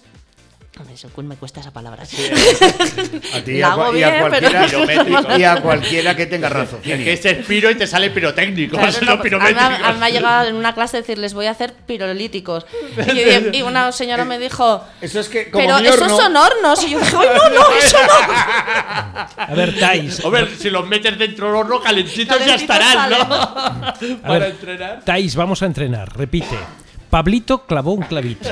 Me 1.24 1.36
cuesta 1.36 1.60
esa 1.60 1.72
palabra. 1.72 2.04
A 3.34 3.42
ti 3.42 3.52
y 3.52 3.58
La 3.60 3.74
a, 3.74 3.76
cua- 3.76 3.98
y 4.00 4.04
a 4.04 4.20
cualquiera, 4.22 4.68
pero- 4.86 5.38
y 5.38 5.44
a 5.44 5.62
cualquiera 5.62 6.16
que 6.16 6.26
tenga 6.26 6.48
razón. 6.48 6.80
Es 6.86 7.04
que 7.04 7.14
es 7.14 7.26
el 7.26 7.38
piro 7.44 7.70
y 7.70 7.76
te 7.76 7.86
sale 7.86 8.10
pirotécnico, 8.12 8.78
Claro, 8.78 8.90
es 8.92 9.02
no, 9.02 9.20
pues, 9.20 9.34
a, 9.34 9.38
mí, 9.38 9.44
me- 9.44 9.52
pirométrico. 9.52 9.86
a 9.86 9.92
mí 9.94 10.00
me 10.00 10.06
ha 10.06 10.10
llegado 10.10 10.48
en 10.48 10.56
una 10.56 10.74
clase 10.74 10.98
decir, 10.98 11.18
les 11.18 11.34
voy 11.34 11.48
a 11.48 11.52
hacer 11.52 11.74
pirolíticos. 11.74 12.66
Y, 13.52 13.58
y 13.58 13.62
una 13.64 13.92
señora 13.92 14.24
me 14.24 14.40
dijo, 14.40 14.82
Eso 15.02 15.20
es 15.20 15.28
que 15.28 15.50
como 15.52 15.66
pero 15.66 15.80
mi 15.80 15.88
esos 15.88 16.02
horno- 16.02 16.18
son 16.18 16.38
hornos. 16.38 16.84
Y 16.86 16.92
yo 16.92 17.00
dije, 17.00 17.18
"Ay, 17.20 17.28
no, 17.36 17.50
no, 17.50 17.76
eso 17.84 17.98
no. 18.06 19.44
A 19.44 19.54
ver, 19.56 19.78
Tais. 19.80 20.24
Hombre, 20.24 20.48
si 20.58 20.70
los 20.70 20.88
metes 20.88 21.18
dentro 21.20 21.48
del 21.48 21.56
horno, 21.58 21.82
calentitos 21.82 22.46
ya 22.46 22.56
estarán, 22.56 23.10
¿no? 23.10 23.18
A 23.18 23.96
Para 24.22 24.40
ver, 24.40 24.44
entrenar. 24.52 25.02
Tais, 25.04 25.36
vamos 25.36 25.62
a 25.62 25.66
entrenar. 25.66 26.16
Repite. 26.16 26.58
Pablito 27.10 27.66
clavó 27.66 27.94
un 27.94 28.04
clavito. 28.04 28.48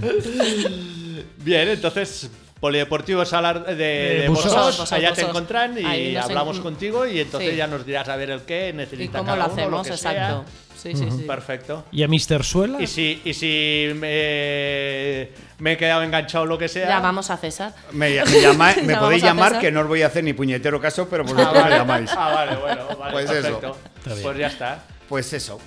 Bien, 1.44 1.68
entonces, 1.68 2.30
Polideportivo 2.60 3.24
Salar 3.24 3.64
de, 3.64 3.74
de 3.74 4.28
Bosos. 4.28 4.44
Bosos, 4.52 4.66
Bosos, 4.78 4.92
allá 4.92 5.12
te 5.12 5.22
encontrán 5.22 5.76
y 5.78 6.16
hablamos 6.16 6.56
en- 6.58 6.62
contigo 6.62 7.06
y 7.06 7.20
entonces 7.20 7.50
Sí. 7.50 7.56
ya 7.56 7.66
nos 7.66 7.86
dirás 7.86 8.08
a 8.08 8.16
ver 8.16 8.30
el 8.30 8.42
qué 8.42 8.68
¿Y 8.70 8.72
necesita 8.76 9.18
cómo 9.18 9.30
lo 9.34 9.42
cada 9.42 9.52
uno, 9.54 9.62
hacemos? 9.80 9.86
Exacto. 9.88 10.44
Sí, 10.76 10.94
sí, 10.96 11.10
sí. 11.10 11.24
Perfecto. 11.26 11.84
¿Y 11.92 12.02
a 12.02 12.08
Mr. 12.08 12.42
Suela? 12.42 12.80
Y 12.80 12.86
si, 12.86 13.20
y 13.22 13.34
si 13.34 13.90
me, 13.96 15.28
me 15.58 15.72
he 15.72 15.76
quedado 15.76 16.02
enganchado 16.02 16.46
lo 16.46 16.56
que 16.56 16.68
sea. 16.68 16.88
Llamamos 16.88 17.28
a 17.30 17.36
César. 17.36 17.74
Me, 17.92 18.08
me 18.24 18.40
llama- 18.40 18.74
me 18.84 18.96
podéis 18.96 19.22
llamar 19.22 19.58
que 19.58 19.70
no 19.70 19.80
os 19.82 19.88
voy 19.88 20.00
a 20.02 20.06
hacer 20.06 20.24
ni 20.24 20.32
puñetero 20.32 20.80
caso, 20.80 21.06
pero 21.08 21.22
Ah, 21.24 21.32
vosotros 21.32 21.52
me 21.54 21.60
vale. 21.60 21.76
llamáis. 21.76 22.10
Ah, 22.16 22.32
vale, 22.34 22.56
bueno, 22.56 22.96
vale, 22.98 23.12
Pues 23.12 23.30
perfecto. 23.30 23.76
Pues 24.22 24.38
ya 24.38 24.46
está. 24.46 24.84
Pues 25.08 25.30
eso. 25.34 25.58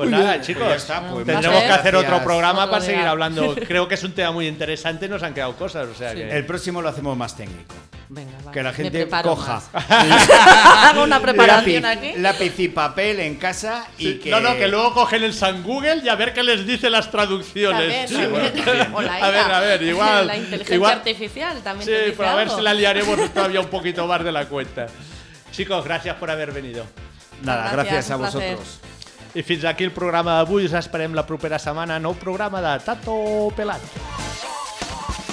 Pues 0.00 0.08
Muy 0.12 0.18
nada, 0.18 0.32
bien, 0.32 0.42
chicos, 0.46 0.62
pues 0.66 0.76
está, 0.80 1.00
pues 1.10 1.26
tendremos 1.26 1.62
que 1.62 1.68
hacer 1.68 1.94
otro 1.94 2.24
programa 2.24 2.60
Otro 2.60 2.70
para 2.70 2.84
seguir 2.86 3.06
hablando. 3.06 3.54
Creo 3.68 3.86
que 3.86 3.96
es 3.96 4.02
un 4.02 4.12
tema 4.12 4.30
muy 4.32 4.46
interesante 4.48 5.04
y 5.04 5.08
nos 5.10 5.22
han 5.22 5.34
quedado 5.34 5.54
cosas, 5.56 5.88
o 5.88 5.94
sea 5.94 6.14
que... 6.14 6.30
El 6.38 6.46
próximo 6.46 6.80
lo 6.80 6.88
hacemos 6.88 7.14
más 7.18 7.36
técnico. 7.36 7.74
Venga, 8.08 8.32
va. 8.46 8.50
Que 8.50 8.62
la 8.62 8.72
gente 8.72 9.06
coja. 9.22 9.62
Hago 10.88 11.02
una 11.04 11.20
preparación 11.20 11.82
lápiz, 11.82 11.98
aquí. 12.08 12.18
lápiz 12.18 12.58
y 12.60 12.68
papel 12.68 13.20
en 13.20 13.36
casa 13.36 13.86
y 13.98 14.04
Sí, 14.04 14.18
que... 14.20 14.30
No, 14.30 14.40
no, 14.40 14.56
que 14.56 14.68
luego 14.68 14.94
cogen 14.94 15.22
el 15.22 15.34
San 15.34 15.62
Google 15.62 16.00
y 16.02 16.08
a 16.08 16.14
ver 16.14 16.32
qué 16.32 16.42
les 16.42 16.66
dice 16.66 16.88
las 16.88 17.10
traducciones. 17.10 18.10
También, 18.10 18.54
también. 18.54 18.94
O 18.94 19.02
la 19.02 19.14
A 19.16 19.30
ver, 19.30 19.52
a 19.52 19.60
ver, 19.60 19.82
igual. 19.82 20.26
La 20.26 20.36
inteligencia 20.38 20.74
igual- 20.76 20.92
artificial 20.94 21.60
también 21.62 21.84
Sí, 21.86 21.92
te 21.92 22.04
dice 22.06 22.14
pero 22.16 22.30
a 22.30 22.34
ver 22.36 22.44
algo. 22.44 22.56
si 22.56 22.62
la 22.62 22.72
liaremos 22.72 23.34
todavía 23.34 23.60
un 23.60 23.68
poquito 23.68 24.06
más 24.06 24.24
de 24.24 24.32
la 24.32 24.46
cuenta. 24.46 24.86
Chicos, 25.52 25.84
gracias 25.84 26.16
por 26.16 26.30
haber 26.30 26.52
venido. 26.52 26.86
Nada, 27.42 27.70
Gracias, 27.72 28.08
gracias, 28.08 28.10
a 28.10 28.16
vosotros. 28.16 28.80
I 29.34 29.42
fins 29.46 29.64
aquí 29.64 29.84
el 29.86 29.92
programa 29.94 30.40
d'avui. 30.40 30.66
Us 30.66 30.74
esperem 30.74 31.14
la 31.14 31.26
propera 31.26 31.58
setmana. 31.62 32.00
Nou 32.02 32.16
programa 32.18 32.62
de 32.64 32.78
Tato 32.84 33.14
Pelat. 33.56 33.84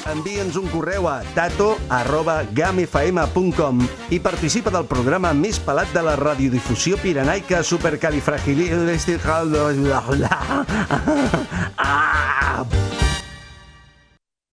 Envia'ns 0.07 0.55
un 0.55 0.69
correu 0.71 1.09
a 1.11 1.17
tato 1.35 1.73
arroba 1.91 2.37
gamefm.com 2.55 3.81
i 4.15 4.21
participa 4.23 4.71
del 4.71 4.87
programa 4.87 5.33
més 5.35 5.59
pelat 5.59 5.91
de 5.91 6.03
la 6.05 6.15
radiodifusió 6.15 6.95
pirenaica 7.01 7.59
supercalifragilística... 7.63 9.43
Ah! 11.77 13.06